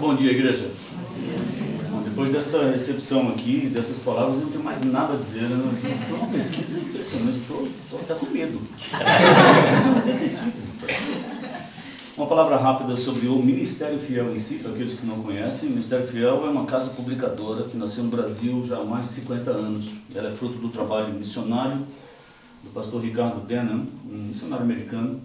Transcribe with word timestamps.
bom 0.00 0.14
dia, 0.14 0.30
igreja. 0.30 0.70
Bom, 1.90 2.00
depois 2.02 2.30
dessa 2.30 2.70
recepção 2.70 3.28
aqui, 3.28 3.68
dessas 3.72 3.98
palavras, 3.98 4.36
eu 4.36 4.44
não 4.44 4.50
tenho 4.50 4.64
mais 4.64 4.80
nada 4.82 5.12
a 5.12 5.16
dizer. 5.18 5.42
Né? 5.42 6.06
Foi 6.08 6.18
uma 6.18 6.28
pesquisa 6.28 6.78
impressionante, 6.78 7.38
estou 7.38 7.68
até 8.00 8.14
com 8.14 8.26
medo. 8.26 8.58
Uma 12.16 12.26
palavra 12.26 12.56
rápida 12.58 12.96
sobre 12.96 13.28
o 13.28 13.36
Ministério 13.36 13.98
Fiel 13.98 14.34
em 14.34 14.38
si, 14.38 14.56
para 14.56 14.72
aqueles 14.72 14.92
que 14.92 15.06
não 15.06 15.22
conhecem. 15.22 15.70
O 15.70 15.72
Ministério 15.72 16.06
Fiel 16.06 16.44
é 16.44 16.50
uma 16.50 16.66
casa 16.66 16.90
publicadora 16.90 17.64
que 17.64 17.78
nasceu 17.78 18.04
no 18.04 18.10
Brasil 18.10 18.62
já 18.62 18.76
há 18.76 18.84
mais 18.84 19.06
de 19.06 19.12
50 19.14 19.50
anos. 19.50 19.94
Ela 20.14 20.28
é 20.28 20.30
fruto 20.30 20.58
do 20.58 20.68
trabalho 20.68 21.14
missionário 21.14 21.78
do 22.62 22.70
pastor 22.74 23.00
Ricardo 23.00 23.40
Denham, 23.46 23.86
um 24.04 24.24
missionário 24.28 24.66
americano. 24.66 25.22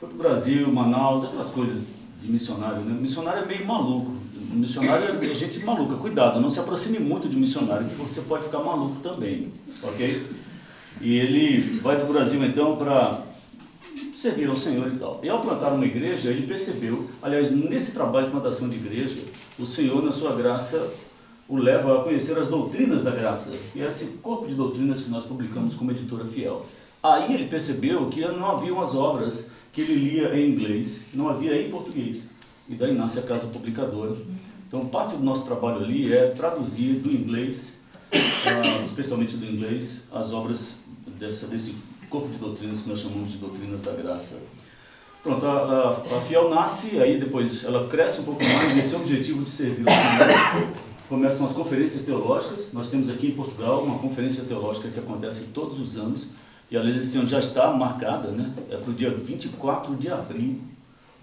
Foi 0.00 0.08
para 0.08 0.16
o 0.16 0.18
Brasil, 0.18 0.72
Manaus, 0.72 1.24
aquelas 1.26 1.50
coisas 1.50 1.82
de 2.24 2.32
missionário. 2.32 2.80
Né? 2.80 2.96
Missionário 2.98 3.44
é 3.44 3.46
meio 3.46 3.66
maluco. 3.66 4.12
Missionário 4.50 5.06
é 5.22 5.34
gente 5.34 5.62
maluca. 5.64 5.96
Cuidado, 5.96 6.40
não 6.40 6.48
se 6.48 6.58
aproxime 6.58 6.98
muito 6.98 7.28
de 7.28 7.36
missionário, 7.36 7.86
porque 7.86 8.02
você 8.12 8.22
pode 8.22 8.44
ficar 8.44 8.60
maluco 8.60 9.00
também, 9.00 9.52
ok? 9.82 10.26
E 11.00 11.18
ele 11.18 11.80
vai 11.80 11.96
para 11.96 12.08
o 12.08 12.12
Brasil 12.12 12.42
então 12.44 12.76
para 12.76 13.22
servir 14.14 14.48
ao 14.48 14.56
Senhor 14.56 14.92
e 14.92 14.96
tal. 14.96 15.20
E 15.22 15.28
ao 15.28 15.40
plantar 15.40 15.72
uma 15.72 15.84
igreja, 15.84 16.30
ele 16.30 16.46
percebeu, 16.46 17.08
aliás, 17.22 17.50
nesse 17.50 17.92
trabalho 17.92 18.26
de 18.26 18.32
plantação 18.32 18.68
de 18.68 18.76
igreja, 18.76 19.20
o 19.58 19.66
Senhor, 19.66 20.02
na 20.02 20.12
sua 20.12 20.34
graça, 20.34 20.88
o 21.48 21.56
leva 21.56 22.00
a 22.00 22.04
conhecer 22.04 22.38
as 22.38 22.48
doutrinas 22.48 23.02
da 23.02 23.10
graça. 23.10 23.52
E 23.74 23.82
é 23.82 23.88
esse 23.88 24.18
corpo 24.22 24.46
de 24.46 24.54
doutrinas 24.54 25.02
que 25.02 25.10
nós 25.10 25.24
publicamos 25.24 25.74
como 25.74 25.90
editora 25.90 26.24
fiel. 26.24 26.64
Aí 27.02 27.34
ele 27.34 27.46
percebeu 27.46 28.08
que 28.08 28.20
não 28.20 28.52
havia 28.52 28.72
umas 28.72 28.94
obras 28.94 29.50
que 29.74 29.80
ele 29.80 29.94
lia 29.94 30.34
em 30.34 30.50
inglês, 30.50 31.02
não 31.12 31.28
havia 31.28 31.60
em 31.60 31.68
português. 31.68 32.30
E 32.68 32.74
daí 32.76 32.94
nasce 32.94 33.18
a 33.18 33.22
Casa 33.22 33.48
Publicadora. 33.48 34.16
Então, 34.68 34.86
parte 34.86 35.16
do 35.16 35.22
nosso 35.22 35.44
trabalho 35.44 35.84
ali 35.84 36.12
é 36.12 36.28
traduzir 36.28 36.94
do 36.94 37.10
inglês, 37.10 37.82
uh, 38.12 38.84
especialmente 38.84 39.36
do 39.36 39.44
inglês, 39.44 40.08
as 40.12 40.32
obras 40.32 40.76
dessa, 41.18 41.48
desse 41.48 41.74
corpo 42.08 42.28
de 42.28 42.38
doutrinas 42.38 42.80
que 42.80 42.88
nós 42.88 43.00
chamamos 43.00 43.32
de 43.32 43.38
doutrinas 43.38 43.82
da 43.82 43.92
graça. 43.92 44.42
Pronto, 45.22 45.44
a, 45.44 45.52
a, 45.52 46.18
a 46.18 46.20
Fiel 46.20 46.50
nasce, 46.50 47.00
aí 47.00 47.18
depois 47.18 47.64
ela 47.64 47.88
cresce 47.88 48.20
um 48.20 48.24
pouco 48.24 48.44
mais 48.44 48.74
nesse 48.76 48.94
objetivo 48.94 49.42
de 49.42 49.50
servir 49.50 49.84
o 49.84 49.90
Senhor. 49.90 50.68
Começam 51.08 51.46
as 51.46 51.52
conferências 51.52 52.02
teológicas. 52.02 52.72
Nós 52.72 52.88
temos 52.88 53.10
aqui 53.10 53.28
em 53.28 53.32
Portugal 53.32 53.82
uma 53.82 53.98
conferência 53.98 54.44
teológica 54.44 54.88
que 54.88 54.98
acontece 54.98 55.44
todos 55.52 55.78
os 55.78 55.96
anos 55.96 56.28
e 56.70 56.76
esse 56.76 57.16
ano 57.16 57.26
já 57.26 57.38
está 57.38 57.70
marcada, 57.72 58.28
né? 58.28 58.52
É 58.70 58.76
para 58.76 58.90
o 58.90 58.94
dia 58.94 59.10
24 59.10 59.94
de 59.96 60.10
abril, 60.10 60.60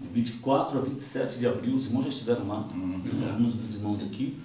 de 0.00 0.08
24 0.08 0.78
a 0.78 0.82
27 0.82 1.38
de 1.38 1.46
abril, 1.46 1.74
os 1.74 1.86
irmãos 1.86 2.04
já 2.04 2.08
estiveram 2.08 2.48
lá, 2.48 2.66
uhum. 2.74 3.02
alguns 3.30 3.54
dos 3.54 3.74
irmãos 3.74 4.02
aqui. 4.02 4.38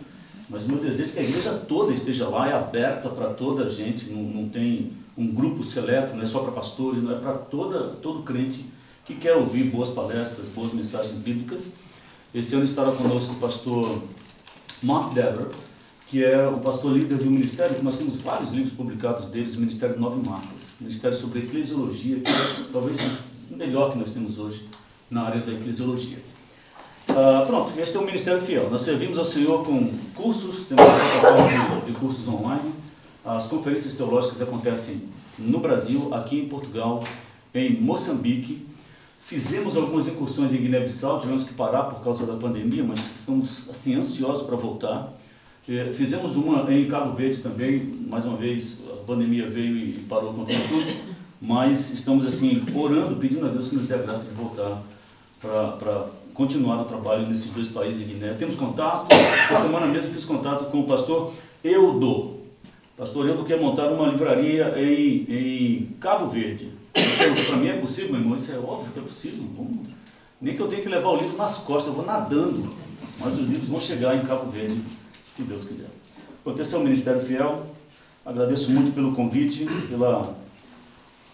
Mas 0.50 0.66
o 0.66 0.70
meu 0.70 0.80
desejo 0.80 1.09
é 1.09 1.14
que 1.14 1.20
a 1.20 1.23
igreja 1.23 1.53
toda 1.53 1.94
esteja 1.94 2.28
lá, 2.28 2.50
é 2.50 2.53
aberta 2.53 3.09
para 3.09 3.34
toda 3.34 3.66
a 3.66 3.70
gente, 3.70 4.09
não, 4.09 4.23
não 4.23 4.50
tem 4.50 4.94
um 5.18 5.28
grupo 5.28 5.64
seleto, 5.64 6.16
não 6.16 6.23
é 6.23 6.25
só 6.25 6.40
para 6.40 6.52
pastores, 6.52 7.03
não 7.03 7.12
é 7.12 7.20
para 7.20 7.34
toda, 7.34 7.95
todo 7.95 8.23
crente 8.23 8.66
que 9.06 9.16
quer 9.16 9.36
ouvir 9.36 9.64
boas 9.66 9.92
palestras, 9.92 10.48
boas 10.48 10.73
mensagens 10.73 11.18
bíblicas. 11.18 11.72
Este 12.34 12.56
ano 12.56 12.66
estará 12.66 12.92
conosco 12.92 13.34
o 13.34 13.38
pastor 13.38 14.03
Mark 14.81 15.14
Dever, 15.14 15.48
que 16.08 16.23
é 16.23 16.47
o 16.47 16.59
pastor 16.59 16.94
líder 16.94 17.17
do 17.17 17.30
ministério, 17.30 17.75
que 17.75 17.83
nós 17.83 17.97
temos 17.97 18.17
vários 18.17 18.53
livros 18.53 18.72
publicados 18.72 19.25
deles, 19.25 19.55
o 19.55 19.59
Ministério 19.59 20.00
Nove 20.00 20.25
Marcas, 20.27 20.72
Ministério 20.80 21.17
sobre 21.17 21.39
Eclesiologia, 21.39 22.22
que 22.22 22.31
é 22.31 22.66
talvez 22.72 23.02
o 23.52 23.55
melhor 23.55 23.91
que 23.91 23.97
nós 23.97 24.11
temos 24.11 24.39
hoje 24.39 24.66
na 25.11 25.23
área 25.23 25.41
da 25.41 25.52
eclesiologia. 25.52 26.17
Uh, 27.09 27.45
pronto, 27.45 27.78
este 27.78 27.97
é 27.97 28.00
o 28.00 28.05
Ministério 28.05 28.39
Fiel. 28.39 28.69
Nós 28.69 28.83
servimos 28.83 29.17
ao 29.17 29.25
Senhor 29.25 29.66
com 29.66 29.91
cursos, 30.16 30.66
temos 30.67 30.83
uma 30.83 31.19
plataforma 31.19 31.81
de, 31.81 31.91
de 31.91 32.00
cursos 32.00 32.28
online. 32.28 32.73
As 33.25 33.47
conferências 33.47 33.94
teológicas 33.94 34.41
acontecem 34.41 35.03
no 35.38 35.59
Brasil, 35.59 36.13
aqui 36.13 36.40
em 36.40 36.47
Portugal, 36.47 37.03
em 37.53 37.81
Moçambique. 37.81 38.66
Fizemos 39.19 39.75
algumas 39.75 40.07
incursões 40.07 40.53
em 40.53 40.57
Guiné-Bissau, 40.57 41.19
tivemos 41.19 41.44
que 41.44 41.53
parar 41.53 41.84
por 41.84 42.01
causa 42.01 42.25
da 42.25 42.35
pandemia, 42.35 42.84
mas 42.84 43.00
estamos 43.19 43.69
assim 43.69 43.96
ansiosos 43.96 44.44
para 44.44 44.56
voltar. 44.56 45.13
É, 45.69 45.91
fizemos 45.91 46.38
uma 46.38 46.72
em 46.73 46.88
Cabo 46.88 47.13
Verde 47.13 47.39
também, 47.39 47.79
mais 48.09 48.23
uma 48.23 48.38
vez, 48.38 48.79
a 48.89 49.03
pandemia 49.05 49.50
veio 49.50 49.78
e 49.78 50.05
parou 50.07 50.33
com 50.33 50.45
tudo, 50.45 50.95
mas 51.41 51.89
estamos 51.89 52.25
assim 52.25 52.63
orando, 52.73 53.17
pedindo 53.17 53.45
a 53.45 53.50
Deus 53.50 53.67
que 53.67 53.75
nos 53.75 53.85
dê 53.85 53.95
a 53.95 53.97
graça 53.97 54.29
de 54.29 54.33
voltar 54.33 54.81
para 55.41 56.07
continuar 56.33 56.81
o 56.81 56.85
trabalho 56.85 57.28
nesses 57.28 57.51
dois 57.51 57.67
países 57.67 58.00
de 58.00 58.13
Guiné. 58.13 58.33
Temos 58.35 58.55
contato, 58.55 59.11
essa 59.11 59.61
semana 59.63 59.88
mesmo 59.88 60.13
fiz 60.13 60.23
contato 60.23 60.72
com 60.72 60.79
o 60.79 60.83
pastor 60.85 61.33
Eudo. 61.61 62.38
Pastor 62.95 63.28
Eudo 63.28 63.44
quer 63.44 63.59
montar 63.59 63.91
uma 63.91 64.07
livraria 64.07 64.73
em, 64.78 65.25
em 65.28 65.95
Cabo 65.99 66.28
Verde. 66.28 66.72
Para 67.45 67.57
mim 67.57 67.67
é 67.67 67.73
possível, 67.73 68.11
meu 68.11 68.22
irmão? 68.22 68.35
Isso 68.38 68.53
é 68.53 68.57
óbvio 68.57 68.94
que 68.94 68.99
é 68.99 69.03
possível. 69.03 69.45
Nem 70.39 70.55
que 70.55 70.61
eu 70.61 70.67
tenha 70.69 70.81
que 70.81 70.88
levar 70.88 71.09
o 71.09 71.17
livro 71.17 71.35
nas 71.35 71.57
costas, 71.57 71.88
eu 71.88 71.94
vou 71.94 72.05
nadando. 72.05 72.72
Mas 73.19 73.34
os 73.34 73.49
livros 73.49 73.67
vão 73.67 73.81
chegar 73.81 74.16
em 74.16 74.22
Cabo 74.22 74.49
Verde 74.49 74.79
se 75.38 75.44
Deus 75.44 75.66
quiser. 75.66 75.90
Proteção 76.44 76.84
Ministério 76.84 77.22
Fiel, 77.22 77.64
agradeço 78.25 78.72
muito 78.72 78.92
pelo 78.92 79.14
convite, 79.14 79.68
pela, 79.88 80.36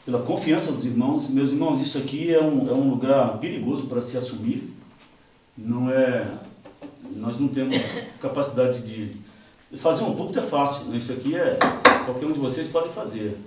pela 0.06 0.20
confiança 0.20 0.74
dos 0.74 0.84
irmãos. 0.84 1.30
Meus 1.30 1.52
irmãos, 1.52 1.80
isso 1.80 1.98
aqui 1.98 2.34
é 2.34 2.42
um, 2.42 2.70
é 2.70 2.74
um 2.74 2.90
lugar 2.90 3.38
perigoso 3.38 3.88
para 3.88 4.02
se 4.02 4.18
assumir. 4.18 4.74
Não 5.58 5.90
é, 5.90 6.28
nós 7.16 7.40
não 7.40 7.48
temos 7.48 7.78
capacidade 8.20 8.82
de 8.82 9.78
fazer 9.78 10.04
um 10.04 10.14
púlpito 10.14 10.40
é 10.40 10.42
fácil, 10.42 10.86
né? 10.86 10.98
isso 10.98 11.14
aqui 11.14 11.36
é 11.36 11.58
qualquer 12.06 12.26
um 12.26 12.34
de 12.34 12.40
vocês 12.40 12.68
pode 12.68 12.90
fazer. 12.90 13.38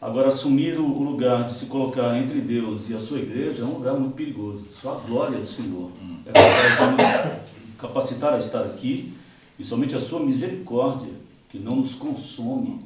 Agora, 0.00 0.28
assumir 0.28 0.78
o 0.78 1.02
lugar 1.02 1.44
de 1.44 1.54
se 1.54 1.66
colocar 1.66 2.16
entre 2.18 2.40
Deus 2.40 2.88
e 2.88 2.94
a 2.94 3.00
sua 3.00 3.18
igreja 3.18 3.62
é 3.62 3.66
um 3.66 3.74
lugar 3.74 3.94
muito 3.94 4.14
perigoso. 4.14 4.66
Só 4.72 4.92
a 4.92 5.06
glória 5.08 5.38
do 5.38 5.46
Senhor 5.46 5.90
é 6.26 6.32
capaz 6.32 6.78
de 6.78 7.02
nos 7.02 7.78
capacitar 7.78 8.34
a 8.34 8.38
estar 8.38 8.60
aqui 8.60 9.14
e 9.62 9.64
somente 9.64 9.94
a 9.94 10.00
sua 10.00 10.18
misericórdia, 10.18 11.12
que 11.48 11.56
não 11.56 11.76
nos 11.76 11.94
consome, 11.94 12.80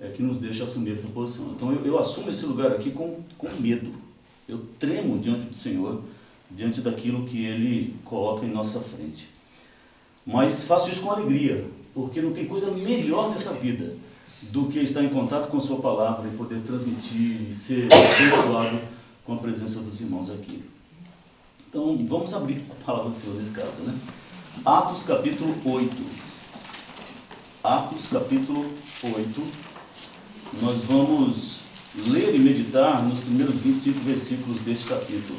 é 0.00 0.08
que 0.08 0.20
nos 0.20 0.36
deixa 0.38 0.64
assumir 0.64 0.94
essa 0.94 1.06
posição. 1.06 1.52
Então 1.54 1.70
eu, 1.72 1.86
eu 1.86 1.98
assumo 2.00 2.30
esse 2.30 2.44
lugar 2.46 2.72
aqui 2.72 2.90
com, 2.90 3.20
com 3.38 3.48
medo. 3.60 3.92
Eu 4.48 4.66
tremo 4.76 5.20
diante 5.20 5.46
do 5.46 5.54
Senhor, 5.54 6.02
diante 6.50 6.80
daquilo 6.80 7.24
que 7.26 7.44
Ele 7.44 7.94
coloca 8.04 8.44
em 8.44 8.50
nossa 8.50 8.80
frente. 8.80 9.28
Mas 10.26 10.64
faço 10.64 10.90
isso 10.90 11.00
com 11.02 11.12
alegria, 11.12 11.64
porque 11.94 12.20
não 12.20 12.32
tem 12.32 12.46
coisa 12.46 12.72
melhor 12.72 13.30
nessa 13.30 13.52
vida 13.52 13.94
do 14.50 14.66
que 14.66 14.80
estar 14.80 15.04
em 15.04 15.10
contato 15.10 15.48
com 15.48 15.60
Sua 15.60 15.78
palavra 15.78 16.28
e 16.28 16.36
poder 16.36 16.60
transmitir 16.62 17.48
e 17.48 17.54
ser 17.54 17.86
abençoado 17.92 18.80
com 19.24 19.34
a 19.34 19.36
presença 19.36 19.78
dos 19.78 20.00
irmãos 20.00 20.28
aqui. 20.28 20.60
Então 21.68 21.96
vamos 22.04 22.34
abrir 22.34 22.64
a 22.68 22.84
palavra 22.84 23.10
do 23.10 23.16
Senhor 23.16 23.36
nesse 23.36 23.52
caso, 23.52 23.82
né? 23.82 23.96
Atos 24.64 25.04
capítulo 25.04 25.54
8. 25.64 25.90
Atos 27.62 28.06
capítulo 28.08 28.70
8. 29.02 29.42
Nós 30.60 30.84
vamos 30.84 31.60
ler 32.06 32.34
e 32.34 32.38
meditar 32.38 33.02
nos 33.02 33.20
primeiros 33.20 33.54
25 33.56 34.00
versículos 34.00 34.60
deste 34.60 34.86
capítulo. 34.86 35.38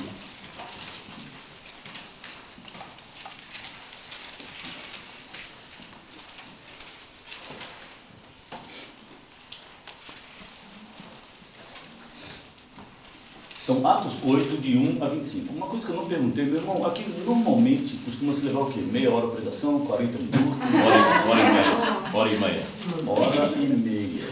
Então, 13.69 13.87
Atos 13.87 14.15
8, 14.25 14.57
de 14.57 14.75
1 14.75 14.97
a 14.99 15.09
25. 15.09 15.53
Uma 15.53 15.67
coisa 15.67 15.85
que 15.85 15.91
eu 15.91 15.97
não 15.97 16.05
perguntei, 16.05 16.43
meu 16.43 16.55
irmão, 16.55 16.83
aqui 16.87 17.05
normalmente 17.23 17.97
costuma 18.03 18.33
se 18.33 18.43
levar 18.45 18.61
o 18.61 18.65
quê? 18.65 18.79
Meia 18.79 19.11
hora 19.11 19.27
a 19.27 19.29
pregação, 19.29 19.81
40 19.81 20.17
minutos? 20.17 20.57
Hora, 20.87 21.29
hora 21.29 21.39
e 21.39 21.53
meia. 21.53 21.65
Hora 22.11 22.29
e 22.29 22.39
meia. 22.39 22.63
Hora 23.05 23.51
e 23.55 23.67
meia. 23.67 24.23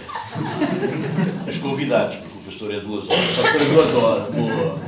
Os 1.48 1.58
convidados, 1.60 2.16
porque 2.16 2.34
o 2.36 2.42
pastor 2.42 2.74
é 2.74 2.80
duas 2.80 3.08
horas. 3.08 3.26
O 3.26 3.36
pastor 3.36 3.62
é 3.62 3.66
duas 3.66 3.94
horas, 3.94 4.34
boa. 4.34 4.54
boa. 4.56 4.80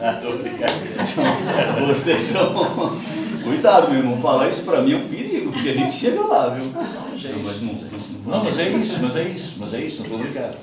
Ah, 0.00 0.12
estou 0.12 0.34
obrigado. 0.34 1.86
Vocês 1.88 2.22
são. 2.24 3.00
Cuidado, 3.42 3.90
meu 3.90 4.00
irmão, 4.00 4.20
falar 4.20 4.50
isso 4.50 4.64
para 4.64 4.82
mim 4.82 4.92
é 4.92 4.96
um 4.96 5.08
perigo, 5.08 5.50
porque 5.50 5.70
a 5.70 5.74
gente 5.74 5.94
chega 5.94 6.20
lá, 6.26 6.50
viu? 6.50 6.66
Não, 6.66 6.82
mas 7.10 7.24
é 7.24 7.30
isso. 7.30 7.64
Não, 7.64 7.74
mas 7.74 8.10
não, 8.10 8.20
não, 8.26 8.44
mas 8.44 8.58
é 8.58 8.68
isso, 8.68 8.98
mas 9.00 9.16
é 9.16 9.28
isso, 9.28 9.54
mas 9.56 9.72
é 9.72 9.80
isso, 9.80 9.96
não 9.96 10.04
estou 10.04 10.20
obrigado. 10.20 10.58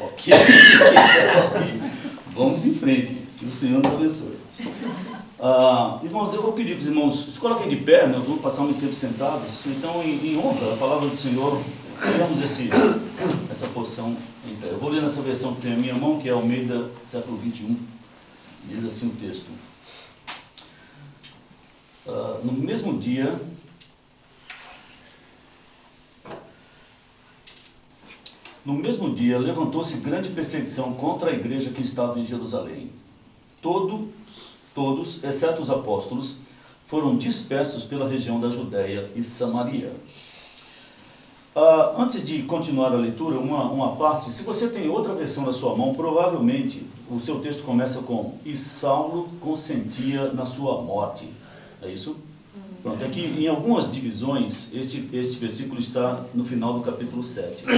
Ok. 0.00 0.34
Vamos 2.36 2.66
em 2.66 2.74
frente. 2.74 3.14
Que 3.38 3.46
o 3.46 3.50
Senhor 3.50 3.82
nos 3.82 3.92
abençoe. 3.92 4.36
Ah, 5.40 6.00
irmãos, 6.02 6.34
eu 6.34 6.42
vou 6.42 6.52
pedir 6.52 6.74
para 6.74 6.82
os 6.82 6.86
irmãos, 6.86 7.24
se 7.32 7.38
coloquem 7.38 7.68
de 7.68 7.76
pé, 7.76 8.06
nós 8.06 8.24
vamos 8.24 8.40
passar 8.40 8.62
muito 8.62 8.80
tempo 8.80 8.94
sentados. 8.94 9.64
Então, 9.66 10.02
em, 10.02 10.32
em 10.32 10.38
honra 10.38 10.74
à 10.74 10.76
palavra 10.76 11.08
do 11.08 11.16
Senhor, 11.16 11.60
pegamos 12.00 12.40
esse, 12.42 12.70
essa 13.50 13.66
porção 13.68 14.16
em 14.46 14.54
pé. 14.54 14.68
Eu 14.70 14.78
vou 14.78 14.90
ler 14.90 15.02
nessa 15.02 15.22
versão 15.22 15.54
que 15.54 15.62
tem 15.62 15.72
a 15.72 15.76
minha 15.76 15.94
mão, 15.94 16.18
que 16.18 16.28
é 16.28 16.32
Almeida, 16.32 16.90
século 17.02 17.38
21. 17.38 17.76
Diz 18.64 18.84
assim 18.84 19.08
o 19.08 19.10
texto. 19.10 19.46
Ah, 22.06 22.38
no 22.42 22.52
mesmo 22.52 22.98
dia, 22.98 23.38
no 28.66 28.74
mesmo 28.74 29.14
dia 29.14 29.38
levantou-se 29.38 29.96
grande 29.98 30.28
perseguição 30.30 30.92
contra 30.94 31.30
a 31.30 31.32
igreja 31.32 31.70
que 31.70 31.80
estava 31.80 32.18
em 32.18 32.24
Jerusalém. 32.24 32.90
Todos, 33.62 34.08
todos, 34.74 35.22
exceto 35.22 35.62
os 35.62 35.70
apóstolos, 35.70 36.36
foram 36.88 37.16
dispersos 37.16 37.84
pela 37.84 38.08
região 38.08 38.40
da 38.40 38.50
Judéia 38.50 39.08
e 39.14 39.22
Samaria. 39.22 39.92
Uh, 41.54 42.00
antes 42.02 42.26
de 42.26 42.42
continuar 42.42 42.92
a 42.92 42.96
leitura, 42.96 43.38
uma, 43.38 43.70
uma 43.70 43.94
parte, 43.94 44.32
se 44.32 44.42
você 44.42 44.68
tem 44.68 44.88
outra 44.88 45.14
versão 45.14 45.46
na 45.46 45.52
sua 45.52 45.74
mão, 45.76 45.94
provavelmente 45.94 46.84
o 47.08 47.20
seu 47.20 47.38
texto 47.38 47.62
começa 47.62 48.02
com 48.02 48.34
E 48.44 48.56
Saulo 48.56 49.30
consentia 49.40 50.32
na 50.32 50.44
sua 50.44 50.82
morte. 50.82 51.30
É 51.80 51.88
isso? 51.88 52.16
Pronto, 52.86 53.04
aqui 53.04 53.22
em 53.36 53.48
algumas 53.48 53.92
divisões, 53.92 54.72
este, 54.72 55.10
este 55.12 55.38
versículo 55.38 55.80
está 55.80 56.24
no 56.32 56.44
final 56.44 56.74
do 56.74 56.82
capítulo 56.82 57.20
7. 57.20 57.64
Tá 57.64 57.72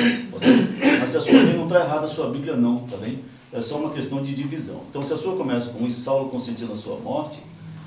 Mas 1.00 1.08
se 1.08 1.16
a 1.16 1.20
sua 1.22 1.42
não 1.44 1.64
está 1.64 1.80
errada, 1.80 2.04
a 2.04 2.08
sua 2.08 2.28
Bíblia 2.28 2.54
não, 2.54 2.76
tá 2.76 2.98
bem? 2.98 3.20
É 3.50 3.62
só 3.62 3.78
uma 3.78 3.88
questão 3.88 4.22
de 4.22 4.34
divisão. 4.34 4.82
Então, 4.90 5.00
se 5.00 5.14
a 5.14 5.16
sua 5.16 5.34
começa 5.34 5.70
com 5.70 5.86
E 5.86 5.92
Saulo 5.94 6.28
consentia 6.28 6.66
na 6.66 6.76
sua 6.76 6.98
morte, 6.98 7.38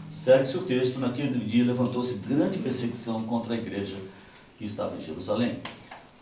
segue-se 0.09 0.57
o 0.57 0.63
texto, 0.63 0.99
naquele 0.99 1.45
dia 1.45 1.63
levantou-se 1.63 2.15
grande 2.15 2.57
perseguição 2.57 3.21
contra 3.21 3.53
a 3.53 3.57
igreja 3.57 3.97
que 4.57 4.65
estava 4.65 4.97
em 4.97 5.01
Jerusalém. 5.01 5.59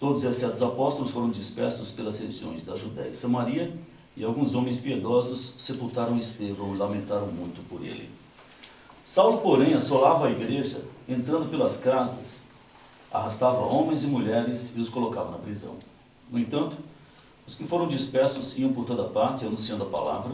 Todos, 0.02 0.26
exceto 0.26 0.56
os 0.56 0.62
apóstolos, 0.62 1.12
foram 1.12 1.30
dispersos 1.30 1.94
pelas 1.94 2.20
regiões 2.20 2.62
da 2.62 2.76
Judéia 2.76 3.12
e 3.12 3.16
Samaria, 3.16 3.74
e 4.18 4.24
alguns 4.26 4.54
homens 4.54 4.78
piedosos 4.78 5.54
sepultaram 5.60 6.18
Estevão 6.18 6.76
e 6.76 6.78
lamentaram 6.78 7.28
muito 7.28 7.66
por 7.70 7.86
ele. 7.86 8.19
Saulo, 9.04 9.42
porém, 9.42 9.74
assolava 9.74 10.28
a 10.28 10.32
igreja, 10.32 10.84
entrando 11.08 11.50
pelas 11.50 11.78
casas, 11.78 12.42
arrastava 13.12 13.60
homens 13.62 14.04
e 14.04 14.08
mulheres 14.08 14.74
e 14.76 14.80
os 14.80 14.90
colocava 14.90 15.32
na 15.32 15.38
prisão. 15.38 15.76
No 16.30 16.38
entanto, 16.38 16.78
os 17.48 17.56
que 17.56 17.66
foram 17.66 17.88
dispersos 17.88 18.58
iam 18.58 18.72
por 18.72 18.86
toda 18.86 19.06
parte, 19.06 19.46
anunciando 19.46 19.84
a 19.84 19.88
palavra. 19.88 20.34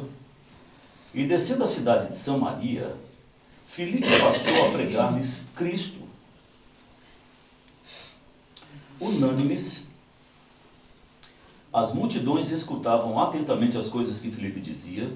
E 1.14 1.26
descendo 1.26 1.64
a 1.64 1.68
cidade 1.68 2.10
de 2.10 2.18
Samaria, 2.18 2.96
Filipe 3.68 4.08
passou 4.20 4.66
a 4.66 4.72
pregar-lhes 4.72 5.46
Cristo 5.56 6.06
unânimes, 9.00 9.86
as 11.72 11.94
multidões 11.94 12.52
escutavam 12.52 13.20
atentamente 13.20 13.78
as 13.78 13.90
coisas 13.90 14.22
que 14.22 14.32
Filipe 14.32 14.62
dizia, 14.62 15.12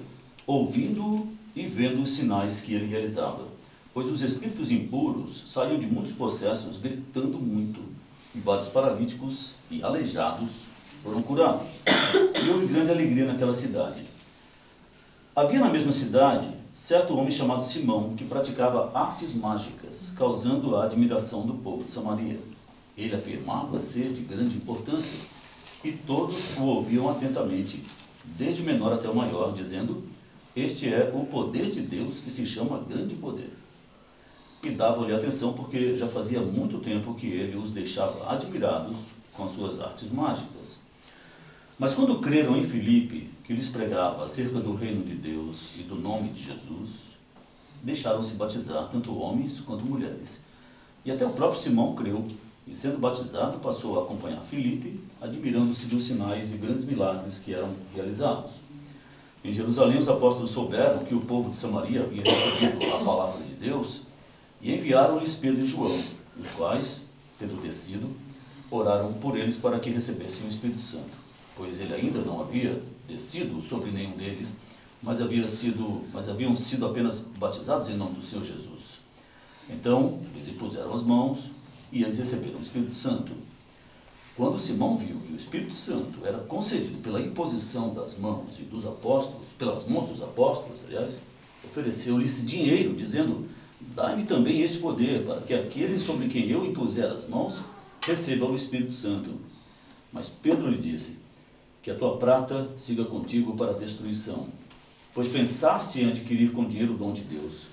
ouvindo 0.46 1.26
e 1.54 1.66
vendo 1.66 2.02
os 2.02 2.10
sinais 2.10 2.60
que 2.60 2.74
ele 2.74 2.86
realizava. 2.86 3.44
Pois 3.92 4.08
os 4.08 4.22
espíritos 4.22 4.70
impuros 4.70 5.44
saíam 5.48 5.78
de 5.78 5.86
muitos 5.86 6.12
processos 6.12 6.78
gritando 6.78 7.38
muito, 7.38 7.80
e 8.34 8.38
vários 8.38 8.68
paralíticos 8.68 9.54
e 9.70 9.82
aleijados 9.82 10.50
foram 11.02 11.22
curados. 11.22 11.66
E 12.14 12.50
houve 12.50 12.66
grande 12.66 12.90
alegria 12.90 13.26
naquela 13.26 13.52
cidade. 13.52 14.04
Havia 15.34 15.58
na 15.58 15.68
mesma 15.68 15.92
cidade 15.92 16.48
certo 16.74 17.16
homem 17.16 17.30
chamado 17.30 17.64
Simão, 17.64 18.14
que 18.16 18.24
praticava 18.24 18.90
artes 18.94 19.34
mágicas, 19.34 20.12
causando 20.16 20.76
a 20.76 20.84
admiração 20.84 21.46
do 21.46 21.54
povo 21.54 21.84
de 21.84 21.90
Samaria. 21.90 22.38
Ele 22.96 23.14
afirmava 23.14 23.80
ser 23.80 24.12
de 24.12 24.20
grande 24.22 24.56
importância 24.56 25.18
e 25.82 25.92
todos 25.92 26.56
o 26.56 26.62
ouviam 26.64 27.08
atentamente, 27.08 27.82
desde 28.24 28.62
o 28.62 28.64
menor 28.64 28.92
até 28.92 29.08
o 29.08 29.14
maior, 29.14 29.52
dizendo: 29.52 30.04
Este 30.54 30.92
é 30.92 31.12
o 31.14 31.24
poder 31.26 31.70
de 31.70 31.80
Deus 31.80 32.20
que 32.20 32.30
se 32.30 32.46
chama 32.46 32.84
grande 32.88 33.14
poder. 33.14 33.50
E 34.62 34.70
davam-lhe 34.70 35.14
atenção 35.14 35.52
porque 35.52 35.96
já 35.96 36.08
fazia 36.08 36.40
muito 36.40 36.78
tempo 36.78 37.14
que 37.14 37.26
ele 37.26 37.56
os 37.56 37.70
deixava 37.70 38.30
admirados 38.30 38.96
com 39.32 39.44
as 39.44 39.52
suas 39.52 39.80
artes 39.80 40.10
mágicas. 40.10 40.78
Mas 41.78 41.94
quando 41.94 42.18
creram 42.18 42.56
em 42.56 42.64
Filipe, 42.64 43.30
que 43.44 43.52
lhes 43.52 43.68
pregava 43.68 44.24
acerca 44.24 44.60
do 44.60 44.74
reino 44.74 45.02
de 45.02 45.14
Deus 45.14 45.74
e 45.78 45.82
do 45.82 45.94
nome 45.94 46.28
de 46.28 46.42
Jesus, 46.42 46.90
deixaram-se 47.82 48.34
batizar 48.34 48.88
tanto 48.90 49.16
homens 49.16 49.60
quanto 49.60 49.84
mulheres. 49.84 50.44
E 51.04 51.10
até 51.10 51.24
o 51.24 51.30
próprio 51.30 51.60
Simão 51.60 51.94
creu 51.94 52.26
e 52.66 52.76
sendo 52.76 52.98
batizado, 52.98 53.58
passou 53.58 53.98
a 53.98 54.04
acompanhar 54.04 54.40
Filipe, 54.42 55.00
admirando-se 55.20 55.86
dos 55.86 56.04
sinais 56.04 56.52
e 56.52 56.56
grandes 56.56 56.84
milagres 56.84 57.40
que 57.40 57.52
eram 57.52 57.74
realizados. 57.94 58.52
Em 59.42 59.52
Jerusalém, 59.52 59.98
os 59.98 60.08
apóstolos 60.08 60.50
souberam 60.50 61.04
que 61.04 61.14
o 61.14 61.20
povo 61.20 61.50
de 61.50 61.56
Samaria 61.56 62.02
havia 62.02 62.22
recebido 62.22 62.94
a 62.94 63.04
palavra 63.04 63.42
de 63.42 63.54
Deus 63.54 64.02
e 64.60 64.74
enviaram-lhes 64.74 65.34
Pedro 65.34 65.62
e 65.62 65.66
João, 65.66 65.98
os 66.38 66.50
quais, 66.50 67.06
tendo 67.38 67.60
descido, 67.62 68.10
oraram 68.70 69.14
por 69.14 69.38
eles 69.38 69.56
para 69.56 69.80
que 69.80 69.88
recebessem 69.88 70.46
o 70.46 70.50
Espírito 70.50 70.80
Santo, 70.80 71.10
pois 71.56 71.80
ele 71.80 71.94
ainda 71.94 72.20
não 72.20 72.42
havia 72.42 72.82
descido 73.08 73.62
sobre 73.62 73.90
nenhum 73.90 74.16
deles, 74.16 74.58
mas, 75.02 75.22
havia 75.22 75.48
sido, 75.48 76.02
mas 76.12 76.28
haviam 76.28 76.54
sido 76.54 76.84
apenas 76.84 77.20
batizados 77.38 77.88
em 77.88 77.96
nome 77.96 78.16
do 78.16 78.22
Senhor 78.22 78.44
Jesus. 78.44 79.00
Então, 79.70 80.20
eles 80.34 80.48
impuseram 80.48 80.92
as 80.92 81.02
mãos 81.02 81.50
e 81.90 82.02
eles 82.02 82.18
receberam 82.18 82.58
o 82.58 82.62
Espírito 82.62 82.94
Santo. 82.94 83.32
Quando 84.40 84.58
Simão 84.58 84.96
viu 84.96 85.18
que 85.18 85.34
o 85.34 85.36
Espírito 85.36 85.74
Santo 85.74 86.24
era 86.24 86.38
concedido 86.38 86.96
pela 87.02 87.20
imposição 87.20 87.92
das 87.92 88.16
mãos 88.16 88.58
e 88.58 88.62
dos 88.62 88.86
apóstolos, 88.86 89.48
pelas 89.58 89.86
mãos 89.86 90.08
dos 90.08 90.22
apóstolos, 90.22 90.80
aliás, 90.86 91.20
ofereceu-lhes 91.62 92.46
dinheiro, 92.46 92.94
dizendo: 92.94 93.46
Dai-me 93.94 94.24
também 94.24 94.62
esse 94.62 94.78
poder, 94.78 95.26
para 95.26 95.42
que 95.42 95.52
aquele 95.52 96.00
sobre 96.00 96.26
quem 96.28 96.48
eu 96.48 96.64
impuser 96.64 97.04
as 97.04 97.28
mãos 97.28 97.60
receba 98.00 98.46
o 98.46 98.56
Espírito 98.56 98.94
Santo. 98.94 99.34
Mas 100.10 100.30
Pedro 100.30 100.70
lhe 100.70 100.78
disse: 100.78 101.18
Que 101.82 101.90
a 101.90 101.94
tua 101.94 102.16
prata 102.16 102.70
siga 102.78 103.04
contigo 103.04 103.54
para 103.54 103.72
a 103.72 103.78
destruição, 103.78 104.48
pois 105.12 105.28
pensaste 105.28 106.00
em 106.00 106.08
adquirir 106.08 106.52
com 106.52 106.64
dinheiro 106.64 106.94
o 106.94 106.96
dom 106.96 107.12
de 107.12 107.24
Deus. 107.24 107.66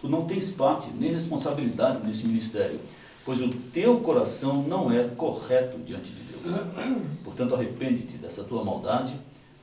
Tu 0.00 0.08
não 0.08 0.24
tens 0.24 0.50
parte 0.50 0.88
nem 0.98 1.12
responsabilidade 1.12 2.02
nesse 2.06 2.26
ministério 2.26 2.80
pois 3.26 3.42
o 3.42 3.48
teu 3.48 3.98
coração 3.98 4.62
não 4.62 4.90
é 4.90 5.02
correto 5.02 5.76
diante 5.78 6.12
de 6.12 6.22
Deus. 6.22 6.56
Portanto, 7.24 7.56
arrepende-te 7.56 8.16
dessa 8.16 8.44
tua 8.44 8.64
maldade 8.64 9.14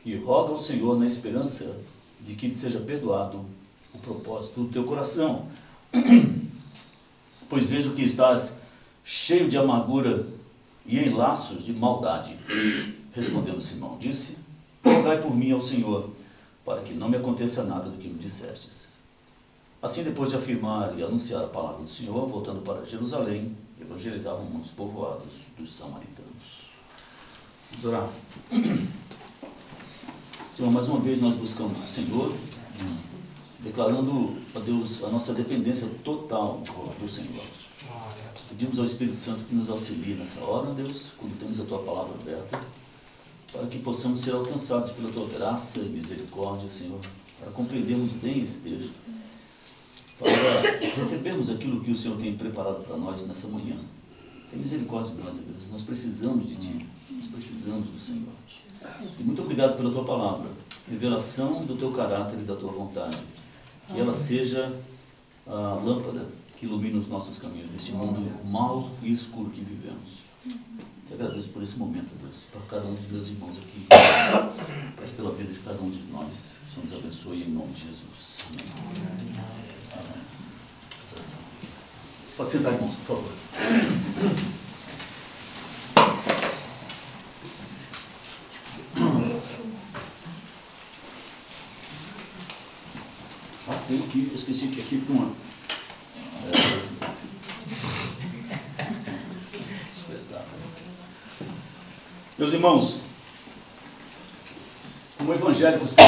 e 0.06 0.18
roga 0.18 0.52
ao 0.52 0.58
Senhor 0.58 1.00
na 1.00 1.08
esperança 1.08 1.74
de 2.20 2.36
que 2.36 2.50
te 2.50 2.56
seja 2.58 2.80
perdoado 2.80 3.46
o 3.94 3.98
propósito 4.00 4.64
do 4.64 4.70
teu 4.70 4.84
coração. 4.84 5.48
Pois 7.50 7.70
vejo 7.70 7.94
que 7.94 8.02
estás 8.02 8.58
cheio 9.04 9.48
de 9.48 9.56
amargura 9.60 10.26
e 10.88 10.98
em 10.98 11.14
laços 11.14 11.64
de 11.64 11.72
maldade. 11.72 12.36
Respondendo 13.14 13.62
Simão, 13.62 13.96
disse: 14.00 14.40
Rogai 14.84 15.22
por 15.22 15.36
mim 15.36 15.52
ao 15.52 15.60
Senhor, 15.60 16.10
para 16.66 16.82
que 16.82 16.96
não 16.96 17.10
me 17.10 17.18
aconteça 17.18 17.64
nada 17.64 17.90
do 17.90 17.98
que 18.00 18.08
me 18.08 18.18
dissestes. 18.18 18.88
Assim, 19.84 20.02
depois 20.02 20.30
de 20.30 20.38
afirmar 20.38 20.98
e 20.98 21.04
anunciar 21.04 21.44
a 21.44 21.48
palavra 21.48 21.82
do 21.82 21.90
Senhor, 21.90 22.26
voltando 22.26 22.62
para 22.62 22.86
Jerusalém, 22.86 23.54
evangelizavam 23.78 24.46
muitos 24.46 24.72
povoados 24.72 25.42
dos 25.58 25.76
samaritanos. 25.76 26.72
Vamos 27.70 27.86
orar. 27.86 28.10
Senhor, 30.54 30.72
mais 30.72 30.88
uma 30.88 31.02
vez 31.02 31.20
nós 31.20 31.36
buscamos 31.36 31.78
o 31.84 31.86
Senhor, 31.86 32.34
declarando 33.60 34.38
a 34.56 34.60
Deus 34.60 35.04
a 35.04 35.10
nossa 35.10 35.34
dependência 35.34 35.90
total 36.02 36.62
do 36.98 37.10
Senhor. 37.10 37.44
Pedimos 38.48 38.80
ao 38.80 38.86
Espírito 38.86 39.20
Santo 39.20 39.44
que 39.44 39.54
nos 39.54 39.70
auxilie 39.70 40.16
nessa 40.16 40.40
hora, 40.46 40.74
Deus, 40.74 41.12
quando 41.18 41.38
temos 41.38 41.60
a 41.60 41.66
Tua 41.66 41.80
palavra 41.80 42.14
aberta, 42.22 42.58
para 43.52 43.68
que 43.68 43.80
possamos 43.80 44.22
ser 44.22 44.32
alcançados 44.34 44.92
pela 44.92 45.12
Tua 45.12 45.28
graça 45.28 45.80
e 45.80 45.90
misericórdia, 45.90 46.70
Senhor, 46.70 47.02
para 47.38 47.52
compreendermos 47.52 48.14
bem 48.14 48.42
esse 48.42 48.60
texto 48.60 49.04
para 50.24 50.90
recebermos 50.96 51.50
aquilo 51.50 51.82
que 51.82 51.92
o 51.92 51.96
Senhor 51.96 52.18
tem 52.18 52.36
preparado 52.36 52.84
para 52.84 52.98
nós 52.98 53.26
nessa 53.28 53.48
manhã. 53.48 53.76
Tem 54.50 54.60
misericórdia 54.60 55.16
de 55.16 55.24
nós, 55.24 55.38
Deus. 55.38 55.70
Nós 55.72 55.82
precisamos 55.82 56.48
de 56.48 56.56
Ti. 56.56 56.86
Nós 57.12 57.28
precisamos 57.28 57.90
do 57.90 58.00
Senhor. 58.00 58.34
E 59.20 59.24
muito 59.24 59.42
obrigado 59.42 59.76
pela 59.78 59.92
Tua 59.92 60.04
palavra. 60.04 60.50
Revelação 60.90 61.62
do 61.62 61.76
Teu 61.76 61.92
caráter 61.92 62.40
e 62.40 62.44
da 62.44 62.56
Tua 62.56 62.72
vontade. 62.72 63.18
Que 63.88 64.00
ela 64.00 64.14
seja 64.14 64.74
a 65.46 65.74
lâmpada 65.84 66.28
que 66.58 66.66
ilumina 66.66 66.98
os 66.98 67.08
nossos 67.08 67.38
caminhos 67.38 67.70
neste 67.72 67.92
mundo 67.92 68.32
mau 68.46 68.90
e 69.02 69.12
escuro 69.12 69.50
que 69.50 69.62
vivemos. 69.62 70.24
Te 71.08 71.14
agradeço 71.14 71.50
por 71.50 71.62
esse 71.62 71.78
momento, 71.78 72.12
Deus, 72.22 72.46
para 72.52 72.62
cada 72.62 72.88
um 72.88 72.96
dos 72.96 73.06
meus 73.08 73.28
irmãos 73.28 73.58
aqui. 73.58 73.86
Peço 74.98 75.14
pela 75.14 75.32
vida 75.32 75.52
de 75.52 75.60
cada 75.60 75.82
um 75.82 75.90
de 75.90 76.04
nós. 76.12 76.58
O 76.68 76.72
Senhor 76.72 76.86
nos 76.86 76.94
abençoe 76.94 77.44
em 77.44 77.50
nome 77.50 77.74
de 77.74 77.88
Jesus. 77.88 78.48
Amém. 78.50 79.73
Pode 82.36 82.52
sentar, 82.52 82.74
irmãos, 82.74 82.96
por 82.96 83.18
favor. 83.18 83.32
Ah, 93.66 93.80
tem 93.88 93.98
aqui, 93.98 94.28
eu 94.30 94.36
esqueci 94.36 94.68
que 94.68 94.82
aqui 94.82 94.98
ficou 95.00 95.16
uma. 95.16 95.32
É. 96.52 97.14
Meus 102.38 102.52
irmãos, 102.52 103.00
como 105.24 105.34
evangélicos 105.34 105.92
que 105.92 106.04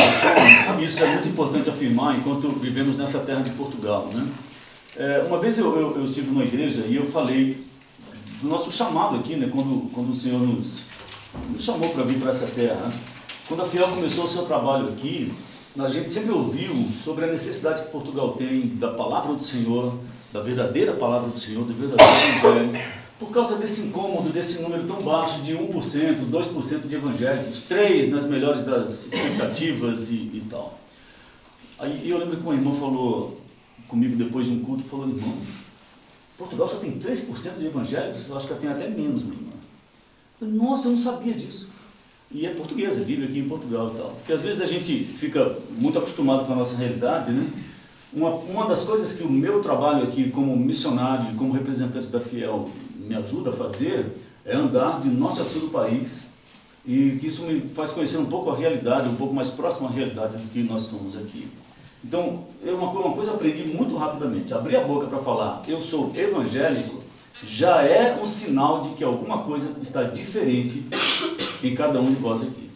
somos, 0.68 0.84
isso 0.84 1.04
é 1.04 1.08
muito 1.14 1.30
importante 1.30 1.70
afirmar 1.70 2.18
enquanto 2.18 2.50
vivemos 2.50 2.98
nessa 2.98 3.20
terra 3.20 3.42
de 3.42 3.50
Portugal. 3.52 4.10
Né? 4.14 4.28
É, 4.98 5.24
uma 5.26 5.40
vez 5.40 5.58
eu, 5.58 5.74
eu, 5.74 5.98
eu 5.98 6.04
estive 6.04 6.30
numa 6.30 6.44
igreja 6.44 6.82
e 6.86 6.98
eu 6.98 7.06
falei 7.06 7.66
do 8.42 8.48
nosso 8.50 8.72
chamado 8.72 9.16
aqui, 9.16 9.36
né, 9.36 9.50
quando, 9.52 9.90
quando 9.94 10.10
o 10.10 10.14
Senhor 10.14 10.40
nos, 10.40 10.84
nos 11.50 11.64
chamou 11.64 11.90
para 11.90 12.04
vir 12.04 12.20
para 12.20 12.32
essa 12.32 12.48
terra. 12.48 12.94
Quando 13.48 13.64
a 13.64 13.66
Fiel 13.66 13.88
começou 13.88 14.26
o 14.26 14.28
seu 14.28 14.44
trabalho 14.44 14.90
aqui, 14.90 15.32
a 15.80 15.90
gente 15.90 16.12
sempre 16.12 16.32
ouviu 16.32 16.90
sobre 17.04 17.26
a 17.26 17.28
necessidade 17.28 17.84
que 17.84 17.90
Portugal 17.90 18.34
tem 18.34 18.68
da 18.76 18.90
palavra 18.90 19.34
do 19.34 19.44
Senhor, 19.44 19.98
da 20.34 20.42
verdadeira 20.42 20.94
palavra 20.94 21.30
do 21.30 21.38
Senhor, 21.38 21.64
do 21.64 21.74
verdadeiro 21.74 22.38
evangelho, 22.38 22.86
por 23.18 23.32
causa 23.32 23.58
desse 23.58 23.82
incômodo, 23.82 24.30
desse 24.30 24.62
número 24.62 24.86
tão 24.86 25.02
baixo 25.02 25.42
de 25.42 25.54
1%, 25.54 26.30
2% 26.30 26.88
de 26.88 26.96
evangélicos, 26.96 27.64
3% 27.70 28.10
nas 28.10 28.26
melhores 28.26 28.62
das 28.62 29.06
expectativas 29.06 30.10
e, 30.10 30.16
e 30.16 30.48
tal. 30.50 30.80
Aí 31.80 32.10
eu 32.10 32.18
lembro 32.18 32.38
que 32.38 32.44
uma 32.44 32.54
irmã 32.54 32.74
falou 32.74 33.38
comigo 33.88 34.16
depois 34.16 34.46
de 34.46 34.54
um 34.54 34.60
culto, 34.60 34.84
falou, 34.84 35.08
irmão, 35.08 35.38
Portugal 36.38 36.68
só 36.68 36.78
tem 36.78 37.00
3% 37.00 37.58
de 37.58 37.68
evangélicos, 37.68 38.28
eu 38.28 38.36
acho 38.36 38.48
que 38.48 38.54
tem 38.56 38.70
até 38.70 38.90
menos, 38.90 39.24
minha 39.24 39.36
irmã. 39.36 39.52
Nossa, 40.42 40.88
eu 40.88 40.92
não 40.92 40.98
sabia 40.98 41.34
disso. 41.34 41.70
E 42.30 42.46
é 42.46 42.50
portuguesa, 42.50 43.04
vive 43.04 43.24
aqui 43.24 43.40
em 43.40 43.48
Portugal 43.48 43.92
e 43.94 43.98
tal. 43.98 44.12
Porque 44.12 44.34
às 44.34 44.42
vezes 44.42 44.62
a 44.62 44.66
gente 44.66 45.06
fica 45.16 45.58
muito 45.70 45.98
acostumado 45.98 46.46
com 46.46 46.52
a 46.52 46.56
nossa 46.56 46.76
realidade, 46.76 47.32
né? 47.32 47.50
Uma, 48.12 48.30
uma 48.30 48.68
das 48.68 48.84
coisas 48.84 49.14
que 49.14 49.24
o 49.24 49.30
meu 49.30 49.62
trabalho 49.62 50.04
aqui 50.04 50.30
como 50.30 50.56
missionário 50.56 51.34
como 51.36 51.54
representante 51.54 52.08
da 52.08 52.20
Fiel 52.20 52.70
me 53.06 53.16
ajuda 53.16 53.52
a 53.52 53.54
fazer 53.54 54.14
é 54.46 54.56
andar 54.56 55.02
de 55.02 55.08
norte 55.08 55.42
a 55.42 55.46
sul 55.46 55.62
do 55.62 55.70
país 55.70 56.26
e 56.86 57.18
que 57.20 57.28
isso 57.28 57.44
me 57.44 57.62
faz 57.62 57.92
conhecer 57.92 58.18
um 58.18 58.26
pouco 58.26 58.52
a 58.52 58.56
realidade, 58.56 59.10
um 59.10 59.16
pouco 59.16 59.34
mais 59.34 59.50
próximo 59.50 59.88
à 59.88 59.92
realidade 59.92 60.38
do 60.38 60.48
que 60.50 60.62
nós 60.62 60.84
somos 60.84 61.18
aqui. 61.18 61.48
Então, 62.04 62.44
eu, 62.64 62.78
uma, 62.78 62.90
uma 62.92 63.14
coisa 63.14 63.34
aprendi 63.34 63.64
muito 63.64 63.96
rapidamente: 63.96 64.54
abrir 64.54 64.76
a 64.76 64.84
boca 64.84 65.08
para 65.08 65.20
falar 65.20 65.64
eu 65.68 65.82
sou 65.82 66.12
evangélico 66.16 67.04
já 67.44 67.82
é 67.82 68.18
um 68.22 68.28
sinal 68.28 68.82
de 68.82 68.90
que 68.90 69.04
alguma 69.04 69.40
coisa 69.40 69.76
está 69.82 70.04
diferente 70.04 70.86
em 71.64 71.76
cada 71.76 72.00
um 72.00 72.14
de 72.14 72.16
vós 72.16 72.42
aqui. 72.42 72.70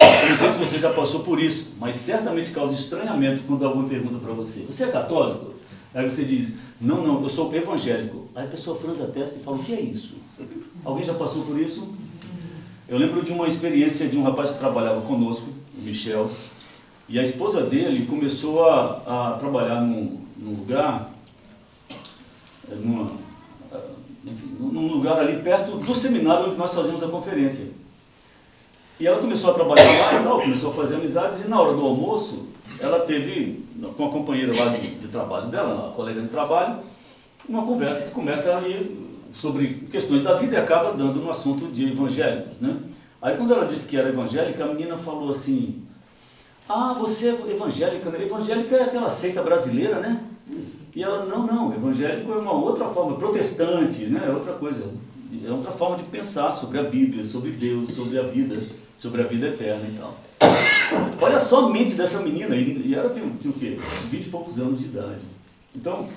Eu 0.00 0.30
não 0.30 0.36
sei 0.36 0.48
se 0.50 0.58
você 0.58 0.78
já 0.78 0.92
passou 0.92 1.20
por 1.20 1.40
isso, 1.40 1.72
mas 1.78 1.96
certamente 1.96 2.50
causa 2.50 2.74
estranhamento 2.74 3.42
quando 3.46 3.66
alguém 3.66 3.88
pergunta 3.88 4.18
para 4.18 4.32
você: 4.32 4.60
Você 4.62 4.84
é 4.84 4.88
católico? 4.88 5.54
Aí 5.96 6.04
você 6.04 6.26
diz: 6.26 6.52
Não, 6.78 7.02
não, 7.02 7.22
eu 7.22 7.28
sou 7.30 7.52
evangélico. 7.54 8.28
Aí 8.34 8.44
a 8.44 8.48
pessoa 8.48 8.78
franza 8.78 9.04
a 9.04 9.06
testa 9.06 9.36
e 9.36 9.42
fala: 9.42 9.56
O 9.56 9.64
que 9.64 9.72
é 9.72 9.80
isso? 9.80 10.16
Alguém 10.84 11.02
já 11.02 11.14
passou 11.14 11.42
por 11.42 11.58
isso? 11.58 11.88
Eu 12.86 12.98
lembro 12.98 13.22
de 13.22 13.32
uma 13.32 13.48
experiência 13.48 14.06
de 14.06 14.16
um 14.16 14.22
rapaz 14.22 14.50
que 14.50 14.58
trabalhava 14.58 15.00
conosco, 15.00 15.48
o 15.76 15.80
Michel, 15.80 16.30
e 17.08 17.18
a 17.18 17.22
esposa 17.22 17.62
dele 17.62 18.04
começou 18.04 18.68
a, 18.68 19.32
a 19.32 19.38
trabalhar 19.38 19.80
num, 19.80 20.20
num 20.36 20.50
lugar, 20.50 21.14
eh, 21.90 22.74
numa, 22.74 23.12
eh, 23.72 23.80
enfim, 24.26 24.56
num 24.60 24.92
lugar 24.92 25.18
ali 25.18 25.42
perto 25.42 25.78
do 25.78 25.94
seminário 25.94 26.48
onde 26.48 26.58
nós 26.58 26.74
fazíamos 26.74 27.02
a 27.02 27.08
conferência. 27.08 27.70
E 29.00 29.06
ela 29.06 29.18
começou 29.18 29.50
a 29.50 29.54
trabalhar 29.54 29.84
lá 29.84 30.20
e 30.20 30.22
tal, 30.22 30.42
começou 30.42 30.70
a 30.72 30.74
fazer 30.74 30.96
amizades, 30.96 31.40
e 31.44 31.48
na 31.48 31.60
hora 31.60 31.74
do 31.74 31.82
almoço, 31.82 32.46
ela 32.80 33.00
teve, 33.00 33.64
com 33.96 34.06
a 34.06 34.10
companheira 34.10 34.54
lá 34.54 34.68
de, 34.76 34.96
de 34.96 35.08
trabalho 35.08 35.48
dela, 35.48 35.90
a 35.90 35.92
colega 35.94 36.20
de 36.20 36.28
trabalho, 36.28 36.78
uma 37.48 37.62
conversa 37.62 38.06
que 38.06 38.10
começa 38.12 38.56
aí 38.56 39.06
sobre 39.34 39.86
questões 39.90 40.22
da 40.22 40.34
vida 40.34 40.56
e 40.56 40.58
acaba 40.58 40.92
dando 40.92 41.20
no 41.20 41.30
assunto 41.30 41.66
de 41.66 41.92
evangélicos, 41.92 42.58
né? 42.60 42.76
Aí 43.20 43.36
quando 43.36 43.52
ela 43.52 43.66
disse 43.66 43.88
que 43.88 43.96
era 43.96 44.08
evangélica, 44.08 44.64
a 44.64 44.68
menina 44.68 44.96
falou 44.96 45.30
assim, 45.30 45.82
ah, 46.68 46.94
você 46.98 47.28
é 47.28 47.50
evangélica, 47.50 48.10
né? 48.10 48.22
Evangélica 48.22 48.76
é 48.76 48.82
aquela 48.84 49.10
seita 49.10 49.42
brasileira, 49.42 49.98
né? 50.00 50.20
E 50.94 51.02
ela, 51.02 51.26
não, 51.26 51.46
não, 51.46 51.74
evangélico 51.74 52.32
é 52.32 52.36
uma 52.36 52.52
outra 52.52 52.86
forma, 52.86 53.16
protestante, 53.16 54.06
né? 54.06 54.24
É 54.26 54.30
outra 54.30 54.54
coisa, 54.54 54.90
é 55.46 55.50
outra 55.50 55.70
forma 55.70 55.98
de 55.98 56.04
pensar 56.04 56.50
sobre 56.50 56.78
a 56.78 56.82
Bíblia, 56.82 57.24
sobre 57.24 57.50
Deus, 57.52 57.92
sobre 57.92 58.18
a 58.18 58.22
vida 58.22 58.60
sobre 58.98 59.22
a 59.22 59.26
vida 59.26 59.48
eterna 59.48 59.88
e 59.88 59.98
tal. 59.98 60.14
Olha 61.20 61.40
só 61.40 61.66
a 61.66 61.70
mente 61.70 61.94
dessa 61.94 62.20
menina, 62.20 62.54
e 62.54 62.94
ela 62.94 63.10
tem, 63.10 63.28
tem 63.30 63.50
o 63.50 63.54
quê? 63.54 63.78
20 64.10 64.24
e 64.26 64.28
poucos 64.28 64.58
anos 64.58 64.78
de 64.78 64.86
idade. 64.86 65.22
Então, 65.74 66.08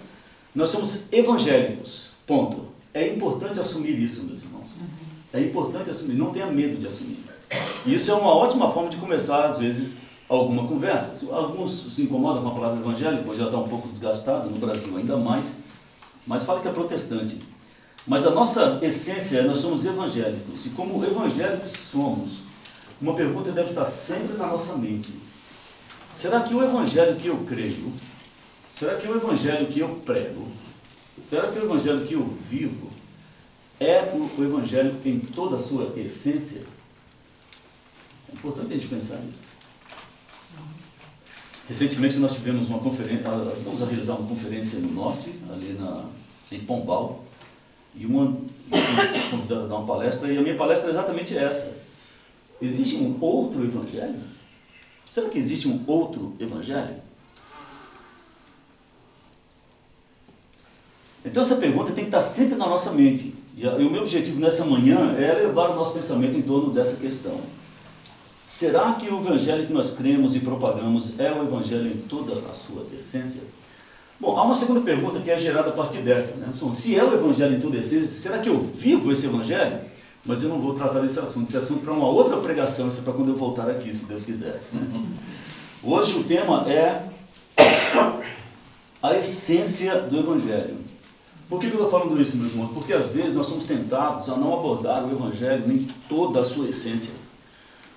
nós 0.53 0.69
somos 0.69 1.11
evangélicos, 1.11 2.11
ponto. 2.25 2.65
É 2.93 3.07
importante 3.07 3.59
assumir 3.59 3.97
isso, 3.99 4.23
meus 4.23 4.41
irmãos. 4.43 4.67
É 5.31 5.41
importante 5.41 5.89
assumir, 5.89 6.15
não 6.15 6.31
tenha 6.31 6.47
medo 6.47 6.77
de 6.77 6.87
assumir. 6.87 7.19
E 7.85 7.93
isso 7.93 8.11
é 8.11 8.13
uma 8.13 8.33
ótima 8.33 8.71
forma 8.71 8.89
de 8.89 8.97
começar, 8.97 9.45
às 9.45 9.57
vezes, 9.57 9.97
alguma 10.27 10.67
conversa. 10.67 11.33
Alguns 11.33 11.93
se 11.93 12.03
incomodam 12.03 12.43
com 12.43 12.49
a 12.49 12.53
palavra 12.53 12.79
evangélico, 12.79 13.35
já 13.35 13.45
está 13.45 13.57
um 13.57 13.67
pouco 13.67 13.87
desgastado, 13.87 14.49
no 14.49 14.57
Brasil 14.57 14.95
ainda 14.97 15.17
mais, 15.17 15.59
mas 16.25 16.43
fala 16.43 16.61
que 16.61 16.67
é 16.67 16.71
protestante. 16.71 17.39
Mas 18.07 18.25
a 18.25 18.31
nossa 18.31 18.79
essência 18.81 19.39
é 19.39 19.41
nós 19.43 19.59
somos 19.59 19.85
evangélicos, 19.85 20.65
e 20.65 20.69
como 20.69 21.03
evangélicos 21.03 21.71
somos, 21.71 22.48
uma 23.01 23.15
pergunta 23.15 23.51
deve 23.51 23.69
estar 23.69 23.85
sempre 23.85 24.37
na 24.37 24.47
nossa 24.47 24.75
mente. 24.75 25.13
Será 26.13 26.41
que 26.41 26.53
o 26.53 26.63
evangelho 26.63 27.15
que 27.15 27.27
eu 27.27 27.37
creio, 27.45 27.93
será 28.71 28.95
que 28.95 29.07
o 29.07 29.15
evangelho 29.15 29.67
que 29.67 29.79
eu 29.79 29.89
prego, 30.05 30.47
será 31.21 31.51
que 31.51 31.59
o 31.59 31.63
evangelho 31.63 32.05
que 32.05 32.13
eu 32.13 32.25
vivo 32.49 32.89
é 33.79 34.01
o 34.13 34.43
evangelho 34.43 34.95
em 35.05 35.19
toda 35.19 35.57
a 35.57 35.59
sua 35.59 35.93
essência? 35.97 36.63
É 38.29 38.33
importante 38.33 38.73
a 38.73 38.77
gente 38.77 38.87
pensar 38.87 39.17
nisso. 39.17 39.49
Recentemente 41.67 42.17
nós 42.17 42.33
tivemos 42.33 42.67
uma 42.67 42.79
conferência, 42.79 43.29
ah, 43.29 43.55
vamos 43.63 43.79
realizar 43.81 44.15
uma 44.15 44.27
conferência 44.27 44.79
no 44.79 44.91
norte, 44.91 45.31
ali 45.51 45.73
na, 45.73 46.05
em 46.51 46.59
Pombal, 46.61 47.23
e 47.95 48.05
uma 48.05 48.37
convidada 49.29 49.65
a 49.65 49.67
dar 49.67 49.75
uma 49.75 49.85
palestra, 49.85 50.33
e 50.33 50.37
a 50.37 50.41
minha 50.41 50.55
palestra 50.55 50.89
é 50.89 50.91
exatamente 50.91 51.37
essa 51.37 51.88
Existe 52.61 52.97
um 52.97 53.17
outro 53.21 53.63
evangelho? 53.63 54.19
Será 55.09 55.29
que 55.29 55.37
existe 55.37 55.67
um 55.67 55.83
outro 55.87 56.35
evangelho? 56.39 56.95
Então 61.23 61.41
essa 61.41 61.55
pergunta 61.55 61.91
tem 61.91 62.05
que 62.05 62.09
estar 62.09 62.21
sempre 62.21 62.55
na 62.55 62.67
nossa 62.67 62.91
mente. 62.91 63.35
E 63.55 63.65
o 63.67 63.89
meu 63.89 64.01
objetivo 64.01 64.39
nessa 64.39 64.63
manhã 64.63 65.15
é 65.17 65.33
levar 65.33 65.71
o 65.71 65.75
nosso 65.75 65.93
pensamento 65.93 66.37
em 66.37 66.41
torno 66.41 66.71
dessa 66.71 66.95
questão. 66.97 67.39
Será 68.39 68.93
que 68.93 69.09
o 69.09 69.19
evangelho 69.19 69.67
que 69.67 69.73
nós 69.73 69.91
cremos 69.91 70.35
e 70.35 70.39
propagamos 70.39 71.19
é 71.19 71.31
o 71.31 71.43
evangelho 71.43 71.91
em 71.91 71.97
toda 71.97 72.33
a 72.49 72.53
sua 72.53 72.85
essência? 72.95 73.41
Bom, 74.19 74.37
há 74.37 74.43
uma 74.43 74.55
segunda 74.55 74.81
pergunta 74.81 75.19
que 75.19 75.31
é 75.31 75.37
gerada 75.37 75.69
a 75.69 75.73
partir 75.73 75.99
dessa. 75.99 76.35
Né? 76.37 76.51
Então, 76.53 76.73
se 76.73 76.97
é 76.97 77.03
o 77.03 77.13
evangelho 77.13 77.55
em 77.55 77.61
toda 77.61 77.77
a 77.77 77.79
essência, 77.79 78.07
será 78.07 78.39
que 78.39 78.49
eu 78.49 78.59
vivo 78.59 79.11
esse 79.11 79.25
evangelho? 79.25 79.81
Mas 80.29 80.43
eu 80.43 80.49
não 80.49 80.61
vou 80.61 80.75
tratar 80.75 80.99
desse 80.99 81.19
assunto. 81.19 81.49
Esse 81.49 81.57
assunto 81.57 81.83
para 81.83 81.91
uma 81.91 82.07
outra 82.07 82.37
pregação, 82.37 82.87
isso 82.87 82.99
é 82.99 83.03
para 83.03 83.13
quando 83.13 83.29
eu 83.29 83.35
voltar 83.35 83.67
aqui, 83.67 83.91
se 83.91 84.05
Deus 84.05 84.23
quiser. 84.23 84.61
Hoje 85.81 86.19
o 86.19 86.23
tema 86.23 86.69
é 86.69 87.01
a 89.01 89.15
essência 89.17 89.95
do 90.01 90.19
Evangelho. 90.19 90.77
Por 91.49 91.59
que 91.59 91.65
eu 91.65 91.71
estou 91.71 91.89
falando 91.89 92.21
isso, 92.21 92.37
meus 92.37 92.51
irmãos? 92.51 92.69
Porque 92.75 92.93
às 92.93 93.07
vezes 93.07 93.33
nós 93.33 93.47
somos 93.47 93.65
tentados 93.65 94.29
a 94.29 94.37
não 94.37 94.53
abordar 94.53 95.03
o 95.03 95.11
Evangelho 95.11 95.71
em 95.71 95.87
toda 96.07 96.41
a 96.41 96.45
sua 96.45 96.69
essência. 96.69 97.13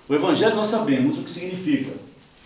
O 0.09 0.15
Evangelho 0.15 0.55
nós 0.55 0.69
sabemos 0.69 1.19
o 1.19 1.21
que 1.21 1.29
significa. 1.29 1.91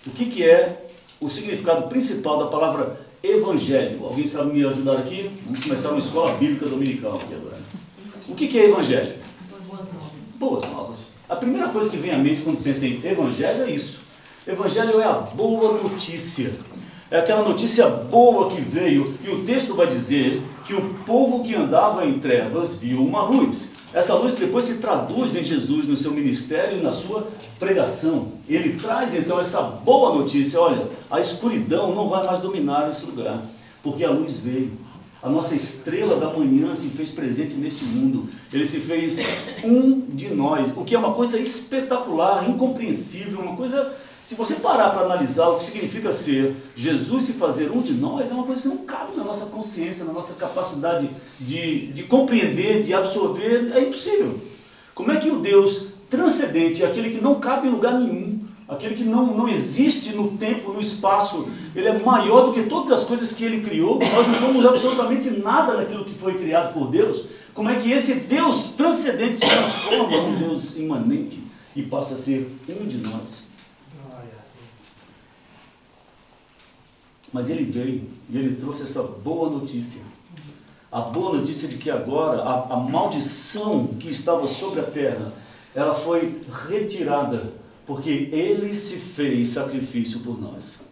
O 0.05 0.09
que, 0.09 0.25
que 0.25 0.43
é 0.43 0.85
o 1.21 1.29
significado 1.29 1.87
principal 1.87 2.39
da 2.39 2.47
palavra 2.47 2.99
Evangelho? 3.23 4.03
Alguém 4.03 4.27
sabe 4.27 4.51
me 4.51 4.65
ajudar 4.65 4.97
aqui? 4.97 5.31
Vamos 5.45 5.61
começar 5.61 5.91
uma 5.91 5.99
escola 5.99 6.35
bíblica 6.35 6.65
dominical 6.65 7.13
aqui 7.13 7.33
agora. 7.33 7.55
O 8.27 8.35
que, 8.35 8.49
que 8.49 8.59
é 8.59 8.65
Evangelho? 8.65 9.26
Boas 10.37 10.69
novas. 10.71 11.07
A 11.27 11.35
primeira 11.35 11.67
coisa 11.69 11.89
que 11.89 11.97
vem 11.97 12.11
à 12.11 12.17
mente 12.17 12.41
quando 12.41 12.63
pensa 12.63 12.85
em 12.85 13.01
evangelho 13.03 13.63
é 13.63 13.71
isso. 13.71 14.01
Evangelho 14.47 15.01
é 15.01 15.03
a 15.03 15.13
boa 15.13 15.81
notícia. 15.81 16.53
É 17.09 17.19
aquela 17.19 17.41
notícia 17.47 17.87
boa 17.87 18.49
que 18.49 18.61
veio, 18.61 19.05
e 19.23 19.29
o 19.29 19.43
texto 19.45 19.73
vai 19.73 19.87
dizer 19.87 20.41
que 20.65 20.73
o 20.73 20.93
povo 21.05 21.43
que 21.43 21.55
andava 21.55 22.05
em 22.05 22.19
trevas 22.19 22.75
viu 22.75 23.01
uma 23.01 23.23
luz. 23.23 23.71
Essa 23.93 24.13
luz 24.13 24.35
depois 24.35 24.65
se 24.65 24.77
traduz 24.79 25.35
em 25.35 25.43
Jesus 25.43 25.87
no 25.87 25.95
seu 25.95 26.11
ministério 26.11 26.79
e 26.79 26.83
na 26.83 26.91
sua 26.91 27.27
pregação. 27.57 28.33
Ele 28.47 28.77
traz 28.77 29.15
então 29.15 29.39
essa 29.39 29.61
boa 29.61 30.15
notícia: 30.15 30.59
olha, 30.59 30.87
a 31.09 31.19
escuridão 31.19 31.95
não 31.95 32.09
vai 32.09 32.25
mais 32.25 32.39
dominar 32.39 32.89
esse 32.89 33.05
lugar, 33.05 33.41
porque 33.81 34.03
a 34.03 34.11
luz 34.11 34.37
veio. 34.37 34.73
A 35.21 35.29
nossa 35.29 35.55
estrela 35.55 36.15
da 36.17 36.29
manhã 36.29 36.75
se 36.75 36.89
fez 36.89 37.11
presente 37.11 37.55
nesse 37.55 37.83
mundo. 37.83 38.29
Ele 38.53 38.65
se 38.65 38.79
fez 38.79 39.19
um 39.63 40.01
de 40.01 40.29
nós, 40.33 40.71
o 40.75 40.83
que 40.83 40.93
é 40.93 40.99
uma 40.99 41.13
coisa 41.13 41.39
espetacular, 41.39 42.47
incompreensível, 42.49 43.39
uma 43.39 43.55
coisa. 43.55 43.93
Se 44.23 44.35
você 44.35 44.55
parar 44.55 44.89
para 44.89 45.01
analisar 45.01 45.47
o 45.47 45.57
que 45.57 45.63
significa 45.63 46.11
ser 46.11 46.55
Jesus 46.75 47.23
se 47.23 47.33
fazer 47.33 47.71
um 47.71 47.81
de 47.81 47.93
nós, 47.93 48.29
é 48.29 48.33
uma 48.33 48.43
coisa 48.43 48.61
que 48.61 48.67
não 48.67 48.77
cabe 48.77 49.15
na 49.15 49.23
nossa 49.23 49.45
consciência, 49.45 50.05
na 50.05 50.11
nossa 50.11 50.33
capacidade 50.33 51.09
de, 51.39 51.87
de 51.87 52.03
compreender, 52.03 52.83
de 52.83 52.93
absorver, 52.93 53.71
é 53.73 53.81
impossível. 53.81 54.39
Como 54.93 55.11
é 55.11 55.17
que 55.17 55.29
o 55.29 55.39
Deus 55.39 55.87
transcendente, 56.09 56.83
aquele 56.83 57.09
que 57.09 57.21
não 57.21 57.39
cabe 57.39 57.67
em 57.67 57.71
lugar 57.71 57.99
nenhum, 57.99 58.39
aquele 58.67 58.95
que 58.95 59.03
não, 59.03 59.37
não 59.37 59.47
existe 59.47 60.13
no 60.13 60.31
tempo, 60.31 60.73
no 60.73 60.81
espaço, 60.81 61.47
ele 61.79 61.89
é 61.89 61.99
maior 61.99 62.47
do 62.47 62.53
que 62.53 62.63
todas 62.63 62.91
as 62.91 63.03
coisas 63.03 63.31
que 63.33 63.45
ele 63.45 63.61
criou, 63.61 63.99
nós 63.99 64.27
não 64.27 64.33
somos 64.33 64.65
absolutamente 64.65 65.29
nada 65.29 65.77
daquilo 65.77 66.05
que 66.05 66.15
foi 66.15 66.35
criado 66.35 66.73
por 66.73 66.89
Deus. 66.89 67.25
Como 67.53 67.69
é 67.69 67.79
que 67.79 67.91
esse 67.91 68.15
Deus 68.15 68.71
transcendente 68.71 69.35
se 69.35 69.45
transforma 69.45 70.11
em 70.11 70.27
um 70.27 70.35
Deus 70.39 70.75
imanente 70.75 71.43
e 71.75 71.83
passa 71.83 72.15
a 72.15 72.17
ser 72.17 72.51
um 72.67 72.87
de 72.87 72.97
nós? 72.97 73.45
Mas 77.31 77.51
ele 77.51 77.65
veio 77.65 78.09
e 78.27 78.37
ele 78.37 78.55
trouxe 78.55 78.81
essa 78.81 79.03
boa 79.03 79.47
notícia. 79.47 80.01
A 80.91 81.01
boa 81.01 81.37
notícia 81.37 81.67
de 81.67 81.77
que 81.77 81.91
agora 81.91 82.41
a, 82.41 82.73
a 82.73 82.77
maldição 82.77 83.85
que 83.99 84.09
estava 84.09 84.47
sobre 84.47 84.79
a 84.79 84.83
terra, 84.83 85.31
ela 85.75 85.93
foi 85.93 86.41
retirada, 86.67 87.53
porque 87.85 88.29
ele 88.31 88.75
se 88.75 88.95
fez 88.95 89.49
sacrifício 89.49 90.21
por 90.21 90.41
nós. 90.41 90.86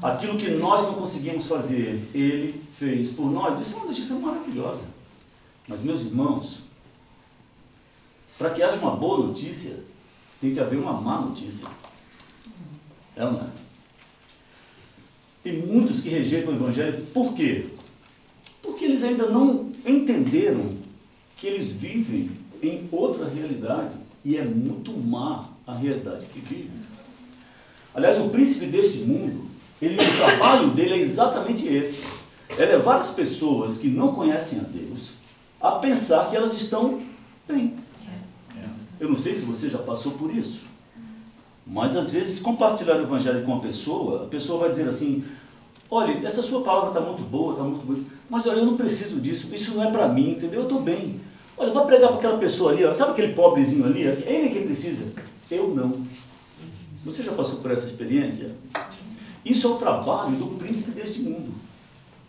Aquilo 0.00 0.38
que 0.38 0.50
nós 0.50 0.82
não 0.82 0.94
conseguimos 0.94 1.46
fazer, 1.46 2.08
ele 2.14 2.62
fez 2.76 3.12
por 3.12 3.30
nós. 3.30 3.58
Isso 3.58 3.74
é 3.74 3.78
uma 3.78 3.86
notícia 3.86 4.14
maravilhosa. 4.16 4.86
Mas, 5.66 5.82
meus 5.82 6.02
irmãos, 6.02 6.62
para 8.38 8.50
que 8.50 8.62
haja 8.62 8.78
uma 8.78 8.94
boa 8.94 9.26
notícia, 9.26 9.82
tem 10.40 10.54
que 10.54 10.60
haver 10.60 10.78
uma 10.78 10.92
má 10.92 11.20
notícia. 11.20 11.66
É 13.16 13.24
ou 13.24 13.32
não 13.32 13.40
é? 13.40 13.46
Tem 15.42 15.58
muitos 15.58 16.00
que 16.00 16.08
rejeitam 16.08 16.52
o 16.52 16.56
Evangelho, 16.56 17.06
por 17.06 17.34
quê? 17.34 17.66
Porque 18.62 18.84
eles 18.84 19.02
ainda 19.02 19.26
não 19.28 19.72
entenderam 19.84 20.72
que 21.36 21.46
eles 21.46 21.72
vivem 21.72 22.30
em 22.62 22.88
outra 22.92 23.28
realidade 23.28 23.96
e 24.24 24.36
é 24.36 24.44
muito 24.44 24.92
má 24.92 25.48
a 25.66 25.74
realidade 25.74 26.26
que 26.26 26.40
vivem. 26.40 26.82
Aliás, 27.94 28.18
o 28.18 28.28
príncipe 28.28 28.66
deste 28.66 28.98
mundo, 28.98 29.46
ele, 29.80 29.96
o 29.96 30.16
trabalho 30.16 30.70
dele 30.70 30.94
é 30.94 30.98
exatamente 30.98 31.66
esse: 31.66 32.02
é 32.50 32.64
levar 32.64 33.00
as 33.00 33.10
pessoas 33.10 33.78
que 33.78 33.88
não 33.88 34.14
conhecem 34.14 34.60
a 34.60 34.62
Deus 34.62 35.18
a 35.60 35.72
pensar 35.72 36.28
que 36.28 36.36
elas 36.36 36.54
estão 36.54 37.00
bem. 37.46 37.74
Eu 39.00 39.08
não 39.08 39.16
sei 39.16 39.32
se 39.32 39.44
você 39.44 39.68
já 39.68 39.78
passou 39.78 40.12
por 40.12 40.34
isso. 40.34 40.64
Mas 41.66 41.96
às 41.96 42.10
vezes 42.10 42.40
compartilhar 42.40 42.96
o 42.96 43.02
evangelho 43.02 43.44
com 43.44 43.52
uma 43.52 43.60
pessoa, 43.60 44.24
a 44.24 44.26
pessoa 44.26 44.60
vai 44.60 44.70
dizer 44.70 44.88
assim: 44.88 45.22
olha, 45.90 46.26
essa 46.26 46.42
sua 46.42 46.62
palavra 46.62 46.88
está 46.88 47.00
muito 47.00 47.22
boa, 47.22 47.52
está 47.52 47.62
muito 47.62 47.84
boa, 47.84 48.00
mas 48.28 48.46
olha, 48.46 48.58
eu 48.58 48.66
não 48.66 48.76
preciso 48.76 49.20
disso, 49.20 49.54
isso 49.54 49.74
não 49.74 49.84
é 49.84 49.90
para 49.90 50.08
mim, 50.08 50.30
entendeu? 50.30 50.60
Eu 50.60 50.64
estou 50.64 50.80
bem. 50.80 51.20
Olha, 51.56 51.72
vai 51.72 51.86
pregar 51.86 52.08
para 52.08 52.18
aquela 52.18 52.38
pessoa 52.38 52.72
ali, 52.72 52.84
ó, 52.84 52.94
sabe 52.94 53.12
aquele 53.12 53.34
pobrezinho 53.34 53.84
ali? 53.84 54.06
É 54.06 54.24
ele 54.26 54.48
que 54.48 54.60
precisa. 54.60 55.12
Eu 55.50 55.68
não. 55.68 56.06
Você 57.04 57.22
já 57.22 57.32
passou 57.32 57.58
por 57.60 57.70
essa 57.70 57.86
experiência? 57.86 58.52
Isso 59.48 59.66
é 59.66 59.70
o 59.70 59.76
trabalho 59.76 60.36
do 60.36 60.46
príncipe 60.58 60.90
desse 60.90 61.20
mundo. 61.20 61.54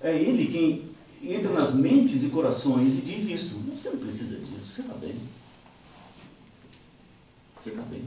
É 0.01 0.15
ele 0.15 0.47
quem 0.47 0.89
entra 1.21 1.51
nas 1.51 1.73
mentes 1.73 2.23
e 2.23 2.29
corações 2.29 2.97
e 2.97 3.01
diz 3.01 3.27
isso. 3.27 3.59
Você 3.75 3.89
não 3.89 3.97
precisa 3.97 4.37
disso, 4.37 4.73
você 4.73 4.81
está 4.81 4.93
bem. 4.93 5.15
Você 7.57 7.71
está 7.71 7.81
bem. 7.81 8.03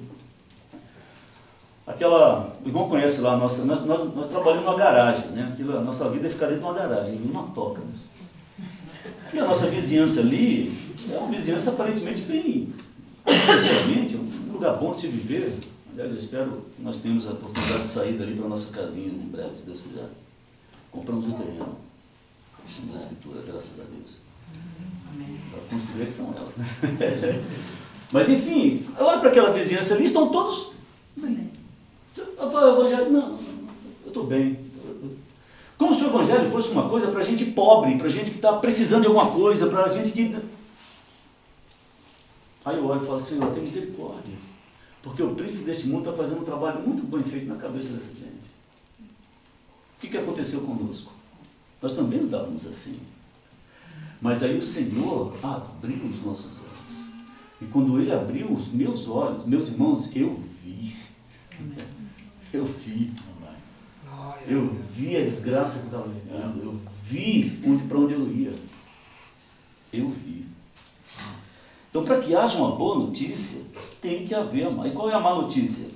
Aquela, 1.86 2.56
o 2.64 2.68
irmão 2.68 2.88
conhece 2.88 3.20
lá, 3.20 3.36
nossa, 3.36 3.64
nós, 3.64 3.84
nós, 3.84 4.14
nós 4.14 4.28
trabalhamos 4.28 4.64
numa 4.64 4.78
garagem, 4.78 5.26
né? 5.32 5.50
Aquilo, 5.52 5.76
a 5.76 5.80
nossa 5.80 6.08
vida 6.08 6.28
é 6.28 6.30
ficar 6.30 6.46
dentro 6.46 6.60
de 6.60 6.66
uma 6.66 6.74
garagem, 6.74 7.16
numa 7.16 7.48
toca. 7.48 7.80
Né? 7.80 7.94
E 9.34 9.38
a 9.38 9.44
nossa 9.44 9.66
vizinhança 9.66 10.20
ali 10.20 10.72
é 11.12 11.18
uma 11.18 11.28
vizinhança 11.28 11.70
aparentemente 11.70 12.22
bem, 12.22 12.72
especialmente, 13.26 14.16
um 14.16 14.52
lugar 14.52 14.76
bom 14.76 14.92
de 14.92 15.00
se 15.00 15.08
viver. 15.08 15.58
Aliás, 15.92 16.10
eu 16.10 16.18
espero 16.18 16.62
que 16.74 16.82
nós 16.82 16.96
tenhamos 16.96 17.26
a 17.26 17.32
oportunidade 17.32 17.82
de 17.82 17.86
sair 17.86 18.14
dali 18.14 18.34
para 18.34 18.46
a 18.46 18.48
nossa 18.48 18.72
casinha 18.72 19.08
em 19.08 19.28
breve, 19.28 19.54
se 19.54 19.66
Deus 19.66 19.82
quiser. 19.82 20.08
Compramos 20.90 21.26
um 21.26 21.32
terreno. 21.32 21.76
Deixamos 22.64 22.94
a 22.94 22.98
escritura, 22.98 23.42
graças 23.42 23.78
a 23.80 23.84
Deus. 23.84 24.20
Para 25.50 25.60
construir 25.70 26.06
que 26.06 26.12
são 26.12 26.34
elas. 26.34 26.56
Né? 26.56 27.44
Mas 28.10 28.28
enfim, 28.28 28.86
olha 28.98 29.20
para 29.20 29.28
aquela 29.28 29.52
vizinhança 29.52 29.94
ali, 29.94 30.04
estão 30.04 30.30
todos 30.30 30.72
bem. 31.16 31.50
Eu 32.16 32.50
falo, 32.50 32.80
evangelho, 32.80 33.10
não, 33.10 33.32
eu 34.04 34.08
estou 34.08 34.24
bem. 34.24 34.58
Como 35.78 35.94
se 35.94 36.04
o 36.04 36.08
evangelho 36.08 36.50
fosse 36.50 36.70
uma 36.70 36.88
coisa 36.88 37.10
para 37.10 37.22
gente 37.22 37.44
pobre, 37.46 37.96
para 37.96 38.08
gente 38.08 38.30
que 38.30 38.36
está 38.36 38.52
precisando 38.54 39.02
de 39.02 39.06
alguma 39.08 39.30
coisa, 39.30 39.66
para 39.66 39.92
gente 39.92 40.12
que. 40.12 40.36
Aí 42.64 42.76
eu 42.76 42.86
olho 42.86 43.02
e 43.02 43.06
falo, 43.06 43.18
Senhor, 43.18 43.50
tem 43.50 43.62
misericórdia. 43.62 44.34
Porque 45.02 45.22
o 45.22 45.34
príncipe 45.34 45.64
deste 45.64 45.88
mundo 45.88 46.08
está 46.08 46.12
fazendo 46.12 46.42
um 46.42 46.44
trabalho 46.44 46.80
muito 46.86 47.02
bem 47.02 47.22
feito 47.24 47.48
na 47.48 47.56
cabeça 47.56 47.92
dessa 47.94 48.14
gente. 48.14 48.52
O 49.96 50.00
que, 50.00 50.08
que 50.08 50.16
aconteceu 50.16 50.60
conosco? 50.60 51.12
Nós 51.80 51.94
também 51.94 52.20
andávamos 52.20 52.66
assim. 52.66 53.00
Mas 54.20 54.42
aí 54.44 54.56
o 54.56 54.62
Senhor 54.62 55.34
abriu 55.42 56.04
os 56.04 56.22
nossos 56.24 56.46
olhos. 56.46 57.08
E 57.60 57.64
quando 57.66 58.00
Ele 58.00 58.12
abriu 58.12 58.52
os 58.52 58.68
meus 58.68 59.08
olhos, 59.08 59.44
meus 59.46 59.68
irmãos, 59.68 60.14
eu 60.14 60.40
vi. 60.62 60.96
Eu 62.52 62.64
vi. 62.64 63.12
Eu 64.46 64.76
vi 64.92 65.16
a 65.16 65.24
desgraça 65.24 65.80
que 65.80 65.86
estava 65.86 66.08
vivendo. 66.08 66.62
Eu 66.62 66.80
vi 67.02 67.60
para 67.88 67.98
onde 67.98 68.14
eu 68.14 68.30
ia. 68.30 68.54
Eu 69.92 70.08
vi. 70.08 70.46
Então, 71.90 72.04
para 72.04 72.20
que 72.20 72.34
haja 72.34 72.58
uma 72.58 72.74
boa 72.76 72.98
notícia, 72.98 73.60
tem 74.02 74.26
que 74.26 74.34
haver. 74.34 74.66
E 74.84 74.90
qual 74.90 75.08
é 75.08 75.14
a 75.14 75.20
má 75.20 75.32
notícia? 75.32 75.86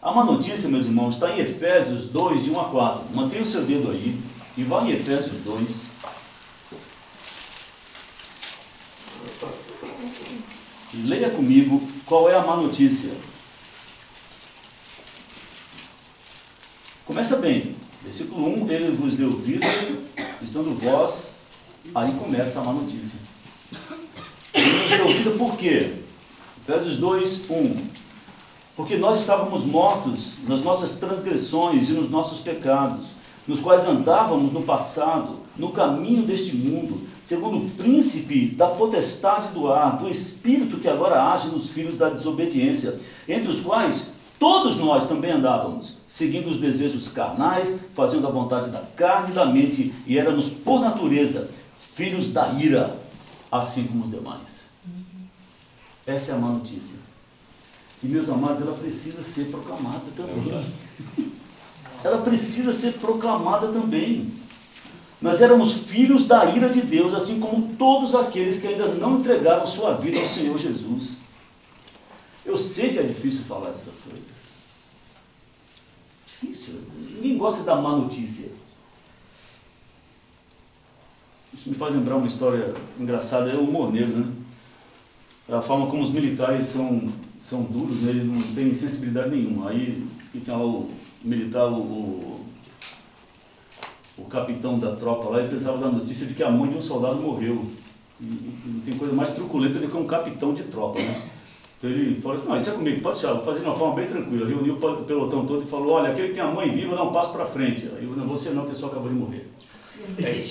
A 0.00 0.12
má 0.12 0.22
notícia, 0.22 0.68
meus 0.68 0.84
irmãos, 0.84 1.14
está 1.14 1.30
em 1.30 1.40
Efésios 1.40 2.04
2, 2.04 2.44
de 2.44 2.50
1 2.50 2.60
a 2.60 2.64
4. 2.64 3.16
Mantenha 3.16 3.42
o 3.42 3.46
seu 3.46 3.64
dedo 3.64 3.90
aí 3.90 4.14
e 4.56 4.62
vá 4.62 4.82
em 4.82 4.92
Efésios 4.92 5.42
2. 5.42 5.88
E 10.92 10.96
leia 10.98 11.30
comigo 11.30 11.82
qual 12.04 12.28
é 12.28 12.36
a 12.36 12.42
má 12.42 12.54
notícia. 12.54 13.10
Começa 17.06 17.36
bem. 17.38 17.74
Versículo 18.02 18.46
1, 18.64 18.70
ele 18.70 18.94
vos 18.94 19.14
deu 19.14 19.30
vida, 19.30 19.66
estando 20.42 20.78
vós, 20.78 21.34
aí 21.94 22.12
começa 22.12 22.60
a 22.60 22.64
má 22.64 22.74
notícia. 22.74 23.18
Ele 24.52 24.70
nos 24.70 24.88
deu 24.88 25.08
vida 25.08 25.30
por 25.30 25.56
quê? 25.56 26.03
Efésios 26.66 26.96
2, 26.96 27.50
1. 27.50 27.76
Porque 28.74 28.96
nós 28.96 29.20
estávamos 29.20 29.66
mortos 29.66 30.36
nas 30.48 30.62
nossas 30.62 30.92
transgressões 30.92 31.90
e 31.90 31.92
nos 31.92 32.08
nossos 32.08 32.40
pecados, 32.40 33.08
nos 33.46 33.60
quais 33.60 33.86
andávamos 33.86 34.50
no 34.50 34.62
passado, 34.62 35.40
no 35.58 35.68
caminho 35.72 36.22
deste 36.22 36.56
mundo, 36.56 37.06
segundo 37.20 37.58
o 37.58 37.70
príncipe 37.70 38.46
da 38.46 38.68
potestade 38.68 39.48
do 39.48 39.70
ar, 39.70 39.98
do 39.98 40.08
espírito 40.08 40.78
que 40.78 40.88
agora 40.88 41.32
age 41.34 41.48
nos 41.48 41.68
filhos 41.68 41.96
da 41.96 42.08
desobediência, 42.08 42.98
entre 43.28 43.50
os 43.50 43.60
quais 43.60 44.12
todos 44.38 44.78
nós 44.78 45.06
também 45.06 45.32
andávamos, 45.32 45.98
seguindo 46.08 46.48
os 46.48 46.56
desejos 46.56 47.10
carnais, 47.10 47.78
fazendo 47.94 48.26
a 48.26 48.30
vontade 48.30 48.70
da 48.70 48.80
carne 48.96 49.32
e 49.32 49.34
da 49.34 49.44
mente, 49.44 49.94
e 50.06 50.18
éramos, 50.18 50.48
por 50.48 50.80
natureza, 50.80 51.50
filhos 51.78 52.28
da 52.28 52.48
ira, 52.54 52.98
assim 53.52 53.84
como 53.84 54.04
os 54.04 54.10
demais. 54.10 54.63
Essa 56.06 56.32
é 56.32 56.34
a 56.34 56.38
má 56.38 56.48
notícia. 56.48 56.98
E, 58.02 58.06
meus 58.06 58.28
amados, 58.28 58.60
ela 58.60 58.76
precisa 58.76 59.22
ser 59.22 59.46
proclamada 59.46 60.04
também. 60.14 60.64
Ela 62.02 62.18
precisa 62.18 62.72
ser 62.72 62.94
proclamada 62.94 63.68
também. 63.68 64.30
Nós 65.22 65.40
éramos 65.40 65.72
filhos 65.72 66.26
da 66.26 66.44
ira 66.44 66.68
de 66.68 66.82
Deus, 66.82 67.14
assim 67.14 67.40
como 67.40 67.74
todos 67.76 68.14
aqueles 68.14 68.60
que 68.60 68.66
ainda 68.66 68.88
não 68.88 69.20
entregaram 69.20 69.66
sua 69.66 69.94
vida 69.94 70.20
ao 70.20 70.26
Senhor 70.26 70.58
Jesus. 70.58 71.16
Eu 72.44 72.58
sei 72.58 72.92
que 72.92 72.98
é 72.98 73.02
difícil 73.02 73.42
falar 73.44 73.70
essas 73.70 73.94
coisas. 73.96 74.44
Difícil. 76.26 76.74
Ninguém 76.94 77.38
gosta 77.38 77.62
da 77.62 77.74
má 77.74 77.96
notícia. 77.96 78.52
Isso 81.54 81.70
me 81.70 81.74
faz 81.74 81.94
lembrar 81.94 82.16
uma 82.16 82.26
história 82.26 82.74
engraçada, 83.00 83.50
é 83.50 83.54
o 83.54 83.62
humor 83.62 83.90
negro, 83.90 84.18
né? 84.18 84.43
A 85.48 85.60
forma 85.60 85.86
como 85.86 86.02
os 86.02 86.10
militares 86.10 86.66
são, 86.66 87.02
são 87.38 87.64
duros, 87.64 88.00
né? 88.00 88.10
eles 88.10 88.24
não 88.24 88.40
têm 88.54 88.72
sensibilidade 88.72 89.30
nenhuma. 89.30 89.70
Aí, 89.70 90.06
que 90.32 90.40
tinha 90.40 90.56
lá 90.56 90.64
o 90.64 90.88
militar, 91.22 91.70
o, 91.70 92.40
o 94.16 94.24
capitão 94.24 94.78
da 94.78 94.96
tropa 94.96 95.28
lá, 95.28 95.40
ele 95.40 95.48
precisava 95.48 95.78
da 95.78 95.90
notícia 95.90 96.26
de 96.26 96.34
que 96.34 96.42
a 96.42 96.50
mãe 96.50 96.70
de 96.70 96.78
um 96.78 96.82
soldado 96.82 97.16
morreu. 97.16 97.66
E, 98.18 98.24
e 98.24 98.62
não 98.66 98.80
tem 98.80 98.96
coisa 98.96 99.12
mais 99.14 99.30
truculenta 99.30 99.78
do 99.78 99.88
que 99.88 99.96
um 99.96 100.06
capitão 100.06 100.54
de 100.54 100.62
tropa, 100.64 100.98
né? 100.98 101.22
Então 101.76 101.90
ele 101.90 102.18
falou 102.22 102.38
assim, 102.38 102.48
não, 102.48 102.56
isso 102.56 102.70
é 102.70 102.72
comigo, 102.72 103.02
pode 103.02 103.20
deixar, 103.20 103.34
vou 103.34 103.44
fazer 103.44 103.60
de 103.60 103.66
uma 103.66 103.76
forma 103.76 103.96
bem 103.96 104.06
tranquila. 104.06 104.48
Reuniu 104.48 104.76
o 104.76 105.04
pelotão 105.04 105.44
todo 105.44 105.64
e 105.64 105.66
falou, 105.66 105.92
olha, 105.92 106.10
aquele 106.10 106.28
que 106.28 106.34
tem 106.34 106.42
a 106.42 106.50
mãe 106.50 106.70
viva, 106.70 106.96
dá 106.96 107.02
um 107.02 107.12
passo 107.12 107.32
para 107.32 107.44
frente. 107.44 107.86
Aí 107.94 108.04
eu, 108.04 108.16
não, 108.16 108.26
você 108.26 108.50
não, 108.50 108.62
que 108.62 108.68
a 108.68 108.70
pessoa 108.70 108.90
acabou 108.90 109.10
de 109.10 109.14
morrer. 109.14 109.50
É, 110.18 110.42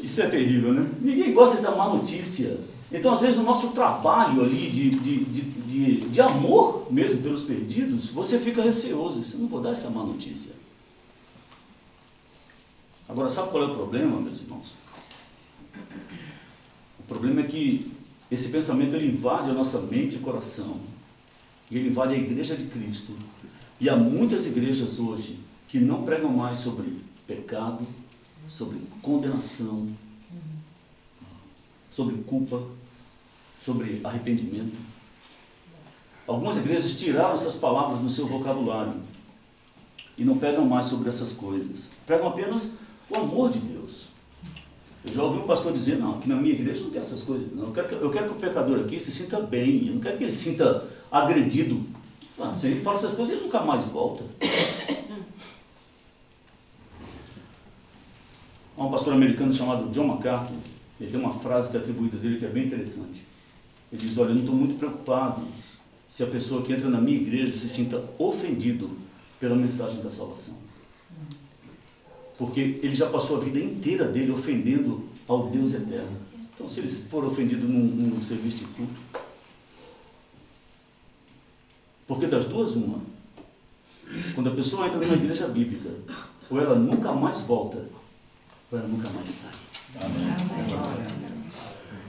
isso 0.00 0.20
é 0.20 0.26
terrível, 0.26 0.72
né? 0.72 0.88
Ninguém 1.00 1.32
gosta 1.32 1.56
de 1.56 1.62
dar 1.62 1.76
má 1.76 1.88
notícia. 1.88 2.58
Então, 2.92 3.14
às 3.14 3.22
vezes, 3.22 3.38
o 3.38 3.42
nosso 3.42 3.68
trabalho 3.68 4.42
ali 4.42 4.70
de, 4.70 4.90
de, 4.90 5.24
de, 5.24 5.96
de, 6.00 6.20
amor 6.20 6.92
mesmo 6.92 7.22
pelos 7.22 7.42
perdidos, 7.42 8.10
você 8.10 8.38
fica 8.38 8.62
receoso. 8.62 9.22
Eu 9.34 9.40
não 9.40 9.48
vou 9.48 9.60
dar 9.60 9.70
essa 9.70 9.88
má 9.88 10.04
notícia. 10.04 10.52
Agora, 13.08 13.30
sabe 13.30 13.50
qual 13.50 13.62
é 13.62 13.66
o 13.66 13.74
problema, 13.74 14.20
meus 14.20 14.40
irmãos? 14.40 14.74
O 16.98 17.02
problema 17.08 17.40
é 17.40 17.44
que 17.44 17.90
esse 18.30 18.48
pensamento 18.48 18.94
ele 18.94 19.08
invade 19.08 19.50
a 19.50 19.54
nossa 19.54 19.80
mente 19.80 20.16
e 20.16 20.18
coração. 20.18 20.80
E 21.70 21.78
ele 21.78 21.88
invade 21.88 22.14
a 22.14 22.18
igreja 22.18 22.54
de 22.54 22.66
Cristo. 22.66 23.16
E 23.80 23.88
há 23.88 23.96
muitas 23.96 24.46
igrejas 24.46 24.98
hoje 24.98 25.38
que 25.66 25.80
não 25.80 26.02
pregam 26.02 26.30
mais 26.30 26.58
sobre 26.58 26.98
pecado, 27.26 27.86
sobre 28.48 28.78
condenação, 29.00 29.88
sobre 31.90 32.16
culpa, 32.24 32.62
sobre 33.64 34.00
arrependimento. 34.02 34.76
Algumas 36.26 36.56
igrejas 36.58 36.92
tiraram 36.94 37.34
essas 37.34 37.54
palavras 37.54 37.98
do 37.98 38.10
seu 38.10 38.26
vocabulário 38.26 38.94
e 40.16 40.24
não 40.24 40.38
pegam 40.38 40.64
mais 40.64 40.86
sobre 40.86 41.08
essas 41.08 41.32
coisas. 41.32 41.90
Pregam 42.06 42.28
apenas 42.28 42.74
o 43.08 43.16
amor 43.16 43.50
de 43.50 43.58
Deus. 43.58 44.06
Eu 45.04 45.12
já 45.12 45.22
ouvi 45.24 45.40
um 45.40 45.46
pastor 45.46 45.72
dizer, 45.72 45.98
não, 45.98 46.18
aqui 46.18 46.28
na 46.28 46.36
minha 46.36 46.54
igreja 46.54 46.84
não 46.84 46.90
tem 46.90 47.00
essas 47.00 47.22
coisas. 47.22 47.52
Não. 47.52 47.64
Eu, 47.66 47.72
quero 47.72 47.88
que, 47.88 47.94
eu 47.94 48.10
quero 48.10 48.28
que 48.28 48.32
o 48.32 48.36
pecador 48.36 48.80
aqui 48.80 49.00
se 49.00 49.10
sinta 49.10 49.40
bem, 49.40 49.88
eu 49.88 49.94
não 49.94 50.00
quero 50.00 50.16
que 50.16 50.24
ele 50.24 50.32
se 50.32 50.50
sinta 50.50 50.88
agredido. 51.10 51.82
Ah, 52.38 52.54
se 52.56 52.68
ele 52.68 52.80
fala 52.80 52.96
essas 52.96 53.14
coisas, 53.14 53.34
ele 53.34 53.44
nunca 53.44 53.60
mais 53.60 53.82
volta. 53.84 54.24
Há 58.76 58.84
um 58.84 58.90
pastor 58.90 59.12
americano 59.12 59.52
chamado 59.52 59.90
John 59.90 60.06
MacArthur, 60.06 60.56
ele 61.00 61.10
tem 61.10 61.20
uma 61.20 61.32
frase 61.32 61.70
que 61.70 61.76
é 61.76 61.80
atribuída 61.80 62.16
dele 62.16 62.38
que 62.38 62.46
é 62.46 62.48
bem 62.48 62.66
interessante. 62.66 63.31
Ele 63.92 64.00
diz, 64.00 64.16
olha, 64.16 64.30
eu 64.30 64.34
não 64.34 64.40
estou 64.40 64.54
muito 64.54 64.76
preocupado 64.76 65.46
se 66.08 66.22
a 66.22 66.26
pessoa 66.26 66.62
que 66.62 66.72
entra 66.72 66.88
na 66.88 67.00
minha 67.00 67.16
igreja 67.16 67.54
se 67.54 67.68
sinta 67.68 68.02
ofendido 68.18 68.90
pela 69.38 69.54
mensagem 69.54 70.02
da 70.02 70.10
salvação. 70.10 70.56
Porque 72.38 72.80
ele 72.82 72.94
já 72.94 73.08
passou 73.08 73.36
a 73.36 73.40
vida 73.40 73.58
inteira 73.58 74.06
dele 74.06 74.30
ofendendo 74.30 75.08
ao 75.28 75.48
Deus 75.48 75.74
eterno. 75.74 76.16
Então, 76.54 76.68
se 76.68 76.80
eles 76.80 77.06
for 77.10 77.24
ofendidos 77.24 77.68
num, 77.68 77.80
num 77.80 78.22
serviço 78.22 78.64
de 78.64 78.72
culto, 78.72 78.92
porque 82.06 82.26
das 82.26 82.44
duas, 82.44 82.72
uma. 82.74 83.00
Quando 84.34 84.50
a 84.50 84.54
pessoa 84.54 84.86
entra 84.86 85.00
numa 85.00 85.14
igreja 85.14 85.48
bíblica, 85.48 85.90
ou 86.50 86.60
ela 86.60 86.74
nunca 86.74 87.12
mais 87.12 87.40
volta, 87.40 87.86
ou 88.70 88.78
ela 88.78 88.88
nunca 88.88 89.08
mais 89.10 89.30
sai. 89.30 89.52
Amém. 90.00 91.31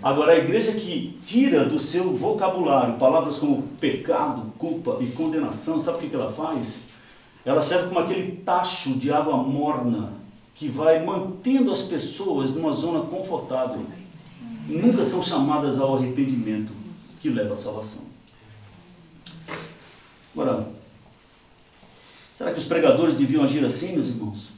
Agora, 0.04 0.34
a 0.34 0.38
igreja 0.38 0.74
que 0.74 1.18
tira 1.22 1.64
do 1.64 1.80
seu 1.80 2.14
vocabulário 2.14 2.96
palavras 2.96 3.40
como 3.40 3.64
pecado, 3.80 4.52
culpa 4.58 4.98
e 5.00 5.08
condenação, 5.08 5.80
sabe 5.80 5.98
o 5.98 6.02
que, 6.02 6.10
que 6.10 6.16
ela 6.16 6.30
faz? 6.30 6.82
Ela 7.46 7.62
serve 7.62 7.88
como 7.88 8.00
aquele 8.00 8.38
tacho 8.38 8.96
de 8.96 9.14
água 9.14 9.38
morna 9.38 10.12
que 10.54 10.68
vai 10.68 11.04
mantendo 11.04 11.72
as 11.72 11.82
pessoas 11.82 12.52
numa 12.52 12.74
zona 12.74 13.06
confortável. 13.06 13.82
Nunca 14.68 15.06
são 15.06 15.24
chamadas 15.24 15.80
ao 15.80 15.96
arrependimento 15.96 16.74
que 17.22 17.30
leva 17.30 17.54
à 17.54 17.56
salvação. 17.56 18.02
Agora, 20.34 20.68
será 22.34 22.52
que 22.52 22.58
os 22.58 22.66
pregadores 22.66 23.16
deviam 23.16 23.44
agir 23.44 23.64
assim, 23.64 23.94
meus 23.94 24.08
irmãos? 24.08 24.50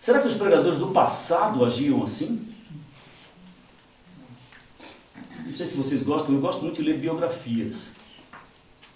Será 0.00 0.18
que 0.18 0.26
os 0.26 0.34
pregadores 0.34 0.78
do 0.78 0.88
passado 0.88 1.64
agiam 1.64 2.02
assim? 2.02 2.49
Não 5.50 5.56
sei 5.56 5.66
se 5.66 5.76
vocês 5.76 6.02
gostam, 6.04 6.32
eu 6.32 6.40
gosto 6.40 6.62
muito 6.62 6.76
de 6.76 6.88
ler 6.88 6.98
biografias. 6.98 7.90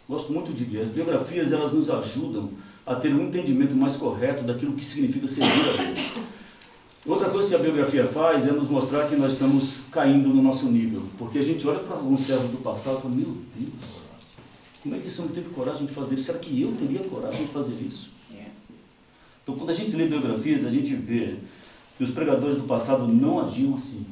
Gosto 0.09 0.33
muito 0.33 0.53
de 0.53 0.65
ler. 0.65 0.83
As 0.83 0.89
biografias 0.89 1.53
elas 1.53 1.73
nos 1.73 1.91
ajudam 1.91 2.51
a 2.87 2.95
ter 2.95 3.13
um 3.13 3.23
entendimento 3.23 3.75
mais 3.75 3.97
correto 3.97 4.45
daquilo 4.45 4.75
que 4.75 4.85
significa 4.85 5.27
servir 5.27 5.51
a 5.51 5.83
Deus. 5.83 6.01
Outra 7.05 7.29
coisa 7.29 7.49
que 7.49 7.55
a 7.57 7.59
biografia 7.59 8.07
faz 8.07 8.47
é 8.47 8.53
nos 8.53 8.69
mostrar 8.69 9.09
que 9.09 9.17
nós 9.17 9.33
estamos 9.33 9.81
caindo 9.91 10.29
no 10.29 10.41
nosso 10.41 10.67
nível. 10.67 11.03
Porque 11.19 11.39
a 11.39 11.43
gente 11.43 11.67
olha 11.67 11.81
para 11.81 11.97
alguns 11.97 12.21
servos 12.21 12.51
do 12.51 12.59
passado 12.59 12.99
e 12.99 13.03
fala, 13.03 13.15
meu 13.15 13.37
Deus, 13.57 13.73
como 14.81 14.95
é 14.95 14.99
que 15.01 15.09
esse 15.09 15.21
homem 15.21 15.35
teve 15.35 15.51
coragem 15.51 15.87
de 15.87 15.93
fazer 15.93 16.15
isso? 16.15 16.25
Será 16.25 16.39
que 16.39 16.63
eu 16.63 16.73
teria 16.77 17.01
coragem 17.01 17.47
de 17.47 17.53
fazer 17.53 17.75
isso? 17.85 18.11
É. 18.33 18.47
Então, 19.43 19.57
quando 19.57 19.71
a 19.71 19.73
gente 19.73 19.97
lê 19.97 20.07
biografias, 20.07 20.65
a 20.65 20.71
gente 20.71 20.95
vê 20.95 21.35
que 21.99 22.05
os 22.05 22.13
pregadores 22.13 22.55
do 22.55 22.63
passado 22.63 23.09
não 23.09 23.41
agiam 23.41 23.75
assim. 23.75 24.07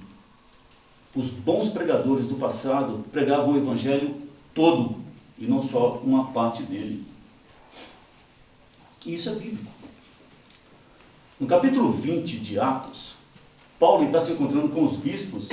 Os 1.15 1.31
bons 1.31 1.69
pregadores 1.69 2.27
do 2.27 2.37
passado 2.37 3.05
pregavam 3.13 3.53
o 3.53 3.57
evangelho 3.59 4.17
todo 4.55 4.97
e 5.39 5.47
não 5.47 5.63
só 5.63 6.01
uma 6.05 6.33
parte 6.33 6.63
dele. 6.63 7.05
E 9.05 9.15
isso 9.15 9.29
é 9.31 9.35
bíblico. 9.35 9.71
No 11.39 11.47
capítulo 11.47 11.91
20 11.93 12.39
de 12.39 12.59
Atos, 12.59 13.15
Paulo 13.79 14.05
está 14.05 14.21
se 14.21 14.33
encontrando 14.33 14.69
com 14.69 14.85
os 14.85 14.97
bispos 14.97 15.49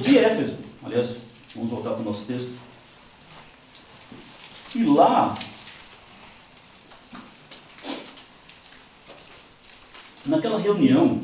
de 0.00 0.16
Éfeso. 0.16 0.56
Aliás, 0.82 1.16
vamos 1.54 1.70
voltar 1.70 1.90
para 1.90 2.02
o 2.02 2.04
nosso 2.04 2.24
texto. 2.24 2.52
E 4.76 4.84
lá, 4.84 5.34
naquela 10.24 10.58
reunião, 10.58 11.22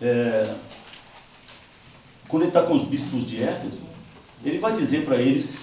é, 0.00 0.54
quando 2.34 2.42
ele 2.42 2.50
está 2.50 2.62
com 2.62 2.74
os 2.74 2.82
bispos 2.82 3.24
de 3.24 3.40
Éfeso, 3.40 3.82
ele 4.44 4.58
vai 4.58 4.72
dizer 4.72 5.04
para 5.04 5.22
eles 5.22 5.56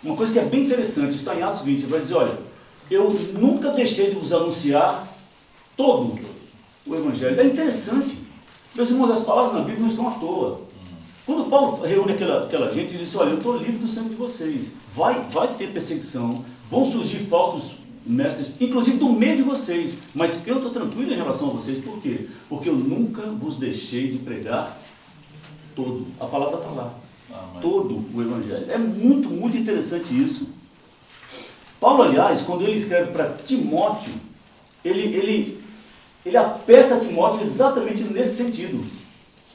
uma 0.00 0.14
coisa 0.14 0.32
que 0.32 0.38
é 0.38 0.44
bem 0.44 0.64
interessante, 0.64 1.16
está 1.16 1.34
em 1.34 1.42
Atos 1.42 1.62
20, 1.62 1.78
ele 1.78 1.86
vai 1.88 1.98
dizer, 1.98 2.14
olha, 2.14 2.38
eu 2.88 3.10
nunca 3.36 3.72
deixei 3.72 4.10
de 4.10 4.14
vos 4.14 4.32
anunciar 4.32 5.12
todo 5.76 6.16
o 6.86 6.94
Evangelho. 6.94 7.40
É 7.40 7.44
interessante. 7.44 8.16
Meus 8.76 8.90
irmãos, 8.90 9.10
as 9.10 9.22
palavras 9.22 9.54
na 9.54 9.62
Bíblia 9.62 9.80
não 9.80 9.88
estão 9.88 10.06
à 10.06 10.12
toa. 10.12 10.60
Quando 11.26 11.50
Paulo 11.50 11.84
reúne 11.84 12.12
aquela, 12.12 12.44
aquela 12.44 12.70
gente, 12.70 12.94
ele 12.94 13.02
diz, 13.02 13.16
olha, 13.16 13.30
eu 13.30 13.38
estou 13.38 13.56
livre 13.56 13.78
do 13.78 13.88
sangue 13.88 14.10
de 14.10 14.14
vocês. 14.14 14.74
Vai, 14.92 15.20
vai 15.32 15.48
ter 15.54 15.72
perseguição, 15.72 16.44
vão 16.70 16.84
surgir 16.84 17.26
falsos 17.26 17.72
mestres, 18.06 18.54
inclusive 18.60 18.98
do 18.98 19.08
meio 19.08 19.38
de 19.38 19.42
vocês. 19.42 19.98
Mas 20.14 20.46
eu 20.46 20.58
estou 20.58 20.70
tranquilo 20.70 21.12
em 21.12 21.16
relação 21.16 21.48
a 21.48 21.54
vocês, 21.54 21.78
por 21.78 22.00
quê? 22.00 22.28
Porque 22.48 22.68
eu 22.68 22.76
nunca 22.76 23.22
vos 23.22 23.56
deixei 23.56 24.12
de 24.12 24.18
pregar 24.18 24.86
todo. 25.78 26.06
A 26.18 26.26
palavra 26.26 26.58
está 26.58 26.70
lá. 26.70 26.94
Todo 27.60 28.04
o 28.12 28.20
Evangelho. 28.20 28.68
É 28.68 28.76
muito, 28.76 29.30
muito 29.30 29.56
interessante 29.56 30.12
isso. 30.12 30.48
Paulo, 31.80 32.02
aliás, 32.02 32.42
quando 32.42 32.64
ele 32.64 32.76
escreve 32.76 33.12
para 33.12 33.34
Timóteo, 33.34 34.12
ele, 34.84 35.02
ele, 35.02 35.62
ele 36.26 36.36
aperta 36.36 36.98
Timóteo 36.98 37.42
exatamente 37.42 38.02
nesse 38.02 38.36
sentido. 38.36 38.84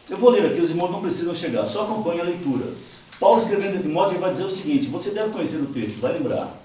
Eu 0.09 0.17
vou 0.17 0.29
ler 0.29 0.45
aqui, 0.45 0.61
os 0.61 0.69
irmãos 0.69 0.91
não 0.91 1.01
precisam 1.01 1.35
chegar, 1.35 1.65
só 1.65 1.83
acompanhe 1.83 2.21
a 2.21 2.25
leitura. 2.25 2.73
Paulo 3.19 3.39
escrevendo 3.39 3.79
a 3.79 3.81
Timóteo, 3.81 4.13
ele 4.13 4.21
vai 4.21 4.31
dizer 4.31 4.45
o 4.45 4.49
seguinte: 4.49 4.87
você 4.87 5.11
deve 5.11 5.31
conhecer 5.31 5.57
o 5.57 5.65
texto, 5.65 5.99
vai 5.99 6.13
lembrar. 6.13 6.61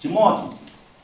Timóteo, 0.00 0.50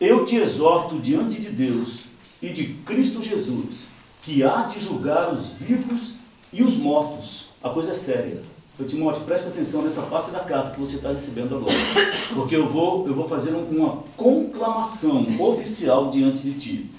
eu 0.01 0.25
te 0.25 0.37
exorto 0.37 0.99
diante 0.99 1.41
de 1.41 1.51
Deus 1.51 2.05
e 2.43 2.51
de 2.51 2.75
Cristo 2.85 3.23
Jesus, 3.23 3.89
que 4.23 4.43
há 4.43 4.63
de 4.63 4.81
julgar 4.81 5.33
os 5.33 5.49
vivos 5.49 6.20
e 6.53 6.63
os 6.63 6.77
mortos. 6.77 7.47
A 7.63 7.69
coisa 7.71 7.93
é 7.93 7.95
séria. 7.95 8.43
Eu, 8.79 8.87
Timóteo, 8.87 9.25
presta 9.25 9.51
atenção 9.51 9.83
nessa 9.83 10.03
parte 10.03 10.31
da 10.31 10.41
carta 10.41 10.71
que 10.71 10.81
você 10.81 10.97
está 10.97 11.13
recebendo 11.13 11.55
agora. 11.55 11.75
Porque 12.33 12.57
eu 12.57 12.67
vou, 12.67 13.07
eu 13.07 13.15
vou 13.15 13.29
fazer 13.29 13.51
uma 13.51 14.03
conclamação 14.17 15.27
oficial 15.39 16.11
diante 16.11 16.39
de 16.39 16.55
ti. 16.55 16.91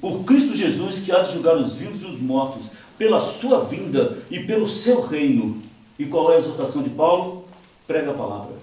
Por 0.00 0.24
Cristo 0.24 0.52
Jesus, 0.52 0.98
que 0.98 1.12
há 1.12 1.20
de 1.20 1.32
julgar 1.32 1.56
os 1.56 1.74
vivos 1.74 2.02
e 2.02 2.06
os 2.06 2.20
mortos, 2.20 2.66
pela 2.98 3.20
sua 3.20 3.64
vinda 3.64 4.18
e 4.30 4.40
pelo 4.40 4.66
seu 4.66 5.00
reino. 5.00 5.62
E 5.96 6.06
qual 6.06 6.32
é 6.32 6.34
a 6.34 6.38
exortação 6.38 6.82
de 6.82 6.90
Paulo? 6.90 7.44
Prega 7.86 8.10
a 8.10 8.14
palavra. 8.14 8.54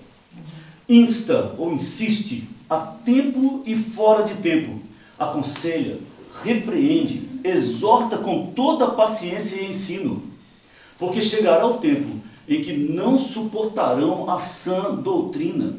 Insta 0.88 1.56
ou 1.58 1.72
insiste 1.72 2.50
a 2.70 2.80
tempo 2.80 3.64
e 3.66 3.76
fora 3.78 4.24
de 4.24 4.34
tempo. 4.36 4.82
Aconselha, 5.18 5.98
repreende, 6.44 7.30
exorta 7.44 8.18
com 8.18 8.48
toda 8.48 8.88
paciência 8.88 9.62
e 9.62 9.70
ensino. 9.70 10.24
Porque 10.98 11.22
chegará 11.22 11.66
o 11.66 11.78
tempo 11.78 12.20
em 12.48 12.62
que 12.62 12.74
não 12.74 13.18
suportarão 13.18 14.30
a 14.30 14.40
sã 14.40 14.96
doutrina, 14.96 15.76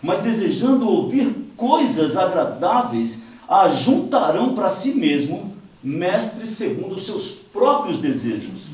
mas 0.00 0.20
desejando 0.20 0.88
ouvir 0.88 1.34
coisas 1.56 2.16
agradáveis, 2.16 3.24
ajuntarão 3.48 4.54
para 4.54 4.68
si 4.68 4.94
mesmo 4.94 5.52
mestres 5.82 6.50
segundo 6.50 6.94
os 6.94 7.04
seus 7.04 7.30
próprios 7.30 7.98
desejos, 7.98 8.68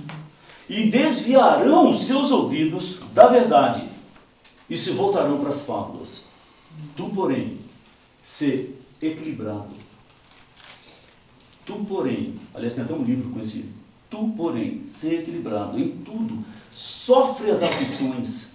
e 0.69 0.91
desviarão 0.91 1.89
os 1.89 2.05
seus 2.05 2.31
ouvidos 2.31 2.99
da 3.15 3.27
verdade, 3.27 3.89
e 4.69 4.77
se 4.77 4.91
voltarão 4.91 5.39
para 5.39 5.49
as 5.49 5.63
fábulas. 5.63 6.25
Tu, 6.95 7.09
porém, 7.11 7.59
se 8.23 8.75
equilibrado. 9.01 9.78
Tu, 11.69 11.75
porém, 11.87 12.41
aliás, 12.55 12.73
tem 12.73 12.83
até 12.83 12.95
um 12.95 13.05
livro 13.05 13.29
com 13.29 13.41
esse. 13.41 13.67
Tu, 14.09 14.33
porém, 14.35 14.85
se 14.87 15.17
equilibrado 15.17 15.79
em 15.79 15.89
tudo, 15.99 16.43
sofre 16.73 17.51
as 17.51 17.63
aflições, 17.63 18.53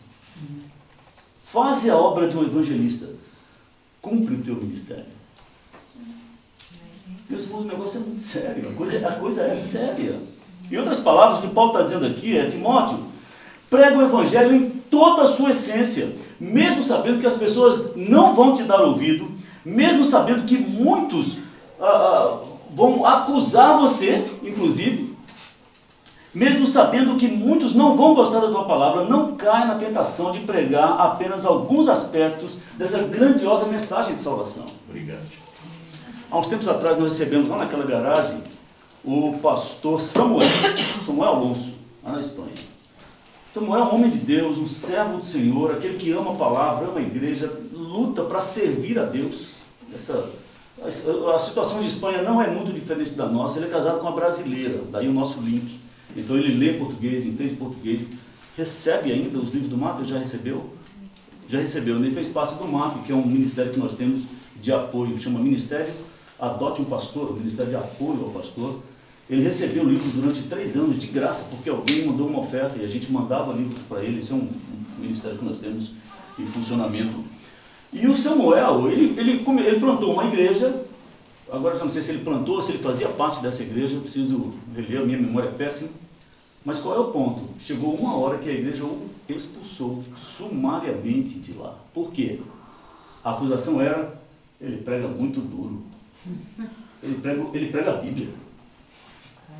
Faze 1.45 1.91
a 1.91 1.95
obra 1.95 2.27
de 2.27 2.35
um 2.35 2.41
evangelista. 2.41 3.07
Cumpre 4.01 4.33
o 4.33 4.41
teu 4.41 4.55
ministério. 4.55 5.05
Meus 7.29 7.43
irmãos, 7.43 7.65
o 7.65 7.67
negócio 7.67 8.01
é 8.01 8.03
muito 8.03 8.21
sério. 8.23 8.69
A 8.69 8.73
coisa, 8.73 9.07
a 9.07 9.11
coisa 9.17 9.43
é 9.43 9.53
séria. 9.53 10.19
Em 10.71 10.77
outras 10.77 10.99
palavras, 10.99 11.37
o 11.37 11.41
que 11.43 11.53
Paulo 11.53 11.73
está 11.73 11.83
dizendo 11.83 12.07
aqui 12.07 12.35
é, 12.35 12.47
Timóteo, 12.47 12.97
prega 13.69 13.95
o 13.95 14.01
evangelho 14.01 14.55
em 14.55 14.71
toda 14.71 15.21
a 15.21 15.27
sua 15.27 15.51
essência, 15.51 16.15
mesmo 16.39 16.81
sabendo 16.81 17.19
que 17.19 17.27
as 17.27 17.37
pessoas 17.37 17.95
não 17.95 18.33
vão 18.33 18.55
te 18.55 18.63
dar 18.63 18.81
ouvido, 18.81 19.29
mesmo 19.63 20.03
sabendo 20.03 20.45
que 20.45 20.57
muitos 20.57 21.37
ah, 21.79 21.85
ah, 21.85 22.52
vão 22.73 23.05
acusar 23.05 23.79
você, 23.79 24.25
inclusive, 24.41 25.13
mesmo 26.33 26.65
sabendo 26.65 27.15
que 27.15 27.27
muitos 27.27 27.75
não 27.75 27.95
vão 27.95 28.15
gostar 28.15 28.39
da 28.39 28.47
tua 28.47 28.65
palavra, 28.65 29.03
não 29.03 29.35
cai 29.35 29.67
na 29.67 29.75
tentação 29.75 30.31
de 30.31 30.39
pregar 30.39 30.99
apenas 30.99 31.45
alguns 31.45 31.87
aspectos 31.87 32.57
dessa 32.75 32.99
grandiosa 33.03 33.67
mensagem 33.67 34.15
de 34.15 34.21
salvação. 34.21 34.65
Obrigado. 34.89 35.21
Há 36.31 36.39
uns 36.39 36.47
tempos 36.47 36.67
atrás 36.67 36.97
nós 36.97 37.11
recebemos 37.11 37.49
lá 37.49 37.57
naquela 37.57 37.85
garagem 37.85 38.41
o 39.05 39.37
pastor 39.41 40.01
Samuel, 40.01 40.49
Samuel 41.05 41.29
Alonso, 41.29 41.73
lá 42.03 42.13
na 42.13 42.19
Espanha. 42.19 42.73
Samuel 43.45 43.81
é 43.81 43.85
um 43.85 43.95
homem 43.95 44.09
de 44.09 44.17
Deus, 44.17 44.57
um 44.57 44.67
servo 44.67 45.17
do 45.17 45.25
Senhor, 45.25 45.71
aquele 45.73 45.95
que 45.95 46.11
ama 46.11 46.31
a 46.31 46.35
palavra, 46.35 46.87
ama 46.87 46.97
a 46.97 47.03
igreja, 47.03 47.51
luta 47.71 48.23
para 48.23 48.41
servir 48.41 48.97
a 48.97 49.03
Deus. 49.03 49.49
Essa, 49.93 50.27
a, 50.81 51.35
a 51.35 51.39
situação 51.39 51.79
de 51.79 51.87
Espanha 51.87 52.21
não 52.21 52.41
é 52.41 52.49
muito 52.49 52.73
diferente 52.73 53.11
da 53.11 53.27
nossa. 53.27 53.59
Ele 53.59 53.67
é 53.67 53.69
casado 53.69 53.99
com 53.99 54.07
uma 54.07 54.15
brasileira, 54.15 54.81
daí 54.91 55.07
o 55.07 55.13
nosso 55.13 55.41
link. 55.41 55.79
Então 56.15 56.37
ele 56.37 56.53
lê 56.57 56.73
português, 56.77 57.25
entende 57.25 57.55
português, 57.55 58.11
recebe 58.55 59.11
ainda 59.11 59.39
os 59.39 59.49
livros 59.49 59.69
do 59.69 59.77
MAP, 59.77 60.03
já 60.03 60.17
recebeu? 60.17 60.69
Já 61.47 61.59
recebeu, 61.59 61.97
ele 61.97 62.11
fez 62.11 62.29
parte 62.29 62.55
do 62.55 62.67
MAP, 62.67 63.03
que 63.05 63.11
é 63.11 63.15
um 63.15 63.25
ministério 63.25 63.71
que 63.71 63.79
nós 63.79 63.93
temos 63.93 64.23
de 64.61 64.71
apoio, 64.71 65.17
chama 65.17 65.39
Ministério 65.39 65.93
Adote 66.39 66.81
um 66.81 66.85
Pastor, 66.85 67.31
o 67.31 67.33
Ministério 67.33 67.71
de 67.71 67.75
Apoio 67.77 68.25
ao 68.25 68.29
Pastor. 68.31 68.79
Ele 69.29 69.41
recebeu 69.41 69.83
o 69.83 69.89
livro 69.89 70.09
durante 70.09 70.43
três 70.43 70.75
anos 70.75 70.97
de 70.97 71.07
graça, 71.07 71.45
porque 71.49 71.69
alguém 71.69 72.05
mandou 72.05 72.27
uma 72.27 72.39
oferta 72.39 72.77
e 72.77 72.83
a 72.83 72.87
gente 72.87 73.11
mandava 73.11 73.53
livros 73.53 73.81
para 73.83 74.03
ele. 74.03 74.19
Esse 74.19 74.31
é 74.31 74.35
um 74.35 74.49
ministério 74.97 75.37
que 75.37 75.45
nós 75.45 75.57
temos 75.57 75.91
em 76.37 76.45
funcionamento. 76.45 77.23
E 77.93 78.07
o 78.07 78.15
Samuel, 78.15 78.89
ele, 78.89 79.19
ele, 79.19 79.43
ele 79.45 79.79
plantou 79.79 80.13
uma 80.13 80.25
igreja, 80.25 80.83
agora 81.51 81.75
eu 81.75 81.79
não 81.79 81.89
sei 81.89 82.01
se 82.01 82.11
ele 82.11 82.23
plantou, 82.23 82.61
se 82.61 82.71
ele 82.71 82.79
fazia 82.79 83.07
parte 83.07 83.41
dessa 83.41 83.61
igreja, 83.61 83.95
eu 83.95 84.01
preciso 84.01 84.53
reler, 84.75 85.01
a 85.01 85.05
minha 85.05 85.17
memória 85.17 85.49
é 85.49 85.51
péssima. 85.51 85.91
Mas 86.65 86.79
qual 86.79 86.95
é 86.95 86.99
o 86.99 87.11
ponto? 87.11 87.41
Chegou 87.59 87.93
uma 87.93 88.15
hora 88.15 88.37
que 88.37 88.49
a 88.49 88.53
igreja 88.53 88.83
o 88.83 89.09
expulsou 89.27 90.03
sumariamente 90.15 91.39
de 91.39 91.53
lá. 91.53 91.77
Por 91.93 92.11
quê? 92.11 92.39
A 93.23 93.31
acusação 93.31 93.81
era, 93.81 94.21
ele 94.59 94.77
prega 94.77 95.07
muito 95.07 95.39
duro. 95.39 95.83
Ele 97.01 97.15
prega, 97.15 97.45
ele 97.53 97.67
prega 97.67 97.91
a 97.91 97.97
Bíblia. 97.97 98.29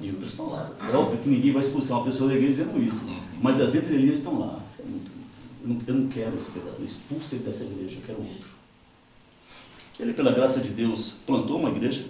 E 0.02 0.10
outras 0.10 0.34
palavras. 0.34 0.82
É 0.84 0.96
óbvio 0.96 1.20
que 1.20 1.30
ninguém 1.30 1.52
vai 1.52 1.62
expulsar 1.62 1.98
uma 1.98 2.06
pessoa 2.06 2.30
da 2.30 2.36
igreja 2.36 2.64
dizendo 2.64 2.84
isso. 2.84 3.06
Mas 3.42 3.60
as 3.60 3.76
entrelinhas 3.76 4.20
estão 4.20 4.40
lá. 4.40 4.60
Isso 4.66 4.82
é 4.82 4.86
muito, 4.86 5.12
eu, 5.64 5.94
não, 5.94 6.08
quero 6.08 6.38
esse 6.38 6.52
pedaço. 6.52 6.82
Expulse 6.82 7.36
ele 7.36 7.46
dessa 7.46 7.64
igreja, 7.64 7.98
eu 7.98 8.02
quero 8.06 8.20
outro. 8.20 8.50
Ele, 10.00 10.14
pela 10.14 10.32
graça 10.32 10.60
de 10.60 10.70
Deus, 10.70 11.14
plantou 11.26 11.60
uma 11.60 11.70
igreja. 11.70 12.06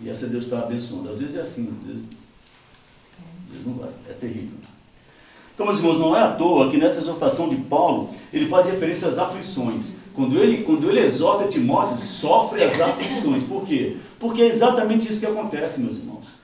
E 0.00 0.08
essa 0.08 0.26
Deus 0.26 0.44
está 0.44 0.60
abençoando. 0.60 1.10
Às 1.10 1.20
vezes 1.20 1.36
é 1.36 1.40
assim, 1.42 1.74
às 1.80 1.86
vezes, 1.86 2.10
às 3.46 3.52
vezes 3.52 3.66
não 3.66 3.74
vai. 3.74 3.90
É 4.08 4.12
terrível. 4.14 4.56
Então, 5.54 5.66
meus 5.66 5.78
irmãos, 5.78 5.98
não 5.98 6.16
é 6.16 6.22
à 6.22 6.32
toa 6.32 6.70
que 6.70 6.78
nessa 6.78 7.02
exortação 7.02 7.50
de 7.50 7.56
Paulo, 7.56 8.08
ele 8.32 8.48
faz 8.48 8.66
referência 8.66 9.06
às 9.08 9.18
aflições. 9.18 9.92
Quando 10.14 10.38
ele, 10.38 10.64
quando 10.64 10.88
ele 10.88 11.00
exorta 11.00 11.46
Timóteo, 11.46 11.96
ele 11.96 12.02
sofre 12.02 12.64
as 12.64 12.80
aflições. 12.80 13.42
Por 13.42 13.66
quê? 13.66 13.98
Porque 14.18 14.40
é 14.40 14.46
exatamente 14.46 15.10
isso 15.10 15.20
que 15.20 15.26
acontece, 15.26 15.80
meus 15.80 15.98
irmãos. 15.98 16.39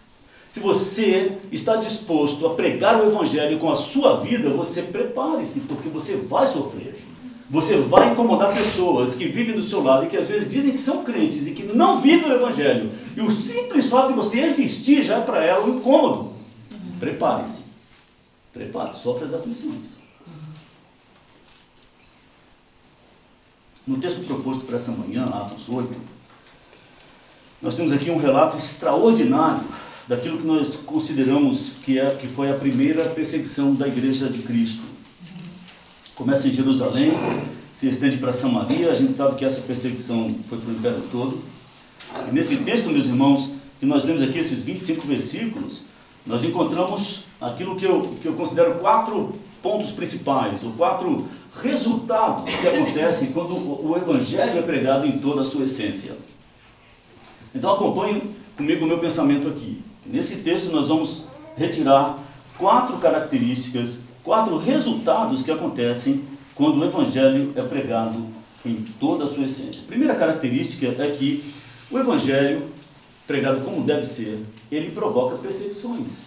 Se 0.56 0.60
você 0.60 1.36
está 1.52 1.76
disposto 1.76 2.46
a 2.46 2.54
pregar 2.54 2.98
o 2.98 3.06
Evangelho 3.06 3.58
com 3.58 3.70
a 3.70 3.76
sua 3.76 4.16
vida, 4.16 4.48
você 4.48 4.80
prepare-se, 4.84 5.60
porque 5.60 5.86
você 5.86 6.16
vai 6.16 6.46
sofrer. 6.46 7.04
Você 7.50 7.76
vai 7.76 8.12
incomodar 8.12 8.54
pessoas 8.54 9.14
que 9.14 9.26
vivem 9.26 9.54
do 9.54 9.62
seu 9.62 9.82
lado 9.82 10.06
e 10.06 10.08
que 10.08 10.16
às 10.16 10.28
vezes 10.28 10.48
dizem 10.50 10.70
que 10.70 10.80
são 10.80 11.04
crentes 11.04 11.46
e 11.46 11.50
que 11.50 11.62
não 11.62 12.00
vivem 12.00 12.30
o 12.30 12.34
Evangelho. 12.34 12.90
E 13.14 13.20
o 13.20 13.30
simples 13.30 13.90
fato 13.90 14.08
de 14.08 14.14
você 14.14 14.40
existir 14.40 15.02
já 15.02 15.18
é 15.18 15.20
para 15.20 15.44
ela 15.44 15.62
um 15.62 15.76
incômodo. 15.76 16.32
Prepare-se. 16.98 17.64
Prepare-se, 18.54 19.00
sofre 19.00 19.26
as 19.26 19.34
aflições. 19.34 19.98
No 23.86 23.98
texto 23.98 24.26
proposto 24.26 24.64
para 24.64 24.76
essa 24.76 24.90
manhã, 24.90 25.26
Atos 25.26 25.68
8, 25.68 25.94
nós 27.60 27.74
temos 27.74 27.92
aqui 27.92 28.10
um 28.10 28.16
relato 28.16 28.56
extraordinário 28.56 29.62
daquilo 30.08 30.38
que 30.38 30.46
nós 30.46 30.76
consideramos 30.76 31.72
que, 31.84 31.98
é, 31.98 32.10
que 32.10 32.28
foi 32.28 32.50
a 32.50 32.54
primeira 32.54 33.04
perseguição 33.10 33.74
da 33.74 33.88
igreja 33.88 34.28
de 34.28 34.40
Cristo. 34.40 34.82
Começa 36.14 36.48
em 36.48 36.52
Jerusalém, 36.52 37.12
se 37.72 37.88
estende 37.88 38.16
para 38.16 38.32
Samaria, 38.32 38.90
a 38.90 38.94
gente 38.94 39.12
sabe 39.12 39.36
que 39.36 39.44
essa 39.44 39.60
perseguição 39.62 40.34
foi 40.48 40.58
para 40.58 40.70
o 40.70 40.74
império 40.74 41.02
todo. 41.10 41.42
E 42.28 42.32
nesse 42.32 42.56
texto, 42.58 42.88
meus 42.88 43.06
irmãos, 43.06 43.50
que 43.78 43.84
nós 43.84 44.04
lemos 44.04 44.22
aqui, 44.22 44.38
esses 44.38 44.62
25 44.62 45.06
versículos, 45.06 45.82
nós 46.24 46.42
encontramos 46.44 47.24
aquilo 47.40 47.76
que 47.76 47.84
eu, 47.84 48.00
que 48.22 48.26
eu 48.26 48.32
considero 48.34 48.76
quatro 48.76 49.34
pontos 49.62 49.92
principais, 49.92 50.62
ou 50.62 50.72
quatro 50.72 51.26
resultados 51.62 52.54
que 52.54 52.68
acontecem 52.68 53.32
quando 53.32 53.54
o 53.56 53.96
Evangelho 53.96 54.58
é 54.58 54.62
pregado 54.62 55.06
em 55.06 55.18
toda 55.18 55.42
a 55.42 55.44
sua 55.44 55.64
essência. 55.64 56.16
Então 57.54 57.72
acompanhe 57.74 58.34
comigo 58.56 58.84
o 58.84 58.88
meu 58.88 58.98
pensamento 58.98 59.48
aqui. 59.48 59.85
Nesse 60.08 60.36
texto 60.36 60.70
nós 60.70 60.88
vamos 60.88 61.24
retirar 61.56 62.18
quatro 62.58 62.98
características, 62.98 64.02
quatro 64.22 64.56
resultados 64.56 65.42
que 65.42 65.50
acontecem 65.50 66.24
quando 66.54 66.80
o 66.80 66.84
Evangelho 66.84 67.52
é 67.56 67.62
pregado 67.62 68.26
em 68.64 68.84
toda 68.98 69.24
a 69.24 69.28
sua 69.28 69.44
essência. 69.44 69.82
Primeira 69.86 70.14
característica 70.14 70.86
é 71.02 71.10
que 71.10 71.44
o 71.90 71.98
Evangelho, 71.98 72.64
pregado 73.26 73.60
como 73.60 73.82
deve 73.82 74.04
ser, 74.04 74.44
ele 74.70 74.90
provoca 74.90 75.36
perseguições. 75.36 76.20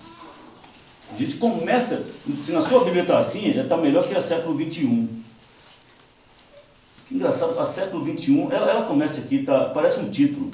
A 1.13 1.17
gente 1.17 1.37
começa, 1.37 2.05
se 2.37 2.51
na 2.51 2.61
sua 2.61 2.83
Bíblia 2.83 3.01
está 3.01 3.17
assim, 3.17 3.49
está 3.49 3.75
melhor 3.75 4.07
que 4.07 4.15
a 4.15 4.21
século 4.21 4.55
21. 4.55 5.07
Engraçado, 7.11 7.59
a 7.59 7.65
século 7.65 8.03
21, 8.03 8.51
ela, 8.51 8.69
ela 8.69 8.83
começa 8.83 9.21
aqui, 9.21 9.39
tá, 9.39 9.65
parece 9.65 9.99
um 9.99 10.09
título. 10.09 10.51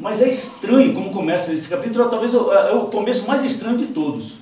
Mas 0.00 0.20
é 0.20 0.28
estranho 0.28 0.92
como 0.92 1.10
começa 1.10 1.52
esse 1.52 1.68
capítulo, 1.68 2.08
talvez 2.08 2.34
é, 2.34 2.36
é 2.36 2.74
o 2.74 2.86
começo 2.86 3.26
mais 3.26 3.44
estranho 3.44 3.78
de 3.78 3.86
todos. 3.88 4.34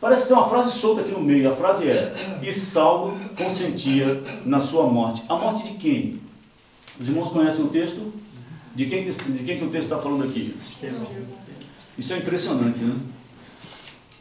Parece 0.00 0.22
que 0.22 0.28
tem 0.28 0.36
uma 0.36 0.48
frase 0.48 0.70
solta 0.72 1.00
aqui 1.00 1.10
no 1.10 1.20
meio. 1.20 1.50
A 1.50 1.56
frase 1.56 1.88
é: 1.88 2.38
E 2.42 2.52
Saulo 2.52 3.18
consentia 3.36 4.22
na 4.44 4.60
sua 4.60 4.86
morte. 4.86 5.24
A 5.28 5.34
morte 5.34 5.64
de 5.64 5.74
quem? 5.74 6.20
Os 7.00 7.08
irmãos 7.08 7.30
conhecem 7.30 7.64
o 7.64 7.68
texto? 7.68 8.12
De 8.74 8.86
quem, 8.86 9.08
de 9.08 9.44
quem 9.44 9.58
que 9.58 9.64
o 9.64 9.70
texto 9.70 9.90
está 9.90 9.98
falando 9.98 10.24
aqui? 10.24 10.54
Isso 11.98 12.12
é 12.12 12.18
impressionante, 12.18 12.78
né? 12.78 12.94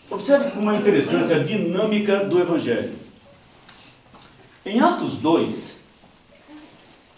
Observe 0.09 0.51
como 0.51 0.71
é 0.71 0.77
interessante 0.77 1.33
a 1.33 1.39
dinâmica 1.39 2.23
do 2.23 2.39
Evangelho. 2.39 2.93
Em 4.65 4.79
Atos 4.79 5.17
2, 5.17 5.79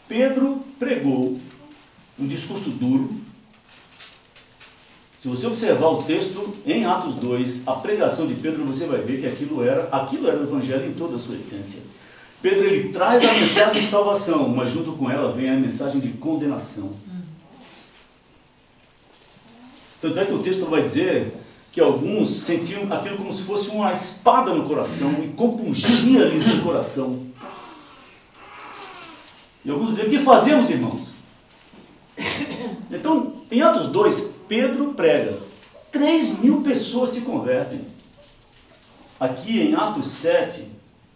Pedro 0.08 0.64
pregou 0.80 1.40
um 2.18 2.28
discurso 2.28 2.70
duro. 2.72 3.27
Se 5.18 5.28
você 5.28 5.48
observar 5.48 5.88
o 5.88 6.04
texto 6.04 6.54
em 6.64 6.86
Atos 6.86 7.16
2, 7.16 7.68
a 7.68 7.74
pregação 7.74 8.28
de 8.28 8.36
Pedro, 8.36 8.64
você 8.64 8.86
vai 8.86 9.02
ver 9.02 9.20
que 9.20 9.26
aquilo 9.26 9.64
era, 9.64 9.90
aquilo 9.92 10.28
era 10.28 10.38
o 10.38 10.44
evangelho 10.44 10.88
em 10.88 10.94
toda 10.94 11.16
a 11.16 11.20
sua 11.20 11.36
essência. 11.36 11.82
Pedro 12.40 12.66
ele 12.66 12.90
traz 12.90 13.28
a 13.28 13.34
mensagem 13.34 13.82
de 13.82 13.90
salvação, 13.90 14.48
mas 14.48 14.70
junto 14.70 14.94
com 14.94 15.10
ela 15.10 15.32
vem 15.32 15.50
a 15.50 15.56
mensagem 15.56 16.00
de 16.00 16.10
condenação. 16.10 16.92
Tanto 20.00 20.20
é 20.20 20.26
que 20.26 20.34
o 20.34 20.44
texto 20.44 20.66
vai 20.66 20.84
dizer 20.84 21.34
que 21.72 21.82
alguns 21.82 22.30
sentiam 22.30 22.92
aquilo 22.94 23.18
como 23.18 23.34
se 23.34 23.42
fosse 23.42 23.70
uma 23.70 23.92
espada 23.92 24.54
no 24.54 24.68
coração 24.68 25.24
e 25.24 25.30
compungia-lhes 25.30 26.48
o 26.48 26.62
coração. 26.62 27.26
E 29.66 29.72
alguns 29.72 29.90
diziam: 29.90 30.08
O 30.08 30.10
que 30.12 30.20
fazemos, 30.20 30.70
irmãos? 30.70 31.10
Então, 32.90 33.34
em 33.52 33.62
Atos 33.62 33.88
2, 33.90 34.37
Pedro 34.48 34.94
prega. 34.94 35.38
3 35.92 36.40
mil 36.40 36.62
pessoas 36.62 37.12
se 37.12 37.22
convertem. 37.22 37.82
Aqui 39.20 39.60
em 39.60 39.74
Atos 39.74 40.08
7, 40.08 40.68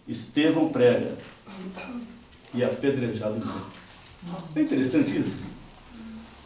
Estevão 0.06 0.68
prega. 0.68 1.16
E 2.52 2.62
é 2.62 2.66
apedrejado 2.66 3.36
e 3.36 3.44
morto. 3.44 3.70
É 4.54 4.60
interessante 4.60 5.18
isso. 5.18 5.40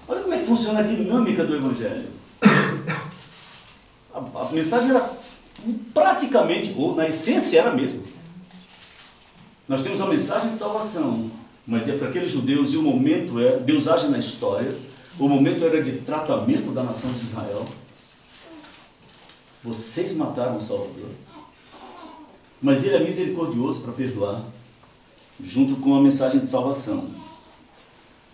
Olha 0.08 0.20
como 0.20 0.34
é 0.34 0.38
que 0.38 0.46
funciona 0.46 0.80
a 0.80 0.82
dinâmica 0.82 1.44
do 1.44 1.56
Evangelho. 1.56 2.08
A, 4.14 4.18
a 4.18 4.52
mensagem 4.52 4.90
era 4.90 5.10
praticamente, 5.92 6.74
ou 6.76 6.94
na 6.94 7.08
essência 7.08 7.60
era 7.60 7.70
a 7.70 7.74
mesma. 7.74 8.02
Nós 9.68 9.82
temos 9.82 10.00
a 10.00 10.06
mensagem 10.06 10.50
de 10.50 10.58
salvação, 10.58 11.30
mas 11.66 11.88
é 11.88 11.96
para 11.96 12.08
aqueles 12.08 12.30
judeus 12.30 12.72
e 12.72 12.76
o 12.76 12.82
momento 12.82 13.40
é, 13.40 13.58
Deus 13.58 13.88
age 13.88 14.06
na 14.08 14.18
história, 14.18 14.76
o 15.18 15.28
momento 15.28 15.64
era 15.64 15.82
de 15.82 15.98
tratamento 16.00 16.72
da 16.72 16.82
nação 16.82 17.10
de 17.12 17.24
Israel. 17.24 17.64
Vocês 19.62 20.14
mataram 20.14 20.56
o 20.56 20.60
Salvador. 20.60 21.10
Mas 22.60 22.84
ele 22.84 22.96
é 22.96 23.00
misericordioso 23.00 23.80
para 23.80 23.92
perdoar, 23.92 24.42
junto 25.42 25.76
com 25.76 25.94
a 25.94 26.00
mensagem 26.00 26.40
de 26.40 26.48
salvação. 26.48 27.08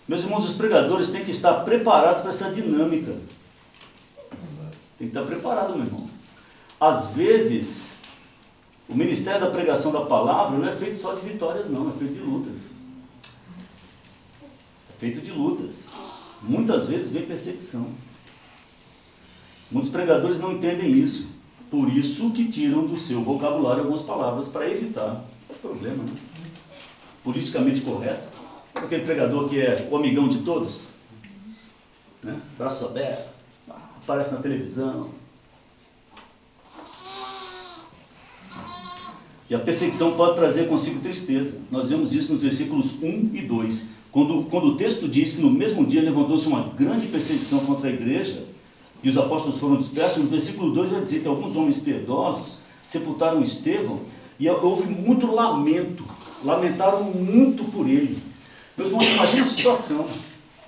Meus 0.06 0.22
irmãos, 0.22 0.48
os 0.48 0.54
pregadores 0.54 1.08
têm 1.08 1.24
que 1.24 1.30
estar 1.30 1.64
preparados 1.64 2.20
para 2.20 2.30
essa 2.30 2.50
dinâmica. 2.50 3.12
Tem 4.98 5.08
que 5.08 5.16
estar 5.16 5.22
preparado, 5.22 5.74
meu 5.74 5.86
irmão. 5.86 6.08
Às 6.80 7.08
vezes, 7.08 7.94
o 8.88 8.94
ministério 8.94 9.40
da 9.40 9.50
pregação 9.50 9.92
da 9.92 10.02
palavra 10.02 10.58
não 10.58 10.68
é 10.68 10.76
feito 10.76 10.98
só 10.98 11.14
de 11.14 11.22
vitórias, 11.22 11.68
não, 11.68 11.90
é 11.90 11.92
feito 11.92 12.14
de 12.14 12.20
lutas. 12.20 12.70
É 14.90 14.98
feito 14.98 15.20
de 15.20 15.30
lutas. 15.30 15.86
Muitas 16.42 16.88
vezes 16.88 17.12
vem 17.12 17.24
perseguição. 17.24 17.88
Muitos 19.70 19.90
pregadores 19.90 20.38
não 20.38 20.52
entendem 20.52 20.92
isso. 20.98 21.28
Por 21.70 21.88
isso 21.88 22.30
que 22.32 22.48
tiram 22.48 22.86
do 22.86 22.98
seu 22.98 23.22
vocabulário 23.22 23.80
algumas 23.80 24.02
palavras 24.02 24.48
para 24.48 24.68
evitar 24.68 25.24
o 25.48 25.54
problema. 25.54 26.02
Né? 26.02 26.16
Politicamente 27.24 27.80
correto. 27.80 28.28
Aquele 28.74 29.04
pregador 29.04 29.48
que 29.48 29.60
é 29.60 29.88
o 29.90 29.96
amigão 29.96 30.28
de 30.28 30.38
todos. 30.40 30.88
Né? 32.22 32.38
Abertos. 32.58 33.32
Aparece 34.02 34.34
na 34.34 34.40
televisão. 34.40 35.10
E 39.48 39.54
a 39.54 39.58
perseguição 39.58 40.16
pode 40.16 40.34
trazer 40.34 40.68
consigo 40.68 41.00
tristeza. 41.00 41.60
Nós 41.70 41.88
vemos 41.88 42.14
isso 42.14 42.32
nos 42.32 42.42
versículos 42.42 42.94
1 43.02 43.30
e 43.34 43.42
2. 43.42 43.86
Quando, 44.12 44.46
quando 44.50 44.66
o 44.66 44.76
texto 44.76 45.08
diz 45.08 45.32
que 45.32 45.40
no 45.40 45.50
mesmo 45.50 45.86
dia 45.86 46.02
levantou-se 46.02 46.46
uma 46.46 46.68
grande 46.76 47.06
perseguição 47.06 47.60
contra 47.60 47.88
a 47.88 47.92
igreja, 47.92 48.44
e 49.02 49.08
os 49.08 49.16
apóstolos 49.16 49.58
foram 49.58 49.76
dispersos, 49.76 50.18
no 50.18 50.28
versículo 50.28 50.70
2 50.72 50.90
vai 50.90 51.00
dizer 51.00 51.22
que 51.22 51.28
alguns 51.28 51.56
homens 51.56 51.78
piedosos 51.78 52.58
sepultaram 52.84 53.42
Estevão, 53.42 54.00
e 54.38 54.48
houve 54.50 54.86
muito 54.86 55.26
lamento, 55.26 56.04
lamentaram 56.44 57.02
muito 57.04 57.64
por 57.64 57.88
ele. 57.88 58.22
Meus 58.76 58.90
irmãos, 58.90 59.08
imagina 59.08 59.42
a 59.42 59.46
situação. 59.46 60.06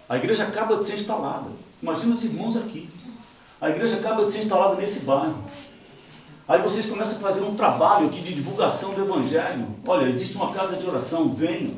A 0.09 0.16
igreja 0.16 0.44
acaba 0.44 0.76
de 0.76 0.87
ser 0.87 0.94
instalada. 0.94 1.50
Imagina 1.83 2.14
os 2.14 2.24
irmãos 2.24 2.57
aqui. 2.57 2.88
A 3.61 3.70
igreja 3.70 3.96
acaba 3.96 4.24
de 4.24 4.33
ser 4.33 4.38
instalada 4.38 4.76
nesse 4.76 5.00
bairro. 5.00 5.37
Aí 6.46 6.62
vocês 6.62 6.87
começam 6.87 7.18
a 7.18 7.20
fazer 7.20 7.42
um 7.42 7.54
trabalho 7.54 8.07
aqui 8.07 8.20
de 8.20 8.35
divulgação 8.35 8.94
do 8.94 9.02
Evangelho. 9.02 9.66
Olha, 9.87 10.09
existe 10.09 10.37
uma 10.37 10.52
casa 10.52 10.76
de 10.76 10.87
oração, 10.87 11.35
venham. 11.35 11.74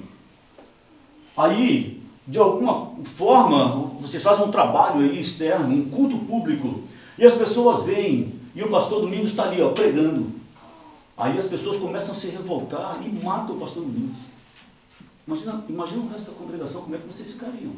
Aí, 1.37 2.03
de 2.27 2.39
alguma 2.39 2.93
forma, 3.05 3.93
vocês 3.99 4.23
fazem 4.23 4.45
um 4.45 4.51
trabalho 4.51 5.01
aí 5.01 5.21
externo, 5.21 5.69
um 5.69 5.91
culto 5.91 6.19
público, 6.19 6.83
e 7.19 7.25
as 7.25 7.35
pessoas 7.35 7.85
vêm, 7.85 8.33
e 8.55 8.63
o 8.63 8.71
pastor 8.71 9.03
Domingos 9.03 9.31
está 9.31 9.45
ali, 9.45 9.61
ó, 9.61 9.71
pregando. 9.71 10.33
Aí 11.17 11.39
as 11.39 11.47
pessoas 11.47 11.77
começam 11.77 12.15
a 12.15 12.19
se 12.19 12.29
revoltar 12.29 13.01
e 13.05 13.09
matam 13.25 13.57
o 13.57 13.61
pastor 13.61 13.83
Domingos. 13.83 14.17
Imagina, 15.27 15.65
imagina 15.69 16.03
o 16.03 16.09
resto 16.09 16.31
da 16.31 16.37
congregação, 16.37 16.83
como 16.83 16.95
é 16.95 16.99
que 16.99 17.07
vocês 17.07 17.33
ficariam? 17.33 17.73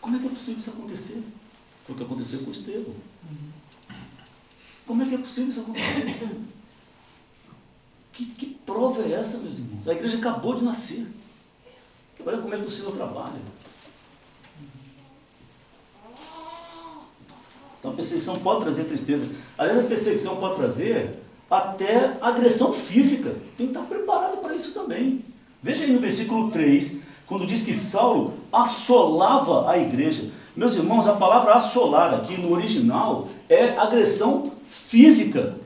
Como 0.00 0.16
é 0.16 0.18
que 0.20 0.26
é 0.26 0.30
possível 0.30 0.58
isso 0.58 0.70
acontecer? 0.70 1.22
Foi 1.84 1.94
o 1.94 1.98
que 1.98 2.04
aconteceu 2.04 2.40
com 2.40 2.48
o 2.48 2.52
Estevão. 2.52 2.94
Como 4.86 5.02
é 5.02 5.06
que 5.06 5.14
é 5.14 5.18
possível 5.18 5.50
isso 5.50 5.60
acontecer? 5.60 6.28
Que, 8.10 8.26
que 8.26 8.46
prova 8.66 9.02
é 9.02 9.12
essa, 9.12 9.38
meus 9.38 9.58
irmãos? 9.58 9.86
A 9.86 9.92
igreja 9.92 10.18
acabou 10.18 10.56
de 10.56 10.64
nascer. 10.64 11.06
Olha 12.26 12.38
como 12.38 12.54
é 12.54 12.58
que 12.58 12.66
o 12.66 12.70
Senhor 12.70 12.92
trabalha. 12.92 13.40
Então 17.78 17.92
a 17.92 17.94
perseguição 17.94 18.38
pode 18.38 18.62
trazer 18.62 18.84
tristeza. 18.84 19.28
Aliás, 19.56 19.78
a 19.78 19.84
perseguição 19.84 20.36
pode 20.36 20.56
trazer 20.56 21.22
até 21.50 22.16
agressão 22.20 22.72
física. 22.72 23.30
Tem 23.56 23.66
que 23.66 23.72
estar 23.72 23.82
preparado 23.82 24.38
para 24.38 24.54
isso 24.54 24.72
também. 24.72 25.24
Veja 25.62 25.84
aí 25.84 25.92
no 25.92 26.00
versículo 26.00 26.50
3, 26.50 26.98
quando 27.26 27.46
diz 27.46 27.62
que 27.62 27.72
Saulo 27.72 28.34
assolava 28.52 29.70
a 29.70 29.78
igreja. 29.78 30.30
Meus 30.56 30.74
irmãos, 30.74 31.06
a 31.06 31.14
palavra 31.14 31.54
assolar 31.54 32.14
aqui 32.14 32.36
no 32.36 32.52
original 32.52 33.28
é 33.48 33.76
agressão 33.76 34.52
física. 34.66 35.56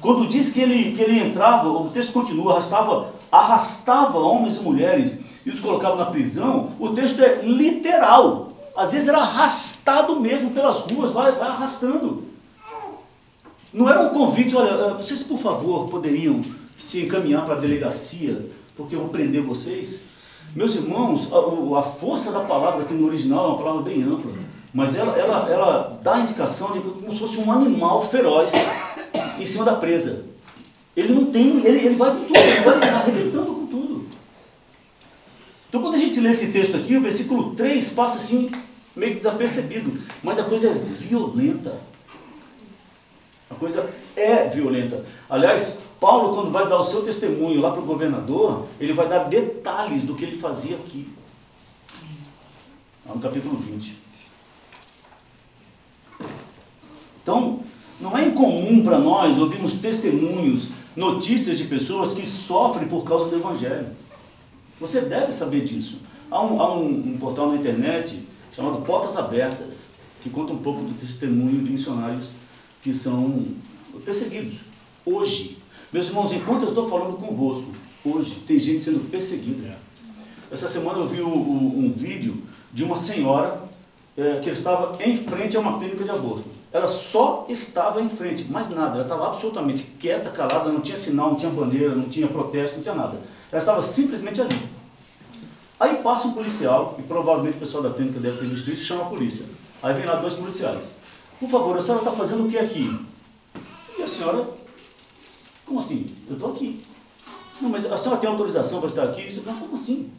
Quando 0.00 0.26
diz 0.26 0.50
que 0.50 0.60
ele, 0.60 0.92
que 0.92 1.00
ele 1.00 1.20
entrava, 1.20 1.68
o 1.68 1.88
texto 1.90 2.12
continua, 2.12 2.52
arrastava, 2.52 3.12
arrastava 3.30 4.18
homens 4.18 4.56
e 4.56 4.60
mulheres 4.60 5.20
e 5.44 5.50
os 5.50 5.60
colocava 5.60 5.96
na 5.96 6.06
prisão, 6.06 6.72
o 6.78 6.90
texto 6.90 7.20
é 7.20 7.42
literal. 7.42 8.52
Às 8.76 8.92
vezes 8.92 9.08
era 9.08 9.18
arrastado 9.18 10.18
mesmo 10.18 10.50
pelas 10.50 10.80
ruas, 10.80 11.12
vai, 11.12 11.32
vai 11.32 11.48
arrastando. 11.48 12.24
Não 13.72 13.88
era 13.88 14.02
um 14.02 14.10
convite, 14.10 14.54
olha, 14.54 14.70
eh, 14.70 14.94
vocês 14.94 15.22
por 15.22 15.38
favor 15.38 15.88
poderiam 15.88 16.42
se 16.78 17.00
encaminhar 17.00 17.44
para 17.44 17.54
a 17.54 17.58
delegacia, 17.58 18.46
porque 18.76 18.94
eu 18.94 19.00
vou 19.00 19.08
prender 19.08 19.42
vocês. 19.42 20.00
Meus 20.54 20.74
irmãos, 20.74 21.30
a, 21.32 21.78
a, 21.78 21.82
força 21.82 22.32
da 22.32 22.40
palavra 22.40 22.82
aqui 22.82 22.92
no 22.92 23.06
original 23.06 23.44
é 23.44 23.48
uma 23.48 23.58
palavra 23.58 23.82
bem 23.82 24.02
ampla, 24.02 24.30
mas 24.74 24.94
ela, 24.94 25.18
ela, 25.18 25.48
ela 25.50 26.00
dá 26.02 26.16
a 26.16 26.20
indicação 26.20 26.72
de 26.72 26.80
como 26.80 27.12
se 27.12 27.20
fosse 27.20 27.38
um 27.38 27.50
animal 27.50 28.02
feroz 28.02 28.52
em 29.38 29.44
cima 29.44 29.64
da 29.64 29.74
presa. 29.74 30.26
Ele 30.94 31.14
não 31.14 31.26
tem, 31.26 31.64
ele, 31.64 31.86
ele 31.86 31.94
vai 31.94 32.10
com 32.10 32.24
tudo, 32.24 32.38
ele 32.38 32.60
vai 32.60 32.88
arrebentando. 32.90 33.61
Então 35.72 35.80
quando 35.80 35.94
a 35.94 35.98
gente 35.98 36.20
lê 36.20 36.28
esse 36.28 36.52
texto 36.52 36.76
aqui, 36.76 36.94
o 36.98 37.00
versículo 37.00 37.54
3 37.54 37.92
passa 37.92 38.18
assim, 38.18 38.50
meio 38.94 39.12
que 39.12 39.18
desapercebido, 39.18 39.98
mas 40.22 40.38
a 40.38 40.44
coisa 40.44 40.68
é 40.68 40.74
violenta. 40.74 41.80
A 43.48 43.54
coisa 43.54 43.90
é 44.14 44.50
violenta. 44.50 45.02
Aliás, 45.30 45.78
Paulo, 45.98 46.34
quando 46.34 46.50
vai 46.50 46.68
dar 46.68 46.76
o 46.76 46.84
seu 46.84 47.00
testemunho 47.00 47.58
lá 47.62 47.70
para 47.70 47.80
o 47.80 47.86
governador, 47.86 48.66
ele 48.78 48.92
vai 48.92 49.08
dar 49.08 49.20
detalhes 49.20 50.02
do 50.02 50.14
que 50.14 50.26
ele 50.26 50.38
fazia 50.38 50.76
aqui. 50.76 51.08
Lá 53.06 53.14
no 53.14 53.20
capítulo 53.22 53.56
20. 53.56 53.96
Então, 57.22 57.60
não 57.98 58.18
é 58.18 58.26
incomum 58.26 58.84
para 58.84 58.98
nós 58.98 59.38
ouvirmos 59.38 59.72
testemunhos, 59.72 60.68
notícias 60.94 61.56
de 61.56 61.64
pessoas 61.64 62.12
que 62.12 62.26
sofrem 62.26 62.86
por 62.86 63.04
causa 63.04 63.30
do 63.30 63.36
Evangelho. 63.36 64.02
Você 64.82 65.00
deve 65.02 65.30
saber 65.30 65.64
disso. 65.64 65.98
Há 66.28 66.42
um, 66.42 66.60
há 66.60 66.76
um, 66.76 66.88
um 66.88 67.16
portal 67.16 67.50
na 67.50 67.54
internet 67.54 68.26
chamado 68.50 68.82
Portas 68.82 69.16
Abertas, 69.16 69.86
que 70.20 70.28
conta 70.28 70.52
um 70.52 70.58
pouco 70.58 70.82
do 70.82 70.92
testemunho 70.98 71.62
de 71.62 71.70
missionários 71.70 72.26
que 72.82 72.92
são 72.92 73.44
perseguidos. 74.04 74.58
Hoje, 75.06 75.58
meus 75.92 76.08
irmãos, 76.08 76.32
enquanto 76.32 76.64
eu 76.64 76.70
estou 76.70 76.88
falando 76.88 77.16
convosco, 77.16 77.70
hoje 78.04 78.42
tem 78.44 78.58
gente 78.58 78.82
sendo 78.82 79.08
perseguida. 79.08 79.78
Essa 80.50 80.68
semana 80.68 80.98
eu 80.98 81.06
vi 81.06 81.20
o, 81.20 81.28
o, 81.28 81.78
um 81.78 81.92
vídeo 81.92 82.42
de 82.72 82.82
uma 82.82 82.96
senhora 82.96 83.62
é, 84.16 84.40
que 84.40 84.50
estava 84.50 85.00
em 85.00 85.16
frente 85.16 85.56
a 85.56 85.60
uma 85.60 85.78
clínica 85.78 86.02
de 86.02 86.10
aborto. 86.10 86.48
Ela 86.72 86.88
só 86.88 87.46
estava 87.48 88.02
em 88.02 88.08
frente, 88.08 88.50
mais 88.50 88.68
nada. 88.68 88.94
Ela 88.94 89.02
estava 89.04 89.28
absolutamente 89.28 89.84
quieta, 90.00 90.28
calada, 90.30 90.72
não 90.72 90.80
tinha 90.80 90.96
sinal, 90.96 91.30
não 91.30 91.36
tinha 91.36 91.52
bandeira, 91.52 91.94
não 91.94 92.08
tinha 92.08 92.26
protesto, 92.26 92.76
não 92.76 92.82
tinha 92.82 92.96
nada. 92.96 93.20
Ela 93.52 93.60
estava 93.60 93.82
simplesmente 93.82 94.40
ali. 94.40 94.68
Aí 95.78 96.02
passa 96.02 96.28
um 96.28 96.32
policial, 96.32 96.96
e 96.98 97.02
provavelmente 97.02 97.56
o 97.56 97.60
pessoal 97.60 97.82
da 97.82 97.90
clínica 97.90 98.18
deve 98.18 98.38
ter 98.38 98.46
visto 98.46 98.70
isso, 98.70 98.84
chama 98.84 99.02
a 99.02 99.06
polícia. 99.06 99.44
Aí 99.82 99.92
vem 99.92 100.06
lá 100.06 100.16
dois 100.16 100.34
policiais. 100.34 100.90
Por 101.38 101.48
favor, 101.48 101.76
a 101.76 101.82
senhora 101.82 102.02
está 102.02 102.12
fazendo 102.12 102.46
o 102.46 102.48
que 102.48 102.56
aqui? 102.56 103.04
E 103.98 104.02
a 104.02 104.08
senhora, 104.08 104.48
como 105.66 105.80
assim? 105.80 106.16
Eu 106.28 106.34
estou 106.34 106.52
aqui. 106.52 106.82
Não, 107.60 107.68
mas 107.68 107.84
a 107.84 107.98
senhora 107.98 108.20
tem 108.20 108.30
autorização 108.30 108.80
para 108.80 108.88
estar 108.88 109.02
aqui? 109.04 109.42
Não, 109.44 109.54
como 109.54 109.74
assim? 109.74 110.10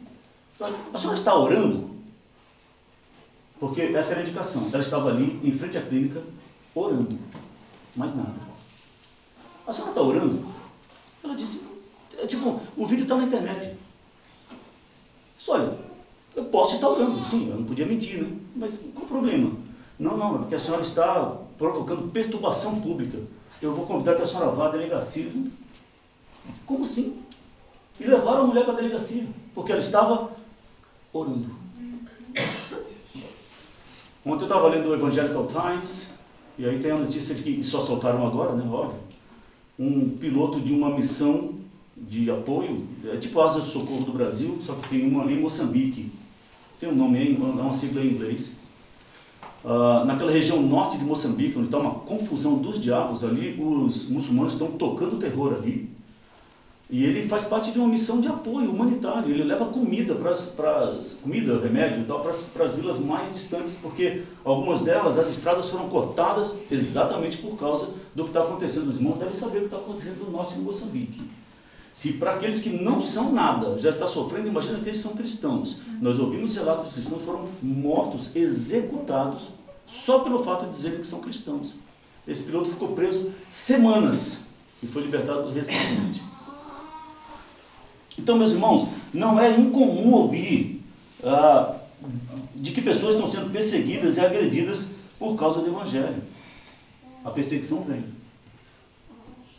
A 0.92 0.98
senhora 0.98 1.18
está 1.18 1.34
orando? 1.34 1.90
Porque 3.58 3.80
essa 3.82 4.12
era 4.12 4.20
a 4.20 4.22
indicação. 4.22 4.68
Ela 4.72 4.82
estava 4.82 5.08
ali, 5.08 5.40
em 5.42 5.52
frente 5.52 5.76
à 5.78 5.82
clínica, 5.82 6.22
orando. 6.74 7.18
Mais 7.96 8.14
nada. 8.14 8.34
A 9.66 9.72
senhora 9.72 9.90
está 9.92 10.02
orando? 10.02 10.46
Ela 11.22 11.34
disse, 11.34 11.62
tipo, 12.26 12.60
o 12.76 12.86
vídeo 12.86 13.02
está 13.02 13.16
na 13.16 13.24
internet. 13.24 13.74
Olha, 15.48 15.76
eu 16.34 16.44
posso 16.46 16.74
estar 16.74 16.88
orando, 16.88 17.18
sim, 17.22 17.50
eu 17.50 17.56
não 17.56 17.64
podia 17.64 17.86
mentir, 17.86 18.22
né? 18.22 18.36
Mas 18.56 18.78
qual 18.94 19.04
o 19.04 19.08
problema? 19.08 19.52
Não, 19.98 20.16
não, 20.16 20.36
é 20.36 20.38
porque 20.38 20.54
a 20.54 20.58
senhora 20.58 20.82
está 20.82 21.36
provocando 21.58 22.10
perturbação 22.10 22.80
pública. 22.80 23.18
Eu 23.60 23.74
vou 23.74 23.86
convidar 23.86 24.14
que 24.14 24.22
a 24.22 24.26
senhora 24.26 24.50
vá 24.50 24.66
à 24.66 24.70
delegacia. 24.70 25.30
Como 26.66 26.84
assim? 26.84 27.22
E 28.00 28.04
levaram 28.04 28.42
a 28.42 28.46
mulher 28.46 28.64
para 28.64 28.74
a 28.74 28.76
delegacia, 28.76 29.26
porque 29.54 29.70
ela 29.70 29.80
estava 29.80 30.30
orando. 31.12 31.54
Ontem 34.26 34.42
eu 34.42 34.48
estava 34.48 34.68
lendo 34.68 34.88
o 34.88 34.94
Evangelical 34.94 35.46
Times, 35.46 36.14
e 36.58 36.66
aí 36.66 36.78
tem 36.80 36.90
a 36.90 36.96
notícia 36.96 37.34
de 37.34 37.42
que 37.42 37.62
só 37.62 37.80
soltaram 37.80 38.26
agora, 38.26 38.54
né, 38.54 38.64
óbvio, 38.68 38.98
um 39.78 40.16
piloto 40.16 40.60
de 40.60 40.72
uma 40.72 40.90
missão 40.90 41.53
de 42.08 42.30
apoio, 42.30 42.86
é 43.04 43.16
tipo 43.16 43.40
Asa 43.40 43.60
de 43.60 43.66
Socorro 43.66 44.04
do 44.04 44.12
Brasil, 44.12 44.58
só 44.60 44.74
que 44.74 44.88
tem 44.88 45.06
uma 45.06 45.30
em 45.30 45.40
Moçambique. 45.40 46.10
Tem 46.80 46.88
um 46.88 46.94
nome, 46.94 47.36
é 47.40 47.62
uma 47.62 47.72
sigla 47.72 48.02
em 48.02 48.08
inglês. 48.08 48.52
Uh, 49.64 50.04
naquela 50.04 50.30
região 50.30 50.60
norte 50.60 50.98
de 50.98 51.04
Moçambique, 51.04 51.56
onde 51.56 51.68
está 51.68 51.78
uma 51.78 51.94
confusão 51.94 52.58
dos 52.58 52.78
diabos 52.78 53.24
ali, 53.24 53.58
os 53.58 54.08
muçulmanos 54.08 54.52
estão 54.52 54.72
tocando 54.72 55.18
terror 55.18 55.54
ali. 55.54 55.94
E 56.90 57.02
ele 57.02 57.26
faz 57.26 57.44
parte 57.44 57.72
de 57.72 57.78
uma 57.78 57.88
missão 57.88 58.20
de 58.20 58.28
apoio 58.28 58.70
humanitário. 58.70 59.30
Ele 59.30 59.42
leva 59.42 59.64
comida 59.66 60.14
para 60.14 60.98
comida, 61.22 61.58
remédio 61.58 62.02
e 62.02 62.04
tal 62.04 62.20
para 62.20 62.66
as 62.66 62.74
vilas 62.74 62.98
mais 62.98 63.32
distantes, 63.32 63.76
porque 63.80 64.22
algumas 64.44 64.80
delas 64.80 65.18
as 65.18 65.30
estradas 65.30 65.70
foram 65.70 65.88
cortadas 65.88 66.54
exatamente 66.70 67.38
por 67.38 67.56
causa 67.56 67.88
do 68.14 68.24
que 68.24 68.30
está 68.30 68.42
acontecendo. 68.42 68.90
Os 68.90 68.96
irmãos 68.96 69.18
devem 69.18 69.34
saber 69.34 69.58
o 69.58 69.60
que 69.62 69.66
está 69.66 69.78
acontecendo 69.78 70.24
no 70.24 70.30
norte 70.30 70.54
de 70.54 70.60
Moçambique. 70.60 71.22
Se 71.94 72.14
para 72.14 72.32
aqueles 72.32 72.58
que 72.58 72.70
não 72.70 73.00
são 73.00 73.32
nada 73.32 73.78
já 73.78 73.90
está 73.90 74.08
sofrendo, 74.08 74.48
imagina 74.48 74.80
que 74.80 74.88
eles 74.88 74.98
são 74.98 75.14
cristãos. 75.14 75.76
Nós 76.02 76.18
ouvimos 76.18 76.56
relatos 76.56 76.88
que 76.88 76.94
cristãos 76.94 77.22
foram 77.22 77.48
mortos, 77.62 78.34
executados, 78.34 79.50
só 79.86 80.18
pelo 80.18 80.42
fato 80.42 80.64
de 80.64 80.72
dizerem 80.72 80.98
que 80.98 81.06
são 81.06 81.20
cristãos. 81.20 81.76
Esse 82.26 82.42
piloto 82.42 82.68
ficou 82.68 82.88
preso 82.88 83.30
semanas 83.48 84.46
e 84.82 84.88
foi 84.88 85.02
libertado 85.02 85.48
recentemente. 85.52 86.20
Então, 88.18 88.36
meus 88.36 88.50
irmãos, 88.50 88.88
não 89.12 89.40
é 89.40 89.56
incomum 89.56 90.14
ouvir 90.14 90.82
ah, 91.22 91.76
de 92.56 92.72
que 92.72 92.82
pessoas 92.82 93.14
estão 93.14 93.30
sendo 93.30 93.52
perseguidas 93.52 94.16
e 94.16 94.20
agredidas 94.20 94.90
por 95.16 95.36
causa 95.36 95.60
do 95.60 95.68
Evangelho. 95.68 96.24
A 97.24 97.30
perseguição 97.30 97.84
vem. 97.84 98.04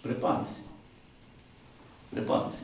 Prepare-se. 0.04 0.75
Prepare-se. 2.16 2.64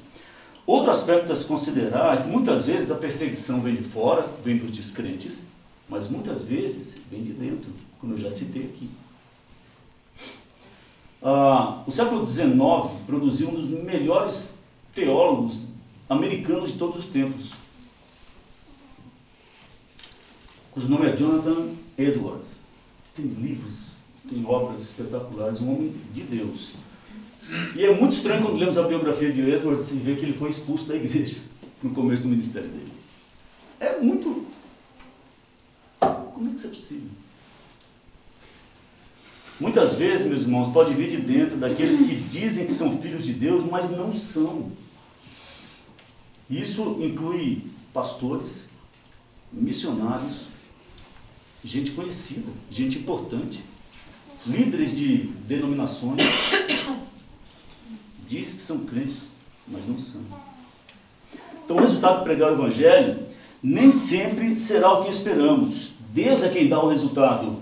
Outro 0.66 0.92
aspecto 0.92 1.34
a 1.34 1.36
se 1.36 1.44
considerar 1.44 2.18
é 2.18 2.22
que 2.22 2.30
muitas 2.30 2.68
vezes 2.68 2.90
a 2.90 2.96
perseguição 2.96 3.60
vem 3.60 3.76
de 3.76 3.84
fora, 3.84 4.26
vem 4.42 4.58
dos 4.58 4.72
descrentes, 4.72 5.44
mas 5.90 6.08
muitas 6.08 6.46
vezes 6.46 6.96
vem 7.12 7.22
de 7.22 7.34
dentro, 7.34 7.70
como 8.00 8.14
eu 8.14 8.18
já 8.18 8.32
citei 8.32 8.64
aqui. 8.64 8.90
Ah, 11.22 11.84
o 11.86 11.92
século 11.92 12.26
XIX 12.26 12.56
produziu 13.06 13.50
um 13.50 13.56
dos 13.56 13.68
melhores 13.68 14.60
teólogos 14.96 15.64
americanos 16.10 16.72
de 16.72 16.80
todos 16.80 17.00
os 17.00 17.06
tempos, 17.08 17.54
cujo 20.72 20.88
nome 20.88 21.08
é 21.08 21.16
Jonathan 21.16 21.72
Edwards. 21.98 22.58
Tem 23.14 23.26
livros, 23.26 23.74
tem 24.30 24.46
obras 24.46 24.82
espetaculares, 24.82 25.60
um 25.60 25.74
homem 25.74 25.94
de 26.14 26.22
Deus. 26.24 26.76
E 27.76 27.84
é 27.84 27.94
muito 27.94 28.16
estranho 28.16 28.44
quando 28.44 28.58
lemos 28.58 28.78
a 28.78 28.84
biografia 28.84 29.32
de 29.32 29.42
Edwards 29.42 29.92
e 29.92 29.96
ver 29.96 30.18
que 30.18 30.26
ele 30.26 30.38
foi 30.38 30.50
expulso 30.50 30.88
da 30.88 30.96
igreja 30.96 31.38
no 31.84 31.90
começo 31.92 32.24
do 32.24 32.30
ministério 32.30 32.70
dele. 32.70 32.92
É 33.80 34.00
muito. 34.00 34.48
Como 36.00 36.48
é 36.48 36.52
que 36.52 36.58
isso 36.58 36.68
é 36.68 36.70
possível? 36.70 37.10
Muitas 39.60 39.94
vezes, 39.94 40.26
meus 40.26 40.42
irmãos, 40.42 40.70
pode 40.70 40.94
vir 40.94 41.10
de 41.10 41.18
dentro 41.18 41.58
daqueles 41.58 42.00
que 42.00 42.16
dizem 42.16 42.66
que 42.66 42.74
são 42.74 43.00
filhos 43.00 43.24
de 43.24 43.34
Deus, 43.34 43.64
mas 43.70 43.92
não 43.92 44.14
são. 44.14 44.72
Isso 46.50 46.98
inclui 47.00 47.64
pastores, 47.94 48.70
missionários, 49.52 50.46
gente 51.64 51.92
conhecida, 51.92 52.52
gente 52.70 52.98
importante, 52.98 53.64
líderes 54.48 54.96
de 54.96 55.18
denominações, 55.48 56.22
diz 58.32 58.54
que 58.54 58.62
são 58.62 58.80
crentes, 58.80 59.32
mas 59.68 59.86
não 59.86 60.00
são. 60.00 60.22
Então, 61.66 61.76
o 61.76 61.82
resultado 61.82 62.20
de 62.20 62.24
pregar 62.24 62.52
o 62.52 62.54
Evangelho 62.54 63.20
nem 63.62 63.92
sempre 63.92 64.58
será 64.58 64.94
o 64.94 65.04
que 65.04 65.10
esperamos. 65.10 65.92
Deus 66.14 66.42
é 66.42 66.50
quem 66.50 66.70
dá 66.70 66.82
o 66.82 66.88
resultado, 66.88 67.58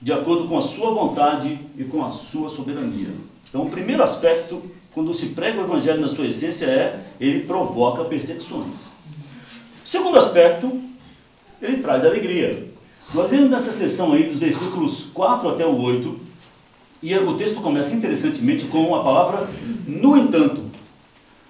de 0.00 0.12
acordo 0.12 0.46
com 0.46 0.58
a 0.58 0.62
sua 0.62 0.90
vontade 0.92 1.58
e 1.76 1.84
com 1.84 2.04
a 2.04 2.10
sua 2.10 2.50
soberania. 2.50 3.10
Então, 3.48 3.62
o 3.62 3.70
primeiro 3.70 4.02
aspecto 4.02 4.62
quando 4.94 5.14
se 5.14 5.28
prega 5.28 5.60
o 5.60 5.64
evangelho 5.64 6.00
na 6.00 6.08
sua 6.08 6.26
essência, 6.26 6.66
é 6.66 7.00
ele 7.18 7.40
provoca 7.44 8.04
perseguições. 8.04 8.90
Segundo 9.84 10.18
aspecto, 10.18 10.80
ele 11.60 11.78
traz 11.78 12.04
alegria. 12.04 12.68
Nós 13.14 13.30
vemos 13.30 13.50
nessa 13.50 13.72
sessão 13.72 14.12
aí 14.12 14.24
dos 14.24 14.38
versículos 14.38 15.06
4 15.14 15.48
até 15.48 15.66
o 15.66 15.80
8, 15.80 16.20
e 17.02 17.14
o 17.16 17.36
texto 17.36 17.60
começa 17.60 17.94
interessantemente 17.94 18.66
com 18.66 18.94
a 18.94 19.02
palavra 19.02 19.48
no 19.86 20.16
entanto. 20.16 20.70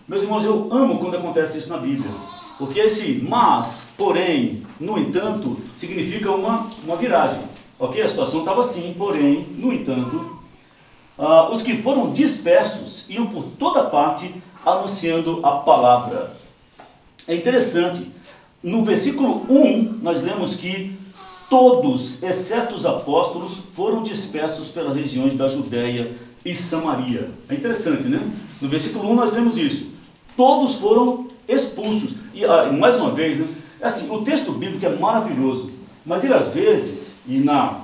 Meus 0.08 0.22
irmãos, 0.22 0.44
eu 0.44 0.68
amo 0.72 0.98
quando 0.98 1.16
acontece 1.16 1.58
isso 1.58 1.68
na 1.68 1.76
Bíblia, 1.76 2.10
porque 2.58 2.80
esse 2.80 3.24
mas, 3.28 3.88
porém, 3.96 4.62
no 4.80 4.98
entanto, 4.98 5.58
significa 5.74 6.30
uma, 6.30 6.70
uma 6.82 6.96
viragem. 6.96 7.42
Ok? 7.78 8.00
A 8.00 8.08
situação 8.08 8.40
estava 8.40 8.62
assim, 8.62 8.94
porém, 8.96 9.46
no 9.58 9.72
entanto, 9.72 10.38
ah, 11.18 11.50
os 11.50 11.62
que 11.62 11.76
foram 11.76 12.12
dispersos 12.12 13.04
iam 13.08 13.26
por 13.26 13.44
toda 13.58 13.84
parte 13.84 14.34
anunciando 14.64 15.40
a 15.42 15.52
palavra. 15.52 16.36
É 17.28 17.34
interessante, 17.34 18.10
no 18.62 18.84
versículo 18.84 19.46
1, 19.48 19.98
nós 20.00 20.22
lemos 20.22 20.56
que 20.56 20.96
todos, 21.52 22.22
exceto 22.22 22.74
os 22.74 22.86
apóstolos, 22.86 23.60
foram 23.76 24.02
dispersos 24.02 24.68
pelas 24.68 24.96
regiões 24.96 25.34
da 25.34 25.46
Judéia 25.46 26.12
e 26.42 26.54
Samaria. 26.54 27.28
É 27.46 27.52
interessante, 27.52 28.04
né? 28.04 28.26
No 28.58 28.70
versículo 28.70 29.10
1 29.10 29.14
nós 29.14 29.32
lemos 29.34 29.58
isso. 29.58 29.88
Todos 30.34 30.76
foram 30.76 31.28
expulsos. 31.46 32.14
E 32.32 32.42
ah, 32.42 32.72
mais 32.72 32.96
uma 32.96 33.10
vez, 33.10 33.36
né? 33.36 33.46
É 33.82 33.86
assim, 33.86 34.10
o 34.10 34.22
texto 34.22 34.50
bíblico 34.52 34.86
é 34.86 34.96
maravilhoso, 34.96 35.70
mas 36.06 36.24
ele 36.24 36.32
às 36.32 36.48
vezes, 36.48 37.16
e 37.28 37.36
na, 37.36 37.82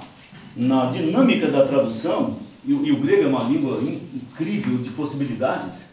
na 0.56 0.86
dinâmica 0.86 1.48
da 1.48 1.66
tradução, 1.66 2.38
e, 2.64 2.72
e, 2.72 2.90
o 2.90 2.98
grego 2.98 3.24
é 3.24 3.26
uma 3.26 3.44
língua 3.44 3.82
incrível 3.82 4.78
de 4.78 4.88
possibilidades, 4.92 5.90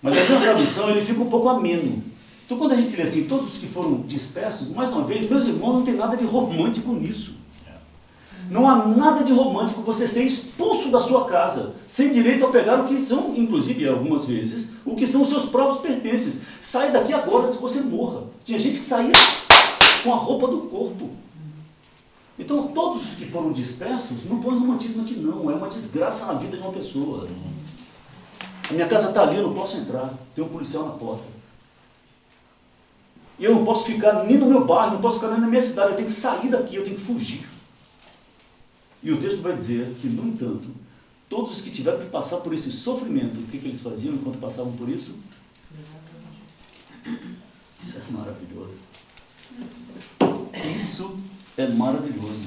mas 0.00 0.16
a 0.16 0.24
tradução 0.24 0.90
ele 0.90 1.02
fica 1.02 1.20
um 1.20 1.28
pouco 1.28 1.48
ameno. 1.48 2.04
Então 2.54 2.68
quando 2.68 2.78
a 2.78 2.80
gente 2.80 2.96
lê 2.96 3.02
assim, 3.02 3.24
todos 3.24 3.54
os 3.54 3.58
que 3.58 3.66
foram 3.66 4.02
dispersos, 4.02 4.68
mais 4.68 4.92
uma 4.92 5.02
vez, 5.02 5.28
meus 5.28 5.44
irmãos, 5.44 5.72
não 5.72 5.82
tem 5.82 5.94
nada 5.94 6.16
de 6.16 6.24
romântico 6.24 6.92
nisso. 6.92 7.34
Não 8.48 8.70
há 8.70 8.86
nada 8.86 9.24
de 9.24 9.32
romântico 9.32 9.82
você 9.82 10.06
ser 10.06 10.22
expulso 10.22 10.88
da 10.88 11.00
sua 11.00 11.24
casa, 11.24 11.74
sem 11.84 12.12
direito 12.12 12.46
a 12.46 12.50
pegar 12.50 12.78
o 12.80 12.86
que 12.86 13.00
são, 13.00 13.34
inclusive 13.36 13.88
algumas 13.88 14.24
vezes, 14.24 14.70
o 14.86 14.94
que 14.94 15.04
são 15.04 15.22
os 15.22 15.30
seus 15.30 15.46
próprios 15.46 15.80
pertences. 15.80 16.42
Sai 16.60 16.92
daqui 16.92 17.12
agora 17.12 17.48
que 17.48 17.60
você 17.60 17.80
morra. 17.80 18.22
Tinha 18.44 18.58
gente 18.60 18.78
que 18.78 18.84
saía 18.84 19.10
com 20.04 20.12
a 20.12 20.16
roupa 20.16 20.46
do 20.46 20.58
corpo. 20.68 21.10
Então, 22.38 22.68
todos 22.68 23.02
os 23.04 23.14
que 23.16 23.26
foram 23.26 23.50
dispersos, 23.50 24.24
não 24.30 24.38
põe 24.38 24.56
romantismo 24.56 25.02
aqui 25.02 25.16
não, 25.16 25.50
é 25.50 25.54
uma 25.56 25.68
desgraça 25.68 26.26
na 26.26 26.34
vida 26.34 26.56
de 26.56 26.62
uma 26.62 26.72
pessoa. 26.72 27.26
A 28.70 28.72
minha 28.72 28.86
casa 28.86 29.08
está 29.08 29.22
ali, 29.22 29.38
eu 29.38 29.42
não 29.42 29.54
posso 29.54 29.76
entrar, 29.76 30.14
tem 30.36 30.44
um 30.44 30.48
policial 30.48 30.84
na 30.84 30.92
porta. 30.92 31.33
E 33.38 33.44
eu 33.44 33.54
não 33.54 33.64
posso 33.64 33.86
ficar 33.86 34.24
nem 34.24 34.38
no 34.38 34.46
meu 34.46 34.64
bairro, 34.64 34.94
não 34.94 35.00
posso 35.00 35.18
ficar 35.18 35.32
nem 35.32 35.40
na 35.40 35.48
minha 35.48 35.60
cidade, 35.60 35.90
eu 35.90 35.96
tenho 35.96 36.06
que 36.06 36.12
sair 36.12 36.48
daqui, 36.48 36.76
eu 36.76 36.84
tenho 36.84 36.96
que 36.96 37.02
fugir. 37.02 37.46
E 39.02 39.12
o 39.12 39.20
texto 39.20 39.42
vai 39.42 39.56
dizer 39.56 39.94
que, 40.00 40.06
no 40.06 40.28
entanto, 40.28 40.68
todos 41.28 41.52
os 41.52 41.60
que 41.60 41.70
tiveram 41.70 41.98
que 41.98 42.06
passar 42.06 42.38
por 42.38 42.54
esse 42.54 42.70
sofrimento, 42.70 43.38
o 43.38 43.42
que, 43.42 43.58
que 43.58 43.66
eles 43.66 43.82
faziam 43.82 44.14
enquanto 44.14 44.38
passavam 44.38 44.72
por 44.72 44.88
isso? 44.88 45.14
Isso 47.70 47.98
é 47.98 48.12
maravilhoso. 48.12 48.78
Isso 50.74 51.18
é 51.58 51.66
maravilhoso. 51.66 52.42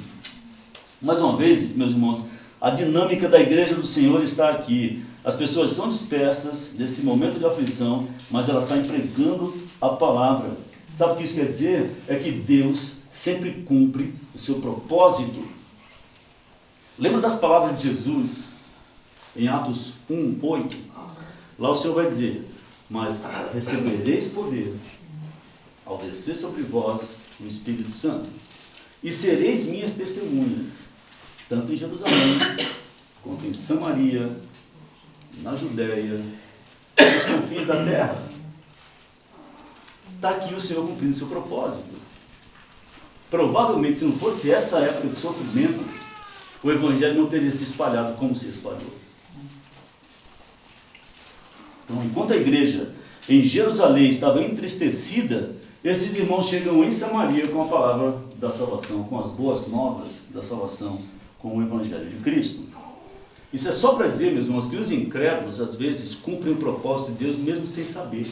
Mais 1.01 1.19
uma 1.19 1.37
vez, 1.37 1.75
meus 1.75 1.91
irmãos, 1.91 2.25
a 2.59 2.71
dinâmica 2.71 3.29
da 3.29 3.39
igreja 3.39 3.75
do 3.75 3.85
Senhor 3.85 4.23
está 4.23 4.49
aqui. 4.49 5.05
As 5.23 5.35
pessoas 5.35 5.71
são 5.71 5.89
dispersas 5.89 6.73
nesse 6.75 7.03
momento 7.03 7.37
de 7.37 7.45
aflição, 7.45 8.07
mas 8.31 8.49
elas 8.49 8.65
saem 8.65 8.83
pregando 8.83 9.55
a 9.79 9.89
palavra. 9.89 10.57
Sabe 10.97 11.13
o 11.13 11.15
que 11.17 11.23
isso 11.25 11.35
quer 11.35 11.45
dizer? 11.45 11.91
É 12.07 12.15
que 12.15 12.31
Deus 12.31 12.93
sempre 13.11 13.61
cumpre 13.61 14.15
o 14.33 14.39
seu 14.39 14.55
propósito. 14.55 15.47
Lembra 16.97 17.21
das 17.21 17.35
palavras 17.35 17.79
de 17.79 17.89
Jesus 17.89 18.45
em 19.35 19.47
Atos 19.47 19.93
1, 20.09 20.39
8? 20.41 20.75
Lá 21.59 21.69
o 21.69 21.75
Senhor 21.75 21.93
vai 21.93 22.07
dizer: 22.07 22.49
Mas 22.89 23.29
recebereis 23.53 24.29
poder 24.29 24.73
ao 25.85 25.99
descer 25.99 26.33
sobre 26.33 26.63
vós 26.63 27.17
o 27.39 27.45
Espírito 27.45 27.91
Santo 27.91 28.27
e 29.03 29.11
sereis 29.11 29.65
minhas 29.65 29.91
testemunhas, 29.91 30.81
tanto 31.47 31.71
em 31.71 31.75
Jerusalém, 31.75 32.39
quanto 33.21 33.45
em 33.45 33.53
Samaria, 33.53 34.35
na 35.43 35.53
Judéia, 35.53 36.25
nos 36.97 37.35
confins 37.35 37.67
da 37.67 37.85
terra. 37.85 38.36
Está 40.17 40.31
aqui 40.31 40.51
o 40.55 40.59
Senhor 40.59 40.85
cumprindo 40.85 41.13
seu 41.13 41.27
propósito. 41.27 41.85
Provavelmente, 43.29 43.99
se 43.99 44.05
não 44.05 44.13
fosse 44.13 44.51
essa 44.51 44.79
época 44.79 45.09
de 45.09 45.15
sofrimento, 45.15 45.85
o 46.63 46.71
Evangelho 46.71 47.21
não 47.21 47.27
teria 47.27 47.51
se 47.51 47.63
espalhado 47.63 48.15
como 48.15 48.35
se 48.35 48.49
espalhou. 48.49 48.93
Então, 51.85 52.03
enquanto 52.03 52.33
a 52.33 52.35
igreja 52.35 52.93
em 53.29 53.43
Jerusalém 53.43 54.09
estava 54.09 54.41
entristecida, 54.41 55.55
esses 55.83 56.15
irmãos 56.15 56.47
chegam 56.47 56.83
em 56.83 56.89
Samaria 56.89 57.47
com 57.47 57.61
a 57.61 57.67
palavra 57.67 58.17
da 58.37 58.49
salvação, 58.49 59.03
com 59.03 59.19
as 59.19 59.27
boas 59.29 59.67
novas 59.67 60.23
da 60.31 60.41
salvação, 60.41 61.03
com 61.37 61.55
o 61.59 61.61
Evangelho 61.61 62.09
de 62.09 62.15
Cristo. 62.17 62.63
Isso 63.53 63.69
é 63.69 63.71
só 63.71 63.93
para 63.93 64.07
dizer, 64.07 64.33
meus 64.33 64.47
irmãos, 64.47 64.65
que 64.65 64.77
os 64.77 64.91
incrédulos 64.91 65.61
às 65.61 65.75
vezes 65.75 66.15
cumprem 66.15 66.53
o 66.53 66.57
propósito 66.57 67.11
de 67.11 67.23
Deus 67.23 67.37
mesmo 67.37 67.67
sem 67.67 67.85
saber. 67.85 68.25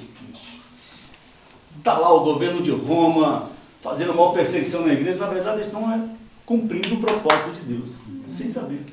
Está 1.86 2.00
lá 2.00 2.12
o 2.12 2.22
governo 2.22 2.64
de 2.64 2.72
Roma 2.72 3.52
fazendo 3.80 4.12
uma 4.12 4.34
perseguição 4.34 4.88
na 4.88 4.94
igreja, 4.94 5.20
na 5.20 5.28
verdade 5.28 5.58
eles 5.58 5.68
estão 5.68 5.88
é, 5.94 6.02
cumprindo 6.44 6.96
o 6.96 6.98
propósito 7.00 7.52
de 7.52 7.76
Deus, 7.76 8.00
sem 8.28 8.50
saber. 8.50 8.84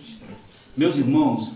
Meus 0.77 0.99
irmãos, 0.99 1.55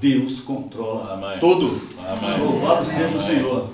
Deus 0.00 0.40
controla 0.40 1.12
Amém. 1.12 1.38
tudo. 1.38 1.82
Amém. 1.98 2.40
Louvado 2.40 2.86
seja 2.86 3.14
o 3.14 3.20
Senhor. 3.20 3.68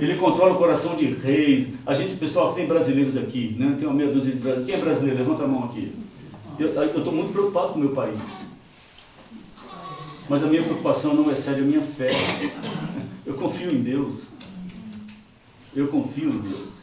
Ele 0.00 0.16
controla 0.16 0.54
o 0.54 0.58
coração 0.58 0.96
de 0.96 1.14
reis. 1.14 1.68
A 1.86 1.94
gente, 1.94 2.16
pessoal, 2.16 2.52
tem 2.52 2.66
brasileiros 2.66 3.16
aqui, 3.16 3.54
né? 3.56 3.76
Tem 3.78 3.86
uma 3.86 3.94
meia 3.94 4.10
dúzia 4.10 4.32
de 4.32 4.40
brasileiros. 4.40 4.66
Quem 4.66 4.74
é 4.74 4.84
brasileiro? 4.84 5.18
Levanta 5.20 5.44
a 5.44 5.46
mão 5.46 5.66
aqui. 5.66 5.94
Eu 6.58 6.98
estou 6.98 7.12
muito 7.12 7.30
preocupado 7.32 7.74
com 7.74 7.78
o 7.78 7.82
meu 7.82 7.90
país. 7.90 8.46
Mas 10.28 10.42
a 10.42 10.48
minha 10.48 10.64
preocupação 10.64 11.14
não 11.14 11.30
excede 11.30 11.60
a 11.60 11.64
minha 11.64 11.82
fé. 11.82 12.10
Eu 13.24 13.34
confio 13.34 13.70
em 13.70 13.80
Deus. 13.80 14.30
Eu 15.74 15.88
confio 15.88 16.30
em 16.30 16.38
Deus. 16.38 16.80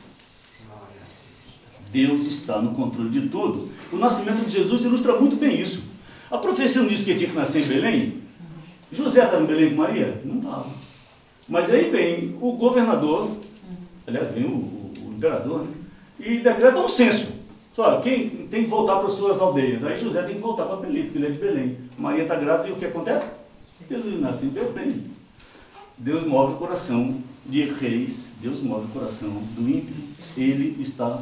Deus 1.91 2.25
está 2.25 2.61
no 2.61 2.73
controle 2.73 3.09
de 3.09 3.29
tudo. 3.29 3.69
O 3.91 3.97
nascimento 3.97 4.45
de 4.45 4.51
Jesus 4.51 4.83
ilustra 4.83 5.19
muito 5.19 5.35
bem 5.35 5.59
isso. 5.59 5.83
A 6.29 6.37
profecia 6.37 6.81
não 6.81 6.89
disse 6.89 7.05
que 7.05 7.11
ele 7.11 7.19
tinha 7.19 7.29
que 7.29 7.35
nascer 7.35 7.63
em 7.63 7.67
Belém? 7.67 8.21
José 8.91 9.23
estava 9.23 9.43
em 9.43 9.47
Belém 9.47 9.69
com 9.69 9.81
Maria? 9.81 10.21
Não 10.23 10.37
estava. 10.37 10.69
Mas 11.47 11.71
aí 11.71 11.89
vem 11.89 12.35
o 12.41 12.53
governador, 12.53 13.37
aliás, 14.05 14.29
vem 14.29 14.43
o, 14.43 14.49
o, 14.49 14.93
o 15.05 15.13
imperador, 15.15 15.63
né? 15.63 15.71
e 16.19 16.39
decreta 16.39 16.77
um 16.77 16.87
censo. 16.87 17.31
Só, 17.73 18.01
quem 18.01 18.47
tem 18.47 18.63
que 18.63 18.69
voltar 18.69 18.97
para 18.97 19.07
as 19.07 19.13
suas 19.13 19.39
aldeias? 19.39 19.83
Aí 19.83 19.97
José 19.97 20.23
tem 20.23 20.35
que 20.35 20.41
voltar 20.41 20.65
para 20.65 20.77
Belém, 20.77 21.03
porque 21.03 21.17
ele 21.19 21.27
é 21.27 21.29
de 21.29 21.37
Belém. 21.37 21.77
Maria 21.97 22.23
está 22.23 22.35
grávida 22.35 22.69
e 22.69 22.71
o 22.71 22.75
que 22.75 22.85
acontece? 22.85 23.29
Jesus 23.87 24.19
nasce 24.19 24.47
em 24.47 24.49
Belém. 24.49 25.05
Deus 25.97 26.25
move 26.25 26.53
o 26.53 26.57
coração 26.57 27.21
de 27.47 27.63
reis, 27.63 28.33
Deus 28.41 28.59
move 28.59 28.85
o 28.85 28.89
coração 28.89 29.41
do 29.55 29.67
ímpio. 29.69 29.95
Ele 30.35 30.81
está 30.81 31.21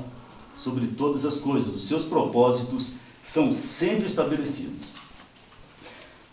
sobre 0.55 0.87
todas 0.87 1.25
as 1.25 1.37
coisas. 1.37 1.75
Os 1.75 1.87
seus 1.87 2.05
propósitos 2.05 2.93
são 3.23 3.51
sempre 3.51 4.05
estabelecidos. 4.05 4.87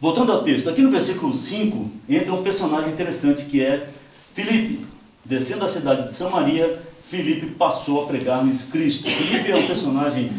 Voltando 0.00 0.32
ao 0.32 0.42
texto, 0.42 0.68
aqui 0.68 0.82
no 0.82 0.90
versículo 0.90 1.32
5 1.32 1.90
entra 2.08 2.32
um 2.32 2.42
personagem 2.42 2.92
interessante 2.92 3.44
que 3.44 3.62
é 3.62 3.88
Filipe. 4.34 4.84
Descendo 5.24 5.60
da 5.60 5.68
cidade 5.68 6.08
de 6.08 6.14
Samaria, 6.14 6.82
Filipe 7.04 7.46
passou 7.46 8.02
a 8.02 8.06
pregar-lhes 8.06 8.62
Cristo. 8.62 9.08
Filipe 9.08 9.50
é 9.50 9.56
um 9.56 9.66
personagem 9.66 10.32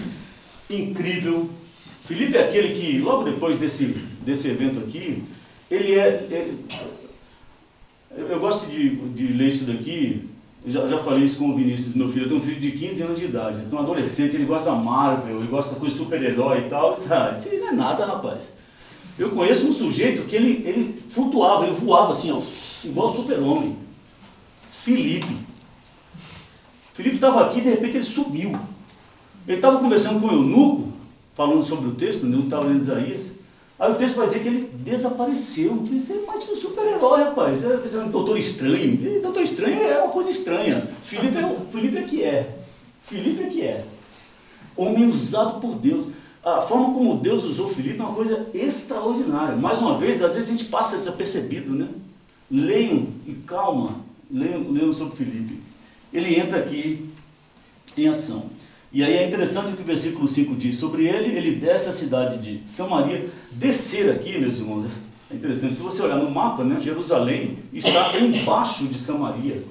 incrível. 0.70 1.50
Filipe 2.04 2.36
é 2.36 2.44
aquele 2.44 2.76
que, 2.76 3.00
logo 3.00 3.24
depois 3.24 3.56
desse, 3.56 3.86
desse 4.26 4.50
evento 4.50 4.80
aqui, 4.80 5.24
ele 5.72 5.98
é. 5.98 6.28
Ele, 6.30 6.60
eu 8.16 8.40
gosto 8.40 8.70
de, 8.70 8.90
de 8.90 9.28
ler 9.34 9.50
isso 9.50 9.66
daqui. 9.66 10.30
Já, 10.66 10.88
já 10.88 11.00
falei 11.00 11.26
isso 11.26 11.38
com 11.38 11.50
o 11.50 11.56
Vinícius, 11.56 11.96
meu 11.96 12.08
filho. 12.08 12.26
Eu 12.26 12.30
tenho 12.30 12.40
um 12.40 12.44
filho 12.44 12.60
de 12.60 12.72
15 12.72 13.04
anos 13.04 13.20
de 13.20 13.26
idade. 13.26 13.62
Então, 13.66 13.80
um 13.80 13.82
adolescente, 13.82 14.36
ele 14.36 14.46
gosta 14.46 14.70
da 14.70 14.76
Marvel, 14.76 15.40
ele 15.40 15.48
gosta 15.48 15.74
da 15.74 15.80
coisa 15.80 15.96
super-herói 15.96 16.60
e 16.60 16.70
tal. 16.70 16.94
Isso, 16.94 17.14
ah, 17.14 17.34
não 17.60 17.70
é 17.70 17.72
nada, 17.72 18.06
rapaz. 18.06 18.54
Eu 19.18 19.30
conheço 19.30 19.68
um 19.68 19.74
sujeito 19.74 20.24
que 20.24 20.36
ele, 20.36 20.64
ele 20.66 21.04
flutuava, 21.10 21.66
ele 21.66 21.76
voava 21.76 22.12
assim, 22.12 22.32
ó, 22.32 22.42
igual 22.84 23.10
super-homem. 23.10 23.76
Felipe. 24.70 25.38
Felipe 26.94 27.16
estava 27.16 27.46
aqui 27.46 27.60
e 27.60 27.62
de 27.62 27.70
repente 27.70 27.98
ele 27.98 28.04
subiu. 28.04 28.58
Ele 29.48 29.58
estava 29.58 29.80
conversando 29.80 30.20
com 30.20 30.28
o 30.28 30.32
eunuco, 30.32 30.94
falando 31.34 31.64
sobre 31.64 31.90
o 31.90 31.96
texto, 31.96 32.24
o 32.24 32.26
eunuco 32.26 32.46
estava 32.46 32.66
lendo 32.66 32.82
Isaías. 32.82 33.34
Aí 33.80 33.92
o 33.92 33.96
texto 33.96 34.16
vai 34.16 34.28
dizer 34.28 34.42
que 34.42 34.48
ele 34.48 34.70
desapareceu. 34.74 35.72
Eu 35.72 36.00
falei, 36.00 36.24
é 36.24 36.28
mais 36.28 36.44
que 36.44 36.52
um 36.52 36.56
super-herói, 36.56 37.24
rapaz. 37.24 37.64
É, 37.64 37.98
um 37.98 38.10
doutor 38.10 38.38
estranho. 38.38 38.94
E, 38.94 39.20
doutor 39.20 39.44
estranho 39.44 39.82
é 39.82 40.00
uma 40.00 40.12
coisa 40.12 40.30
estranha. 40.30 40.88
Felipe 41.04 41.38
é, 41.38 41.58
Felipe 41.72 41.98
é 41.98 42.04
que 42.04 42.24
é. 42.24 42.58
Felipe 43.04 43.44
é 43.44 43.48
que 43.48 43.62
é. 43.62 43.86
Homem 44.78 45.10
usado 45.10 45.60
por 45.60 45.76
Deus 45.76 46.08
a 46.44 46.60
forma 46.60 46.94
como 46.94 47.16
Deus 47.20 47.46
usou 47.46 47.70
Filipe 47.70 48.02
é 48.02 48.04
uma 48.04 48.14
coisa 48.14 48.48
extraordinária. 48.54 49.56
Mais 49.56 49.80
uma 49.80 49.98
vez, 49.98 50.22
às 50.22 50.36
vezes 50.36 50.50
a 50.50 50.52
gente 50.52 50.66
passa 50.66 50.98
desapercebido, 50.98 51.74
né? 51.74 51.88
Leiam 52.52 53.08
e 53.26 53.34
calma, 53.48 54.02
leiam, 54.30 54.70
leiam 54.70 54.92
sobre 54.92 55.16
Filipe. 55.16 55.60
Ele 56.12 56.38
entra 56.38 56.60
aqui 56.60 57.10
em 57.98 58.10
ação. 58.10 58.50
E 58.94 59.04
aí 59.04 59.18
é 59.18 59.28
interessante 59.28 59.74
o 59.74 59.76
que 59.76 59.82
o 59.82 59.86
versículo 59.86 60.28
5 60.28 60.56
diz. 60.56 60.78
Sobre 60.78 61.08
ele, 61.08 61.36
ele 61.36 61.56
desce 61.56 61.90
a 61.90 61.92
cidade 61.92 62.38
de 62.38 62.70
Samaria. 62.70 63.28
Descer 63.52 64.12
aqui, 64.12 64.38
meus 64.38 64.60
irmãos, 64.60 64.86
é 65.32 65.36
interessante. 65.36 65.76
Se 65.76 65.82
você 65.82 66.04
olhar 66.04 66.18
no 66.18 66.30
mapa, 66.30 66.64
né, 66.64 66.80
Jerusalém 66.80 67.58
está 67.74 68.18
embaixo 68.20 68.86
de 68.86 69.00
Samaria. 69.00 69.64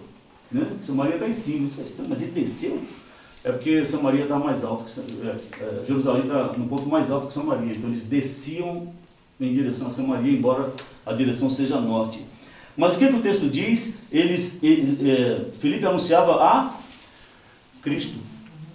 Né? 0.51 0.66
Samaria 0.85 1.14
está 1.14 1.29
em 1.29 1.33
cima. 1.33 1.68
É 1.79 2.03
mas 2.09 2.20
ele 2.20 2.33
desceu 2.33 2.83
é 3.45 3.51
porque 3.51 3.85
Samaria 3.85 4.23
está 4.23 4.39
mais 4.39 4.62
alto, 4.62 4.85
que, 4.85 5.01
é, 5.27 5.37
é, 5.64 5.85
Jerusalém 5.85 6.23
está 6.23 6.53
no 6.53 6.66
ponto 6.68 6.89
mais 6.89 7.11
alto 7.11 7.27
que 7.27 7.35
Samaria. 7.35 7.75
Então 7.75 7.91
eles 7.91 8.03
desciam 8.03 8.93
em 9.41 9.53
direção 9.53 9.89
a 9.89 9.91
Samaria, 9.91 10.33
embora 10.33 10.73
a 11.05 11.12
direção 11.12 11.51
seja 11.51 11.81
norte. 11.81 12.25
Mas 12.77 12.95
o 12.95 12.99
que, 12.99 13.09
que 13.09 13.14
o 13.14 13.20
texto 13.20 13.51
diz? 13.51 13.99
Eles, 14.12 14.62
ele, 14.62 15.11
é, 15.11 15.51
Filipe 15.59 15.85
anunciava 15.85 16.35
a 16.43 16.77
Cristo. 17.83 18.18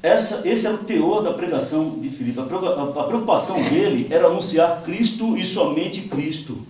Essa, 0.01 0.47
esse 0.47 0.67
era 0.67 0.75
o 0.75 0.83
teor 0.83 1.23
da 1.23 1.33
pregação 1.33 1.99
de 1.99 2.09
Filipe. 2.09 2.39
A, 2.39 2.43
a 2.43 3.03
preocupação 3.03 3.61
dele 3.61 4.07
era 4.09 4.27
anunciar 4.27 4.83
Cristo 4.83 5.35
e 5.35 5.43
somente 5.43 6.01
Cristo. 6.03 6.65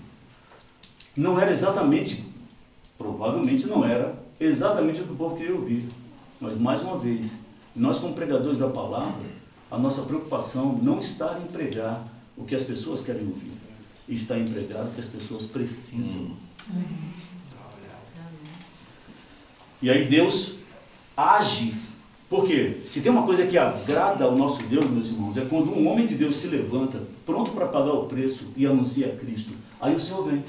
Não 1.15 1.39
era 1.39 1.51
exatamente, 1.51 2.23
provavelmente 2.97 3.65
não 3.65 3.83
era, 3.83 4.17
exatamente 4.39 5.01
o 5.01 5.03
que 5.05 5.13
o 5.13 5.15
povo 5.15 5.35
queria 5.35 5.55
ouvir. 5.55 5.85
Mas 6.39 6.57
mais 6.57 6.81
uma 6.81 6.97
vez, 6.97 7.39
nós, 7.75 7.99
como 7.99 8.13
pregadores 8.13 8.59
da 8.59 8.69
palavra, 8.69 9.25
a 9.69 9.77
nossa 9.77 10.03
preocupação 10.03 10.79
não 10.81 10.99
está 10.99 11.37
em 11.43 11.47
pregar 11.51 12.05
o 12.37 12.45
que 12.45 12.55
as 12.55 12.63
pessoas 12.63 13.01
querem 13.01 13.27
ouvir, 13.27 13.51
está 14.07 14.37
em 14.37 14.45
pregar 14.45 14.85
o 14.85 14.91
que 14.91 14.99
as 14.99 15.07
pessoas 15.07 15.47
precisam. 15.47 16.31
E 19.81 19.89
aí 19.89 20.05
Deus 20.05 20.53
age. 21.15 21.86
Porque 22.29 22.81
se 22.87 23.01
tem 23.01 23.11
uma 23.11 23.23
coisa 23.23 23.47
que 23.47 23.57
agrada 23.57 24.25
ao 24.25 24.35
nosso 24.35 24.61
Deus, 24.63 24.89
meus 24.89 25.07
irmãos, 25.07 25.37
é 25.37 25.45
quando 25.45 25.71
um 25.71 25.87
homem 25.87 26.05
de 26.05 26.15
Deus 26.15 26.35
se 26.35 26.47
levanta, 26.47 27.01
pronto 27.25 27.51
para 27.51 27.67
pagar 27.67 27.93
o 27.93 28.05
preço 28.05 28.47
e 28.57 28.65
anuncia 28.65 29.15
Cristo. 29.15 29.53
Aí 29.79 29.95
o 29.95 29.99
Senhor 29.99 30.25
vem. 30.25 30.43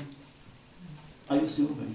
Aí 1.29 1.45
o 1.45 1.49
Senhor 1.49 1.71
vem. 1.75 1.89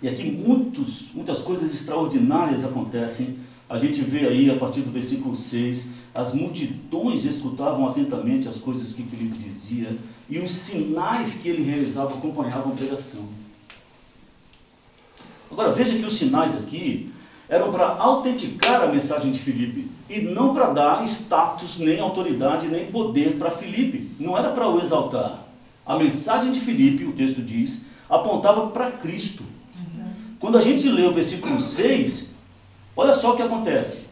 E 0.00 0.08
aqui 0.08 0.30
muitos, 0.30 1.08
muitas 1.12 1.40
coisas 1.42 1.74
extraordinárias 1.74 2.64
acontecem. 2.64 3.40
A 3.68 3.76
gente 3.78 4.00
vê 4.02 4.28
aí 4.28 4.48
a 4.48 4.56
partir 4.56 4.82
do 4.82 4.92
versículo 4.92 5.34
6, 5.34 5.90
as 6.14 6.32
multidões 6.32 7.24
escutavam 7.24 7.88
atentamente 7.88 8.48
as 8.48 8.60
coisas 8.60 8.92
que 8.92 9.02
Filipe 9.02 9.38
dizia 9.38 9.96
e 10.30 10.38
os 10.38 10.52
sinais 10.52 11.34
que 11.34 11.48
ele 11.48 11.64
realizava 11.64 12.14
acompanhavam 12.14 12.72
a 12.72 12.76
pregação. 12.76 13.24
Agora 15.50 15.72
veja 15.72 15.98
que 15.98 16.04
os 16.04 16.16
sinais 16.16 16.54
aqui 16.54 17.10
eram 17.48 17.72
para 17.72 17.96
autenticar 17.96 18.82
a 18.82 18.86
mensagem 18.86 19.32
de 19.32 19.38
Filipe 19.38 19.90
e 20.08 20.20
não 20.20 20.52
para 20.52 20.70
dar 20.70 21.04
status, 21.04 21.78
nem 21.78 21.98
autoridade, 21.98 22.68
nem 22.68 22.86
poder 22.86 23.38
para 23.38 23.50
Filipe. 23.50 24.10
Não 24.20 24.36
era 24.36 24.50
para 24.50 24.68
o 24.68 24.80
exaltar. 24.80 25.44
A 25.86 25.96
mensagem 25.96 26.52
de 26.52 26.60
Filipe, 26.60 27.04
o 27.04 27.12
texto 27.12 27.40
diz, 27.40 27.86
apontava 28.08 28.66
para 28.68 28.90
Cristo. 28.90 29.42
Quando 30.38 30.58
a 30.58 30.60
gente 30.60 30.88
lê 30.88 31.06
o 31.06 31.14
versículo 31.14 31.58
6, 31.60 32.34
olha 32.94 33.14
só 33.14 33.32
o 33.32 33.36
que 33.36 33.42
acontece. 33.42 34.06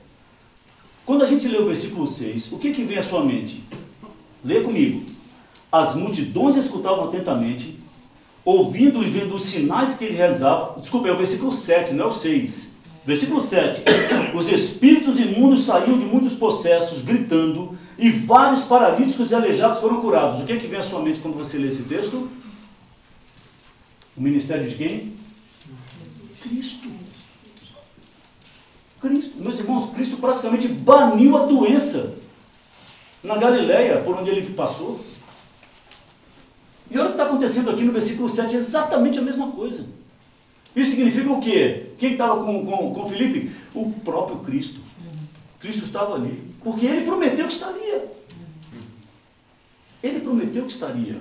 Quando 1.05 1.22
a 1.22 1.26
gente 1.26 1.47
lê 1.47 1.59
o 1.59 1.66
versículo 1.66 2.07
6, 2.07 2.53
o 2.53 2.59
que, 2.59 2.72
que 2.72 2.82
vem 2.82 2.99
à 2.99 3.03
sua 3.03 3.24
mente? 3.24 3.62
Lê 4.43 4.62
comigo. 4.62 5.05
As 5.70 5.95
multidões 5.95 6.57
escutavam 6.57 7.05
atentamente, 7.05 7.78
ouvindo 8.45 9.03
e 9.03 9.11
vendo 9.11 9.37
os 9.37 9.43
sinais 9.43 9.97
que 9.97 10.05
ele 10.05 10.16
realizava. 10.16 10.80
Desculpa, 10.80 11.09
é 11.09 11.12
o 11.12 11.16
versículo 11.16 11.53
7, 11.53 11.93
não 11.93 12.07
é 12.07 12.09
o 12.09 12.12
6. 12.12 12.76
Versículo 13.07 13.40
7. 13.40 13.82
Os 14.34 14.48
espíritos 14.48 15.20
imundos 15.20 15.64
saíam 15.64 15.96
de 15.96 16.04
muitos 16.04 16.34
processos, 16.34 17.02
gritando, 17.02 17.78
e 17.96 18.11
vários 18.11 18.64
paralíticos 18.64 19.30
e 19.30 19.34
aleijados 19.34 19.78
foram 19.78 20.00
curados. 20.00 20.40
O 20.40 20.44
que, 20.44 20.52
é 20.52 20.57
que 20.57 20.66
vem 20.66 20.80
à 20.80 20.82
sua 20.82 21.00
mente 21.00 21.20
quando 21.20 21.36
você 21.36 21.57
lê 21.57 21.68
esse 21.68 21.84
texto? 21.84 22.28
O 24.16 24.20
ministério 24.20 24.68
de 24.68 24.74
quem? 24.74 25.12
Cristo. 26.42 26.90
Cristo. 29.00 29.40
Meus 29.40 29.61
irmãos, 29.61 29.94
Cristo 29.94 30.16
praticamente 30.16 30.66
baniu 30.66 31.36
a 31.36 31.46
doença 31.46 32.14
na 33.22 33.36
Galileia, 33.36 33.98
por 33.98 34.16
onde 34.16 34.30
ele 34.30 34.42
passou. 34.50 35.00
E 36.90 36.98
olha 36.98 37.07
o 37.07 37.09
que 37.09 37.14
está 37.14 37.24
acontecendo 37.24 37.70
aqui 37.70 37.84
no 37.84 37.92
versículo 37.92 38.28
7, 38.28 38.57
exatamente 38.57 39.18
a 39.18 39.22
mesma 39.22 39.52
coisa. 39.52 39.86
Isso 40.77 40.91
significa 40.91 41.33
o 41.33 41.41
quê? 41.41 41.93
Quem 41.99 42.12
estava 42.12 42.45
com, 42.45 42.66
com, 42.66 42.93
com 42.93 43.09
Felipe? 43.09 43.51
O 43.74 43.91
próprio 43.91 44.41
Cristo. 44.41 44.79
Cristo 45.59 45.85
estava 45.85 46.14
ali. 46.14 46.55
Porque 46.62 46.85
ele 46.85 47.01
prometeu 47.01 47.47
que 47.47 47.53
estaria. 47.55 48.12
Ele 50.03 50.20
prometeu 50.20 50.66
que 50.66 50.72
estaria. 50.72 51.18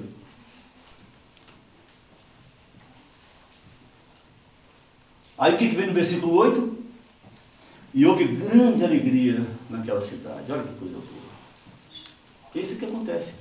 Aí 5.38 5.53
o 5.53 5.58
que, 5.58 5.70
que 5.70 5.76
vem 5.76 5.88
no 5.88 5.93
versículo 5.93 6.34
8? 6.36 6.78
E 7.93 8.06
houve 8.06 8.26
grande 8.26 8.84
alegria 8.84 9.47
naquela 9.70 10.01
cidade. 10.01 10.51
Olha 10.51 10.64
que 10.64 10.74
coisa 10.74 10.95
boa. 10.95 11.26
Esse 12.53 12.76
que 12.76 12.86
acontece. 12.86 13.36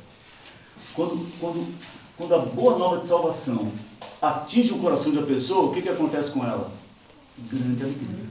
Quando, 0.95 1.29
quando, 1.41 1.75
quando 2.17 2.35
a 2.37 2.39
boa 2.39 2.79
nova 2.79 2.99
de 2.99 3.07
salvação 3.07 3.73
atinge 4.25 4.73
o 4.73 4.79
coração 4.79 5.13
de 5.13 5.19
uma 5.19 5.27
pessoa, 5.27 5.71
o 5.71 5.75
que, 5.75 5.83
que 5.83 5.89
acontece 5.89 6.31
com 6.31 6.45
ela? 6.45 6.73
Grande 7.39 7.83
alegria. 7.83 8.25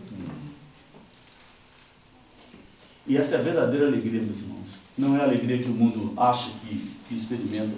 E 3.05 3.17
essa 3.17 3.35
é 3.35 3.39
a 3.39 3.41
verdadeira 3.41 3.87
alegria, 3.87 4.21
meus 4.21 4.39
irmãos. 4.39 4.77
Não 4.97 5.17
é 5.17 5.21
a 5.21 5.23
alegria 5.23 5.57
que 5.57 5.69
o 5.69 5.73
mundo 5.73 6.13
acha 6.15 6.51
que, 6.61 6.89
que 7.07 7.15
experimenta. 7.15 7.75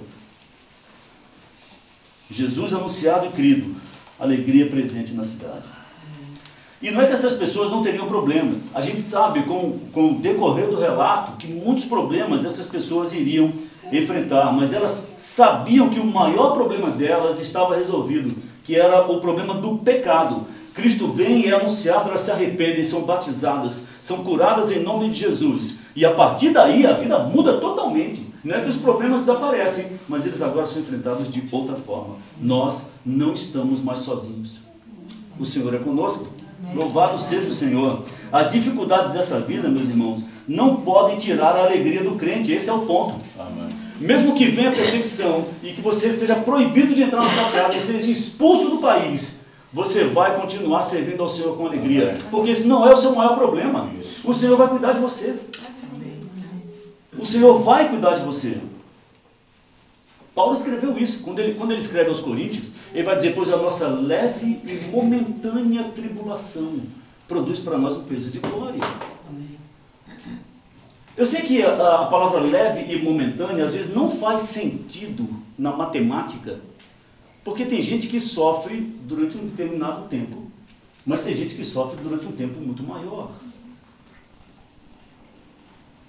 Jesus 2.29 2.73
anunciado 2.73 3.27
e 3.27 3.31
crido, 3.31 3.75
alegria 4.19 4.67
presente 4.67 5.13
na 5.13 5.23
cidade. 5.23 5.67
E 6.81 6.91
não 6.91 7.01
é 7.01 7.07
que 7.07 7.13
essas 7.13 7.33
pessoas 7.33 7.71
não 7.71 7.81
teriam 7.81 8.07
problemas. 8.07 8.69
A 8.75 8.81
gente 8.81 9.01
sabe, 9.01 9.43
com, 9.43 9.79
com 9.91 10.11
o 10.11 10.19
decorrer 10.19 10.69
do 10.69 10.79
relato, 10.79 11.37
que 11.37 11.47
muitos 11.47 11.85
problemas 11.85 12.45
essas 12.45 12.67
pessoas 12.67 13.13
iriam 13.13 13.51
enfrentar, 13.91 14.51
mas 14.51 14.73
elas 14.73 15.09
sabiam 15.17 15.89
que 15.89 15.99
o 15.99 16.05
maior 16.05 16.53
problema 16.53 16.89
delas 16.89 17.39
estava 17.39 17.75
resolvido, 17.75 18.35
que 18.63 18.75
era 18.75 19.05
o 19.09 19.19
problema 19.19 19.53
do 19.55 19.77
pecado. 19.77 20.45
Cristo 20.73 21.07
vem 21.13 21.41
e 21.41 21.47
é 21.47 21.55
anunciado, 21.55 22.09
elas 22.09 22.21
se 22.21 22.31
arrependem, 22.31 22.83
são 22.83 23.03
batizadas, 23.03 23.87
são 24.01 24.23
curadas 24.23 24.71
em 24.71 24.83
nome 24.83 25.09
de 25.09 25.19
Jesus. 25.19 25.77
E 25.95 26.03
a 26.03 26.13
partir 26.13 26.49
daí 26.49 26.85
a 26.85 26.93
vida 26.93 27.17
muda 27.19 27.53
totalmente. 27.53 28.27
Não 28.43 28.55
é 28.55 28.61
que 28.61 28.69
os 28.69 28.75
problemas 28.75 29.21
desaparecem, 29.21 29.87
mas 30.07 30.25
eles 30.25 30.41
agora 30.41 30.65
são 30.65 30.81
enfrentados 30.81 31.29
de 31.29 31.43
outra 31.49 31.75
forma. 31.75 32.15
Nós 32.39 32.89
não 33.05 33.33
estamos 33.33 33.81
mais 33.81 33.99
sozinhos. 33.99 34.61
O 35.39 35.45
Senhor 35.45 35.73
é 35.73 35.79
conosco. 35.79 36.27
Louvado 36.73 37.17
seja 37.19 37.49
o 37.49 37.53
Senhor. 37.53 38.03
As 38.31 38.51
dificuldades 38.51 39.13
dessa 39.13 39.39
vida, 39.39 39.69
meus 39.69 39.87
irmãos, 39.87 40.25
não 40.47 40.77
podem 40.77 41.17
tirar 41.17 41.55
a 41.55 41.63
alegria 41.63 42.03
do 42.03 42.15
crente. 42.15 42.51
Esse 42.51 42.69
é 42.69 42.73
o 42.73 42.85
ponto. 42.85 43.15
Amém. 43.39 43.69
Mesmo 43.99 44.35
que 44.35 44.47
venha 44.47 44.71
perseguição 44.71 45.45
e 45.63 45.71
que 45.71 45.81
você 45.81 46.11
seja 46.11 46.35
proibido 46.35 46.93
de 46.93 47.03
entrar 47.03 47.21
na 47.23 47.29
sua 47.29 47.51
casa 47.51 47.77
e 47.77 47.81
seja 47.81 48.11
expulso 48.11 48.69
do 48.69 48.77
país, 48.79 49.45
você 49.71 50.03
vai 50.03 50.35
continuar 50.35 50.81
servindo 50.81 51.23
ao 51.23 51.29
Senhor 51.29 51.55
com 51.55 51.65
alegria. 51.65 52.13
Porque 52.29 52.51
esse 52.51 52.67
não 52.67 52.87
é 52.87 52.93
o 52.93 52.97
seu 52.97 53.15
maior 53.15 53.35
problema. 53.35 53.89
O 54.23 54.33
Senhor 54.33 54.57
vai 54.57 54.67
cuidar 54.67 54.93
de 54.93 54.99
você. 54.99 55.35
O 57.17 57.25
Senhor 57.25 57.59
vai 57.59 57.89
cuidar 57.89 58.15
de 58.15 58.25
você. 58.25 58.57
Paulo 60.35 60.57
escreveu 60.57 60.97
isso. 60.97 61.23
Quando 61.23 61.39
ele, 61.39 61.53
quando 61.53 61.71
ele 61.71 61.79
escreve 61.79 62.09
aos 62.09 62.19
Coríntios, 62.19 62.71
ele 62.93 63.03
vai 63.03 63.15
dizer: 63.15 63.33
Pois 63.33 63.51
a 63.51 63.57
nossa 63.57 63.87
leve 63.87 64.59
e 64.65 64.89
momentânea 64.91 65.85
tribulação 65.95 66.81
produz 67.25 67.59
para 67.59 67.77
nós 67.77 67.95
um 67.95 68.03
peso 68.03 68.29
de 68.29 68.39
glória. 68.39 68.81
Eu 71.17 71.25
sei 71.25 71.43
que 71.43 71.61
a, 71.61 72.01
a 72.01 72.05
palavra 72.07 72.41
leve 72.41 72.93
e 72.93 73.01
momentânea 73.01 73.63
às 73.63 73.73
vezes 73.73 73.93
não 73.93 74.11
faz 74.11 74.41
sentido 74.43 75.27
na 75.57 75.71
matemática, 75.71 76.59
porque 77.43 77.65
tem 77.65 77.81
gente 77.81 78.07
que 78.07 78.19
sofre 78.19 78.81
durante 78.81 79.37
um 79.37 79.47
determinado 79.47 80.09
tempo, 80.09 80.51
mas 81.05 81.21
tem 81.21 81.33
gente 81.33 81.55
que 81.55 81.63
sofre 81.63 82.01
durante 82.01 82.25
um 82.25 82.33
tempo 82.33 82.59
muito 82.59 82.83
maior. 82.83 83.31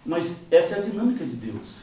Mas 0.04 0.46
essa 0.50 0.76
é 0.76 0.78
a 0.78 0.82
dinâmica 0.82 1.24
de 1.24 1.36
Deus. 1.36 1.82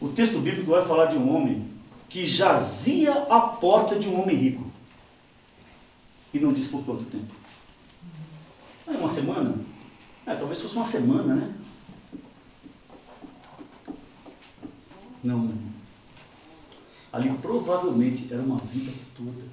O 0.00 0.08
texto 0.08 0.38
bíblico 0.38 0.70
vai 0.70 0.84
falar 0.84 1.06
de 1.06 1.16
um 1.16 1.34
homem 1.34 1.66
que 2.08 2.24
jazia 2.24 3.12
à 3.28 3.40
porta 3.40 3.98
de 3.98 4.08
um 4.08 4.22
homem 4.22 4.36
rico. 4.36 4.64
E 6.32 6.38
não 6.38 6.52
diz 6.52 6.66
por 6.66 6.84
quanto 6.84 7.04
tempo. 7.04 7.37
É 8.90 8.96
uma 8.96 9.08
semana? 9.08 9.54
É, 10.26 10.34
talvez 10.34 10.62
fosse 10.62 10.76
uma 10.76 10.84
semana, 10.86 11.34
né? 11.34 11.54
Não, 15.22 15.38
não. 15.38 15.58
Ali 17.12 17.30
provavelmente 17.40 18.32
era 18.32 18.40
uma 18.40 18.58
vida 18.58 18.92
toda. 19.14 19.44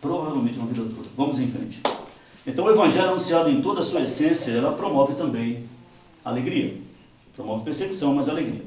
Provavelmente 0.00 0.58
uma 0.58 0.66
vida 0.66 0.82
toda. 0.94 1.08
Vamos 1.16 1.38
em 1.38 1.48
frente. 1.48 1.80
Então 2.46 2.64
o 2.64 2.70
evangelho 2.70 3.10
anunciado 3.10 3.48
em 3.48 3.62
toda 3.62 3.80
a 3.80 3.84
sua 3.84 4.02
essência, 4.02 4.52
ela 4.52 4.72
promove 4.72 5.14
também 5.14 5.68
alegria. 6.24 6.80
Promove 7.36 7.64
perseguição, 7.64 8.14
mas 8.14 8.28
alegria. 8.28 8.62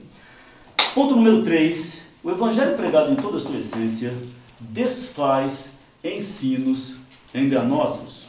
Ponto 0.93 1.15
número 1.15 1.43
3. 1.43 2.15
O 2.23 2.31
evangelho 2.31 2.75
pregado 2.75 3.11
em 3.11 3.15
toda 3.15 3.37
a 3.37 3.39
sua 3.39 3.57
essência 3.57 4.13
desfaz 4.59 5.77
ensinos 6.03 6.99
enganosos. 7.33 8.27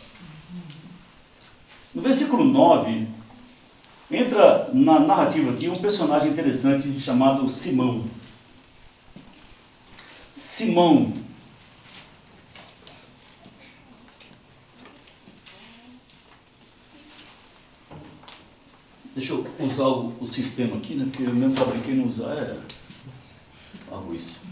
No 1.95 2.03
versículo 2.03 2.45
9, 2.45 3.09
entra 4.11 4.71
na 4.73 5.01
narrativa 5.01 5.53
aqui 5.53 5.69
um 5.69 5.77
personagem 5.77 6.31
interessante 6.31 7.01
chamado 7.01 7.49
Simão. 7.49 8.05
Simão 10.35 11.13
Deixa 19.19 19.33
eu 19.33 19.45
usar 19.59 19.89
o, 19.89 20.15
o 20.21 20.29
sistema 20.29 20.77
aqui, 20.77 20.95
né? 20.95 21.05
Porque 21.11 21.25
eu 21.25 21.35
mesmo 21.35 21.57
fabriquei 21.57 21.93
não 21.93 22.07
usar 22.07 22.35
é 22.35 22.57
arroz. 23.91 24.48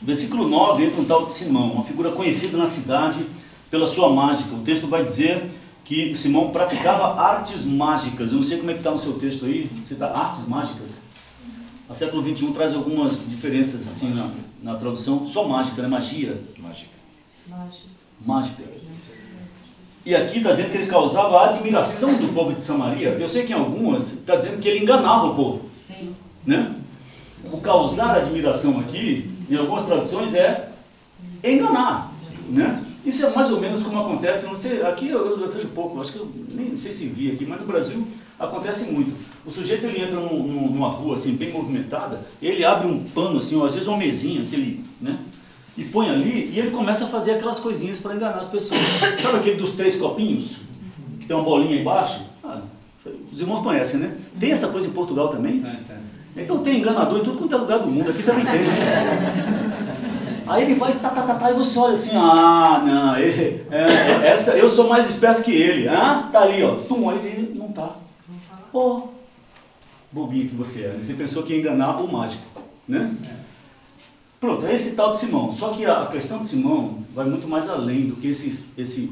Versículo 0.00 0.48
9 0.48 0.84
entra 0.84 1.00
um 1.00 1.04
tal 1.04 1.26
de 1.26 1.32
Simão, 1.32 1.72
uma 1.72 1.84
figura 1.84 2.12
conhecida 2.12 2.56
na 2.56 2.66
cidade 2.66 3.24
pela 3.70 3.86
sua 3.86 4.12
mágica. 4.12 4.54
O 4.54 4.60
texto 4.60 4.86
vai 4.86 5.02
dizer 5.02 5.50
que 5.84 6.14
Simão 6.16 6.50
praticava 6.50 7.20
artes 7.20 7.64
mágicas. 7.64 8.30
Eu 8.30 8.36
não 8.36 8.42
sei 8.42 8.58
como 8.58 8.70
é 8.70 8.74
que 8.74 8.80
está 8.80 8.90
no 8.90 8.98
seu 8.98 9.14
texto 9.14 9.46
aí, 9.46 9.70
você 9.84 9.94
está 9.94 10.10
artes 10.10 10.46
mágicas. 10.46 11.02
A 11.88 11.94
século 11.94 12.22
21 12.22 12.52
traz 12.52 12.74
algumas 12.74 13.26
diferenças 13.28 13.88
assim 13.88 14.12
na, 14.12 14.30
na 14.62 14.78
tradução, 14.78 15.24
só 15.24 15.48
mágica, 15.48 15.82
né? 15.82 15.88
Magia. 15.88 16.40
Mágica. 16.58 16.90
Mágica. 17.48 17.88
Mágica. 18.24 18.62
E 20.04 20.14
aqui 20.14 20.38
está 20.38 20.50
dizendo 20.50 20.70
que 20.70 20.76
ele 20.76 20.86
causava 20.86 21.38
a 21.38 21.46
admiração 21.48 22.14
do 22.14 22.32
povo 22.32 22.52
de 22.52 22.62
Samaria. 22.62 23.10
Eu 23.10 23.28
sei 23.28 23.44
que 23.44 23.52
em 23.52 23.56
algumas 23.56 24.12
está 24.12 24.36
dizendo 24.36 24.58
que 24.58 24.68
ele 24.68 24.80
enganava 24.80 25.26
o 25.26 25.34
povo. 25.34 25.70
Sim. 25.86 26.14
Né? 26.46 26.70
O 27.50 27.58
causar 27.58 28.16
admiração 28.16 28.78
aqui, 28.80 29.30
em 29.50 29.56
algumas 29.56 29.84
traduções, 29.84 30.34
é 30.34 30.70
enganar. 31.42 32.12
Né? 32.48 32.84
Isso 33.04 33.24
é 33.24 33.30
mais 33.30 33.50
ou 33.50 33.60
menos 33.60 33.82
como 33.82 34.00
acontece, 34.00 34.46
não 34.46 34.56
sei, 34.56 34.82
aqui 34.82 35.08
eu, 35.08 35.40
eu 35.40 35.50
vejo 35.50 35.68
pouco, 35.68 36.00
acho 36.00 36.12
que 36.12 36.18
eu 36.18 36.30
nem 36.50 36.76
sei 36.76 36.92
se 36.92 37.06
vi 37.06 37.30
aqui, 37.30 37.46
mas 37.46 37.60
no 37.60 37.66
Brasil 37.66 38.06
acontece 38.38 38.90
muito. 38.90 39.14
O 39.46 39.50
sujeito 39.50 39.86
ele 39.86 40.02
entra 40.02 40.20
num, 40.20 40.68
numa 40.68 40.88
rua 40.88 41.14
assim 41.14 41.34
bem 41.34 41.52
movimentada, 41.52 42.20
ele 42.40 42.64
abre 42.64 42.86
um 42.86 43.04
pano 43.04 43.38
assim, 43.38 43.56
ou 43.56 43.64
às 43.64 43.74
vezes 43.74 43.88
uma 43.88 43.96
mesinha, 43.96 44.42
aquele, 44.42 44.84
né? 45.00 45.18
e 45.78 45.84
põe 45.84 46.10
ali 46.10 46.50
e 46.52 46.58
ele 46.58 46.72
começa 46.72 47.04
a 47.04 47.08
fazer 47.08 47.34
aquelas 47.34 47.60
coisinhas 47.60 47.98
para 47.98 48.14
enganar 48.16 48.40
as 48.40 48.48
pessoas. 48.48 48.80
Sabe 49.22 49.38
aquele 49.38 49.56
dos 49.56 49.70
três 49.70 49.96
copinhos? 49.96 50.56
Que 51.20 51.26
tem 51.26 51.36
uma 51.36 51.44
bolinha 51.44 51.80
embaixo? 51.80 52.20
Ah, 52.42 52.62
os 53.32 53.40
irmãos 53.40 53.60
conhecem, 53.60 54.00
né? 54.00 54.16
Tem 54.40 54.50
essa 54.50 54.68
coisa 54.68 54.88
em 54.88 54.90
Portugal 54.90 55.28
também? 55.28 55.64
Então 56.38 56.58
tem 56.58 56.78
enganador 56.78 57.18
em 57.18 57.22
tudo 57.22 57.38
quanto 57.38 57.54
é 57.54 57.58
lugar 57.58 57.78
do 57.80 57.88
mundo, 57.88 58.10
aqui 58.10 58.22
também 58.22 58.44
tem. 58.44 58.60
Né? 58.60 59.68
Aí 60.46 60.62
ele 60.62 60.76
vai, 60.76 60.92
tá, 60.94 61.10
tá, 61.10 61.22
tá, 61.22 61.34
tá, 61.34 61.50
e 61.50 61.54
você 61.54 61.78
olha 61.78 61.92
assim, 61.92 62.16
ah, 62.16 62.82
não, 62.84 63.18
ele, 63.18 63.66
é, 63.70 63.82
é, 63.82 64.28
essa, 64.28 64.52
eu 64.56 64.66
sou 64.66 64.88
mais 64.88 65.06
esperto 65.06 65.42
que 65.42 65.52
ele. 65.52 65.86
Ah, 65.86 66.30
tá 66.32 66.40
ali, 66.40 66.62
ó. 66.62 66.76
Tum, 66.76 67.10
aí 67.10 67.18
ele 67.18 67.58
não 67.58 67.68
tá. 67.70 67.96
Ô, 68.72 68.78
oh, 68.78 69.08
bobinho 70.10 70.48
que 70.48 70.54
você 70.54 70.84
é. 70.84 70.98
Você 71.02 71.12
pensou 71.12 71.42
que 71.42 71.52
ia 71.52 71.58
enganar 71.58 72.00
o 72.00 72.10
mágico, 72.10 72.42
né? 72.86 73.14
Pronto, 74.40 74.64
é 74.64 74.72
esse 74.72 74.94
tal 74.94 75.12
de 75.12 75.20
Simão. 75.20 75.52
Só 75.52 75.70
que 75.70 75.84
a 75.84 76.06
questão 76.06 76.38
de 76.38 76.46
Simão 76.46 77.04
vai 77.14 77.26
muito 77.26 77.46
mais 77.46 77.68
além 77.68 78.06
do 78.06 78.16
que 78.16 78.28
esse, 78.28 78.68
esse, 78.78 79.10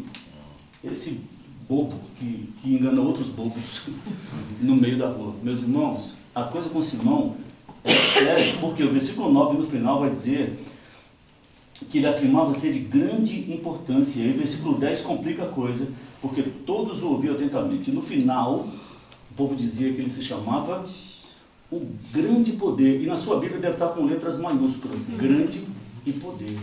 esse 0.82 1.20
bobo 1.68 1.96
que, 2.18 2.50
que 2.62 2.74
engana 2.74 3.00
outros 3.02 3.28
bobos 3.28 3.82
no 4.60 4.74
meio 4.74 4.98
da 4.98 5.08
rua. 5.08 5.34
Meus 5.42 5.60
irmãos, 5.60 6.16
a 6.36 6.44
coisa 6.44 6.68
com 6.68 6.82
Simão 6.82 7.34
é 7.82 7.90
séria, 7.90 8.58
porque 8.60 8.84
o 8.84 8.92
versículo 8.92 9.32
9 9.32 9.56
no 9.56 9.64
final 9.64 10.00
vai 10.00 10.10
dizer 10.10 10.58
que 11.88 11.96
ele 11.96 12.06
afirmava 12.06 12.52
ser 12.52 12.72
de 12.72 12.80
grande 12.80 13.50
importância. 13.50 14.20
E 14.20 14.32
o 14.32 14.36
versículo 14.36 14.76
10 14.76 15.00
complica 15.00 15.44
a 15.44 15.48
coisa, 15.48 15.88
porque 16.20 16.42
todos 16.42 17.02
o 17.02 17.12
ouviam 17.12 17.34
atentamente. 17.34 17.90
E 17.90 17.94
no 17.94 18.02
final 18.02 18.68
povo 19.34 19.54
dizia 19.54 19.92
que 19.94 20.00
ele 20.00 20.10
se 20.10 20.22
chamava 20.22 20.84
o 21.72 21.86
grande 22.12 22.52
poder. 22.52 23.00
E 23.00 23.06
na 23.06 23.16
sua 23.16 23.38
Bíblia 23.38 23.58
deve 23.58 23.74
estar 23.74 23.88
com 23.88 24.04
letras 24.04 24.36
maiúsculas, 24.38 25.08
grande 25.08 25.62
e 26.04 26.12
poder. 26.12 26.58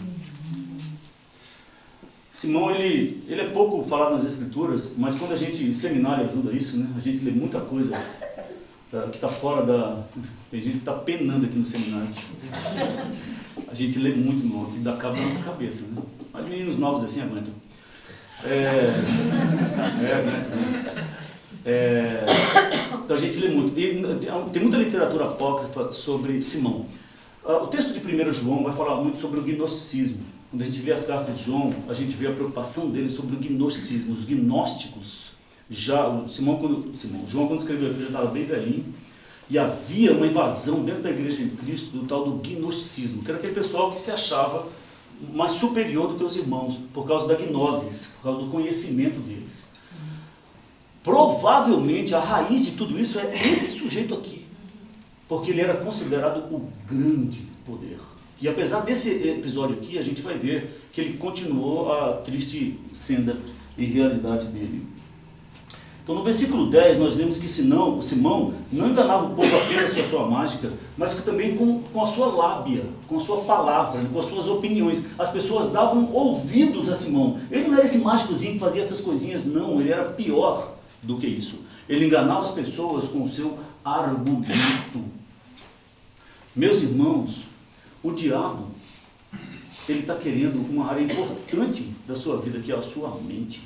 Simão, 2.32 2.70
ele, 2.70 3.24
ele 3.28 3.42
é 3.42 3.50
pouco 3.50 3.84
falado 3.84 4.14
nas 4.14 4.26
escrituras, 4.26 4.92
mas 4.98 5.16
quando 5.16 5.34
a 5.34 5.36
gente, 5.36 5.64
em 5.64 5.74
seminário 5.74 6.26
ajuda 6.26 6.52
isso, 6.52 6.78
né? 6.78 6.92
A 6.96 7.00
gente 7.00 7.24
lê 7.24 7.32
muita 7.32 7.60
coisa 7.60 7.96
tá, 8.94 9.08
que 9.10 9.18
está 9.18 9.28
fora 9.28 9.66
da... 9.66 10.04
Tem 10.52 10.62
gente 10.62 10.74
que 10.74 10.80
está 10.80 10.94
penando 10.94 11.48
aqui 11.48 11.58
no 11.58 11.66
seminário. 11.66 12.10
A 13.68 13.74
gente 13.74 13.98
lê 13.98 14.12
muito, 14.12 14.44
irmão, 14.44 14.66
que 14.66 14.80
dá 14.80 14.96
cabo 14.96 15.16
na 15.18 15.24
nossa 15.24 15.40
cabeça, 15.40 15.82
né? 15.82 16.02
Mas 16.32 16.48
meninos 16.48 16.78
novos 16.78 17.04
assim 17.04 17.22
aguentam. 17.22 17.54
É, 18.46 18.94
é 20.06 20.14
aguentam, 20.14 20.56
né? 20.56 21.08
É, 21.66 22.26
então 23.04 23.16
a 23.16 23.20
gente 23.20 23.40
lê 23.40 23.48
muito. 23.50 23.80
E 23.80 24.04
tem 24.52 24.62
muita 24.62 24.78
literatura 24.78 25.26
apócrifa 25.26 25.92
sobre 25.92 26.42
Simão. 26.42 26.86
Ah, 27.46 27.58
o 27.58 27.68
texto 27.68 27.94
de 27.94 28.00
1 28.00 28.32
João 28.32 28.64
vai 28.64 28.74
falar 28.74 29.02
muito 29.02 29.20
sobre 29.20 29.40
o 29.40 29.44
gnosticismo. 29.44 30.24
Quando 30.50 30.62
a 30.62 30.66
gente 30.66 30.80
vê 30.80 30.92
as 30.92 31.06
cartas 31.06 31.38
de 31.38 31.46
João, 31.46 31.74
a 31.88 31.94
gente 31.94 32.16
vê 32.16 32.28
a 32.28 32.32
preocupação 32.32 32.90
dele 32.90 33.10
sobre 33.10 33.36
o 33.36 33.40
gnosticismo, 33.40 34.14
os 34.14 34.24
gnósticos. 34.24 35.33
Já, 35.74 36.24
Simão, 36.28 36.58
quando, 36.58 36.96
Simão, 36.96 37.26
João, 37.28 37.48
quando 37.48 37.62
escreveu 37.62 37.92
aqui, 37.92 38.02
já 38.02 38.08
estava 38.08 38.28
bem 38.28 38.46
velhinho. 38.46 38.86
E 39.50 39.58
havia 39.58 40.14
uma 40.14 40.28
invasão 40.28 40.84
dentro 40.84 41.02
da 41.02 41.10
igreja 41.10 41.44
de 41.44 41.50
Cristo 41.58 41.98
do 41.98 42.06
tal 42.06 42.24
do 42.24 42.38
gnosticismo, 42.38 43.24
que 43.24 43.32
era 43.32 43.38
aquele 43.38 43.54
pessoal 43.54 43.92
que 43.92 44.02
se 44.02 44.12
achava 44.12 44.68
mais 45.34 45.52
superior 45.52 46.08
do 46.10 46.16
que 46.16 46.24
os 46.24 46.36
irmãos, 46.36 46.80
por 46.94 47.08
causa 47.08 47.28
da 47.28 47.36
gnosis, 47.36 48.14
por 48.18 48.24
causa 48.24 48.46
do 48.46 48.52
conhecimento 48.52 49.20
deles. 49.20 49.66
Provavelmente 51.04 52.16
a 52.16 52.20
raiz 52.20 52.66
de 52.66 52.72
tudo 52.72 53.00
isso 53.00 53.20
é 53.20 53.52
esse 53.52 53.78
sujeito 53.78 54.14
aqui, 54.14 54.46
porque 55.28 55.52
ele 55.52 55.62
era 55.62 55.76
considerado 55.78 56.38
o 56.54 56.70
grande 56.88 57.42
poder. 57.66 57.98
E 58.40 58.48
apesar 58.48 58.82
desse 58.82 59.10
episódio 59.10 59.76
aqui, 59.76 59.98
a 59.98 60.02
gente 60.02 60.22
vai 60.22 60.38
ver 60.38 60.82
que 60.92 61.02
ele 61.02 61.18
continuou 61.18 61.92
a 61.92 62.14
triste 62.14 62.80
senda 62.94 63.38
e 63.78 63.86
realidade 63.86 64.48
dele. 64.48 64.86
Então, 66.04 66.16
no 66.16 66.24
versículo 66.24 66.70
10, 66.70 66.98
nós 66.98 67.16
lemos 67.16 67.38
que 67.38 67.48
Simão, 67.48 68.02
Simão 68.02 68.54
não 68.70 68.90
enganava 68.90 69.26
o 69.26 69.36
povo 69.36 69.56
apenas 69.56 69.94
com 69.94 70.02
a 70.02 70.04
sua 70.04 70.28
mágica, 70.28 70.74
mas 70.98 71.14
que 71.14 71.22
também 71.22 71.56
com, 71.56 71.82
com 71.82 72.04
a 72.04 72.06
sua 72.06 72.28
lábia, 72.28 72.86
com 73.08 73.16
a 73.16 73.20
sua 73.22 73.46
palavra, 73.46 74.02
com 74.06 74.20
as 74.20 74.26
suas 74.26 74.46
opiniões. 74.48 75.06
As 75.18 75.30
pessoas 75.30 75.72
davam 75.72 76.12
ouvidos 76.12 76.90
a 76.90 76.96
Simão. 76.96 77.40
Ele 77.50 77.70
não 77.70 77.76
era 77.76 77.86
esse 77.86 78.00
mágicozinho 78.00 78.54
que 78.54 78.60
fazia 78.60 78.82
essas 78.82 79.00
coisinhas, 79.00 79.46
não. 79.46 79.80
Ele 79.80 79.94
era 79.94 80.04
pior 80.04 80.74
do 81.02 81.18
que 81.18 81.26
isso. 81.26 81.62
Ele 81.88 82.06
enganava 82.06 82.42
as 82.42 82.52
pessoas 82.52 83.08
com 83.08 83.24
o 83.24 83.30
seu 83.30 83.58
argumento. 83.84 85.06
Meus 86.54 86.82
irmãos, 86.82 87.44
o 88.04 88.12
diabo, 88.12 88.68
ele 89.88 90.02
está 90.02 90.16
querendo 90.16 90.58
uma 90.70 90.88
área 90.90 91.02
importante 91.02 91.94
da 92.06 92.16
sua 92.16 92.42
vida, 92.42 92.60
que 92.60 92.74
é 92.74 92.76
a 92.76 92.82
sua 92.82 93.18
mente. 93.22 93.64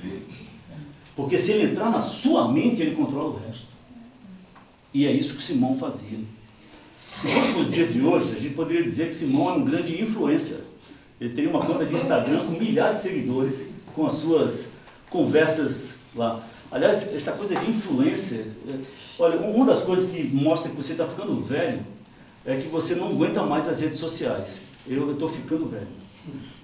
Porque 1.18 1.36
se 1.36 1.53
ele 1.53 1.72
entrar 1.72 1.89
na 1.89 1.99
sua 1.99 2.47
mente, 2.47 2.80
ele 2.80 2.95
controla 2.95 3.30
o 3.30 3.39
resto. 3.39 3.65
E 4.93 5.07
é 5.07 5.11
isso 5.11 5.36
que 5.36 5.41
Simão 5.41 5.76
fazia. 5.76 6.20
Se 7.20 7.28
fosse 7.28 7.51
nos 7.53 7.74
dias 7.74 7.91
de 7.91 7.99
hoje, 8.03 8.36
a 8.36 8.39
gente 8.39 8.53
poderia 8.53 8.84
dizer 8.84 9.07
que 9.07 9.15
Simão 9.15 9.49
é 9.49 9.53
um 9.53 9.65
grande 9.65 9.99
influencer. 9.99 10.59
Ele 11.20 11.34
teria 11.34 11.49
uma 11.49 11.65
conta 11.65 11.88
de 11.88 11.95
Instagram 11.95 12.45
com 12.45 12.51
milhares 12.51 12.97
de 12.97 13.01
seguidores, 13.01 13.72
com 13.95 14.05
as 14.05 14.13
suas 14.13 14.74
conversas 15.09 15.95
lá. 16.15 16.47
Aliás, 16.72 17.11
essa 17.11 17.32
coisa 17.32 17.55
de 17.55 17.68
influência, 17.68 18.45
é, 18.70 18.76
olha, 19.18 19.39
uma 19.39 19.65
das 19.65 19.82
coisas 19.82 20.07
que 20.11 20.22
mostra 20.22 20.70
que 20.70 20.76
você 20.76 20.91
está 20.91 21.07
ficando 21.07 21.43
velho 21.43 21.82
é 22.45 22.57
que 22.57 22.68
você 22.68 22.93
não 22.93 23.09
aguenta 23.09 23.41
mais 23.41 23.68
as 23.68 23.82
redes 23.82 23.97
sociais. 23.97 24.61
Eu 24.86 25.11
estou 25.11 25.28
ficando 25.28 25.68
velho. 25.68 25.88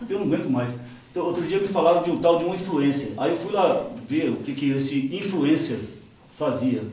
Eu 0.07 0.19
não 0.19 0.27
aguento 0.27 0.47
mais. 0.47 0.75
Então, 1.13 1.27
outro 1.27 1.45
dia 1.45 1.59
me 1.59 1.67
falaram 1.67 2.01
de 2.01 2.09
um 2.09 2.17
tal 2.17 2.39
de 2.39 2.45
um 2.45 2.55
influencer. 2.55 3.13
Aí 3.17 3.29
eu 3.29 3.37
fui 3.37 3.51
lá 3.51 3.85
ver 4.07 4.31
o 4.31 4.37
que, 4.37 4.55
que 4.55 4.71
esse 4.71 5.15
influencer 5.15 5.79
fazia. 6.33 6.83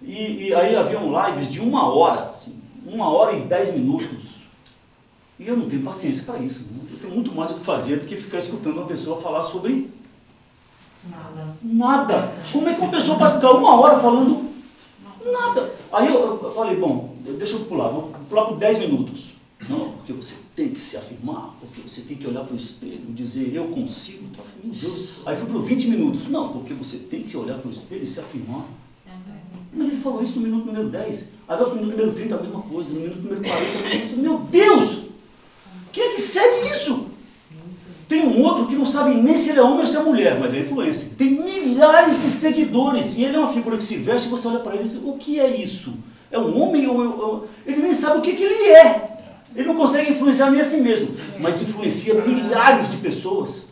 E, 0.00 0.44
e 0.46 0.54
aí 0.54 0.76
haviam 0.76 1.10
lives 1.26 1.48
de 1.48 1.58
uma 1.58 1.92
hora, 1.92 2.30
assim, 2.30 2.54
uma 2.86 3.08
hora 3.10 3.36
e 3.36 3.40
dez 3.40 3.74
minutos. 3.74 4.42
E 5.36 5.48
eu 5.48 5.56
não 5.56 5.68
tenho 5.68 5.82
paciência 5.82 6.22
para 6.22 6.38
isso. 6.38 6.60
Né? 6.60 6.78
Eu 6.92 6.98
tenho 7.00 7.12
muito 7.12 7.34
mais 7.34 7.50
o 7.50 7.54
que 7.54 7.64
fazer 7.64 7.96
do 7.96 8.06
que 8.06 8.16
ficar 8.16 8.38
escutando 8.38 8.76
uma 8.76 8.86
pessoa 8.86 9.20
falar 9.20 9.42
sobre 9.42 9.90
nada. 11.10 11.56
Nada. 11.60 12.34
Como 12.52 12.68
é 12.68 12.74
que 12.74 12.80
uma 12.80 12.90
pessoa 12.92 13.18
pode 13.18 13.34
ficar 13.34 13.50
uma 13.50 13.80
hora 13.80 13.98
falando 13.98 14.48
nada? 15.24 15.74
Aí 15.92 16.06
eu, 16.06 16.40
eu 16.40 16.54
falei, 16.54 16.76
bom, 16.76 17.16
deixa 17.36 17.56
eu 17.56 17.64
pular, 17.64 17.88
vou 17.88 18.12
pular 18.28 18.44
por 18.44 18.58
10 18.58 18.78
minutos. 18.78 19.31
Não, 19.68 19.92
porque 19.92 20.12
você 20.12 20.34
tem 20.56 20.70
que 20.70 20.80
se 20.80 20.96
afirmar, 20.96 21.56
porque 21.60 21.80
você 21.86 22.00
tem 22.02 22.16
que 22.16 22.26
olhar 22.26 22.44
para 22.44 22.54
o 22.54 22.56
espelho 22.56 23.00
e 23.08 23.12
dizer, 23.12 23.54
eu 23.54 23.68
consigo. 23.68 24.24
Então, 24.30 24.44
meu 24.62 24.72
Deus. 24.74 25.20
Aí 25.24 25.36
fui 25.36 25.46
para 25.46 25.60
20 25.60 25.88
minutos. 25.88 26.28
Não, 26.28 26.48
porque 26.52 26.74
você 26.74 26.98
tem 26.98 27.22
que 27.22 27.36
olhar 27.36 27.58
para 27.58 27.68
o 27.68 27.70
espelho 27.70 28.02
e 28.02 28.06
se 28.06 28.18
afirmar. 28.18 28.66
Mas 29.72 29.88
ele 29.88 30.00
falou 30.00 30.22
isso 30.22 30.38
no 30.38 30.42
minuto 30.42 30.66
número 30.66 30.88
10. 30.88 31.28
Aí 31.48 31.56
vai 31.56 31.58
para 31.58 31.74
o 31.74 31.76
minuto 31.76 31.96
número 31.96 32.12
30 32.12 32.34
a 32.34 32.42
mesma 32.42 32.62
coisa, 32.62 32.92
no 32.92 33.00
minuto 33.00 33.22
número 33.22 33.40
40 33.40 33.62
a 33.62 33.82
mesma 33.82 33.98
coisa. 33.98 34.16
Meu 34.16 34.38
Deus! 34.38 35.02
Quem 35.92 36.04
é 36.04 36.08
que 36.10 36.20
segue 36.20 36.70
isso? 36.70 37.12
Tem 38.08 38.26
um 38.26 38.42
outro 38.42 38.66
que 38.66 38.74
não 38.74 38.84
sabe 38.84 39.14
nem 39.14 39.36
se 39.36 39.50
ele 39.50 39.60
é 39.60 39.62
homem 39.62 39.80
ou 39.80 39.86
se 39.86 39.96
é 39.96 40.02
mulher, 40.02 40.38
mas 40.38 40.52
é 40.52 40.60
influência. 40.60 41.08
Tem 41.16 41.30
milhares 41.30 42.20
de 42.20 42.28
seguidores 42.28 43.16
e 43.16 43.24
ele 43.24 43.36
é 43.36 43.38
uma 43.38 43.52
figura 43.52 43.76
que 43.78 43.84
se 43.84 43.96
veste 43.96 44.28
e 44.28 44.30
você 44.30 44.48
olha 44.48 44.58
para 44.58 44.74
ele 44.74 44.84
e 44.84 44.88
diz, 44.88 44.96
o 45.02 45.14
que 45.14 45.40
é 45.40 45.56
isso? 45.56 45.94
É 46.30 46.38
um 46.38 46.60
homem 46.60 46.86
ou... 46.86 47.46
Ele 47.66 47.80
nem 47.80 47.94
sabe 47.94 48.18
o 48.18 48.22
que, 48.22 48.34
que 48.34 48.42
ele 48.42 48.68
é. 48.68 49.21
Ele 49.54 49.68
não 49.68 49.76
consegue 49.76 50.12
influenciar 50.12 50.50
nem 50.50 50.60
a 50.60 50.64
si 50.64 50.78
mesmo, 50.78 51.14
mas 51.38 51.60
influencia 51.60 52.14
milhares 52.14 52.90
de 52.90 52.96
pessoas. 52.98 53.66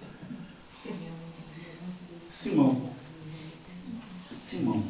Simão. 2.31 2.91
Simão. 4.31 4.83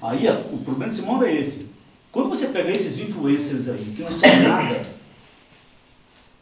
Aí 0.00 0.28
o 0.28 0.58
problema 0.58 0.88
de 0.88 0.94
Simão 0.94 1.22
é 1.22 1.34
esse. 1.34 1.68
Quando 2.12 2.28
você 2.28 2.48
pega 2.48 2.70
esses 2.70 2.98
influencers 3.00 3.68
aí, 3.68 3.92
que 3.96 4.02
não 4.02 4.12
sabem 4.12 4.42
nada, 4.42 4.82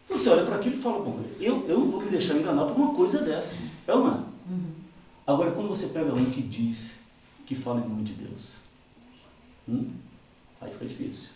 você 0.09 0.28
olha 0.28 0.45
para 0.45 0.57
aquilo 0.57 0.74
e 0.74 0.78
fala, 0.78 1.03
bom, 1.03 1.24
eu, 1.41 1.66
eu 1.66 1.80
não 1.80 1.91
vou 1.91 2.03
me 2.03 2.11
deixar 2.11 2.34
enganar 2.34 2.64
por 2.66 2.76
uma 2.76 2.95
coisa 2.95 3.22
dessa. 3.22 3.57
É 3.87 3.95
ou 3.95 4.05
não 4.05 4.14
é? 4.14 4.37
Agora, 5.26 5.51
quando 5.51 5.68
você 5.68 5.89
pega 5.89 6.14
um 6.14 6.30
que 6.30 6.41
diz 6.41 6.99
que 7.45 7.55
fala 7.55 7.80
em 7.80 7.89
nome 7.89 8.05
de 8.05 8.12
Deus, 8.12 8.57
hum? 9.68 9.91
Aí 10.61 10.73
fica 10.73 10.87
difícil. 10.87 11.31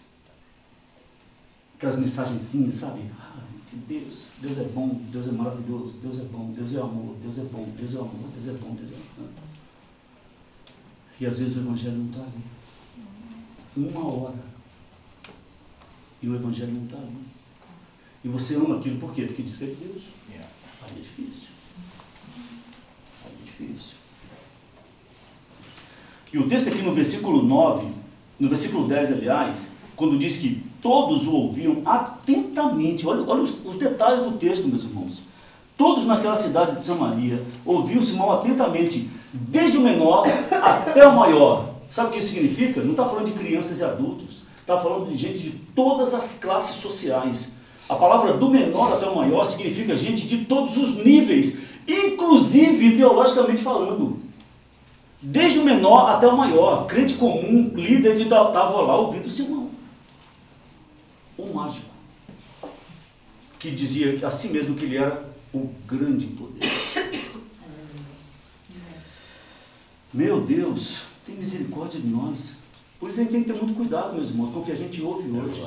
Aquelas 1.76 1.96
mensagenzinhas, 1.96 2.76
sabe? 2.76 3.02
Ah, 3.18 3.42
que 3.68 3.76
Deus, 3.76 4.28
Deus 4.40 4.58
é 4.58 4.64
bom, 4.64 5.00
Deus 5.10 5.28
é 5.28 5.32
maravilhoso, 5.32 5.94
Deus 6.02 6.18
é 6.18 6.24
bom, 6.24 6.52
Deus 6.52 6.74
é 6.74 6.80
amor, 6.80 7.16
Deus 7.22 7.38
é 7.38 7.42
bom, 7.42 7.72
Deus 7.76 7.94
é 7.94 7.98
amor, 7.98 8.30
Deus 8.34 8.46
é 8.48 8.58
bom, 8.58 8.74
Deus 8.74 8.90
é 8.90 8.94
amor. 8.94 9.30
E 11.20 11.26
às 11.26 11.38
vezes 11.38 11.56
o 11.56 11.60
Evangelho 11.60 11.96
não 11.96 12.06
está 12.06 12.20
ali. 12.20 12.42
Uma 13.76 14.06
hora. 14.06 14.44
E 16.22 16.28
o 16.28 16.34
Evangelho 16.34 16.72
não 16.72 16.84
está 16.84 16.96
ali. 16.96 17.24
E 18.24 18.28
você 18.28 18.54
ama 18.56 18.78
aquilo 18.78 18.98
por 18.98 19.14
quê? 19.14 19.26
Porque 19.26 19.42
diz 19.42 19.56
que 19.56 19.64
é 19.64 19.66
Deus. 19.68 20.02
Aí 20.30 20.90
é 20.90 21.00
difícil. 21.00 21.50
Aí 23.24 23.32
é 23.32 23.44
difícil. 23.44 23.96
E 26.32 26.38
o 26.38 26.48
texto 26.48 26.68
aqui 26.68 26.82
no 26.82 26.94
versículo 26.94 27.42
9 27.42 27.92
no 28.40 28.48
versículo 28.48 28.88
10, 28.88 29.12
aliás, 29.12 29.72
quando 29.94 30.18
diz 30.18 30.38
que 30.38 30.62
todos 30.80 31.28
o 31.28 31.34
ouviam 31.34 31.82
atentamente, 31.84 33.06
olha, 33.06 33.22
olha 33.26 33.42
os, 33.42 33.54
os 33.64 33.76
detalhes 33.76 34.24
do 34.24 34.32
texto, 34.32 34.66
meus 34.66 34.84
irmãos. 34.84 35.22
Todos 35.76 36.06
naquela 36.06 36.36
cidade 36.36 36.76
de 36.76 36.84
Samaria 36.84 37.42
ouviam 37.64 38.00
Simão 38.00 38.32
atentamente, 38.32 39.10
desde 39.32 39.76
o 39.76 39.82
menor 39.82 40.26
até 40.50 41.06
o 41.06 41.14
maior. 41.14 41.74
Sabe 41.90 42.08
o 42.08 42.12
que 42.12 42.18
isso 42.18 42.28
significa? 42.28 42.82
Não 42.82 42.92
está 42.92 43.04
falando 43.04 43.26
de 43.26 43.32
crianças 43.32 43.80
e 43.80 43.84
adultos, 43.84 44.42
está 44.58 44.78
falando 44.78 45.10
de 45.10 45.16
gente 45.16 45.38
de 45.38 45.50
todas 45.74 46.14
as 46.14 46.38
classes 46.38 46.76
sociais. 46.76 47.54
A 47.88 47.94
palavra 47.94 48.34
do 48.34 48.48
menor 48.48 48.92
até 48.92 49.06
o 49.06 49.16
maior 49.16 49.44
significa 49.44 49.96
gente 49.96 50.26
de 50.26 50.44
todos 50.44 50.76
os 50.76 51.04
níveis, 51.04 51.58
inclusive 51.86 52.86
ideologicamente 52.86 53.62
falando. 53.62 54.29
Desde 55.22 55.58
o 55.58 55.64
menor 55.64 56.08
até 56.08 56.26
o 56.26 56.36
maior, 56.36 56.86
crente 56.86 57.14
comum, 57.14 57.70
líder 57.74 58.16
de 58.16 58.22
estava 58.22 58.80
lá 58.80 58.96
ouvindo 58.96 59.26
o 59.26 59.30
sermão. 59.30 59.70
Um 61.38 61.52
mágico, 61.52 61.90
que 63.58 63.70
dizia 63.70 64.26
a 64.26 64.30
si 64.30 64.48
mesmo 64.48 64.74
que 64.74 64.84
ele 64.84 64.96
era 64.96 65.22
o 65.52 65.68
grande 65.86 66.26
poder. 66.26 66.60
Meu 70.12 70.40
Deus, 70.40 71.02
tem 71.26 71.36
misericórdia 71.36 72.00
de 72.00 72.08
nós. 72.08 72.54
Por 72.98 73.10
isso 73.10 73.20
a 73.20 73.22
gente 73.22 73.32
tem 73.32 73.44
que 73.44 73.52
ter 73.52 73.58
muito 73.58 73.74
cuidado, 73.74 74.14
meus 74.14 74.30
irmãos, 74.30 74.50
com 74.52 74.60
o 74.60 74.64
que 74.64 74.72
a 74.72 74.76
gente 74.76 75.02
ouve 75.02 75.30
hoje. 75.30 75.62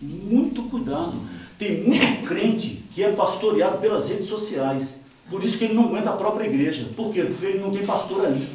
Muito 0.00 0.62
cuidado. 0.64 1.14
Tem 1.58 1.82
muito 1.82 2.26
crente 2.26 2.84
que 2.92 3.02
é 3.02 3.10
pastoreado 3.12 3.78
pelas 3.78 4.08
redes 4.08 4.28
sociais 4.28 5.00
Por 5.30 5.42
isso 5.42 5.58
que 5.58 5.64
ele 5.64 5.74
não 5.74 5.86
aguenta 5.86 6.10
a 6.10 6.16
própria 6.16 6.46
igreja. 6.46 6.88
Por 6.94 7.12
quê? 7.12 7.24
Porque 7.24 7.46
ele 7.46 7.58
não 7.58 7.72
tem 7.72 7.84
pastor 7.84 8.24
ali. 8.24 8.46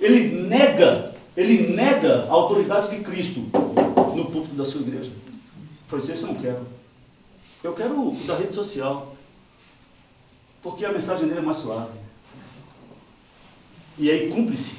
Ele 0.00 0.46
nega, 0.48 1.14
ele 1.36 1.74
nega 1.74 2.24
a 2.24 2.32
autoridade 2.32 2.90
de 2.90 3.02
Cristo 3.02 3.40
no 4.14 4.24
púlpito 4.26 4.54
da 4.54 4.64
sua 4.64 4.80
igreja. 4.80 5.12
Isso 5.96 6.12
eu 6.12 6.26
não 6.28 6.34
quero. 6.34 6.66
Eu 7.62 7.72
quero 7.72 8.08
o 8.08 8.14
da 8.26 8.36
rede 8.36 8.52
social. 8.52 9.16
Porque 10.62 10.84
a 10.84 10.92
mensagem 10.92 11.26
dele 11.26 11.40
é 11.40 11.42
mais 11.42 11.58
suave. 11.58 11.98
E 13.96 14.10
aí 14.10 14.30
cumpre-se 14.30 14.78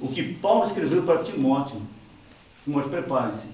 o 0.00 0.08
que 0.08 0.34
Paulo 0.34 0.64
escreveu 0.64 1.02
para 1.02 1.22
Timóteo. 1.22 1.80
Timóteo, 2.64 2.90
prepare-se. 2.90 3.48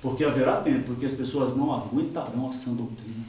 Porque 0.00 0.24
haverá 0.24 0.60
tempo 0.60 0.94
que 0.94 1.06
as 1.06 1.14
pessoas 1.14 1.56
não 1.56 1.72
aguentarão 1.72 2.48
a 2.48 2.52
sã 2.52 2.72
doutrina. 2.72 3.24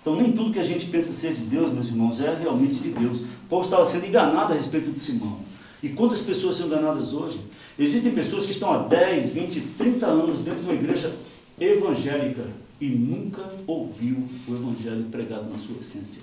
Então, 0.00 0.16
nem 0.16 0.32
tudo 0.32 0.52
que 0.52 0.58
a 0.58 0.64
gente 0.64 0.86
pensa 0.86 1.12
ser 1.14 1.34
de 1.34 1.42
Deus, 1.42 1.72
meus 1.72 1.88
irmãos, 1.88 2.20
é 2.20 2.34
realmente 2.34 2.76
de 2.76 2.90
Deus. 2.90 3.22
Paulo 3.48 3.64
estava 3.64 3.84
sendo 3.84 4.06
enganado 4.06 4.52
a 4.52 4.56
respeito 4.56 4.90
de 4.90 5.00
Simão. 5.00 5.40
E 5.82 5.88
quantas 5.88 6.20
pessoas 6.20 6.56
são 6.56 6.66
enganadas 6.66 7.12
hoje? 7.12 7.40
Existem 7.78 8.12
pessoas 8.12 8.44
que 8.44 8.50
estão 8.50 8.72
há 8.72 8.78
10, 8.78 9.30
20, 9.30 9.60
30 9.78 10.06
anos 10.06 10.40
dentro 10.40 10.60
de 10.60 10.66
uma 10.66 10.74
igreja 10.74 11.14
evangélica 11.58 12.44
e 12.80 12.88
nunca 12.88 13.42
ouviu 13.66 14.28
o 14.46 14.54
evangelho 14.54 15.04
pregado 15.04 15.50
na 15.50 15.58
sua 15.58 15.78
essência. 15.80 16.22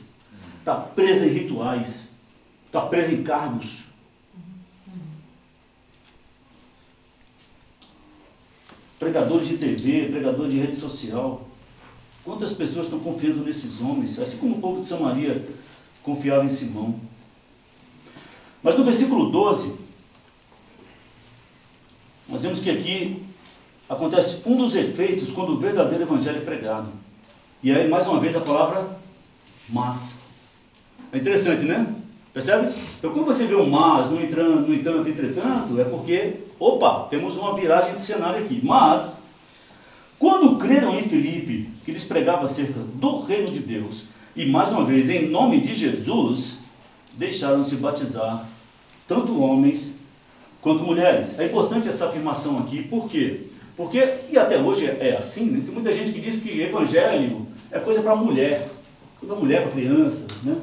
Está 0.59 0.75
presa 0.75 1.25
em 1.25 1.29
rituais, 1.29 2.11
está 2.65 2.81
presa 2.81 3.13
em 3.13 3.23
cargos. 3.23 3.85
Pregadores 8.99 9.47
de 9.47 9.57
TV, 9.57 10.07
pregadores 10.09 10.51
de 10.51 10.59
rede 10.59 10.79
social. 10.79 11.47
Quantas 12.23 12.53
pessoas 12.53 12.87
estão 12.87 12.99
confiando 12.99 13.43
nesses 13.43 13.79
homens? 13.79 14.17
Assim 14.19 14.37
como 14.37 14.55
o 14.55 14.59
povo 14.59 14.81
de 14.81 14.87
Samaria 14.87 15.47
confiava 16.01 16.43
em 16.43 16.49
Simão. 16.49 16.99
Mas 18.65 18.75
no 18.75 18.83
versículo 18.83 19.29
12, 19.29 19.75
nós 22.27 22.41
vemos 22.41 22.59
que 22.59 22.71
aqui 22.71 23.21
acontece 23.87 24.41
um 24.43 24.57
dos 24.57 24.73
efeitos 24.73 25.29
quando 25.29 25.51
o 25.51 25.59
verdadeiro 25.59 26.03
evangelho 26.03 26.39
é 26.39 26.41
pregado. 26.41 26.89
E 27.61 27.71
aí, 27.71 27.87
mais 27.87 28.07
uma 28.07 28.19
vez, 28.19 28.35
a 28.35 28.41
palavra 28.41 28.97
mas. 29.69 30.17
É 31.13 31.17
interessante, 31.19 31.63
né? 31.63 31.93
Percebe? 32.33 32.73
Então, 32.97 33.13
quando 33.13 33.27
você 33.27 33.45
vê 33.45 33.53
um 33.53 33.69
mas, 33.69 34.09
no, 34.09 34.19
entanto, 34.19 34.67
no 34.67 34.73
entanto, 34.73 35.09
entretanto, 35.09 35.79
é 35.79 35.83
porque, 35.83 36.37
opa, 36.59 37.07
temos 37.07 37.37
uma 37.37 37.55
viragem 37.55 37.93
de 37.93 38.01
cenário 38.01 38.43
aqui. 38.43 38.59
Mas, 38.63 39.19
quando 40.17 40.57
creram 40.57 40.97
em 40.97 41.03
Filipe, 41.03 41.69
que 41.85 41.91
lhes 41.91 42.03
pregava 42.03 42.45
acerca 42.45 42.79
do 42.79 43.19
reino 43.19 43.51
de 43.51 43.59
Deus, 43.59 44.05
e 44.35 44.47
mais 44.47 44.71
uma 44.71 44.83
vez, 44.83 45.11
em 45.11 45.27
nome 45.27 45.61
de 45.61 45.75
Jesus, 45.75 46.61
deixaram-se 47.13 47.75
batizar 47.75 48.54
tanto 49.07 49.39
homens 49.39 49.95
quanto 50.61 50.83
mulheres. 50.83 51.39
É 51.39 51.45
importante 51.45 51.87
essa 51.87 52.07
afirmação 52.07 52.59
aqui, 52.59 52.83
por 52.83 53.09
quê? 53.09 53.41
Porque, 53.75 54.09
e 54.31 54.37
até 54.37 54.57
hoje 54.57 54.85
é, 54.85 55.17
assim, 55.17 55.51
né? 55.51 55.61
tem 55.63 55.73
muita 55.73 55.91
gente 55.91 56.11
que 56.11 56.19
diz 56.19 56.39
que 56.39 56.61
evangelho 56.61 57.45
é 57.69 57.79
coisa 57.79 58.01
para 58.01 58.15
mulher, 58.15 58.65
para 59.19 59.35
mulher, 59.35 59.63
para 59.63 59.71
criança, 59.71 60.25
né? 60.43 60.57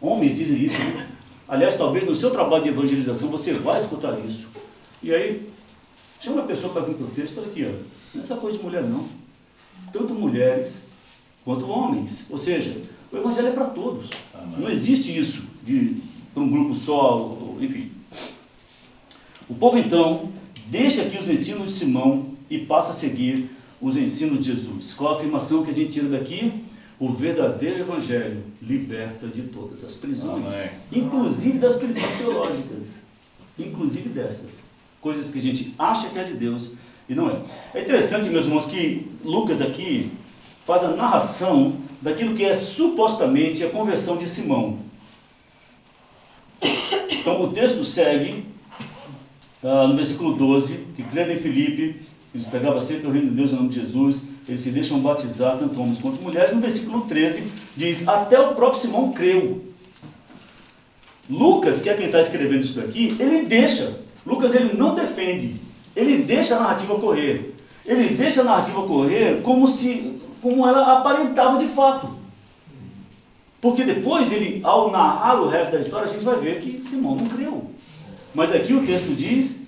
Homens 0.00 0.34
dizem 0.34 0.62
isso, 0.62 0.78
né? 0.78 1.08
Aliás, 1.46 1.76
talvez 1.76 2.06
no 2.06 2.14
seu 2.14 2.30
trabalho 2.30 2.62
de 2.62 2.70
evangelização 2.70 3.28
você 3.28 3.52
vai 3.52 3.78
escutar 3.78 4.18
isso. 4.26 4.48
E 5.02 5.14
aí, 5.14 5.46
chama 6.18 6.40
a 6.40 6.46
pessoa 6.46 6.72
para 6.72 6.82
vir 6.82 6.94
para 6.94 7.06
o 7.06 7.10
texto, 7.10 7.38
olha 7.38 7.48
aqui, 7.48 7.66
ó. 7.66 7.84
Não 8.14 8.20
é 8.20 8.24
essa 8.24 8.36
coisa 8.36 8.56
de 8.56 8.64
mulher 8.64 8.82
não. 8.82 9.06
Tanto 9.92 10.14
mulheres 10.14 10.86
quanto 11.44 11.68
homens. 11.68 12.26
Ou 12.30 12.38
seja, 12.38 12.76
o 13.12 13.16
evangelho 13.16 13.48
é 13.48 13.52
para 13.52 13.66
todos. 13.66 14.08
Não 14.56 14.70
existe 14.70 15.16
isso 15.16 15.44
de 15.62 16.02
para 16.32 16.42
um 16.42 16.50
grupo 16.50 16.74
só, 16.74 17.33
enfim. 17.60 17.90
O 19.48 19.54
povo 19.54 19.78
então 19.78 20.32
deixa 20.66 21.02
aqui 21.02 21.18
os 21.18 21.28
ensinos 21.28 21.68
de 21.68 21.72
Simão 21.74 22.30
e 22.48 22.58
passa 22.58 22.92
a 22.92 22.94
seguir 22.94 23.50
os 23.80 23.96
ensinos 23.96 24.44
de 24.44 24.54
Jesus. 24.54 24.94
Qual 24.94 25.12
a 25.12 25.16
afirmação 25.16 25.64
que 25.64 25.70
a 25.70 25.74
gente 25.74 25.92
tira 25.92 26.08
daqui? 26.08 26.64
O 26.98 27.10
verdadeiro 27.10 27.80
evangelho 27.80 28.42
liberta 28.62 29.26
de 29.26 29.42
todas 29.42 29.84
as 29.84 29.94
prisões, 29.94 30.54
Amém. 30.54 30.70
inclusive 30.92 31.58
das 31.58 31.76
prisões 31.76 32.16
teológicas, 32.16 33.02
inclusive 33.58 34.08
destas, 34.08 34.62
coisas 35.00 35.28
que 35.30 35.38
a 35.38 35.42
gente 35.42 35.74
acha 35.78 36.08
que 36.08 36.18
é 36.18 36.22
de 36.22 36.34
Deus 36.34 36.72
e 37.08 37.14
não 37.14 37.28
é. 37.28 37.42
É 37.74 37.82
interessante, 37.82 38.30
meus 38.30 38.46
irmãos, 38.46 38.66
que 38.66 39.08
Lucas 39.22 39.60
aqui 39.60 40.12
faz 40.64 40.84
a 40.84 40.90
narração 40.90 41.76
daquilo 42.00 42.34
que 42.34 42.44
é 42.44 42.54
supostamente 42.54 43.64
a 43.64 43.70
conversão 43.70 44.16
de 44.16 44.28
Simão. 44.28 44.78
Então 47.10 47.42
o 47.42 47.48
texto 47.48 47.82
segue 47.82 48.44
uh, 49.62 49.88
no 49.88 49.96
versículo 49.96 50.34
12, 50.34 50.78
que 50.96 51.02
crendo 51.02 51.32
em 51.32 51.38
Filipe, 51.38 52.00
eles 52.34 52.46
pegavam 52.46 52.80
sempre 52.80 53.06
o 53.06 53.10
reino 53.10 53.30
de 53.30 53.36
Deus 53.36 53.52
em 53.52 53.54
nome 53.54 53.68
de 53.68 53.80
Jesus, 53.80 54.22
eles 54.46 54.60
se 54.60 54.70
deixam 54.70 54.98
batizar, 55.00 55.56
tanto 55.56 55.80
homens 55.80 56.00
quanto 56.00 56.20
mulheres. 56.20 56.54
No 56.54 56.60
versículo 56.60 57.02
13 57.02 57.44
diz, 57.76 58.06
até 58.06 58.38
o 58.38 58.54
próprio 58.54 58.80
Simão 58.80 59.12
creu. 59.12 59.62
Lucas, 61.30 61.80
que 61.80 61.88
é 61.88 61.94
quem 61.94 62.06
está 62.06 62.20
escrevendo 62.20 62.62
isso 62.62 62.78
daqui, 62.78 63.16
ele 63.18 63.46
deixa. 63.46 64.00
Lucas 64.26 64.54
ele 64.54 64.74
não 64.74 64.94
defende, 64.94 65.56
ele 65.94 66.18
deixa 66.18 66.56
a 66.56 66.60
narrativa 66.60 66.98
correr. 66.98 67.54
Ele 67.86 68.14
deixa 68.14 68.40
a 68.40 68.44
narrativa 68.44 68.82
correr 68.82 69.42
como 69.42 69.68
se 69.68 70.18
como 70.40 70.66
ela 70.66 70.98
aparentava 70.98 71.58
de 71.58 71.66
fato. 71.66 72.23
Porque 73.64 73.82
depois 73.82 74.30
ele, 74.30 74.60
ao 74.62 74.90
narrar 74.90 75.40
o 75.40 75.48
resto 75.48 75.72
da 75.72 75.80
história, 75.80 76.06
a 76.06 76.12
gente 76.12 76.22
vai 76.22 76.38
ver 76.38 76.60
que 76.60 76.84
Simão 76.84 77.14
não 77.14 77.24
creu. 77.24 77.70
Mas 78.34 78.52
aqui 78.52 78.74
o 78.74 78.84
texto 78.84 79.16
diz, 79.16 79.62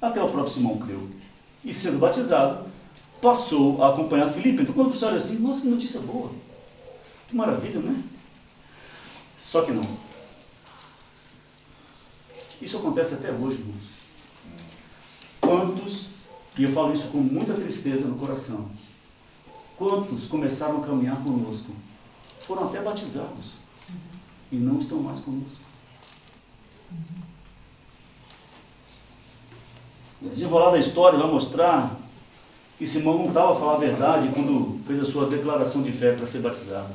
até 0.00 0.22
o 0.22 0.30
próprio 0.30 0.54
Simão 0.54 0.78
creu. 0.78 1.06
E 1.62 1.70
sendo 1.70 1.98
batizado, 1.98 2.64
passou 3.20 3.84
a 3.84 3.90
acompanhar 3.90 4.30
Filipe. 4.30 4.62
Então 4.62 4.74
quando 4.74 4.94
você 4.94 5.04
olha 5.04 5.18
assim, 5.18 5.38
nossa, 5.38 5.60
que 5.60 5.68
notícia 5.68 6.00
boa. 6.00 6.30
Que 7.28 7.36
maravilha, 7.36 7.78
né? 7.80 8.02
Só 9.36 9.60
que 9.60 9.72
não. 9.72 9.84
Isso 12.58 12.78
acontece 12.78 13.16
até 13.16 13.30
hoje, 13.30 13.58
irmãos. 13.58 13.84
Quantos, 15.42 16.06
e 16.56 16.62
eu 16.62 16.72
falo 16.72 16.90
isso 16.90 17.08
com 17.08 17.18
muita 17.18 17.52
tristeza 17.52 18.08
no 18.08 18.16
coração, 18.16 18.70
quantos 19.76 20.24
começaram 20.24 20.82
a 20.82 20.86
caminhar 20.86 21.22
conosco 21.22 21.70
foram 22.46 22.66
até 22.66 22.80
batizados 22.80 23.56
e 24.52 24.56
não 24.56 24.78
estão 24.78 24.98
mais 24.98 25.18
conosco. 25.20 25.60
O 30.22 30.28
desenrolar 30.28 30.70
da 30.70 30.78
história 30.78 31.18
vai 31.18 31.30
mostrar 31.30 31.98
que 32.78 32.86
Simão 32.86 33.18
não 33.18 33.28
estava 33.28 33.52
a 33.52 33.56
falar 33.56 33.74
a 33.74 33.78
verdade 33.78 34.28
quando 34.28 34.80
fez 34.86 35.00
a 35.00 35.04
sua 35.04 35.26
declaração 35.26 35.82
de 35.82 35.90
fé 35.90 36.12
para 36.12 36.26
ser 36.26 36.40
batizado. 36.40 36.94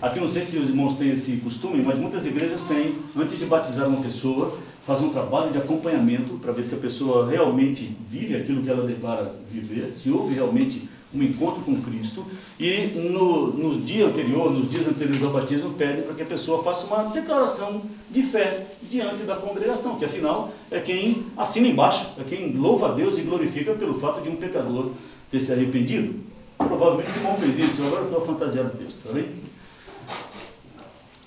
Aqui 0.00 0.20
não 0.20 0.28
sei 0.28 0.42
se 0.42 0.58
os 0.58 0.68
irmãos 0.70 0.94
têm 0.94 1.12
esse 1.12 1.38
costume, 1.38 1.82
mas 1.84 1.98
muitas 1.98 2.26
igrejas 2.26 2.62
têm, 2.62 2.94
antes 3.16 3.38
de 3.38 3.46
batizar 3.46 3.88
uma 3.88 4.02
pessoa, 4.02 4.58
fazem 4.86 5.08
um 5.08 5.12
trabalho 5.12 5.50
de 5.50 5.58
acompanhamento 5.58 6.38
para 6.38 6.52
ver 6.52 6.64
se 6.64 6.74
a 6.74 6.78
pessoa 6.78 7.28
realmente 7.28 7.96
vive 8.06 8.36
aquilo 8.36 8.62
que 8.62 8.70
ela 8.70 8.86
declara 8.86 9.34
viver, 9.50 9.94
se 9.94 10.10
houve 10.10 10.34
realmente 10.34 10.88
um 11.14 11.22
encontro 11.22 11.62
com 11.62 11.80
Cristo 11.80 12.26
e 12.58 12.86
no, 12.86 13.48
no 13.48 13.80
dia 13.80 14.06
anterior, 14.06 14.50
nos 14.50 14.70
dias 14.70 14.88
anteriores 14.88 15.22
ao 15.22 15.30
batismo, 15.30 15.74
pede 15.74 16.02
para 16.02 16.14
que 16.14 16.22
a 16.22 16.26
pessoa 16.26 16.62
faça 16.62 16.86
uma 16.86 17.04
declaração 17.10 17.82
de 18.10 18.22
fé 18.22 18.66
diante 18.90 19.22
da 19.22 19.36
congregação, 19.36 19.98
que 19.98 20.04
afinal 20.04 20.52
é 20.70 20.80
quem 20.80 21.26
assina 21.36 21.68
embaixo, 21.68 22.12
é 22.18 22.24
quem 22.24 22.52
louva 22.52 22.88
a 22.88 22.92
Deus 22.92 23.18
e 23.18 23.22
glorifica 23.22 23.72
pelo 23.74 23.94
fato 23.94 24.22
de 24.22 24.28
um 24.28 24.36
pecador 24.36 24.90
ter 25.30 25.40
se 25.40 25.52
arrependido. 25.52 26.14
Provavelmente 26.56 27.12
Simão 27.12 27.36
fez 27.36 27.58
isso, 27.58 27.82
agora 27.82 28.02
eu 28.02 28.06
estou 28.06 28.22
a 28.22 28.26
fantasiar 28.26 28.66
o 28.66 28.70
texto, 28.70 29.02
tá 29.02 29.12
bem? 29.12 29.26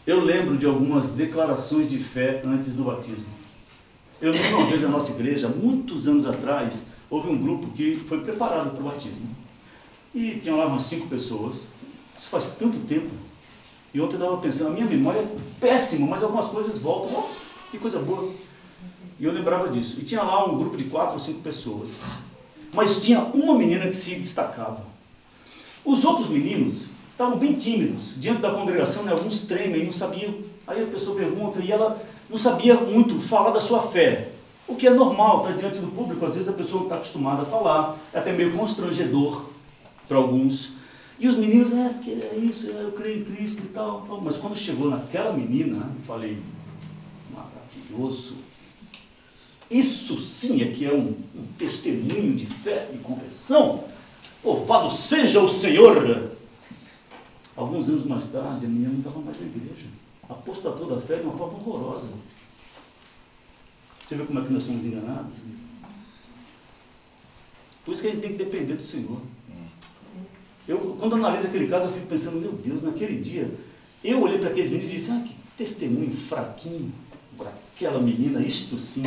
Eu 0.06 0.22
lembro 0.22 0.58
de 0.58 0.66
algumas 0.66 1.10
declarações 1.10 1.90
de 1.90 2.00
fé 2.00 2.42
antes 2.46 2.74
do 2.74 2.84
batismo. 2.84 3.26
Eu 4.22 4.32
lembro 4.32 4.60
uma 4.60 4.68
vez 4.68 4.82
na 4.82 4.90
nossa 4.90 5.12
igreja, 5.12 5.48
muitos 5.48 6.08
anos 6.08 6.26
atrás, 6.26 6.88
houve 7.10 7.30
um 7.30 7.38
grupo 7.38 7.68
que 7.68 7.98
foi 8.08 8.22
preparado 8.22 8.72
para 8.72 8.82
o 8.82 8.90
batismo. 8.90 9.28
E 10.14 10.40
tinha 10.42 10.56
lá 10.56 10.66
umas 10.66 10.84
cinco 10.84 11.08
pessoas. 11.08 11.68
Isso 12.20 12.30
faz 12.30 12.50
tanto 12.50 12.80
tempo. 12.80 13.12
E 13.94 14.02
ontem 14.02 14.16
eu 14.16 14.20
estava 14.20 14.38
pensando, 14.38 14.68
a 14.68 14.72
minha 14.72 14.86
memória 14.86 15.20
é 15.20 15.28
péssima, 15.60 16.08
mas 16.08 16.24
algumas 16.24 16.48
coisas 16.48 16.78
voltam. 16.78 17.24
Que 17.72 17.78
coisa 17.78 18.00
boa. 18.00 18.32
E 19.20 19.26
eu 19.26 19.32
lembrava 19.32 19.70
disso. 19.70 20.00
E 20.00 20.04
tinha 20.04 20.22
lá 20.24 20.46
um 20.46 20.58
grupo 20.58 20.78
de 20.78 20.86
quatro 20.86 21.16
ou 21.16 21.20
cinco 21.20 21.42
pessoas. 21.42 22.00
Mas 22.74 23.02
tinha 23.04 23.20
uma 23.20 23.56
menina 23.58 23.88
que 23.88 23.98
se 23.98 24.16
destacava. 24.16 24.86
Os 25.84 26.04
outros 26.04 26.30
meninos 26.30 26.88
estavam 27.12 27.38
bem 27.38 27.54
tímidos. 27.54 28.14
Diante 28.18 28.42
da 28.42 28.52
congregação, 28.52 29.04
né, 29.04 29.12
alguns 29.12 29.42
tremem 29.42 29.86
não 29.86 29.94
sabiam. 29.94 30.36
Aí 30.68 30.84
a 30.84 30.88
pessoa 30.88 31.16
pergunta 31.16 31.60
e 31.60 31.72
ela 31.72 32.02
não 32.30 32.38
sabia 32.38 32.76
muito 32.76 33.20
falar 33.20 33.52
da 33.52 33.62
sua 33.62 33.82
fé. 33.82 34.30
O 34.68 34.76
que 34.76 34.86
é 34.86 34.90
normal, 34.90 35.42
está 35.42 35.52
diante 35.54 35.80
do 35.80 35.88
público, 35.88 36.26
às 36.26 36.36
vezes 36.36 36.50
a 36.50 36.54
pessoa 36.54 36.80
não 36.80 36.84
está 36.88 36.96
acostumada 36.98 37.44
a 37.44 37.46
falar, 37.46 37.98
é 38.14 38.20
até 38.20 38.34
meio 38.34 38.52
constrangedor 38.52 39.46
para 40.08 40.18
alguns. 40.18 40.74
E 41.20 41.28
os 41.28 41.36
meninos, 41.36 41.74
é, 41.74 41.94
que 42.02 42.12
é 42.12 42.36
isso, 42.36 42.70
é, 42.70 42.84
eu 42.84 42.92
creio 42.92 43.22
em 43.22 43.24
Cristo 43.24 43.62
e 43.64 43.70
tal, 43.70 44.02
tal. 44.02 44.22
Mas 44.22 44.38
quando 44.38 44.56
chegou 44.56 44.90
naquela 44.90 45.34
menina, 45.34 45.92
eu 45.96 46.06
falei, 46.06 46.38
maravilhoso. 47.34 48.36
Isso 49.70 50.20
sim 50.20 50.62
é 50.62 50.72
que 50.72 50.86
é 50.86 50.94
um, 50.94 51.16
um 51.36 51.46
testemunho 51.58 52.36
de 52.36 52.46
fé 52.46 52.90
e 52.94 52.98
conversão. 52.98 53.84
Louvado 54.44 54.90
seja 54.90 55.42
o 55.42 55.50
Senhor! 55.50 56.32
Alguns 57.56 57.90
anos 57.90 58.06
mais 58.06 58.26
tarde, 58.26 58.66
a 58.66 58.70
menina 58.70 58.92
não 58.92 59.00
estava 59.00 59.20
mais 59.20 59.40
na 59.42 59.48
igreja. 59.48 59.88
Apostatou 60.30 60.88
da 60.88 61.02
fé 61.02 61.18
de 61.18 61.26
uma 61.26 61.36
forma 61.36 61.58
horrorosa. 61.58 62.10
Você 64.04 64.16
vê 64.16 64.24
como 64.24 64.40
é 64.40 64.44
que 64.44 64.54
nós 64.54 64.64
somos 64.64 64.86
enganados? 64.86 65.40
Por 67.84 67.92
isso 67.92 68.02
que 68.02 68.08
a 68.08 68.12
gente 68.12 68.22
tem 68.22 68.32
que 68.32 68.38
depender 68.38 68.76
do 68.76 68.84
Senhor. 68.84 69.20
Eu, 70.68 70.98
quando 71.00 71.16
analiso 71.16 71.48
aquele 71.48 71.68
caso, 71.68 71.88
eu 71.88 71.94
fico 71.94 72.08
pensando, 72.08 72.42
meu 72.42 72.52
Deus, 72.52 72.84
naquele 72.84 73.22
dia, 73.22 73.50
eu 74.04 74.22
olhei 74.22 74.38
para 74.38 74.50
aqueles 74.50 74.70
meninos 74.70 74.92
e 74.92 74.96
disse, 74.96 75.12
ah, 75.12 75.24
que 75.26 75.34
testemunho 75.56 76.14
fraquinho 76.14 76.92
para 77.38 77.52
aquela 77.74 78.02
menina, 78.02 78.42
isto 78.42 78.78
sim. 78.78 79.04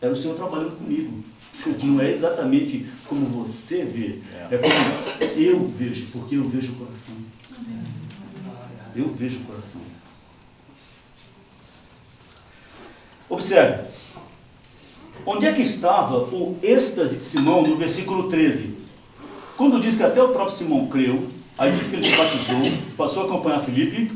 Era 0.00 0.12
o 0.12 0.16
Senhor 0.16 0.36
trabalhando 0.36 0.76
comigo. 0.76 1.24
Não 1.82 2.00
é 2.00 2.10
exatamente 2.10 2.86
como 3.08 3.26
você 3.26 3.84
vê, 3.84 4.20
é 4.50 4.58
como 4.58 5.32
eu 5.36 5.66
vejo, 5.66 6.06
porque 6.12 6.36
eu 6.36 6.48
vejo 6.48 6.72
o 6.72 6.76
coração. 6.76 7.14
Eu 8.94 9.08
vejo 9.10 9.40
o 9.40 9.44
coração. 9.44 9.80
Observe. 13.28 13.88
Onde 15.26 15.46
é 15.46 15.52
que 15.52 15.62
estava 15.62 16.18
o 16.18 16.58
êxtase 16.62 17.16
de 17.16 17.24
Simão 17.24 17.62
no 17.62 17.76
versículo 17.76 18.28
13? 18.28 18.87
Quando 19.58 19.80
diz 19.80 19.96
que 19.96 20.04
até 20.04 20.22
o 20.22 20.28
próprio 20.28 20.56
Simão 20.56 20.86
creu, 20.86 21.26
aí 21.58 21.72
diz 21.72 21.88
que 21.88 21.96
ele 21.96 22.08
se 22.08 22.16
batizou, 22.16 22.62
passou 22.96 23.24
a 23.24 23.26
acompanhar 23.26 23.58
Filipe. 23.58 24.08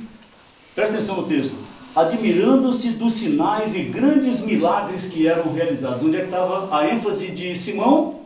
Presta 0.72 0.94
atenção 0.94 1.16
no 1.16 1.24
texto. 1.24 1.52
Admirando-se 1.96 2.90
dos 2.90 3.14
sinais 3.14 3.74
e 3.74 3.82
grandes 3.82 4.38
milagres 4.38 5.08
que 5.08 5.26
eram 5.26 5.52
realizados. 5.52 6.04
Onde 6.04 6.16
é 6.16 6.20
que 6.20 6.26
estava 6.26 6.74
a 6.74 6.88
ênfase 6.88 7.32
de 7.32 7.56
Simão? 7.56 8.20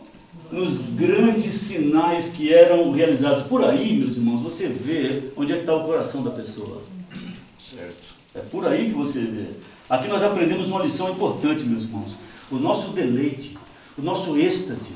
Nos 0.52 0.82
grandes 0.82 1.54
sinais 1.54 2.28
que 2.28 2.52
eram 2.52 2.92
realizados. 2.92 3.44
Por 3.44 3.64
aí, 3.64 3.96
meus 3.96 4.18
irmãos, 4.18 4.42
você 4.42 4.68
vê 4.68 5.30
onde 5.38 5.54
é 5.54 5.56
que 5.56 5.62
está 5.62 5.74
o 5.74 5.84
coração 5.84 6.22
da 6.22 6.30
pessoa. 6.30 6.82
Certo. 7.58 8.14
É 8.34 8.40
por 8.40 8.66
aí 8.66 8.90
que 8.90 8.94
você 8.94 9.20
vê. 9.20 9.46
Aqui 9.88 10.06
nós 10.06 10.22
aprendemos 10.22 10.68
uma 10.68 10.82
lição 10.82 11.10
importante, 11.10 11.64
meus 11.64 11.84
irmãos. 11.84 12.14
O 12.52 12.56
nosso 12.56 12.90
deleite, 12.90 13.56
o 13.96 14.02
nosso 14.02 14.36
êxtase, 14.36 14.92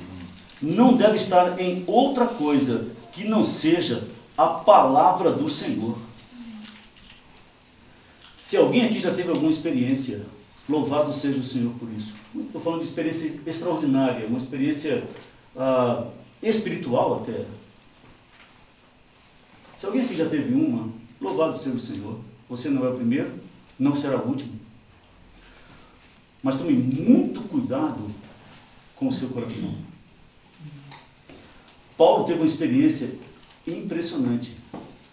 não 0.63 0.95
deve 0.97 1.17
estar 1.17 1.61
em 1.61 1.85
outra 1.87 2.27
coisa 2.27 2.91
que 3.13 3.25
não 3.25 3.45
seja 3.45 4.07
a 4.37 4.47
palavra 4.47 5.33
do 5.33 5.49
Senhor. 5.49 5.97
Se 8.37 8.57
alguém 8.57 8.85
aqui 8.85 8.99
já 8.99 9.13
teve 9.13 9.31
alguma 9.31 9.51
experiência, 9.51 10.27
louvado 10.69 11.13
seja 11.13 11.41
o 11.41 11.45
Senhor 11.45 11.73
por 11.75 11.89
isso. 11.93 12.15
Estou 12.35 12.61
falando 12.61 12.81
de 12.81 12.87
experiência 12.87 13.41
extraordinária, 13.47 14.27
uma 14.27 14.39
experiência 14.39 15.05
ah, 15.57 16.07
espiritual 16.43 17.23
até. 17.23 17.45
Se 19.77 19.87
alguém 19.87 20.05
aqui 20.05 20.17
já 20.17 20.29
teve 20.29 20.55
uma, 20.55 20.91
louvado 21.21 21.57
seja 21.57 21.77
o 21.77 21.81
Senhor. 21.81 22.19
Você 22.49 22.69
não 22.69 22.85
é 22.85 22.91
o 22.91 22.97
primeiro, 22.97 23.31
não 23.79 23.95
será 23.95 24.19
o 24.19 24.29
último. 24.29 24.59
Mas 26.43 26.57
tome 26.57 26.73
muito 26.73 27.43
cuidado 27.43 28.11
com 28.97 29.09
o 29.09 29.13
seu 29.13 29.29
coração. 29.29 29.89
Paulo 32.01 32.25
teve 32.25 32.39
uma 32.39 32.47
experiência 32.47 33.11
impressionante. 33.67 34.57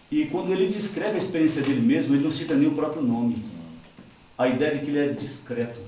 E 0.10 0.24
quando 0.28 0.54
ele 0.54 0.70
descreve 0.70 1.16
a 1.16 1.18
experiência 1.18 1.62
dele 1.62 1.82
mesmo, 1.82 2.16
ele 2.16 2.24
não 2.24 2.32
cita 2.32 2.56
nem 2.56 2.70
o 2.70 2.76
próprio 2.76 3.02
nome. 3.02 3.44
A 4.38 4.48
ideia 4.48 4.74
de 4.74 4.86
que 4.86 4.92
ele 4.92 5.00
é 5.00 5.08
discreto. 5.10 5.82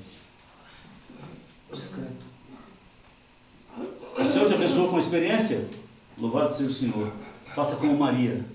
Discreto. 1.71 2.25
O 4.17 4.25
Senhor 4.25 4.45
te 4.45 4.53
abençoou 4.55 4.89
com 4.89 4.97
a 4.97 4.99
experiência? 4.99 5.69
Louvado 6.17 6.51
seja 6.51 6.69
o 6.69 6.73
Senhor. 6.73 7.13
Faça 7.55 7.77
como 7.77 7.97
Maria. 7.97 8.45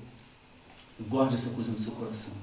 Guarde 1.08 1.36
essa 1.36 1.48
coisa 1.48 1.72
no 1.72 1.78
seu 1.78 1.92
coração. 1.92 2.34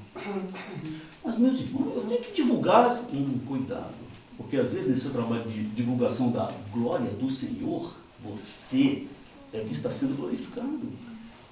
Mas, 1.23 1.37
meus 1.37 1.59
irmãos, 1.59 1.95
eu 1.95 2.05
tenho 2.07 2.21
que 2.23 2.31
divulgar. 2.31 2.89
Hum, 3.13 3.39
cuidado. 3.45 3.93
Porque 4.35 4.57
às 4.57 4.73
vezes 4.73 4.89
nesse 4.89 5.01
seu 5.01 5.11
trabalho 5.11 5.43
de 5.43 5.63
divulgação 5.65 6.31
da 6.31 6.51
glória 6.73 7.11
do 7.11 7.29
Senhor, 7.29 7.93
você 8.19 9.05
é 9.53 9.59
que 9.61 9.71
está 9.71 9.91
sendo 9.91 10.15
glorificado. 10.15 10.81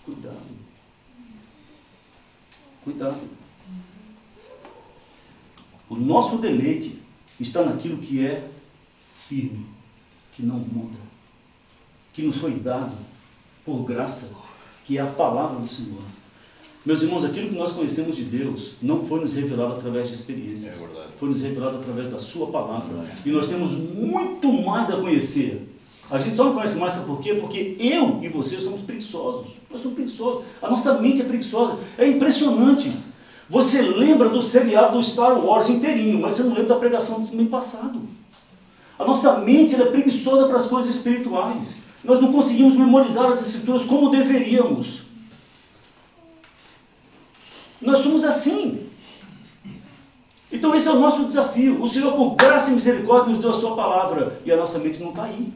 Cuidado. 0.06 0.60
Cuidado. 2.84 3.20
O 5.90 5.96
nosso 5.96 6.38
deleite 6.38 7.00
está 7.40 7.64
naquilo 7.64 7.98
que 7.98 8.26
é 8.26 8.50
firme, 9.14 9.66
que 10.34 10.44
não 10.44 10.56
muda, 10.60 10.98
que 12.14 12.22
nos 12.22 12.38
foi 12.38 12.54
dado 12.56 12.96
por 13.66 13.84
graça, 13.84 14.36
que 14.86 14.98
é 14.98 15.02
a 15.02 15.08
palavra 15.08 15.60
do 15.60 15.68
Senhor. 15.68 16.02
Meus 16.86 17.04
irmãos, 17.04 17.26
aquilo 17.26 17.50
que 17.50 17.56
nós 17.56 17.72
conhecemos 17.72 18.16
de 18.16 18.24
Deus 18.24 18.76
não 18.82 19.06
foi 19.06 19.20
nos 19.20 19.36
revelado 19.36 19.74
através 19.74 20.08
de 20.08 20.14
experiências, 20.14 20.82
é 20.82 21.08
foi 21.18 21.30
nos 21.30 21.42
revelado 21.42 21.78
através 21.78 22.08
da 22.08 22.18
Sua 22.18 22.48
palavra. 22.52 23.06
E 23.26 23.30
nós 23.30 23.48
temos 23.48 23.76
muito 23.76 24.52
mais 24.54 24.90
a 24.90 24.98
conhecer. 24.98 25.69
A 26.12 26.18
gente 26.18 26.36
só 26.36 26.46
não 26.46 26.54
conhece 26.54 26.78
mais, 26.80 26.94
sabe 26.94 27.06
por 27.06 27.22
quê? 27.22 27.36
Porque 27.36 27.76
eu 27.80 28.20
e 28.24 28.30
você 28.30 28.58
somos 28.58 28.82
preguiçosos. 28.82 29.48
Nós 29.70 29.82
somos 29.82 29.96
preguiçosos. 29.96 30.44
A 30.62 30.70
nossa 30.70 30.96
mente 30.96 31.22
é 31.22 31.26
preguiçosa. 31.26 31.78
É 31.98 32.08
impressionante. 32.08 32.92
Você 33.48 33.82
lembra 33.82 34.30
do 34.30 34.42
seriado 34.42 34.98
do 34.98 35.04
Star 35.04 35.40
Wars 35.40 35.70
inteirinho, 35.70 36.20
mas 36.20 36.36
você 36.36 36.44
não 36.44 36.50
lembra 36.50 36.66
da 36.66 36.76
pregação 36.76 37.22
do 37.22 37.30
domingo 37.30 37.50
passado. 37.50 38.02
A 38.98 39.06
nossa 39.06 39.40
mente 39.40 39.76
é 39.76 39.86
preguiçosa 39.86 40.48
para 40.48 40.58
as 40.58 40.68
coisas 40.68 40.96
espirituais. 40.96 41.78
Nós 42.04 42.20
não 42.20 42.32
conseguimos 42.32 42.74
memorizar 42.76 43.32
as 43.32 43.46
escrituras 43.46 43.86
como 43.86 44.10
deveríamos. 44.10 45.04
Nós 47.80 48.00
somos 48.00 48.24
assim. 48.26 48.88
Então 50.52 50.74
esse 50.76 50.88
é 50.88 50.92
o 50.92 51.00
nosso 51.00 51.26
desafio. 51.26 51.82
O 51.82 51.88
Senhor, 51.88 52.14
por 52.14 52.36
graça 52.36 52.72
e 52.72 52.74
misericórdia, 52.74 53.30
nos 53.30 53.40
deu 53.40 53.52
a 53.52 53.54
sua 53.54 53.76
palavra 53.76 54.42
e 54.44 54.52
a 54.52 54.58
nossa 54.58 54.80
mente 54.80 55.00
não 55.00 55.10
está 55.10 55.26
aí. 55.26 55.54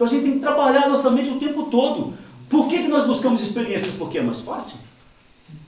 Então 0.00 0.08
a 0.08 0.10
gente 0.10 0.22
tem 0.22 0.32
que 0.32 0.38
trabalhar 0.38 0.84
a 0.84 0.88
nossa 0.88 1.10
mente 1.10 1.28
o 1.28 1.38
tempo 1.38 1.64
todo. 1.64 2.14
Por 2.48 2.68
que, 2.68 2.84
que 2.84 2.88
nós 2.88 3.06
buscamos 3.06 3.42
experiências? 3.42 3.92
Porque 3.92 4.16
é 4.16 4.22
mais 4.22 4.40
fácil. 4.40 4.78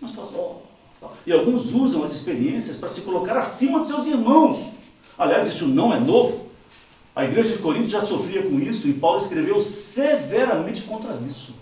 Mais 0.00 0.14
fácil. 0.14 0.34
Oh. 0.34 1.08
E 1.26 1.32
alguns 1.34 1.70
usam 1.74 2.02
as 2.02 2.12
experiências 2.12 2.78
para 2.78 2.88
se 2.88 3.02
colocar 3.02 3.36
acima 3.36 3.80
de 3.80 3.88
seus 3.88 4.06
irmãos. 4.06 4.72
Aliás, 5.18 5.46
isso 5.46 5.68
não 5.68 5.92
é 5.92 6.00
novo. 6.00 6.46
A 7.14 7.24
igreja 7.24 7.52
de 7.52 7.58
Corinto 7.58 7.90
já 7.90 8.00
sofria 8.00 8.42
com 8.42 8.58
isso 8.58 8.88
e 8.88 8.94
Paulo 8.94 9.18
escreveu 9.18 9.60
severamente 9.60 10.80
contra 10.84 11.14
isso. 11.28 11.54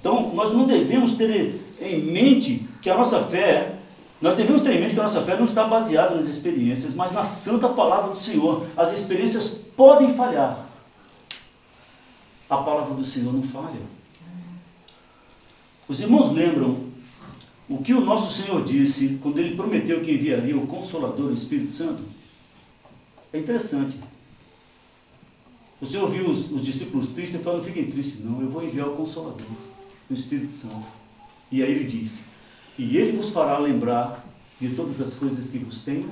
Então, 0.00 0.34
nós 0.34 0.50
não 0.50 0.66
devemos 0.66 1.12
ter 1.12 1.60
em 1.80 2.00
mente 2.00 2.66
que 2.82 2.90
a 2.90 2.96
nossa 2.96 3.20
fé, 3.20 3.76
nós 4.20 4.34
devemos 4.34 4.60
ter 4.60 4.72
em 4.72 4.80
mente 4.80 4.94
que 4.94 5.00
a 5.00 5.04
nossa 5.04 5.22
fé 5.22 5.36
não 5.36 5.44
está 5.44 5.64
baseada 5.64 6.14
nas 6.14 6.28
experiências, 6.28 6.94
mas 6.94 7.10
na 7.10 7.24
santa 7.24 7.68
palavra 7.70 8.10
do 8.10 8.18
Senhor. 8.18 8.66
As 8.76 8.92
experiências 8.92 9.48
podem 9.48 10.14
falhar. 10.14 10.66
A 12.48 12.58
palavra 12.58 12.94
do 12.94 13.04
Senhor 13.04 13.32
não 13.32 13.42
falha. 13.42 13.80
Os 15.88 16.00
irmãos 16.00 16.32
lembram 16.32 16.90
o 17.68 17.78
que 17.78 17.94
o 17.94 18.00
nosso 18.00 18.36
Senhor 18.36 18.62
disse 18.62 19.18
quando 19.22 19.38
ele 19.38 19.56
prometeu 19.56 20.00
que 20.02 20.12
enviaria 20.12 20.56
o 20.56 20.66
Consolador, 20.66 21.30
o 21.30 21.34
Espírito 21.34 21.72
Santo? 21.72 22.02
É 23.32 23.38
interessante. 23.38 23.98
O 25.80 25.86
Senhor 25.86 26.10
viu 26.10 26.28
os, 26.28 26.50
os 26.50 26.62
discípulos 26.62 27.08
tristes 27.08 27.40
e 27.40 27.42
falou: 27.42 27.62
fiquem 27.62 27.90
tristes, 27.90 28.22
não, 28.22 28.42
eu 28.42 28.50
vou 28.50 28.62
enviar 28.62 28.88
o 28.88 28.96
Consolador 28.96 29.46
do 30.08 30.14
Espírito 30.14 30.52
Santo. 30.52 30.88
E 31.50 31.62
aí 31.62 31.70
ele 31.70 31.84
diz: 31.84 32.26
E 32.78 32.96
ele 32.96 33.12
vos 33.12 33.30
fará 33.30 33.58
lembrar 33.58 34.24
de 34.60 34.74
todas 34.74 35.00
as 35.00 35.14
coisas 35.14 35.48
que 35.50 35.58
vos 35.58 35.80
tenho. 35.80 36.10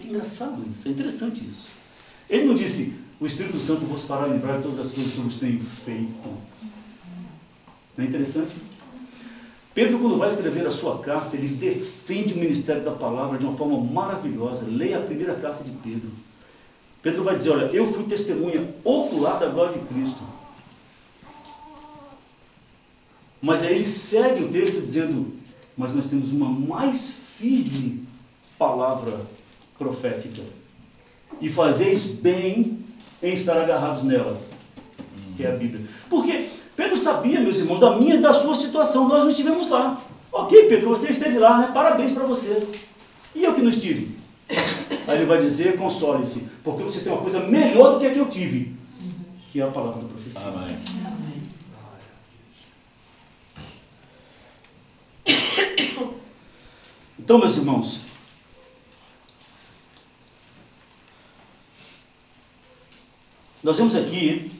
É 0.00 0.06
engraçado 0.06 0.64
isso, 0.72 0.88
é 0.88 0.90
interessante 0.90 1.46
isso. 1.46 1.70
Ele 2.28 2.46
não 2.46 2.54
disse: 2.54 2.94
O 3.20 3.26
Espírito 3.26 3.58
Santo 3.58 3.86
vos 3.86 4.04
fará 4.04 4.26
lembrar 4.26 4.58
de 4.58 4.62
todas 4.62 4.80
as 4.80 4.92
coisas 4.92 5.12
que 5.12 5.20
vos 5.20 5.36
tenho 5.36 5.60
feito. 5.60 6.28
Não 7.96 8.04
é 8.04 8.08
interessante? 8.08 8.54
Pedro, 9.74 9.98
quando 9.98 10.16
vai 10.16 10.28
escrever 10.28 10.66
a 10.66 10.70
sua 10.70 10.98
carta, 10.98 11.36
ele 11.36 11.54
defende 11.54 12.34
o 12.34 12.38
ministério 12.38 12.82
da 12.82 12.92
palavra 12.92 13.38
de 13.38 13.44
uma 13.44 13.56
forma 13.56 13.78
maravilhosa. 13.78 14.66
Leia 14.66 14.98
a 14.98 15.02
primeira 15.02 15.34
carta 15.34 15.62
de 15.62 15.70
Pedro. 15.70 16.10
Pedro 17.02 17.22
vai 17.22 17.36
dizer: 17.36 17.50
Olha, 17.50 17.66
eu 17.66 17.86
fui 17.86 18.04
testemunha 18.04 18.62
ocular 18.84 19.38
da 19.38 19.46
glória 19.46 19.78
de 19.78 19.86
Cristo. 19.86 20.18
Mas 23.40 23.62
aí 23.62 23.74
ele 23.74 23.84
segue 23.84 24.44
o 24.44 24.48
texto 24.48 24.80
dizendo: 24.80 25.34
Mas 25.76 25.94
nós 25.94 26.06
temos 26.06 26.32
uma 26.32 26.48
mais 26.48 27.08
firme 27.36 28.04
palavra 28.58 29.20
profética. 29.78 30.42
E 31.40 31.48
fazeis 31.48 32.04
bem 32.04 32.78
em 33.22 33.32
estar 33.32 33.56
agarrados 33.56 34.02
nela, 34.02 34.40
que 35.36 35.44
é 35.44 35.52
a 35.52 35.56
Bíblia. 35.56 35.86
Porque 36.10 36.46
Pedro 36.74 36.96
sabia, 36.96 37.40
meus 37.40 37.58
irmãos, 37.58 37.78
da 37.78 37.96
minha 37.96 38.16
e 38.16 38.20
da 38.20 38.34
sua 38.34 38.54
situação. 38.54 39.08
Nós 39.08 39.22
não 39.22 39.30
estivemos 39.30 39.68
lá. 39.68 40.02
Ok, 40.32 40.66
Pedro, 40.68 40.90
você 40.90 41.10
esteve 41.10 41.38
lá, 41.38 41.58
né? 41.58 41.70
Parabéns 41.72 42.12
para 42.12 42.26
você. 42.26 42.66
E 43.34 43.44
eu 43.44 43.54
que 43.54 43.62
não 43.62 43.70
estive? 43.70 44.18
Aí 45.06 45.18
ele 45.18 45.26
vai 45.26 45.38
dizer, 45.38 45.76
console-se, 45.76 46.48
porque 46.62 46.82
você 46.82 47.00
tem 47.00 47.12
uma 47.12 47.20
coisa 47.20 47.40
melhor 47.40 47.94
do 47.94 48.00
que 48.00 48.06
a 48.06 48.10
que 48.10 48.18
eu 48.18 48.28
tive, 48.28 48.74
que 49.50 49.60
é 49.60 49.64
a 49.64 49.68
palavra 49.68 50.02
da 50.02 50.08
profecia. 50.08 50.48
Amém. 50.48 50.76
Então, 57.28 57.38
meus 57.38 57.58
irmãos, 57.58 58.00
nós 63.62 63.76
vemos 63.76 63.94
aqui, 63.94 64.50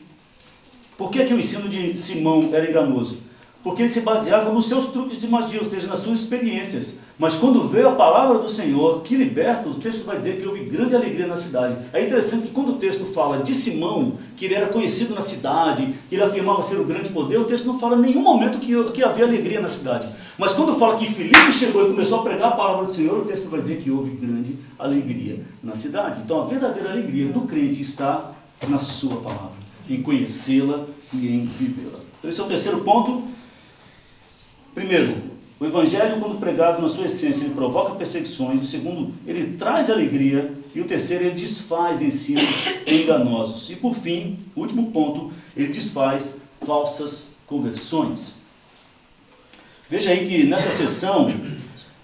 por 0.99 1.11
que, 1.11 1.25
que 1.25 1.33
o 1.33 1.41
ensino 1.41 1.66
de 1.66 1.97
Simão 1.97 2.51
era 2.53 2.69
enganoso? 2.69 3.23
Porque 3.64 3.81
ele 3.81 3.89
se 3.89 4.03
baseava 4.03 4.53
nos 4.53 4.69
seus 4.69 4.85
truques 4.89 5.19
de 5.19 5.27
magia, 5.27 5.61
ou 5.61 5.64
seja, 5.64 5.87
nas 5.87 6.01
suas 6.01 6.19
experiências. 6.19 6.99
Mas 7.19 7.35
quando 7.35 7.66
veio 7.66 7.89
a 7.89 7.93
palavra 7.97 8.39
do 8.39 8.49
Senhor, 8.49 9.03
que 9.03 9.16
liberta, 9.16 9.69
o 9.69 9.75
texto 9.75 10.05
vai 10.05 10.19
dizer 10.19 10.41
que 10.41 10.47
houve 10.47 10.61
grande 10.61 10.95
alegria 10.95 11.27
na 11.27 11.35
cidade. 11.35 11.77
É 11.93 12.05
interessante 12.05 12.45
que 12.45 12.53
quando 12.53 12.71
o 12.71 12.77
texto 12.77 13.05
fala 13.07 13.43
de 13.43 13.53
Simão, 13.53 14.19
que 14.37 14.45
ele 14.45 14.55
era 14.55 14.69
conhecido 14.69 15.16
na 15.16 15.21
cidade, 15.21 15.95
que 16.09 16.14
ele 16.14 16.23
afirmava 16.23 16.62
ser 16.62 16.77
o 16.77 16.85
grande 16.85 17.09
poder, 17.09 17.39
o 17.39 17.45
texto 17.45 17.66
não 17.66 17.77
fala 17.77 17.97
em 17.97 18.03
nenhum 18.03 18.23
momento 18.23 18.61
que, 18.61 18.73
que 18.93 19.03
havia 19.03 19.25
alegria 19.25 19.61
na 19.61 19.69
cidade. 19.69 20.09
Mas 20.39 20.55
quando 20.55 20.79
fala 20.79 20.97
que 20.97 21.07
Filipe 21.07 21.53
chegou 21.53 21.87
e 21.87 21.91
começou 21.91 22.21
a 22.21 22.23
pregar 22.23 22.53
a 22.53 22.57
palavra 22.57 22.87
do 22.87 22.93
Senhor, 22.93 23.19
o 23.19 23.25
texto 23.25 23.49
vai 23.49 23.61
dizer 23.61 23.79
que 23.79 23.91
houve 23.91 24.11
grande 24.11 24.57
alegria 24.79 25.41
na 25.61 25.75
cidade. 25.75 26.21
Então 26.25 26.43
a 26.43 26.47
verdadeira 26.47 26.91
alegria 26.91 27.33
do 27.33 27.41
crente 27.41 27.83
está 27.83 28.31
na 28.69 28.79
sua 28.79 29.16
palavra, 29.16 29.59
em 29.91 30.01
conhecê-la 30.03 30.87
e 31.12 31.27
em 31.27 31.47
vivê-la. 31.47 31.99
Então 32.21 32.31
esse 32.31 32.41
é 32.41 32.45
o 32.45 32.47
terceiro 32.47 32.79
ponto. 32.83 33.25
Primeiro, 34.73 35.16
o 35.61 35.67
Evangelho, 35.67 36.21
quando 36.21 36.39
pregado 36.39 36.81
na 36.81 36.89
sua 36.89 37.07
essência, 37.07 37.45
ele 37.45 37.55
provoca 37.55 37.97
perseguições. 37.97 38.63
O 38.63 38.67
segundo, 38.67 39.13
ele 39.27 39.57
traz 39.57 39.91
alegria. 39.91 40.53
E 40.73 40.81
o 40.81 40.85
terceiro, 40.85 41.25
ele 41.25 41.35
desfaz 41.35 42.01
ensinos 42.01 42.45
enganosos. 42.87 43.69
E 43.69 43.75
por 43.75 43.95
fim, 43.95 44.39
último 44.55 44.93
ponto, 44.93 45.33
ele 45.57 45.73
desfaz 45.73 46.39
falsas 46.65 47.31
conversões. 47.45 48.37
Veja 49.91 50.11
aí 50.11 50.29
que 50.29 50.45
nessa 50.45 50.71
sessão, 50.71 51.33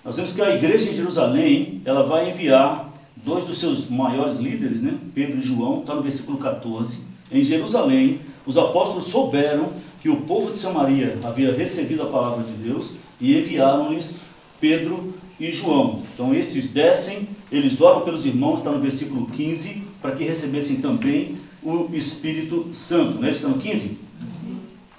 nós 0.05 0.17
vemos 0.17 0.33
que 0.33 0.43
a 0.43 0.55
igreja 0.57 0.91
em 0.91 0.95
Jerusalém, 0.95 1.81
ela 1.85 2.03
vai 2.03 2.31
enviar 2.31 2.91
dois 3.15 3.45
dos 3.45 3.59
seus 3.59 3.89
maiores 3.89 4.39
líderes, 4.39 4.83
né? 4.83 4.95
Pedro 5.15 5.39
e 5.39 5.43
João, 5.43 5.81
está 5.81 5.95
no 5.95 6.03
versículo 6.03 6.39
14. 6.39 6.99
Em 7.31 7.45
Jerusalém, 7.45 8.21
os 8.45 8.59
apóstolos 8.59 9.05
souberam 9.05 9.73
que 10.03 10.09
o 10.09 10.23
povo 10.23 10.51
de 10.51 10.59
Samaria 10.59 11.19
havia 11.23 11.55
recebido 11.55 12.03
a 12.03 12.07
palavra 12.07 12.43
de 12.43 12.53
Deus 12.53 12.95
e 13.25 13.39
enviaram-lhes 13.39 14.17
Pedro 14.61 15.15
e 15.41 15.51
João. 15.51 16.03
Então 16.13 16.35
esses 16.35 16.69
descem, 16.69 17.27
eles 17.51 17.81
oram 17.81 18.03
pelos 18.03 18.27
irmãos, 18.27 18.59
está 18.59 18.71
no 18.71 18.81
versículo 18.81 19.27
15, 19.29 19.83
para 20.03 20.13
que 20.13 20.25
recebessem 20.25 20.77
também 20.77 21.39
o 21.63 21.89
Espírito 21.95 22.69
Santo. 22.75 23.19
Não 23.19 23.27
é 23.27 23.31
isso? 23.31 23.39
Está 23.39 23.49
no 23.49 23.63
15? 23.63 23.99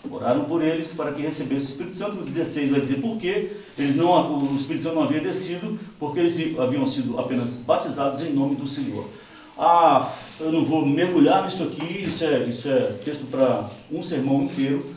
Oraram 0.09 0.45
por 0.45 0.63
eles 0.63 0.91
para 0.93 1.11
que 1.11 1.21
recebessem 1.21 1.67
o 1.67 1.71
Espírito 1.71 1.97
Santo. 1.97 2.15
No 2.15 2.26
16 2.26 2.71
vai 2.71 2.82
dizer 2.82 2.99
por 2.99 3.17
quê. 3.17 3.51
Eles 3.78 3.95
não, 3.95 4.39
o 4.39 4.55
Espírito 4.55 4.84
Santo 4.84 4.95
não 4.95 5.03
havia 5.03 5.21
descido, 5.21 5.80
porque 5.99 6.19
eles 6.19 6.57
haviam 6.57 6.86
sido 6.88 7.19
apenas 7.19 7.55
batizados 7.55 8.23
em 8.23 8.34
nome 8.34 8.55
do 8.55 8.65
Senhor. 8.65 9.07
Ah, 9.57 10.11
eu 10.39 10.51
não 10.51 10.65
vou 10.65 10.84
mergulhar 10.86 11.43
nisso 11.43 11.63
aqui, 11.63 12.03
isso 12.03 12.23
é, 12.26 12.45
isso 12.49 12.67
é 12.67 12.93
texto 13.03 13.26
para 13.30 13.69
um 13.91 14.01
sermão 14.01 14.43
inteiro. 14.43 14.95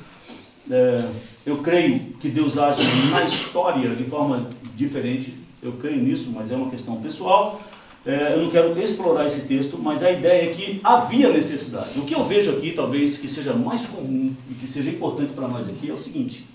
É, 0.70 1.08
eu 1.46 1.58
creio 1.58 2.00
que 2.20 2.28
Deus 2.28 2.58
age 2.58 2.82
na 3.10 3.24
história 3.24 3.94
de 3.94 4.04
forma 4.04 4.48
diferente. 4.76 5.34
Eu 5.62 5.72
creio 5.72 6.02
nisso, 6.02 6.30
mas 6.32 6.50
é 6.50 6.56
uma 6.56 6.70
questão 6.70 7.00
pessoal. 7.00 7.60
É, 8.06 8.34
eu 8.34 8.44
não 8.44 8.50
quero 8.50 8.78
explorar 8.80 9.26
esse 9.26 9.42
texto, 9.42 9.78
mas 9.78 10.02
a 10.02 10.10
ideia 10.10 10.50
é 10.50 10.54
que 10.54 10.80
havia 10.84 11.32
necessidade. 11.32 11.98
O 11.98 12.04
que 12.04 12.14
eu 12.14 12.24
vejo 12.24 12.52
aqui, 12.52 12.72
talvez 12.72 13.18
que 13.18 13.28
seja 13.28 13.52
mais 13.52 13.86
comum 13.86 14.34
e 14.50 14.54
que 14.54 14.66
seja 14.66 14.90
importante 14.90 15.32
para 15.32 15.48
nós 15.48 15.68
aqui, 15.68 15.90
é 15.90 15.92
o 15.92 15.98
seguinte: 15.98 16.46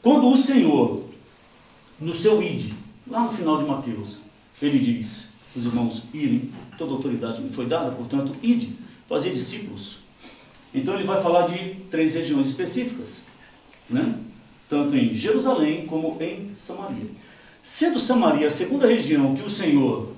quando 0.00 0.28
o 0.28 0.36
Senhor, 0.36 1.04
no 2.00 2.14
seu 2.14 2.42
id, 2.42 2.72
lá 3.06 3.24
no 3.24 3.32
final 3.32 3.58
de 3.58 3.64
Mateus, 3.64 4.18
ele 4.60 4.78
diz: 4.78 5.32
os 5.54 5.66
irmãos 5.66 6.04
irem, 6.12 6.50
toda 6.78 6.92
autoridade 6.92 7.40
me 7.42 7.50
foi 7.50 7.66
dada, 7.66 7.90
portanto, 7.92 8.34
ide, 8.42 8.76
fazer 9.06 9.30
discípulos. 9.30 9.98
Então 10.74 10.94
ele 10.94 11.04
vai 11.04 11.20
falar 11.20 11.46
de 11.48 11.74
três 11.90 12.14
regiões 12.14 12.46
específicas 12.46 13.24
né? 13.88 14.18
tanto 14.68 14.96
em 14.96 15.14
Jerusalém 15.14 15.86
como 15.86 16.16
em 16.20 16.52
Samaria. 16.54 17.10
Sendo 17.62 17.98
Samaria 17.98 18.46
a 18.46 18.50
segunda 18.50 18.86
região 18.86 19.34
que 19.34 19.42
o 19.42 19.50
Senhor 19.50 20.12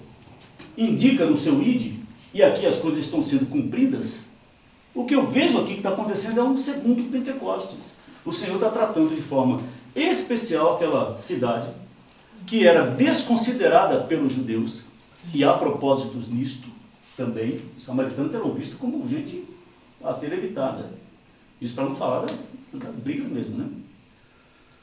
indica 0.79 1.27
no 1.27 1.37
seu 1.37 1.61
ID, 1.61 1.95
e 2.33 2.43
aqui 2.43 2.67
as 2.67 2.79
coisas 2.79 3.05
estão 3.05 3.23
sendo 3.23 3.47
cumpridas, 3.47 4.25
o 4.95 5.05
que 5.05 5.15
eu 5.15 5.27
vejo 5.27 5.59
aqui 5.59 5.73
que 5.73 5.79
está 5.79 5.91
acontecendo 5.91 6.39
é 6.39 6.43
um 6.43 6.57
segundo 6.57 7.11
Pentecostes. 7.11 7.97
O 8.25 8.33
Senhor 8.33 8.55
está 8.55 8.71
tratando 8.71 9.15
de 9.15 9.21
forma 9.21 9.61
especial 9.95 10.77
aquela 10.77 11.17
cidade 11.19 11.69
que 12.47 12.67
era 12.67 12.87
desconsiderada 12.87 14.05
pelos 14.05 14.33
judeus, 14.33 14.85
e 15.33 15.43
há 15.43 15.53
propósitos 15.55 16.29
nisto 16.29 16.69
também, 17.17 17.63
os 17.77 17.85
samaritanos 17.85 18.35
eram 18.35 18.53
vistos 18.53 18.79
como 18.79 19.09
gente 19.09 19.45
a 20.03 20.13
ser 20.13 20.33
evitada. 20.33 20.91
Isso 21.61 21.75
para 21.75 21.85
não 21.85 21.95
falar 21.95 22.21
das, 22.21 22.49
das 22.73 22.95
brigas 22.97 23.29
mesmo, 23.29 23.57
né? 23.57 23.67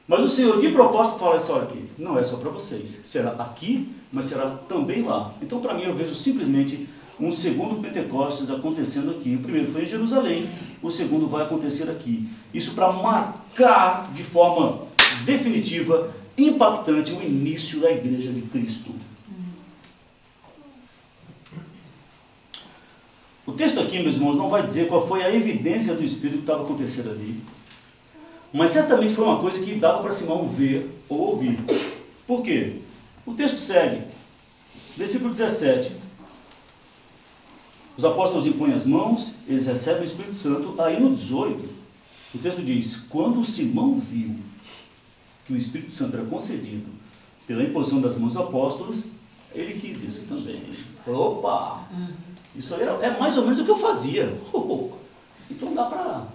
Mas 0.07 0.23
o 0.23 0.29
Senhor 0.29 0.59
de 0.59 0.69
propósito 0.69 1.19
fala 1.19 1.37
isso 1.37 1.53
aqui, 1.53 1.85
não 1.97 2.17
é 2.19 2.23
só 2.23 2.35
para 2.35 2.49
vocês, 2.49 2.99
será 3.03 3.31
aqui, 3.31 3.89
mas 4.11 4.25
será 4.25 4.49
também 4.67 5.03
lá. 5.03 5.33
Então 5.41 5.61
para 5.61 5.73
mim 5.73 5.83
eu 5.83 5.95
vejo 5.95 6.13
simplesmente 6.13 6.87
um 7.19 7.31
segundo 7.31 7.79
Pentecostes 7.79 8.49
acontecendo 8.49 9.11
aqui. 9.11 9.35
O 9.35 9.39
primeiro 9.39 9.71
foi 9.71 9.83
em 9.83 9.85
Jerusalém, 9.85 10.49
o 10.81 10.89
segundo 10.89 11.27
vai 11.27 11.43
acontecer 11.43 11.89
aqui. 11.89 12.27
Isso 12.53 12.73
para 12.73 12.91
marcar 12.91 14.11
de 14.11 14.23
forma 14.23 14.87
definitiva, 15.23 16.11
impactante, 16.37 17.13
o 17.13 17.21
início 17.21 17.79
da 17.79 17.91
igreja 17.91 18.31
de 18.31 18.41
Cristo. 18.41 18.91
O 23.51 23.53
texto 23.53 23.81
aqui, 23.81 23.99
meus 24.01 24.15
irmãos, 24.15 24.37
não 24.37 24.49
vai 24.49 24.63
dizer 24.63 24.87
qual 24.87 25.05
foi 25.05 25.23
a 25.23 25.35
evidência 25.35 25.93
do 25.93 26.01
Espírito 26.01 26.37
que 26.37 26.43
estava 26.43 26.63
acontecendo 26.63 27.09
ali. 27.09 27.37
Mas 28.53 28.69
certamente 28.69 29.13
foi 29.13 29.25
uma 29.25 29.39
coisa 29.39 29.59
que 29.59 29.75
dava 29.75 30.01
para 30.01 30.13
Simão 30.13 30.47
ver 30.47 30.89
ou 31.09 31.31
ouvir. 31.31 31.59
Por 32.25 32.43
quê? 32.43 32.77
O 33.25 33.33
texto 33.33 33.57
segue. 33.57 34.03
Versículo 34.95 35.31
17. 35.31 35.91
Os 37.97 38.05
apóstolos 38.05 38.47
impõem 38.47 38.73
as 38.73 38.85
mãos, 38.85 39.33
eles 39.45 39.65
recebem 39.65 40.03
o 40.03 40.05
Espírito 40.05 40.35
Santo. 40.35 40.81
Aí 40.81 40.97
no 40.97 41.13
18, 41.13 41.69
o 42.33 42.37
texto 42.37 42.63
diz: 42.63 42.95
Quando 43.09 43.45
Simão 43.45 43.99
viu 43.99 44.33
que 45.45 45.51
o 45.51 45.57
Espírito 45.57 45.93
Santo 45.93 46.15
era 46.15 46.25
concedido 46.25 46.87
pela 47.45 47.63
imposição 47.63 47.99
das 47.99 48.17
mãos 48.17 48.33
dos 48.33 48.41
apóstolos, 48.41 49.07
ele 49.53 49.77
quis 49.77 50.01
isso 50.03 50.23
também. 50.25 50.63
Opa! 51.05 51.85
Isso 52.55 52.73
era, 52.75 52.91
é 53.05 53.17
mais 53.17 53.37
ou 53.37 53.43
menos 53.43 53.59
o 53.59 53.65
que 53.65 53.71
eu 53.71 53.77
fazia. 53.77 54.37
Então 55.49 55.73
dá 55.73 55.83
para. 55.83 56.27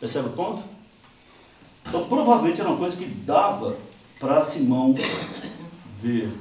Percebe 0.00 0.28
o 0.28 0.32
ponto? 0.32 0.62
Então 1.86 2.08
provavelmente 2.08 2.58
era 2.58 2.70
uma 2.70 2.78
coisa 2.78 2.96
que 2.96 3.04
dava 3.04 3.76
para 4.18 4.42
Simão 4.42 4.94
ver. 6.00 6.32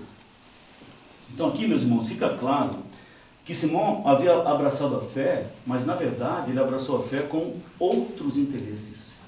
Então 1.34 1.50
aqui, 1.50 1.68
meus 1.68 1.82
irmãos, 1.82 2.08
fica 2.08 2.38
claro 2.38 2.78
que 3.44 3.54
Simão 3.54 4.08
havia 4.08 4.34
abraçado 4.34 4.96
a 4.96 5.02
fé, 5.02 5.48
mas 5.66 5.86
na 5.86 5.94
verdade 5.94 6.52
ele 6.52 6.60
abraçou 6.60 7.00
a 7.00 7.04
fé 7.04 7.24
com 7.24 7.58
outros 7.78 8.38
interesses. 8.38 9.20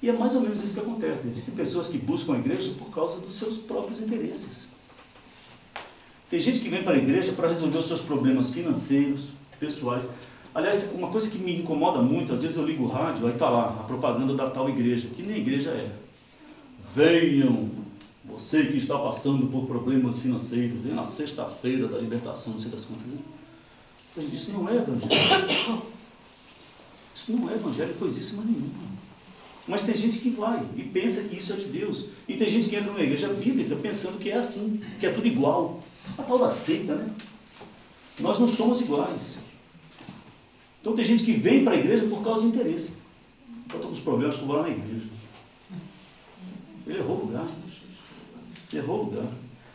E 0.00 0.08
é 0.08 0.12
mais 0.12 0.34
ou 0.34 0.42
menos 0.42 0.62
isso 0.62 0.74
que 0.74 0.80
acontece. 0.80 1.28
Existem 1.28 1.54
pessoas 1.54 1.88
que 1.88 1.98
buscam 1.98 2.34
a 2.34 2.38
igreja 2.38 2.72
por 2.78 2.90
causa 2.90 3.18
dos 3.18 3.34
seus 3.34 3.56
próprios 3.58 4.00
interesses. 4.00 4.68
Tem 6.34 6.40
gente 6.40 6.58
que 6.58 6.68
vem 6.68 6.82
para 6.82 6.94
a 6.94 6.98
igreja 6.98 7.30
para 7.30 7.46
resolver 7.46 7.78
os 7.78 7.86
seus 7.86 8.00
problemas 8.00 8.50
financeiros, 8.50 9.28
pessoais. 9.60 10.10
Aliás, 10.52 10.90
uma 10.92 11.06
coisa 11.06 11.30
que 11.30 11.38
me 11.38 11.60
incomoda 11.60 12.02
muito, 12.02 12.32
às 12.32 12.42
vezes 12.42 12.56
eu 12.56 12.66
ligo 12.66 12.82
o 12.82 12.86
rádio, 12.88 13.24
aí 13.28 13.34
está 13.34 13.48
lá 13.48 13.66
a 13.68 13.84
propaganda 13.84 14.34
da 14.34 14.50
tal 14.50 14.68
igreja, 14.68 15.06
que 15.14 15.22
nem 15.22 15.36
igreja 15.38 15.70
é. 15.70 15.92
Venham, 16.92 17.70
você 18.24 18.64
que 18.64 18.78
está 18.78 18.98
passando 18.98 19.46
por 19.46 19.64
problemas 19.66 20.18
financeiros, 20.18 20.80
vem 20.80 20.92
na 20.92 21.06
sexta-feira 21.06 21.86
da 21.86 21.98
libertação, 21.98 22.54
não 22.54 22.58
sei 22.58 22.72
das 22.72 22.84
contas. 22.84 23.04
Isso 24.32 24.50
não 24.50 24.68
é 24.68 24.74
evangelho. 24.74 25.82
Isso 27.14 27.30
não 27.30 27.48
é 27.48 27.54
evangelho 27.54 27.94
coisíssima 27.94 28.42
nenhuma. 28.42 28.88
Mas 29.68 29.82
tem 29.82 29.94
gente 29.94 30.18
que 30.18 30.30
vai 30.30 30.66
e 30.76 30.82
pensa 30.82 31.22
que 31.22 31.36
isso 31.36 31.52
é 31.52 31.56
de 31.56 31.66
Deus. 31.66 32.06
E 32.26 32.34
tem 32.34 32.48
gente 32.48 32.68
que 32.68 32.74
entra 32.74 32.90
numa 32.90 33.04
igreja 33.04 33.28
bíblica 33.28 33.76
pensando 33.76 34.18
que 34.18 34.30
é 34.30 34.36
assim, 34.36 34.80
que 34.98 35.06
é 35.06 35.12
tudo 35.12 35.28
igual. 35.28 35.80
A 36.18 36.22
tal 36.22 36.38
da 36.38 36.50
seita, 36.50 36.94
né? 36.94 37.10
Nós 38.18 38.38
não 38.38 38.48
somos 38.48 38.80
iguais. 38.80 39.38
Então 40.80 40.94
tem 40.94 41.04
gente 41.04 41.24
que 41.24 41.32
vem 41.32 41.64
para 41.64 41.74
a 41.74 41.78
igreja 41.78 42.06
por 42.06 42.22
causa 42.22 42.42
de 42.42 42.48
interesse. 42.48 42.92
Então 43.66 43.76
estou 43.76 43.88
com 43.88 43.96
os 43.96 44.00
problemas 44.00 44.36
que 44.36 44.42
eu 44.42 44.46
vou 44.46 44.56
lá 44.56 44.62
na 44.62 44.68
igreja. 44.68 45.06
Ele 46.86 46.98
errou 46.98 47.16
o 47.16 47.26
lugar. 47.26 47.46
Errou 48.72 49.00
o 49.00 49.04
lugar. 49.06 49.26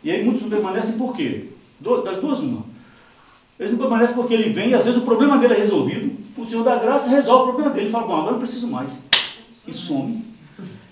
E 0.03 0.11
aí 0.11 0.23
muitos 0.23 0.43
não 0.43 0.49
permanecem 0.49 0.97
por 0.97 1.15
quê? 1.15 1.49
Das 2.05 2.17
duas, 2.17 2.39
uma. 2.39 2.63
Eles 3.59 3.71
não 3.71 3.79
permanecem 3.79 4.15
porque 4.15 4.33
ele 4.33 4.53
vem 4.53 4.69
e 4.69 4.73
às 4.73 4.85
vezes 4.85 5.01
o 5.01 5.03
problema 5.03 5.37
dele 5.37 5.55
é 5.55 5.57
resolvido. 5.57 6.17
O 6.37 6.45
Senhor 6.45 6.63
da 6.63 6.77
graça 6.77 7.09
resolve 7.09 7.43
o 7.43 7.53
problema 7.53 7.71
dele. 7.71 7.87
Ele 7.87 7.91
fala, 7.91 8.07
bom, 8.07 8.15
agora 8.15 8.31
não 8.33 8.39
preciso 8.39 8.67
mais. 8.67 9.03
E 9.67 9.73
some. 9.73 10.23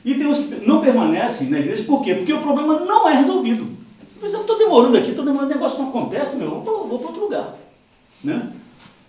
E 0.03 0.15
tem 0.15 0.27
os 0.27 0.39
que 0.39 0.67
não 0.67 0.81
permanecem 0.81 1.49
na 1.49 1.59
igreja, 1.59 1.83
por 1.83 2.03
quê? 2.03 2.15
Porque 2.15 2.33
o 2.33 2.41
problema 2.41 2.79
não 2.79 3.07
é 3.07 3.13
resolvido. 3.13 3.67
Por 4.19 4.25
exemplo, 4.25 4.43
estou 4.43 4.57
demorando 4.57 4.97
aqui, 4.97 5.09
estou 5.11 5.25
demorando, 5.25 5.51
o 5.51 5.55
negócio 5.55 5.79
não 5.79 5.89
acontece, 5.89 6.37
meu, 6.37 6.61
vou, 6.61 6.87
vou 6.87 6.99
para 6.99 7.07
outro 7.07 7.23
lugar. 7.23 7.55
Né? 8.23 8.51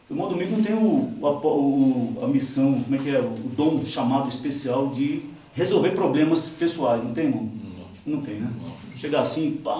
O 0.08 0.14
irmão 0.14 0.28
Domingo 0.28 0.56
não 0.56 0.62
tem 0.62 0.74
o, 0.74 2.20
a, 2.20 2.24
a, 2.24 2.28
missão, 2.28 2.80
como 2.82 2.96
é 2.96 2.98
que 2.98 3.10
é, 3.10 3.20
o 3.20 3.34
dom 3.56 3.84
chamado 3.84 4.28
especial 4.28 4.88
de 4.88 5.22
resolver 5.54 5.90
problemas 5.90 6.48
pessoais, 6.50 7.02
não 7.02 7.12
tem, 7.12 7.26
irmão? 7.26 7.50
Não, 8.06 8.16
não 8.16 8.22
tem, 8.22 8.36
né? 8.36 8.50
Não. 8.62 8.78
Chegar 8.96 9.20
assim, 9.20 9.60
pá, 9.62 9.74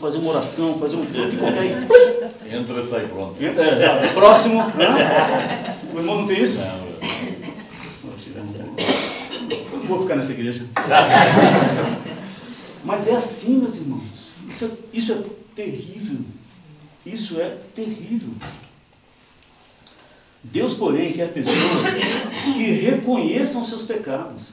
fazer 0.00 0.18
uma 0.18 0.30
oração, 0.30 0.78
fazer 0.78 0.96
um 0.96 1.04
qualquer... 1.04 1.86
Entra 2.50 2.80
e 2.80 2.82
sai 2.82 3.06
pronto. 3.06 3.42
Entra, 3.42 3.64
é, 3.64 4.06
é, 4.06 4.12
próximo, 4.14 4.58
né? 4.58 5.76
O 5.92 5.98
irmão 5.98 6.20
não 6.20 6.26
tem 6.26 6.42
isso? 6.42 6.60
Não. 6.60 6.84
Vou 9.86 10.00
ficar 10.00 10.16
nessa 10.16 10.32
igreja. 10.32 10.66
Mas 12.84 13.08
é 13.08 13.16
assim, 13.16 13.58
meus 13.58 13.76
irmãos. 13.76 14.13
Isso 14.48 14.64
é, 14.64 14.70
isso 14.92 15.12
é 15.12 15.22
terrível. 15.54 16.18
Isso 17.04 17.40
é 17.40 17.58
terrível. 17.74 18.30
Deus, 20.42 20.74
porém, 20.74 21.12
quer 21.12 21.32
pessoas 21.32 21.56
que 22.44 22.62
reconheçam 22.62 23.64
seus 23.64 23.82
pecados 23.82 24.52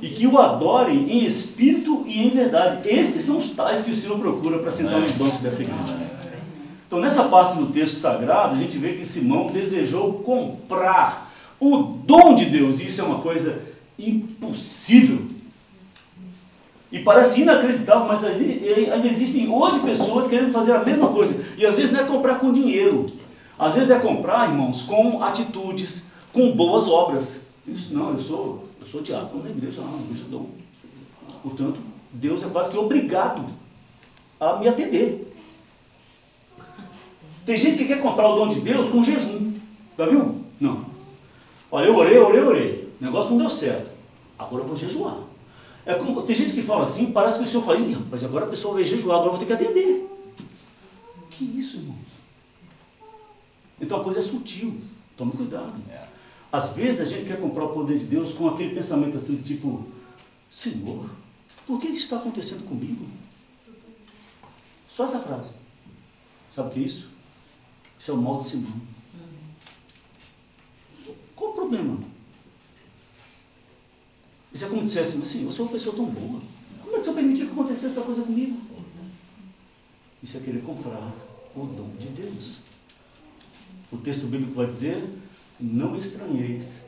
e 0.00 0.08
que 0.08 0.26
o 0.26 0.36
adorem 0.38 1.10
em 1.10 1.24
espírito 1.24 2.04
e 2.06 2.26
em 2.26 2.30
verdade. 2.30 2.88
Esses 2.88 3.22
são 3.22 3.38
os 3.38 3.50
tais 3.50 3.82
que 3.82 3.92
o 3.92 3.94
Senhor 3.94 4.18
procura 4.18 4.58
para 4.58 4.72
sentar 4.72 5.00
nos 5.00 5.12
bancos 5.12 5.40
dessa 5.40 5.62
igreja. 5.62 6.10
Então, 6.86 7.00
nessa 7.00 7.24
parte 7.24 7.56
do 7.56 7.66
texto 7.68 7.94
sagrado, 7.94 8.56
a 8.56 8.58
gente 8.58 8.76
vê 8.76 8.94
que 8.94 9.04
Simão 9.04 9.50
desejou 9.50 10.14
comprar 10.14 11.32
o 11.58 11.78
dom 12.04 12.34
de 12.34 12.46
Deus. 12.46 12.80
Isso 12.80 13.00
é 13.00 13.04
uma 13.04 13.20
coisa 13.20 13.62
impossível. 13.98 15.24
E 16.92 16.98
parece 16.98 17.40
inacreditável, 17.40 18.06
mas 18.06 18.22
ainda 18.22 19.08
existem 19.08 19.48
hoje 19.48 19.80
pessoas 19.80 20.28
querendo 20.28 20.52
fazer 20.52 20.72
a 20.72 20.84
mesma 20.84 21.08
coisa. 21.08 21.34
E 21.56 21.64
às 21.64 21.76
vezes 21.76 21.90
não 21.90 22.00
é 22.00 22.04
comprar 22.04 22.38
com 22.38 22.52
dinheiro. 22.52 23.06
Às 23.58 23.74
vezes 23.74 23.90
é 23.90 23.98
comprar, 23.98 24.50
irmãos, 24.50 24.82
com 24.82 25.22
atitudes, 25.22 26.04
com 26.34 26.52
boas 26.52 26.88
obras. 26.88 27.40
Isso 27.66 27.94
não, 27.94 28.10
eu 28.10 28.18
sou, 28.18 28.64
eu 28.78 28.86
sou 28.86 29.00
diácono 29.00 29.42
na 29.42 29.48
igreja 29.48 29.80
lá, 29.80 29.90
na 29.90 30.02
igreja 30.02 30.24
dom. 30.30 30.50
Portanto, 31.42 31.80
Deus 32.12 32.44
é 32.44 32.48
quase 32.48 32.70
que 32.70 32.76
obrigado 32.76 33.42
a 34.38 34.58
me 34.58 34.68
atender. 34.68 35.34
Tem 37.46 37.56
gente 37.56 37.78
que 37.78 37.86
quer 37.86 38.02
comprar 38.02 38.28
o 38.28 38.36
dom 38.36 38.48
de 38.48 38.60
Deus 38.60 38.90
com 38.90 39.02
jejum. 39.02 39.54
Já 39.96 40.04
viu? 40.04 40.42
Não. 40.60 40.84
Olha, 41.70 41.86
eu 41.86 41.96
orei, 41.96 42.18
orei, 42.18 42.42
orei. 42.42 42.88
O 43.00 43.04
negócio 43.04 43.30
não 43.30 43.38
deu 43.38 43.50
certo. 43.50 43.90
Agora 44.38 44.62
eu 44.62 44.66
vou 44.66 44.76
jejuar. 44.76 45.31
É 45.84 45.94
como, 45.94 46.22
tem 46.22 46.36
gente 46.36 46.52
que 46.52 46.62
fala 46.62 46.84
assim, 46.84 47.12
parece 47.12 47.38
que 47.38 47.44
o 47.44 47.46
senhor 47.46 47.62
fala, 47.64 47.78
mas 48.10 48.22
agora 48.22 48.46
a 48.46 48.48
pessoa 48.48 48.74
vai 48.74 48.84
jejuar, 48.84 49.16
agora 49.16 49.32
eu 49.32 49.36
vou 49.36 49.40
ter 49.40 49.46
que 49.46 49.52
atender. 49.64 50.08
Que 51.30 51.44
isso, 51.44 51.78
irmãos? 51.78 51.96
Então 53.80 54.00
a 54.00 54.04
coisa 54.04 54.20
é 54.20 54.22
sutil. 54.22 54.80
Tome 55.16 55.32
cuidado. 55.32 55.74
É. 55.90 56.06
Às 56.52 56.70
vezes 56.70 57.00
a 57.00 57.04
gente 57.04 57.26
quer 57.26 57.40
comprar 57.40 57.64
o 57.64 57.72
poder 57.72 57.98
de 57.98 58.04
Deus 58.04 58.32
com 58.32 58.48
aquele 58.48 58.74
pensamento 58.74 59.16
assim, 59.16 59.36
tipo, 59.36 59.86
Senhor, 60.50 61.10
por 61.66 61.80
que 61.80 61.88
isso 61.88 62.04
está 62.04 62.16
acontecendo 62.16 62.68
comigo? 62.68 63.06
Só 64.88 65.04
essa 65.04 65.18
frase. 65.18 65.48
Sabe 66.50 66.68
o 66.68 66.72
que 66.72 66.80
é 66.80 66.82
isso? 66.82 67.08
Isso 67.98 68.10
é 68.10 68.14
o 68.14 68.18
mal 68.18 68.38
de 68.38 68.46
Simão. 68.46 68.80
Qual 71.34 71.52
o 71.52 71.54
problema? 71.54 71.98
Isso 74.52 74.64
é 74.64 74.68
como 74.68 74.80
se 74.80 74.86
dissesse, 74.86 75.20
assim, 75.20 75.44
você 75.46 75.60
é 75.60 75.64
uma 75.64 75.72
pessoa 75.72 75.96
tão 75.96 76.06
boa. 76.06 76.40
Como 76.82 76.92
é 76.92 76.94
que 76.96 77.00
o 77.00 77.04
senhor 77.04 77.16
permitiu 77.16 77.46
que 77.46 77.52
acontecesse 77.52 77.86
essa 77.86 78.02
coisa 78.02 78.22
comigo? 78.22 78.60
Isso 80.22 80.36
é 80.36 80.40
querer 80.40 80.62
comprar 80.62 81.12
o 81.56 81.66
dom 81.66 81.90
de 81.98 82.08
Deus. 82.08 82.58
O 83.90 83.96
texto 83.96 84.26
bíblico 84.26 84.54
vai 84.54 84.66
dizer, 84.66 85.02
não 85.58 85.96
estranheis 85.96 86.84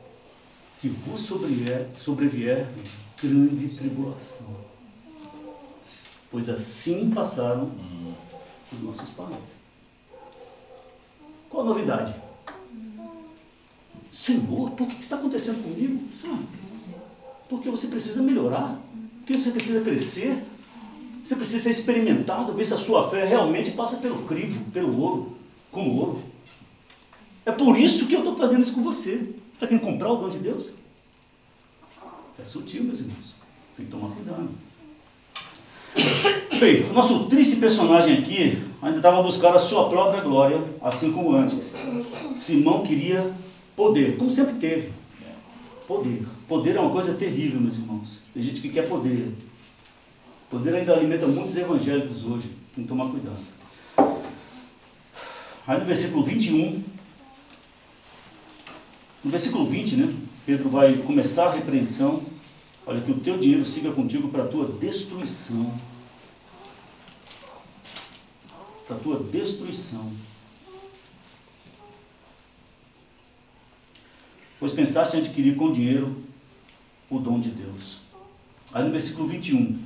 se 0.73 0.89
vos 0.89 1.21
sobrevier, 1.21 1.89
sobrevier 1.97 2.67
grande 3.21 3.69
tribulação. 3.69 4.55
Pois 6.29 6.49
assim 6.49 7.09
passaram 7.11 7.71
os 8.71 8.81
nossos 8.81 9.09
pais. 9.11 9.57
Qual 11.49 11.63
a 11.63 11.65
novidade? 11.69 12.15
Senhor, 14.11 14.71
por 14.71 14.87
que 14.87 14.99
está 14.99 15.15
acontecendo 15.15 15.63
comigo? 15.63 16.03
Ah, 16.23 16.43
porque 17.49 17.69
você 17.69 17.87
precisa 17.87 18.21
melhorar, 18.21 18.79
porque 19.19 19.37
você 19.39 19.51
precisa 19.51 19.81
crescer, 19.81 20.43
você 21.23 21.35
precisa 21.35 21.63
ser 21.63 21.69
experimentado, 21.69 22.53
ver 22.53 22.63
se 22.63 22.73
a 22.73 22.77
sua 22.77 23.09
fé 23.09 23.25
realmente 23.25 23.71
passa 23.71 23.97
pelo 23.97 24.23
crivo, 24.23 24.69
pelo 24.71 24.99
ouro, 24.99 25.37
como 25.71 25.95
ouro. 25.97 26.23
É 27.45 27.51
por 27.51 27.77
isso 27.77 28.07
que 28.07 28.13
eu 28.13 28.19
estou 28.19 28.35
fazendo 28.35 28.63
isso 28.63 28.73
com 28.73 28.81
você. 28.81 29.17
Você 29.17 29.33
está 29.53 29.67
querendo 29.67 29.83
comprar 29.83 30.11
o 30.11 30.17
dom 30.17 30.29
de 30.29 30.39
Deus? 30.39 30.71
É 32.39 32.43
sutil, 32.43 32.83
meus 32.83 32.99
irmãos. 32.99 33.35
Tem 33.75 33.85
que 33.85 33.91
tomar 33.91 34.09
cuidado. 34.09 34.49
Bem, 36.59 36.89
o 36.89 36.93
nosso 36.93 37.25
triste 37.25 37.57
personagem 37.57 38.17
aqui 38.17 38.57
ainda 38.81 38.97
estava 38.97 39.21
buscando 39.21 39.55
a 39.55 39.59
sua 39.59 39.89
própria 39.89 40.21
glória, 40.21 40.61
assim 40.81 41.11
como 41.11 41.35
antes. 41.35 41.73
Simão 42.35 42.83
queria 42.83 43.33
poder, 43.75 44.17
como 44.17 44.29
sempre 44.29 44.55
teve. 44.55 44.91
Poder. 45.87 46.25
Poder 46.47 46.75
é 46.75 46.79
uma 46.79 46.91
coisa 46.91 47.13
terrível, 47.13 47.61
meus 47.61 47.75
irmãos. 47.75 48.19
Tem 48.33 48.41
gente 48.41 48.61
que 48.61 48.69
quer 48.69 48.87
poder. 48.87 49.33
Poder 50.49 50.75
ainda 50.75 50.93
alimenta 50.93 51.27
muitos 51.27 51.55
evangélicos 51.55 52.23
hoje. 52.23 52.49
Tem 52.73 52.83
que 52.83 52.87
tomar 52.89 53.09
cuidado. 53.09 53.41
Aí 55.67 55.79
no 55.79 55.85
versículo 55.85 56.23
21, 56.23 56.83
no 59.23 59.31
versículo 59.31 59.65
20, 59.65 59.95
né? 59.95 60.13
Pedro 60.45 60.69
vai 60.69 60.97
começar 60.97 61.47
a 61.47 61.53
repreensão. 61.53 62.23
Olha, 62.85 63.01
que 63.01 63.11
o 63.11 63.19
teu 63.19 63.37
dinheiro 63.39 63.65
siga 63.65 63.91
contigo 63.91 64.29
para 64.29 64.43
a 64.43 64.47
tua 64.47 64.67
destruição. 64.67 65.73
Para 68.87 68.95
a 68.95 68.99
tua 68.99 69.19
destruição. 69.19 70.11
Pois 74.59 74.71
pensaste 74.71 75.15
em 75.15 75.19
adquirir 75.19 75.55
com 75.55 75.71
dinheiro 75.71 76.15
o 77.09 77.19
dom 77.19 77.39
de 77.39 77.49
Deus. 77.49 77.99
Aí 78.73 78.83
no 78.83 78.91
versículo 78.91 79.27
21, 79.27 79.77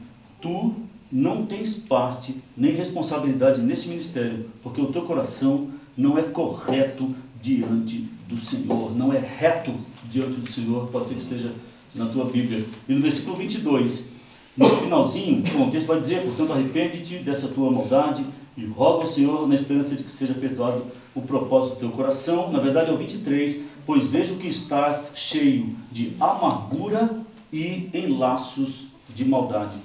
tu 0.41 0.73
não 1.11 1.45
tens 1.45 1.75
parte 1.75 2.35
nem 2.55 2.71
responsabilidade 2.71 3.61
neste 3.61 3.87
ministério, 3.87 4.49
porque 4.61 4.81
o 4.81 4.87
teu 4.87 5.01
coração 5.03 5.69
não 5.97 6.17
é 6.17 6.23
correto 6.23 7.13
diante 7.41 8.07
do 8.27 8.37
Senhor, 8.37 8.95
não 8.95 9.11
é 9.11 9.19
reto 9.19 9.73
diante 10.09 10.39
do 10.39 10.51
Senhor, 10.51 10.87
pode 10.87 11.09
ser 11.09 11.15
que 11.15 11.21
esteja 11.21 11.53
na 11.95 12.05
tua 12.05 12.25
Bíblia. 12.25 12.65
E 12.87 12.93
no 12.93 13.01
versículo 13.01 13.37
22, 13.37 14.09
no 14.55 14.69
finalzinho, 14.77 15.43
o 15.61 15.71
texto 15.71 15.87
vai 15.87 15.99
dizer, 15.99 16.21
portanto, 16.21 16.53
arrepende-te 16.53 17.19
dessa 17.19 17.47
tua 17.47 17.71
maldade 17.71 18.23
e 18.57 18.65
roga 18.65 19.03
ao 19.03 19.07
Senhor 19.07 19.47
na 19.47 19.55
esperança 19.55 19.95
de 19.95 20.03
que 20.03 20.11
seja 20.11 20.33
perdoado 20.33 20.83
o 21.15 21.21
propósito 21.21 21.75
do 21.75 21.79
teu 21.79 21.89
coração. 21.89 22.51
Na 22.51 22.59
verdade 22.59 22.89
é 22.89 22.93
o 22.93 22.97
23, 22.97 23.61
pois 23.89 24.05
vejo 24.05 24.35
que 24.35 24.47
estás 24.47 25.13
cheio 25.15 25.75
de 25.91 26.15
amargura 26.19 27.23
e 27.51 27.89
em 27.91 28.15
laços 28.15 28.85
de 29.15 29.25
maldade. 29.25 29.77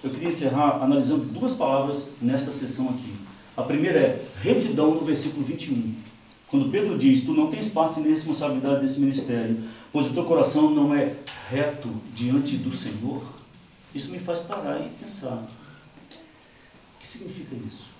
Eu 0.00 0.10
queria 0.10 0.28
encerrar 0.28 0.80
analisando 0.80 1.24
duas 1.24 1.54
palavras 1.54 2.06
nesta 2.22 2.52
sessão 2.52 2.88
aqui. 2.88 3.12
A 3.56 3.62
primeira 3.64 3.98
é 3.98 4.24
retidão 4.40 4.94
no 4.94 5.00
versículo 5.00 5.44
21. 5.44 5.92
Quando 6.46 6.70
Pedro 6.70 6.96
diz, 6.96 7.22
tu 7.22 7.34
não 7.34 7.50
tens 7.50 7.68
parte 7.68 7.98
nem 7.98 8.10
responsabilidade 8.10 8.80
desse 8.80 9.00
ministério, 9.00 9.58
pois 9.92 10.06
o 10.06 10.14
teu 10.14 10.24
coração 10.24 10.70
não 10.70 10.94
é 10.94 11.16
reto 11.50 11.92
diante 12.14 12.56
do 12.56 12.72
Senhor, 12.72 13.24
isso 13.92 14.12
me 14.12 14.20
faz 14.20 14.38
parar 14.38 14.78
e 14.78 14.88
pensar. 14.90 15.34
O 15.34 17.00
que 17.00 17.08
significa 17.08 17.56
isso? 17.66 17.97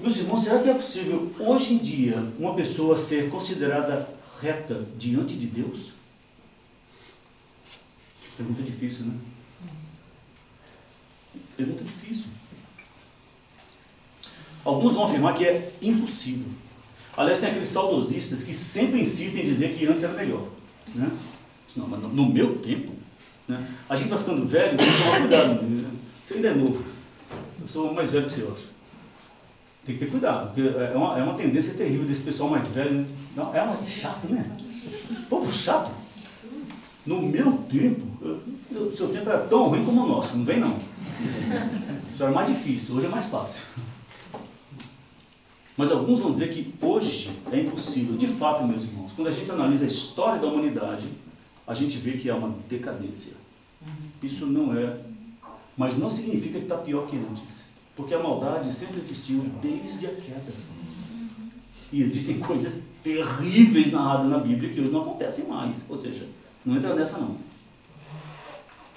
Meus 0.00 0.16
irmãos, 0.16 0.44
será 0.44 0.60
que 0.62 0.68
é 0.68 0.74
possível 0.74 1.32
hoje 1.38 1.74
em 1.74 1.78
dia 1.78 2.16
uma 2.38 2.54
pessoa 2.54 2.98
ser 2.98 3.30
considerada 3.30 4.08
reta 4.40 4.86
diante 4.98 5.36
de 5.36 5.46
Deus? 5.46 5.92
Pergunta 8.36 8.62
difícil, 8.62 9.06
né? 9.06 9.14
Pergunta 11.56 11.84
difícil. 11.84 12.30
Alguns 14.64 14.94
vão 14.94 15.04
afirmar 15.04 15.34
que 15.34 15.44
é 15.44 15.72
impossível. 15.80 16.48
Aliás, 17.16 17.38
tem 17.38 17.50
aqueles 17.50 17.68
saudosistas 17.68 18.42
que 18.42 18.54
sempre 18.54 19.00
insistem 19.00 19.42
em 19.42 19.46
dizer 19.46 19.76
que 19.76 19.86
antes 19.86 20.02
era 20.02 20.14
melhor. 20.14 20.48
Né? 20.94 21.10
Não, 21.76 21.86
mas 21.86 22.00
no 22.00 22.28
meu 22.28 22.58
tempo, 22.58 22.92
né? 23.46 23.68
a 23.88 23.96
gente 23.96 24.08
vai 24.08 24.18
ficando 24.18 24.46
velho, 24.46 24.76
tem 24.76 24.86
que 24.86 24.98
tomar 24.98 25.18
cuidado. 25.18 25.62
Né? 25.62 25.90
Você 26.22 26.34
ainda 26.34 26.48
é 26.48 26.54
novo. 26.54 26.84
Eu 27.60 27.68
sou 27.68 27.92
mais 27.92 28.10
velho 28.10 28.26
que 28.26 28.32
você, 28.32 28.42
eu 28.42 28.52
acho. 28.52 28.71
Tem 29.84 29.96
que 29.96 30.04
ter 30.04 30.10
cuidado, 30.10 30.46
porque 30.46 30.60
é 30.60 30.96
uma, 30.96 31.18
é 31.18 31.22
uma 31.22 31.34
tendência 31.34 31.74
terrível 31.74 32.06
desse 32.06 32.22
pessoal 32.22 32.50
mais 32.50 32.66
velho. 32.68 33.00
Né? 33.00 33.06
Não, 33.34 33.54
é 33.54 33.62
uma, 33.62 33.84
chato, 33.84 34.28
né? 34.28 34.50
Povo 35.28 35.50
chato. 35.52 35.90
No 37.04 37.20
meu 37.20 37.52
tempo, 37.68 38.06
o 38.70 38.92
seu 38.92 39.08
tempo 39.08 39.28
era 39.28 39.40
tão 39.40 39.64
ruim 39.64 39.84
como 39.84 40.04
o 40.04 40.08
nosso, 40.08 40.36
não 40.36 40.44
vem 40.44 40.60
não. 40.60 40.78
Isso 42.12 42.22
era 42.22 42.30
mais 42.30 42.48
difícil, 42.48 42.94
hoje 42.94 43.06
é 43.06 43.08
mais 43.08 43.26
fácil. 43.26 43.66
Mas 45.76 45.90
alguns 45.90 46.20
vão 46.20 46.32
dizer 46.32 46.50
que 46.50 46.72
hoje 46.80 47.32
é 47.50 47.58
impossível. 47.58 48.16
De 48.16 48.28
fato, 48.28 48.64
meus 48.64 48.84
irmãos, 48.84 49.12
quando 49.16 49.26
a 49.26 49.32
gente 49.32 49.50
analisa 49.50 49.84
a 49.84 49.88
história 49.88 50.40
da 50.40 50.46
humanidade, 50.46 51.08
a 51.66 51.74
gente 51.74 51.98
vê 51.98 52.12
que 52.12 52.30
há 52.30 52.36
uma 52.36 52.54
decadência. 52.68 53.32
Isso 54.22 54.46
não 54.46 54.76
é, 54.76 54.96
mas 55.76 55.96
não 55.98 56.08
significa 56.08 56.58
que 56.58 56.64
está 56.66 56.76
pior 56.76 57.08
que 57.08 57.16
antes. 57.16 57.71
Porque 57.94 58.14
a 58.14 58.22
maldade 58.22 58.72
sempre 58.72 59.00
existiu 59.00 59.44
desde 59.60 60.06
a 60.06 60.10
queda. 60.10 60.52
E 61.92 62.02
existem 62.02 62.38
coisas 62.38 62.80
terríveis 63.02 63.92
narradas 63.92 64.30
na 64.30 64.38
Bíblia 64.38 64.72
que 64.72 64.80
hoje 64.80 64.90
não 64.90 65.02
acontecem 65.02 65.46
mais. 65.46 65.84
Ou 65.88 65.96
seja, 65.96 66.26
não 66.64 66.76
entra 66.76 66.94
nessa 66.94 67.18
não. 67.18 67.36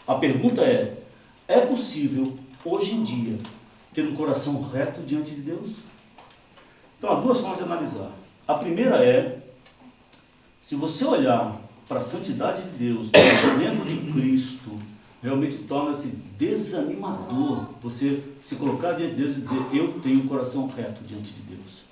A 0.08 0.16
pergunta 0.16 0.62
é: 0.62 1.04
é 1.48 1.60
possível 1.62 2.36
hoje 2.64 2.94
em 2.94 3.04
dia 3.04 3.38
ter 3.94 4.08
um 4.08 4.16
coração 4.16 4.62
reto 4.70 5.02
diante 5.02 5.32
de 5.32 5.42
Deus? 5.42 5.72
Então 6.98 7.12
há 7.12 7.20
duas 7.20 7.40
formas 7.40 7.58
de 7.58 7.64
analisar. 7.66 8.12
A 8.48 8.54
primeira 8.54 9.04
é: 9.04 9.40
se 10.62 10.76
você 10.76 11.04
olhar 11.04 11.60
para 11.88 12.00
a 12.00 12.04
santidade 12.04 12.64
de 12.64 12.78
Deus, 12.78 13.10
para 13.10 13.22
o 13.22 13.52
exemplo 13.52 13.86
de 13.86 14.12
Cristo, 14.12 14.80
realmente 15.26 15.58
torna-se 15.58 16.10
desanimador 16.38 17.66
você 17.82 18.22
se 18.40 18.56
colocar 18.56 18.94
diante 18.94 19.16
de 19.16 19.24
Deus 19.24 19.38
e 19.38 19.42
dizer: 19.42 19.66
Eu 19.74 20.00
tenho 20.00 20.20
um 20.20 20.28
coração 20.28 20.68
reto 20.68 21.04
diante 21.04 21.32
de 21.32 21.42
Deus. 21.42 21.84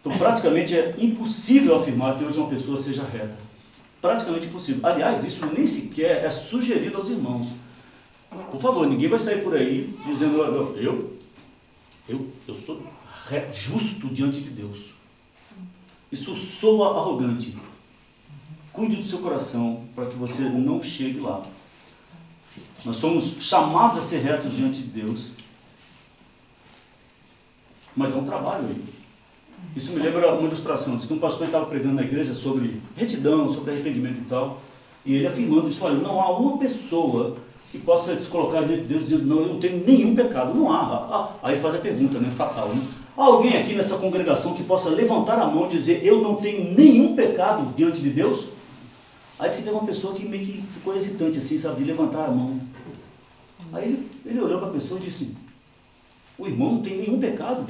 Então, 0.00 0.18
praticamente 0.18 0.76
é 0.76 0.96
impossível 0.98 1.76
afirmar 1.76 2.18
que 2.18 2.24
hoje 2.24 2.36
uma 2.36 2.48
pessoa 2.48 2.76
seja 2.76 3.04
reta. 3.04 3.38
Praticamente 4.00 4.48
impossível. 4.48 4.84
Aliás, 4.84 5.24
isso 5.24 5.46
nem 5.46 5.64
sequer 5.64 6.24
é 6.24 6.30
sugerido 6.30 6.96
aos 6.96 7.08
irmãos. 7.08 7.52
Por 8.50 8.60
favor, 8.60 8.84
ninguém 8.88 9.08
vai 9.08 9.20
sair 9.20 9.40
por 9.44 9.54
aí 9.54 9.94
dizendo: 10.04 10.42
Eu, 10.76 11.16
eu, 12.08 12.28
eu 12.48 12.54
sou 12.56 12.82
justo 13.52 14.08
diante 14.08 14.40
de 14.40 14.50
Deus. 14.50 14.94
Isso 16.10 16.34
soa 16.34 16.98
arrogante. 16.98 17.56
Cuide 18.72 18.96
do 18.96 19.04
seu 19.04 19.18
coração 19.18 19.82
para 19.94 20.06
que 20.06 20.16
você 20.16 20.42
não 20.42 20.82
chegue 20.82 21.20
lá. 21.20 21.42
Nós 22.84 22.96
somos 22.96 23.36
chamados 23.38 23.98
a 23.98 24.00
ser 24.00 24.18
retos 24.18 24.56
diante 24.56 24.80
de 24.80 24.88
Deus. 24.88 25.30
Mas 27.94 28.14
é 28.14 28.16
um 28.16 28.24
trabalho 28.24 28.68
aí. 28.68 28.84
Isso 29.76 29.92
me 29.92 30.00
lembra 30.00 30.34
uma 30.34 30.46
ilustração. 30.46 30.96
Diz 30.96 31.06
que 31.06 31.12
um 31.12 31.18
pastor 31.18 31.46
estava 31.46 31.66
pregando 31.66 31.94
na 31.94 32.02
igreja 32.02 32.34
sobre 32.34 32.80
retidão, 32.96 33.48
sobre 33.48 33.72
arrependimento 33.72 34.18
e 34.18 34.24
tal. 34.24 34.60
E 35.04 35.14
ele 35.14 35.26
afirmando 35.26 35.68
isso: 35.68 35.84
olha, 35.84 35.96
não 35.96 36.20
há 36.20 36.36
uma 36.36 36.58
pessoa 36.58 37.36
que 37.70 37.78
possa 37.78 38.18
se 38.20 38.28
colocar 38.28 38.62
diante 38.62 38.82
de 38.82 38.88
Deus 38.88 39.04
dizendo, 39.04 39.26
não, 39.26 39.40
eu 39.42 39.48
não 39.48 39.60
tenho 39.60 39.84
nenhum 39.84 40.14
pecado. 40.14 40.54
Não 40.54 40.72
há. 40.72 41.36
Aí 41.42 41.58
faz 41.58 41.74
a 41.74 41.78
pergunta, 41.78 42.18
né? 42.18 42.30
Fatal, 42.30 42.68
né? 42.68 42.86
Há 43.16 43.24
alguém 43.24 43.56
aqui 43.58 43.74
nessa 43.74 43.98
congregação 43.98 44.54
que 44.54 44.62
possa 44.62 44.88
levantar 44.88 45.38
a 45.38 45.46
mão 45.46 45.66
e 45.66 45.70
dizer, 45.70 46.04
eu 46.04 46.22
não 46.22 46.36
tenho 46.36 46.74
nenhum 46.74 47.14
pecado 47.14 47.72
diante 47.76 48.00
de 48.00 48.08
Deus? 48.08 48.48
Aí 49.42 49.48
disse 49.48 49.62
que 49.62 49.64
teve 49.64 49.76
uma 49.76 49.86
pessoa 49.86 50.14
que 50.14 50.24
meio 50.24 50.46
que 50.46 50.62
ficou 50.72 50.94
hesitante, 50.94 51.38
assim, 51.38 51.58
sabe, 51.58 51.82
de 51.82 51.90
levantar 51.90 52.26
a 52.26 52.30
mão. 52.30 52.60
Aí 53.72 53.86
ele, 53.86 54.10
ele 54.24 54.40
olhou 54.40 54.60
para 54.60 54.68
a 54.68 54.72
pessoa 54.72 55.00
e 55.00 55.04
disse, 55.04 55.34
o 56.38 56.46
irmão 56.46 56.74
não 56.74 56.80
tem 56.80 56.96
nenhum 56.96 57.18
pecado. 57.18 57.66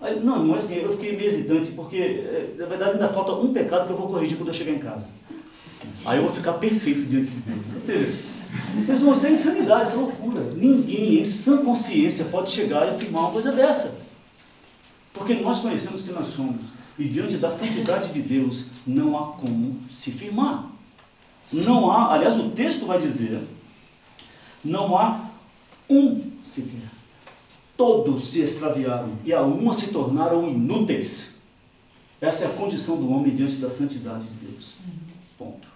Aí, 0.00 0.18
não, 0.18 0.44
não 0.44 0.56
é 0.56 0.58
assim, 0.58 0.74
eu 0.78 0.90
fiquei 0.90 1.16
meio 1.16 1.28
hesitante, 1.28 1.70
porque 1.70 1.98
eh, 1.98 2.54
na 2.58 2.66
verdade 2.66 2.94
ainda 2.94 3.08
falta 3.10 3.30
um 3.32 3.52
pecado 3.52 3.86
que 3.86 3.92
eu 3.92 3.96
vou 3.96 4.08
corrigir 4.08 4.36
quando 4.36 4.48
eu 4.48 4.54
chegar 4.54 4.72
em 4.72 4.80
casa. 4.80 5.08
Aí 6.04 6.18
eu 6.18 6.24
vou 6.24 6.32
ficar 6.32 6.54
perfeito 6.54 7.02
diante 7.02 7.30
de 7.30 7.40
Deus. 7.42 7.74
Ou 7.74 7.80
seja, 7.80 8.24
mas 8.88 9.00
isso 9.00 9.26
é 9.26 9.30
insanidade, 9.30 9.90
isso 9.90 9.98
é 9.98 10.00
loucura. 10.00 10.40
Ninguém 10.56 11.20
em 11.20 11.24
sã 11.24 11.64
consciência 11.64 12.24
pode 12.24 12.50
chegar 12.50 12.88
e 12.88 12.90
afirmar 12.90 13.20
uma 13.20 13.30
coisa 13.30 13.52
dessa. 13.52 14.00
Porque 15.12 15.34
nós 15.34 15.60
conhecemos 15.60 16.02
que 16.02 16.10
nós 16.10 16.26
somos. 16.26 16.66
E 16.98 17.06
diante 17.06 17.36
da 17.36 17.52
santidade 17.52 18.12
de 18.12 18.20
Deus, 18.20 18.64
não 18.84 19.16
há 19.16 19.26
como 19.34 19.78
se 19.92 20.10
firmar. 20.10 20.76
Não 21.52 21.90
há, 21.90 22.12
aliás, 22.12 22.38
o 22.38 22.50
texto 22.50 22.86
vai 22.86 23.00
dizer, 23.00 23.42
não 24.64 24.96
há 24.96 25.30
um 25.88 26.30
sequer. 26.44 26.90
Todos 27.76 28.28
se 28.28 28.40
extraviaram 28.40 29.12
e 29.24 29.32
a 29.32 29.40
uma 29.42 29.72
se 29.72 29.88
tornaram 29.88 30.48
inúteis. 30.48 31.38
Essa 32.20 32.44
é 32.44 32.48
a 32.48 32.54
condição 32.54 32.96
do 32.96 33.10
homem 33.10 33.34
diante 33.34 33.56
da 33.56 33.70
santidade 33.70 34.24
de 34.24 34.46
Deus. 34.46 34.74
Ponto. 35.38 35.68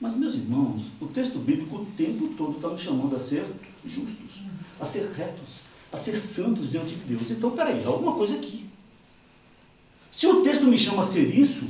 Mas, 0.00 0.16
meus 0.16 0.34
irmãos, 0.34 0.84
o 1.00 1.06
texto 1.06 1.38
bíblico 1.38 1.76
o 1.76 1.86
tempo 1.96 2.28
todo 2.28 2.56
está 2.56 2.68
nos 2.68 2.80
chamando 2.80 3.14
a 3.14 3.20
ser 3.20 3.44
justos, 3.84 4.44
a 4.80 4.86
ser 4.86 5.10
retos, 5.12 5.60
a 5.92 5.96
ser 5.96 6.18
santos 6.18 6.70
diante 6.70 6.94
de 6.94 7.04
Deus. 7.04 7.30
Então, 7.30 7.50
peraí, 7.50 7.84
há 7.84 7.88
alguma 7.88 8.14
coisa 8.14 8.36
aqui. 8.36 8.66
Se 10.10 10.26
o 10.26 10.42
texto 10.42 10.64
me 10.64 10.78
chama 10.78 11.02
a 11.02 11.04
ser 11.04 11.34
isso, 11.38 11.66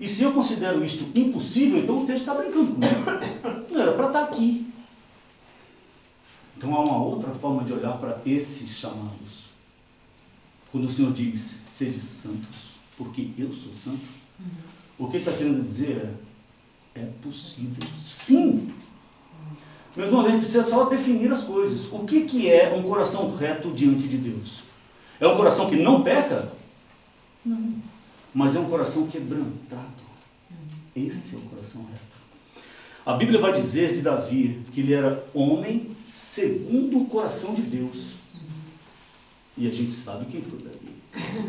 e 0.00 0.06
se 0.06 0.22
eu 0.22 0.32
considero 0.32 0.84
isto 0.84 1.06
impossível, 1.14 1.80
então 1.80 2.02
o 2.02 2.06
texto 2.06 2.20
está 2.20 2.34
brincando 2.34 2.72
comigo. 2.72 2.94
Não 3.72 3.80
era 3.80 3.92
para 3.92 4.06
estar 4.06 4.20
tá 4.20 4.24
aqui. 4.26 4.66
Então 6.56 6.74
há 6.74 6.84
uma 6.84 7.02
outra 7.02 7.30
forma 7.32 7.64
de 7.64 7.72
olhar 7.72 7.98
para 7.98 8.20
esses 8.24 8.70
chamados. 8.70 9.48
Quando 10.70 10.84
o 10.84 10.90
Senhor 10.90 11.12
diz, 11.12 11.60
sede 11.66 12.02
santos, 12.02 12.72
porque 12.96 13.30
eu 13.38 13.52
sou 13.52 13.72
santo, 13.74 14.04
uhum. 14.38 14.46
o 14.98 15.08
que 15.08 15.16
ele 15.16 15.24
está 15.24 15.36
querendo 15.36 15.64
dizer 15.64 16.14
é, 16.94 17.00
é 17.00 17.04
possível. 17.22 17.82
Sim, 17.96 18.72
meu 19.98 20.06
irmão, 20.06 20.20
a 20.24 20.28
gente 20.28 20.38
precisa 20.38 20.62
só 20.62 20.84
definir 20.84 21.32
as 21.32 21.42
coisas. 21.42 21.92
O 21.92 22.04
que, 22.04 22.20
que 22.24 22.48
é 22.48 22.72
um 22.72 22.84
coração 22.84 23.34
reto 23.34 23.72
diante 23.72 24.06
de 24.06 24.16
Deus? 24.16 24.62
É 25.18 25.26
um 25.26 25.36
coração 25.36 25.68
que 25.68 25.74
não 25.76 26.02
peca? 26.02 26.52
Não. 27.44 27.74
Mas 28.38 28.54
é 28.54 28.60
um 28.60 28.70
coração 28.70 29.08
quebrantado. 29.08 30.04
Esse 30.94 31.34
é 31.34 31.38
o 31.38 31.40
coração 31.40 31.82
reto. 31.82 32.16
A 33.04 33.14
Bíblia 33.14 33.40
vai 33.40 33.52
dizer 33.52 33.92
de 33.92 34.00
Davi 34.00 34.62
que 34.72 34.78
ele 34.78 34.94
era 34.94 35.26
homem 35.34 35.96
segundo 36.08 37.00
o 37.00 37.06
coração 37.06 37.52
de 37.52 37.62
Deus. 37.62 38.12
E 39.56 39.66
a 39.66 39.72
gente 39.72 39.90
sabe 39.90 40.26
quem 40.26 40.40
foi 40.40 40.60
Davi. 40.60 41.48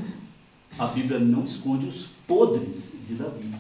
A 0.80 0.88
Bíblia 0.88 1.20
não 1.20 1.44
esconde 1.44 1.86
os 1.86 2.08
podres 2.26 2.92
de 3.08 3.14
Davi. 3.14 3.54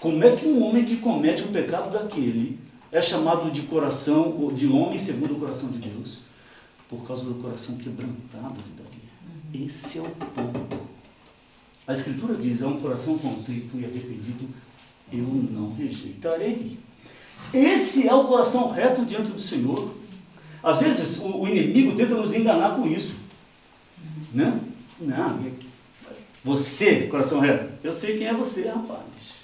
Como 0.00 0.24
é 0.24 0.34
que 0.34 0.46
um 0.46 0.64
homem 0.64 0.84
que 0.84 0.96
comete 0.96 1.44
um 1.44 1.52
pecado 1.52 1.92
daquele 1.92 2.58
é 2.90 3.00
chamado 3.00 3.52
de 3.52 3.62
coração, 3.62 4.52
de 4.52 4.66
homem 4.66 4.98
segundo 4.98 5.36
o 5.36 5.38
coração 5.38 5.70
de 5.70 5.78
Deus, 5.78 6.22
por 6.88 7.06
causa 7.06 7.24
do 7.24 7.34
coração 7.34 7.76
quebrantado 7.76 8.56
de 8.56 8.82
Davi. 8.82 8.98
Uhum. 9.54 9.64
Esse 9.64 9.98
é 9.98 10.02
o 10.02 10.10
ponto. 10.10 10.99
A 11.86 11.94
Escritura 11.94 12.34
diz: 12.34 12.62
é 12.62 12.66
um 12.66 12.80
coração 12.80 13.18
contrito 13.18 13.78
e 13.78 13.84
arrependido, 13.84 14.48
eu 15.12 15.24
não 15.24 15.74
rejeitarei. 15.74 16.78
Esse 17.52 18.06
é 18.06 18.14
o 18.14 18.24
coração 18.24 18.70
reto 18.70 19.04
diante 19.04 19.30
do 19.30 19.40
Senhor. 19.40 19.94
Às 20.62 20.80
vezes 20.80 21.18
o, 21.18 21.48
inimigo 21.48 21.96
tenta 21.96 22.14
nos 22.14 22.34
enganar 22.34 22.76
com 22.76 22.86
isso. 22.86 23.16
Né? 24.32 24.60
Não, 25.00 25.40
você, 26.42 27.06
coração 27.06 27.40
reto, 27.40 27.72
eu 27.82 27.92
sei 27.92 28.16
quem 28.18 28.26
é 28.26 28.34
você, 28.34 28.68
rapaz. 28.68 29.40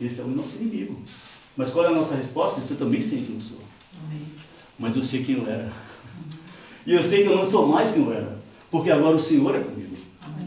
Esse 0.00 0.20
é 0.20 0.24
o 0.24 0.28
nosso 0.28 0.56
inimigo. 0.56 1.00
Mas 1.56 1.70
qual 1.70 1.86
é 1.86 1.88
a 1.88 1.94
nossa 1.94 2.14
resposta? 2.14 2.60
Eu 2.68 2.76
também 2.76 3.00
sei 3.00 3.22
quem 3.22 3.34
eu 3.34 3.40
sou. 3.40 3.58
Amém. 4.04 4.22
Mas 4.78 4.94
eu 4.94 5.02
sei 5.02 5.24
quem 5.24 5.36
eu 5.36 5.48
era. 5.48 5.72
E 6.86 6.92
eu 6.92 7.02
sei 7.02 7.22
que 7.22 7.28
eu 7.28 7.36
não 7.36 7.44
sou 7.44 7.66
mais 7.66 7.92
quem 7.92 8.04
eu 8.04 8.12
era. 8.12 8.38
Porque 8.70 8.90
agora 8.90 9.16
o 9.16 9.18
Senhor 9.18 9.54
é 9.56 9.60
comigo. 9.60 9.95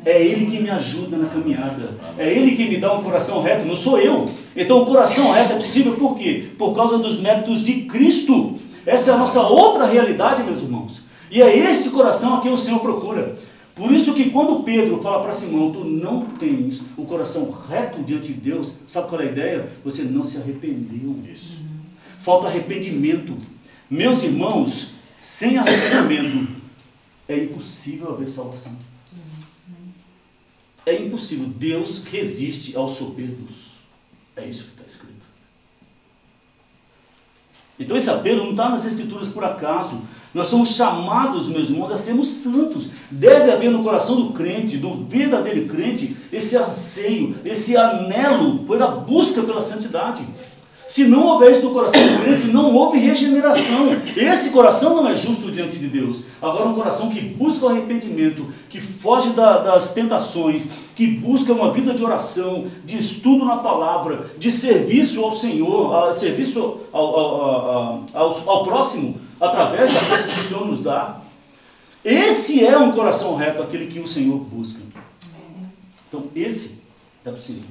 É 0.06 0.22
Ele 0.24 0.46
que 0.46 0.62
me 0.62 0.70
ajuda 0.70 1.18
na 1.18 1.28
caminhada. 1.28 1.98
É 2.18 2.32
Ele 2.32 2.56
que 2.56 2.68
me 2.68 2.78
dá 2.78 2.94
um 2.94 3.04
coração 3.04 3.42
reto, 3.42 3.66
não 3.66 3.76
sou 3.76 4.00
eu. 4.00 4.28
Então 4.56 4.82
o 4.82 4.86
coração 4.86 5.32
reto 5.32 5.54
é 5.54 5.56
possível 5.56 5.96
por 5.96 6.18
quê? 6.18 6.48
Por 6.58 6.74
causa 6.74 6.98
dos 6.98 7.20
méritos 7.20 7.64
de 7.64 7.84
Cristo. 7.84 8.56
Essa 8.86 9.12
é 9.12 9.14
a 9.14 9.18
nossa 9.18 9.42
outra 9.42 9.86
realidade, 9.86 10.44
meus 10.44 10.62
irmãos. 10.62 11.04
E 11.32 11.42
é 11.42 11.72
este 11.72 11.90
coração 11.90 12.36
a 12.36 12.42
quem 12.42 12.52
o 12.52 12.58
Senhor 12.58 12.80
procura. 12.80 13.36
Por 13.76 13.92
isso 13.94 14.14
que 14.14 14.30
quando 14.30 14.64
Pedro 14.64 15.02
fala 15.02 15.22
para 15.22 15.32
Simão, 15.32 15.72
tu 15.72 15.86
não 15.86 16.26
tens 16.26 16.82
o 16.98 17.06
coração 17.06 17.50
reto 17.50 18.04
diante 18.04 18.34
de 18.34 18.40
Deus, 18.40 18.78
sabe 18.88 19.08
qual 19.08 19.22
é 19.22 19.26
a 19.26 19.32
ideia? 19.32 19.70
Você 19.86 20.04
não 20.04 20.24
se 20.24 20.38
arrependeu. 20.38 21.16
disso. 21.22 21.60
Falta 22.20 22.48
arrependimento. 22.48 23.38
Meus 23.90 24.22
irmãos, 24.24 24.92
sem 25.18 25.58
arrependimento 25.58 26.50
é 27.28 27.38
impossível 27.38 28.12
haver 28.12 28.28
salvação. 28.28 28.74
É 30.86 30.96
impossível. 30.96 31.46
Deus 31.48 32.04
resiste 32.04 32.76
aos 32.76 32.92
soberbos. 32.92 33.80
É 34.36 34.46
isso 34.46 34.66
que 34.66 34.72
está 34.72 34.84
escrito. 34.86 35.20
Então 37.80 37.96
esse 37.96 38.10
apelo 38.10 38.44
não 38.44 38.52
está 38.52 38.70
nas 38.70 38.86
escrituras 38.86 39.30
por 39.30 39.44
acaso. 39.44 40.02
Nós 40.34 40.48
somos 40.48 40.70
chamados, 40.70 41.48
meus 41.48 41.70
irmãos, 41.70 41.92
a 41.92 41.98
sermos 41.98 42.28
santos. 42.28 42.88
Deve 43.10 43.52
haver 43.52 43.72
no 43.72 43.82
coração 43.82 44.16
do 44.18 44.34
crente, 44.34 44.78
do 44.78 45.06
verdadeiro 45.06 45.68
crente, 45.68 46.16
esse 46.32 46.58
anseio, 46.58 47.38
esse 47.46 47.76
anelo 47.76 48.60
pela 48.60 48.88
busca 48.88 49.42
pela 49.42 49.62
santidade. 49.62 50.28
Se 50.88 51.06
não 51.06 51.26
houver 51.26 51.52
isso 51.52 51.62
no 51.62 51.72
coração 51.72 52.02
do 52.02 52.24
crente, 52.24 52.48
não 52.48 52.76
houve 52.76 52.98
regeneração. 53.00 53.90
Esse 54.16 54.50
coração 54.50 54.96
não 54.96 55.08
é 55.08 55.16
justo 55.16 55.49
diante 55.60 55.78
de 55.78 55.88
Deus. 55.88 56.22
Agora, 56.42 56.70
um 56.70 56.74
coração 56.74 57.10
que 57.10 57.20
busca 57.20 57.66
o 57.66 57.70
arrependimento, 57.70 58.48
que 58.70 58.80
foge 58.80 59.32
da, 59.32 59.58
das 59.58 59.94
tentações, 59.94 60.68
que 60.96 61.06
busca 61.08 61.52
uma 61.52 61.72
vida 61.72 61.94
de 61.94 62.04
oração, 62.04 62.68
de 62.86 62.98
estudo 62.98 63.44
na 63.44 63.58
palavra, 63.58 64.32
de 64.38 64.50
serviço 64.50 65.22
ao 65.24 65.32
Senhor, 65.32 65.94
a, 65.96 66.14
serviço 66.14 66.80
ao, 66.92 67.20
ao, 67.20 68.06
ao, 68.14 68.50
ao 68.50 68.64
próximo, 68.64 69.20
através 69.40 69.94
da 69.94 70.00
coisa 70.00 70.28
que 70.28 70.40
o 70.40 70.48
Senhor 70.48 70.66
nos 70.66 70.80
dá. 70.80 71.22
Esse 72.04 72.66
é 72.66 72.78
um 72.78 72.92
coração 72.92 73.36
reto, 73.36 73.62
aquele 73.62 73.88
que 73.88 74.00
o 74.00 74.08
Senhor 74.08 74.38
busca. 74.38 74.80
Então, 76.08 76.24
esse 76.36 76.80
é 77.26 77.30
possível. 77.30 77.70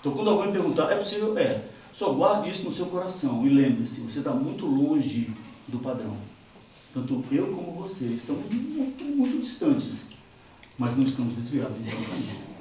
Então, 0.00 0.12
quando 0.12 0.30
alguém 0.30 0.52
perguntar, 0.52 0.90
é 0.92 0.96
possível? 0.96 1.36
É. 1.36 1.62
Só 1.92 2.12
guarde 2.12 2.48
isso 2.48 2.64
no 2.64 2.70
seu 2.70 2.86
coração 2.86 3.46
e 3.46 3.50
lembre-se, 3.50 4.00
você 4.00 4.20
está 4.20 4.30
muito 4.30 4.64
longe 4.64 5.30
do 5.68 5.78
padrão. 5.78 6.16
Tanto 6.92 7.24
eu 7.32 7.46
como 7.48 7.72
você 7.72 8.06
estamos 8.06 8.44
muito, 8.50 9.04
muito 9.04 9.40
distantes, 9.40 10.06
mas 10.78 10.96
não 10.96 11.04
estamos 11.04 11.34
desviados 11.34 11.76
do 11.76 11.84
caminho. 11.84 12.52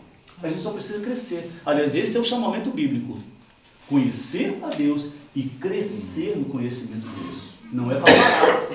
A 0.42 0.50
gente 0.50 0.62
só 0.62 0.72
precisa 0.72 1.00
crescer. 1.02 1.52
Aliás, 1.66 1.96
esse 1.96 2.18
é 2.18 2.20
o 2.20 2.24
chamamento 2.24 2.72
bíblico. 2.72 3.20
Conhecer 3.88 4.58
a 4.64 4.70
Deus 4.70 5.10
e 5.36 5.44
crescer 5.44 6.38
no 6.38 6.46
conhecimento 6.46 7.08
de 7.08 7.24
Deus. 7.24 7.52
Não 7.72 7.92
é 7.92 7.96
para 7.96 8.14
parar. 8.14 8.68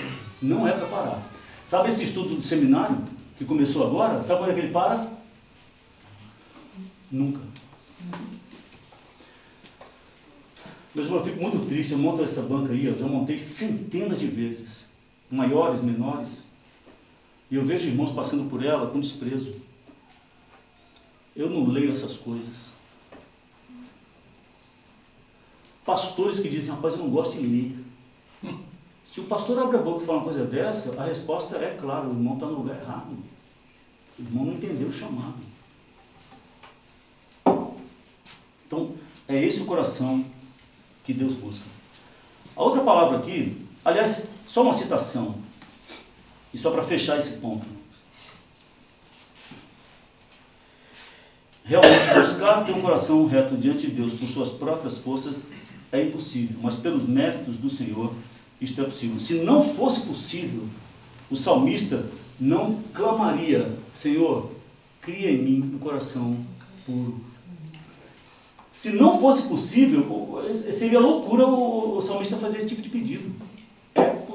Não 0.42 0.68
é 0.68 0.72
para 0.72 0.86
parar. 0.86 1.30
Sabe 1.66 1.88
esse 1.88 2.04
estudo 2.04 2.36
do 2.36 2.42
seminário 2.42 3.02
que 3.36 3.44
começou 3.44 3.86
agora? 3.86 4.22
Sabe 4.22 4.40
quando 4.40 4.50
é 4.50 4.54
que 4.54 4.60
ele 4.60 4.72
para? 4.72 5.10
Nunca. 7.10 7.40
Meus 10.94 11.08
irmãos, 11.08 11.26
eu 11.26 11.32
fico 11.32 11.42
muito 11.42 11.66
triste, 11.66 11.92
eu 11.92 11.98
monto 11.98 12.22
essa 12.22 12.42
banca 12.42 12.72
aí, 12.72 12.86
eu 12.86 12.98
já 12.98 13.06
montei 13.06 13.38
centenas 13.38 14.18
de 14.18 14.28
vezes, 14.28 14.86
maiores, 15.30 15.80
menores, 15.80 16.44
e 17.50 17.56
eu 17.56 17.64
vejo 17.64 17.88
irmãos 17.88 18.12
passando 18.12 18.48
por 18.50 18.64
ela 18.64 18.90
com 18.90 19.00
desprezo. 19.00 19.54
Eu 21.34 21.50
não 21.50 21.66
leio 21.66 21.90
essas 21.90 22.16
coisas. 22.16 22.72
Pastores 25.84 26.40
que 26.40 26.48
dizem, 26.48 26.74
rapaz, 26.74 26.94
eu 26.94 27.00
não 27.00 27.10
gosto 27.10 27.38
de 27.38 27.46
ler. 27.46 27.84
Se 29.06 29.20
o 29.20 29.24
pastor 29.24 29.58
abre 29.58 29.76
a 29.76 29.80
boca 29.80 30.02
e 30.02 30.06
fala 30.06 30.18
uma 30.18 30.24
coisa 30.24 30.44
dessa, 30.44 31.00
a 31.00 31.06
resposta 31.06 31.56
é 31.56 31.76
clara, 31.76 32.08
o 32.08 32.10
irmão 32.10 32.34
está 32.34 32.46
no 32.46 32.54
lugar 32.54 32.80
errado. 32.80 33.16
O 34.18 34.22
irmão 34.22 34.46
não 34.46 34.54
entendeu 34.54 34.88
o 34.88 34.92
chamado. 34.92 35.38
Então, 38.66 38.94
é 39.28 39.40
esse 39.40 39.62
o 39.62 39.66
coração 39.66 40.24
que 41.04 41.12
Deus 41.12 41.36
busca. 41.36 41.64
A 42.56 42.62
outra 42.62 42.82
palavra 42.82 43.18
aqui, 43.18 43.64
aliás, 43.84 44.26
só 44.46 44.62
uma 44.62 44.72
citação, 44.72 45.36
e 46.52 46.58
só 46.58 46.70
para 46.70 46.82
fechar 46.82 47.18
esse 47.18 47.38
ponto. 47.38 47.66
Realmente, 51.64 52.14
buscar 52.14 52.64
ter 52.64 52.72
um 52.72 52.80
coração 52.80 53.26
reto 53.26 53.56
diante 53.56 53.88
de 53.88 53.92
Deus 53.92 54.14
por 54.14 54.28
suas 54.28 54.50
próprias 54.50 54.98
forças 54.98 55.46
é 55.90 56.02
impossível, 56.02 56.56
mas 56.62 56.76
pelos 56.76 57.04
méritos 57.04 57.56
do 57.56 57.68
Senhor, 57.68 58.14
isto 58.60 58.80
é 58.80 58.84
possível. 58.84 59.18
Se 59.18 59.34
não 59.34 59.62
fosse 59.62 60.02
possível, 60.02 60.64
o 61.28 61.36
salmista 61.36 62.08
não 62.38 62.82
clamaria: 62.94 63.76
Senhor, 63.92 64.52
cria 65.00 65.30
em 65.30 65.42
mim 65.42 65.72
um 65.74 65.78
coração 65.78 66.38
puro 66.86 67.20
se 68.76 68.92
não 68.92 69.18
fosse 69.18 69.48
possível, 69.48 70.38
seria 70.70 71.00
loucura 71.00 71.46
o, 71.46 71.98
salmista 72.02 72.36
fazer 72.36 72.58
esse 72.58 72.66
tipo 72.66 72.82
de 72.82 72.90
pedido. 72.90 73.32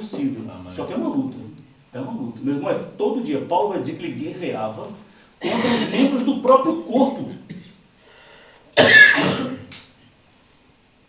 Possível. 0.01 0.41
Ah, 0.49 0.71
Só 0.71 0.85
que 0.85 0.93
é 0.93 0.95
uma 0.95 1.09
luta. 1.09 1.37
É 1.93 1.99
uma 1.99 2.11
luta. 2.11 2.39
Meu 2.41 2.55
irmão, 2.55 2.69
é 2.69 2.75
todo 2.97 3.21
dia. 3.21 3.41
Paulo 3.41 3.69
vai 3.69 3.79
dizer 3.79 3.97
que 3.97 4.05
ele 4.05 4.19
guerreava 4.19 4.87
contra 5.39 5.69
os 5.69 5.89
membros 5.89 6.23
do 6.23 6.39
próprio 6.39 6.83
corpo. 6.83 7.29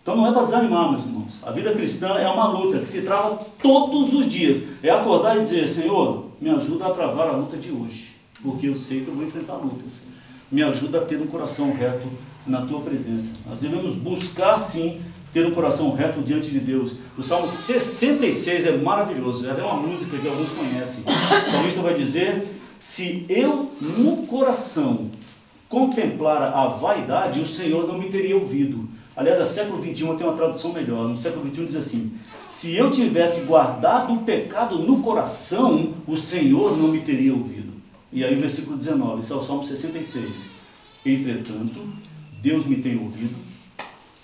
Então 0.03 0.17
não 0.17 0.27
é 0.27 0.33
para 0.33 0.43
desanimar, 0.43 0.91
meus 0.91 1.05
irmãos. 1.05 1.39
A 1.45 1.53
vida 1.53 1.73
cristã 1.73 2.09
é 2.19 2.29
uma 2.29 2.49
luta 2.49 2.81
que 2.81 2.89
se 2.89 3.03
trava 3.03 3.39
todos 3.63 4.13
os 4.13 4.27
dias. 4.27 4.63
É 4.83 4.91
acordar 4.91 5.37
e 5.37 5.43
dizer, 5.43 5.69
Senhor, 5.69 6.27
me 6.41 6.51
ajuda 6.51 6.87
a 6.87 6.91
travar 6.91 7.29
a 7.29 7.37
luta 7.37 7.57
de 7.57 7.71
hoje. 7.71 8.17
Porque 8.43 8.67
eu 8.67 8.75
sei 8.75 9.03
que 9.03 9.09
eu 9.09 9.15
vou 9.15 9.25
enfrentar 9.25 9.55
lutas. 9.55 10.03
Me 10.51 10.63
ajuda 10.63 10.99
a 10.99 11.05
ter 11.05 11.21
um 11.21 11.29
coração 11.29 11.73
reto 11.73 12.09
na 12.45 12.63
tua 12.67 12.81
presença. 12.81 13.35
Nós 13.47 13.61
devemos 13.61 13.95
buscar 13.95 14.59
sim 14.59 15.01
ter 15.33 15.47
um 15.47 15.53
coração 15.53 15.95
reto 15.95 16.21
diante 16.21 16.51
de 16.51 16.61
Deus. 16.61 16.99
O 17.17 17.23
Salmo 17.23 17.49
66 17.49 18.67
é 18.67 18.77
maravilhoso, 18.77 19.47
é 19.47 19.51
até 19.51 19.63
uma 19.63 19.77
música 19.77 20.19
que 20.19 20.29
alguns 20.29 20.51
conhecem. 20.51 21.05
O 21.05 21.51
salmista 21.51 21.81
vai 21.81 21.95
dizer: 21.95 22.45
Se 22.79 23.25
eu 23.29 23.71
no 23.81 24.27
coração 24.27 25.11
contemplara 25.69 26.51
a 26.51 26.67
vaidade, 26.69 27.41
o 27.41 27.47
Senhor 27.47 27.89
não 27.89 27.99
me 27.99 28.11
teria 28.11 28.37
ouvido. 28.37 28.89
Aliás, 29.17 29.41
a 29.41 29.45
século 29.45 29.83
XXI 29.83 29.95
tem 30.17 30.27
uma 30.27 30.37
tradução 30.37 30.73
melhor. 30.73 31.09
No 31.09 31.17
século 31.17 31.49
XXI 31.51 31.65
diz 31.65 31.77
assim: 31.77 32.13
Se 32.51 32.75
eu 32.75 32.91
tivesse 32.91 33.45
guardado 33.47 34.13
o 34.13 34.19
pecado 34.19 34.79
no 34.79 35.03
coração, 35.03 35.95
o 36.07 36.17
Senhor 36.17 36.77
não 36.77 36.89
me 36.89 37.01
teria 37.01 37.33
ouvido. 37.33 37.73
E 38.13 38.23
aí, 38.23 38.35
versículo 38.35 38.77
19, 38.77 39.21
esse 39.21 39.33
é 39.33 39.35
o 39.35 39.43
Salmo 39.43 39.65
66. 39.65 40.61
Entretanto, 41.05 41.81
Deus 42.43 42.67
me 42.67 42.77
tem 42.77 42.99
ouvido 42.99 43.52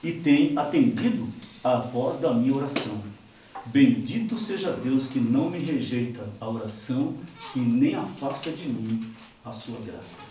e 0.02 0.12
tem 0.12 0.56
atendido 0.56 1.28
à 1.62 1.76
voz 1.76 2.18
da 2.18 2.32
minha 2.32 2.54
oração. 2.54 3.00
Bendito 3.66 4.38
seja 4.38 4.72
Deus 4.72 5.06
que 5.06 5.18
não 5.18 5.50
me 5.50 5.58
rejeita 5.58 6.26
a 6.40 6.48
oração 6.48 7.14
e 7.54 7.58
nem 7.58 7.94
afasta 7.94 8.50
de 8.50 8.68
mim 8.68 9.12
a 9.44 9.52
sua 9.52 9.78
graça. 9.80 10.22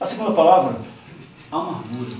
A 0.00 0.06
segunda 0.06 0.32
palavra, 0.32 0.80
amargura. 1.50 2.16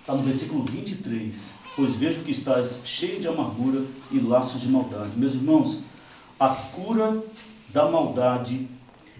Está 0.00 0.14
no 0.14 0.22
versículo 0.22 0.64
23. 0.64 1.54
Pois 1.76 1.96
vejo 1.96 2.24
que 2.24 2.30
estás 2.30 2.80
cheio 2.84 3.20
de 3.20 3.28
amargura 3.28 3.84
e 4.10 4.18
laços 4.18 4.60
de 4.60 4.68
maldade. 4.68 5.16
Meus 5.16 5.34
irmãos, 5.34 5.82
a 6.40 6.48
cura 6.48 7.22
da 7.68 7.90
maldade 7.90 8.68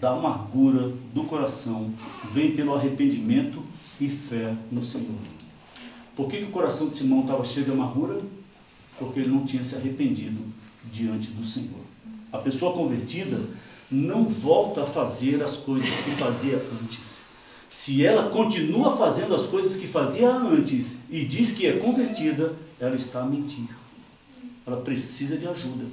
da 0.00 0.10
amargura 0.10 0.92
do 1.12 1.24
coração 1.24 1.92
vem 2.32 2.52
pelo 2.52 2.74
arrependimento 2.74 3.62
e 4.00 4.08
fé 4.08 4.54
no 4.70 4.82
Senhor. 4.82 5.16
Por 6.14 6.28
que, 6.28 6.38
que 6.38 6.44
o 6.44 6.50
coração 6.50 6.88
de 6.88 6.96
Simão 6.96 7.20
estava 7.20 7.44
cheio 7.44 7.66
de 7.66 7.72
amargura? 7.72 8.20
Porque 8.98 9.20
ele 9.20 9.30
não 9.30 9.44
tinha 9.44 9.62
se 9.62 9.76
arrependido 9.76 10.40
diante 10.90 11.30
do 11.30 11.44
Senhor. 11.44 11.80
A 12.32 12.38
pessoa 12.38 12.72
convertida 12.72 13.40
não 13.90 14.24
volta 14.24 14.82
a 14.82 14.86
fazer 14.86 15.42
as 15.42 15.56
coisas 15.56 16.00
que 16.00 16.10
fazia 16.10 16.56
antes. 16.82 17.22
Se 17.68 18.04
ela 18.04 18.30
continua 18.30 18.96
fazendo 18.96 19.34
as 19.34 19.46
coisas 19.46 19.76
que 19.76 19.86
fazia 19.86 20.30
antes 20.30 20.98
e 21.10 21.24
diz 21.24 21.52
que 21.52 21.66
é 21.66 21.72
convertida, 21.74 22.54
ela 22.80 22.96
está 22.96 23.22
a 23.22 23.26
mentir. 23.26 23.68
Ela 24.66 24.78
precisa 24.78 25.36
de 25.36 25.46
ajuda, 25.46 25.84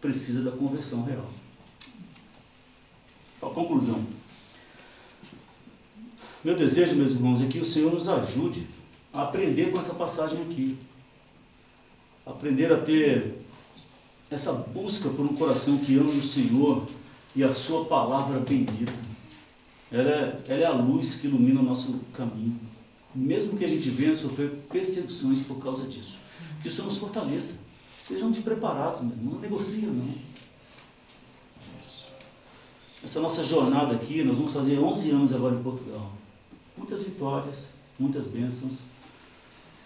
precisa 0.00 0.42
da 0.42 0.50
conversão 0.50 1.02
real. 1.04 1.30
A 3.42 3.46
conclusão. 3.46 4.02
Meu 6.42 6.56
desejo, 6.56 6.96
meus 6.96 7.12
irmãos, 7.12 7.40
é 7.40 7.46
que 7.46 7.58
o 7.58 7.64
Senhor 7.64 7.92
nos 7.92 8.08
ajude 8.08 8.66
a 9.12 9.22
aprender 9.22 9.72
com 9.72 9.78
essa 9.78 9.94
passagem 9.94 10.40
aqui. 10.42 10.78
Aprender 12.24 12.72
a 12.72 12.78
ter 12.78 13.34
essa 14.30 14.52
busca 14.52 15.08
por 15.08 15.24
um 15.24 15.34
coração 15.34 15.78
que 15.78 15.98
ama 15.98 16.10
o 16.10 16.22
Senhor 16.22 16.86
e 17.34 17.42
a 17.42 17.52
Sua 17.52 17.84
palavra 17.84 18.38
bendita. 18.40 18.92
Ela 19.90 20.10
é, 20.10 20.42
ela 20.48 20.62
é 20.62 20.66
a 20.66 20.72
luz 20.72 21.16
que 21.16 21.26
ilumina 21.26 21.60
o 21.60 21.64
nosso 21.64 22.00
caminho. 22.12 22.58
Mesmo 23.14 23.58
que 23.58 23.64
a 23.64 23.68
gente 23.68 23.88
venha 23.90 24.14
sofrer 24.14 24.50
perseguições 24.70 25.40
por 25.40 25.62
causa 25.62 25.86
disso. 25.86 26.18
Que 26.62 26.68
o 26.68 26.70
Senhor 26.70 26.86
nos 26.86 26.98
fortaleça. 26.98 27.60
Estejamos 28.02 28.38
preparados, 28.38 29.00
meu 29.00 29.10
irmão. 29.10 29.34
Não 29.34 29.40
negocia, 29.40 29.88
não 29.88 30.35
essa 33.04 33.20
nossa 33.20 33.44
jornada 33.44 33.94
aqui, 33.94 34.22
nós 34.22 34.36
vamos 34.36 34.52
fazer 34.52 34.78
11 34.78 35.10
anos 35.10 35.32
agora 35.32 35.54
em 35.54 35.62
Portugal. 35.62 36.12
Muitas 36.76 37.04
vitórias, 37.04 37.70
muitas 37.98 38.26
bênçãos, 38.26 38.78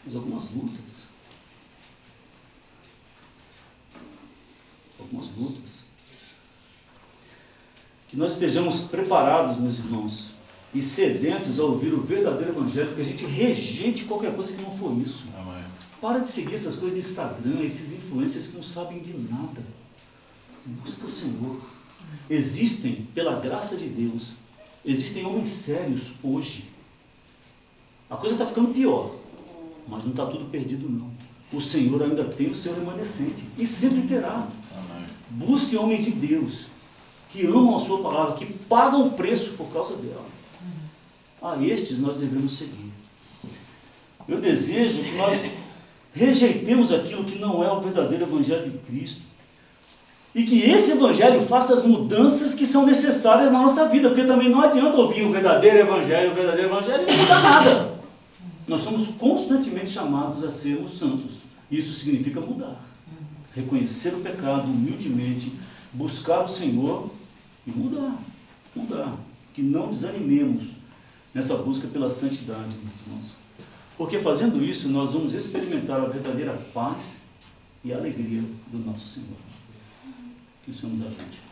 mas 0.04 0.14
algumas 0.14 0.50
lutas. 0.50 1.08
com 5.10 5.18
as 5.18 5.28
lutas. 5.36 5.84
Que 8.08 8.16
nós 8.16 8.32
estejamos 8.32 8.80
preparados, 8.82 9.56
meus 9.58 9.78
irmãos, 9.78 10.32
e 10.74 10.82
sedentos 10.82 11.58
a 11.58 11.64
ouvir 11.64 11.92
o 11.92 12.02
verdadeiro 12.02 12.52
Evangelho, 12.52 12.94
que 12.94 13.00
a 13.00 13.04
gente 13.04 13.24
rejeite 13.24 14.04
qualquer 14.04 14.34
coisa 14.34 14.52
que 14.52 14.62
não 14.62 14.76
for 14.76 14.96
isso. 14.98 15.24
Amém. 15.36 15.64
Para 16.00 16.20
de 16.20 16.28
seguir 16.28 16.54
essas 16.54 16.76
coisas 16.76 16.94
de 16.94 17.08
Instagram, 17.08 17.60
esses 17.62 17.92
influencers 17.92 18.48
que 18.48 18.56
não 18.56 18.62
sabem 18.62 19.00
de 19.00 19.16
nada. 19.16 19.62
Busca 20.64 21.06
o 21.06 21.10
Senhor. 21.10 21.60
Existem, 22.30 23.08
pela 23.12 23.40
graça 23.40 23.76
de 23.76 23.88
Deus, 23.88 24.36
existem 24.84 25.26
homens 25.26 25.48
sérios 25.48 26.12
hoje. 26.22 26.70
A 28.08 28.16
coisa 28.16 28.36
está 28.36 28.46
ficando 28.46 28.72
pior, 28.72 29.16
mas 29.88 30.04
não 30.04 30.12
está 30.12 30.24
tudo 30.26 30.44
perdido 30.44 30.88
não. 30.88 31.10
O 31.52 31.60
Senhor 31.60 32.00
ainda 32.00 32.24
tem 32.24 32.48
o 32.48 32.54
seu 32.54 32.72
remanescente 32.72 33.44
e 33.58 33.66
sempre 33.66 34.02
terá. 34.02 34.48
Amém. 34.72 35.06
Busque 35.30 35.76
homens 35.76 36.04
de 36.04 36.12
Deus 36.12 36.66
que 37.30 37.46
amam 37.46 37.76
a 37.76 37.80
sua 37.80 38.00
palavra, 38.00 38.34
que 38.34 38.46
pagam 38.46 39.08
o 39.08 39.12
preço 39.12 39.54
por 39.54 39.68
causa 39.72 39.96
dela. 39.96 40.26
A 41.42 41.60
estes 41.64 41.98
nós 41.98 42.16
devemos 42.16 42.56
seguir. 42.56 42.92
Eu 44.28 44.40
desejo 44.40 45.02
que 45.02 45.16
nós 45.16 45.50
rejeitemos 46.14 46.92
aquilo 46.92 47.24
que 47.24 47.38
não 47.38 47.64
é 47.64 47.72
o 47.72 47.80
verdadeiro 47.80 48.24
Evangelho 48.24 48.70
de 48.70 48.78
Cristo. 48.78 49.22
E 50.34 50.44
que 50.44 50.60
esse 50.60 50.92
Evangelho 50.92 51.40
faça 51.40 51.72
as 51.72 51.84
mudanças 51.84 52.54
que 52.54 52.64
são 52.64 52.86
necessárias 52.86 53.50
na 53.50 53.62
nossa 53.62 53.88
vida, 53.88 54.08
porque 54.08 54.24
também 54.24 54.48
não 54.48 54.60
adianta 54.60 54.96
ouvir 54.96 55.24
o 55.24 55.30
verdadeiro 55.30 55.78
Evangelho, 55.78 56.30
o 56.30 56.34
verdadeiro 56.34 56.68
Evangelho 56.68 57.02
e 57.02 57.06
não 57.12 57.18
mudar 57.18 57.42
nada. 57.42 58.00
Nós 58.68 58.82
somos 58.82 59.08
constantemente 59.08 59.90
chamados 59.90 60.44
a 60.44 60.50
sermos 60.50 60.92
santos. 60.92 61.38
Isso 61.68 61.92
significa 61.92 62.40
mudar. 62.40 62.80
Reconhecer 63.52 64.14
o 64.14 64.20
pecado 64.20 64.70
humildemente, 64.70 65.52
buscar 65.92 66.44
o 66.44 66.48
Senhor 66.48 67.10
e 67.66 67.70
mudar. 67.70 68.16
Mudar. 68.76 69.16
Que 69.52 69.62
não 69.62 69.88
desanimemos 69.88 70.62
nessa 71.34 71.56
busca 71.56 71.88
pela 71.88 72.08
santidade, 72.08 72.76
irmãos. 73.06 73.34
Porque 73.98 74.20
fazendo 74.20 74.64
isso, 74.64 74.88
nós 74.88 75.12
vamos 75.12 75.34
experimentar 75.34 76.00
a 76.00 76.06
verdadeira 76.06 76.52
paz 76.72 77.24
e 77.84 77.92
alegria 77.92 78.42
do 78.72 78.78
nosso 78.78 79.08
Senhor. 79.08 79.49
Que 80.70 80.76
o 80.76 80.78
Senhor 80.78 80.92
nos 80.92 81.06
ajude. 81.06 81.49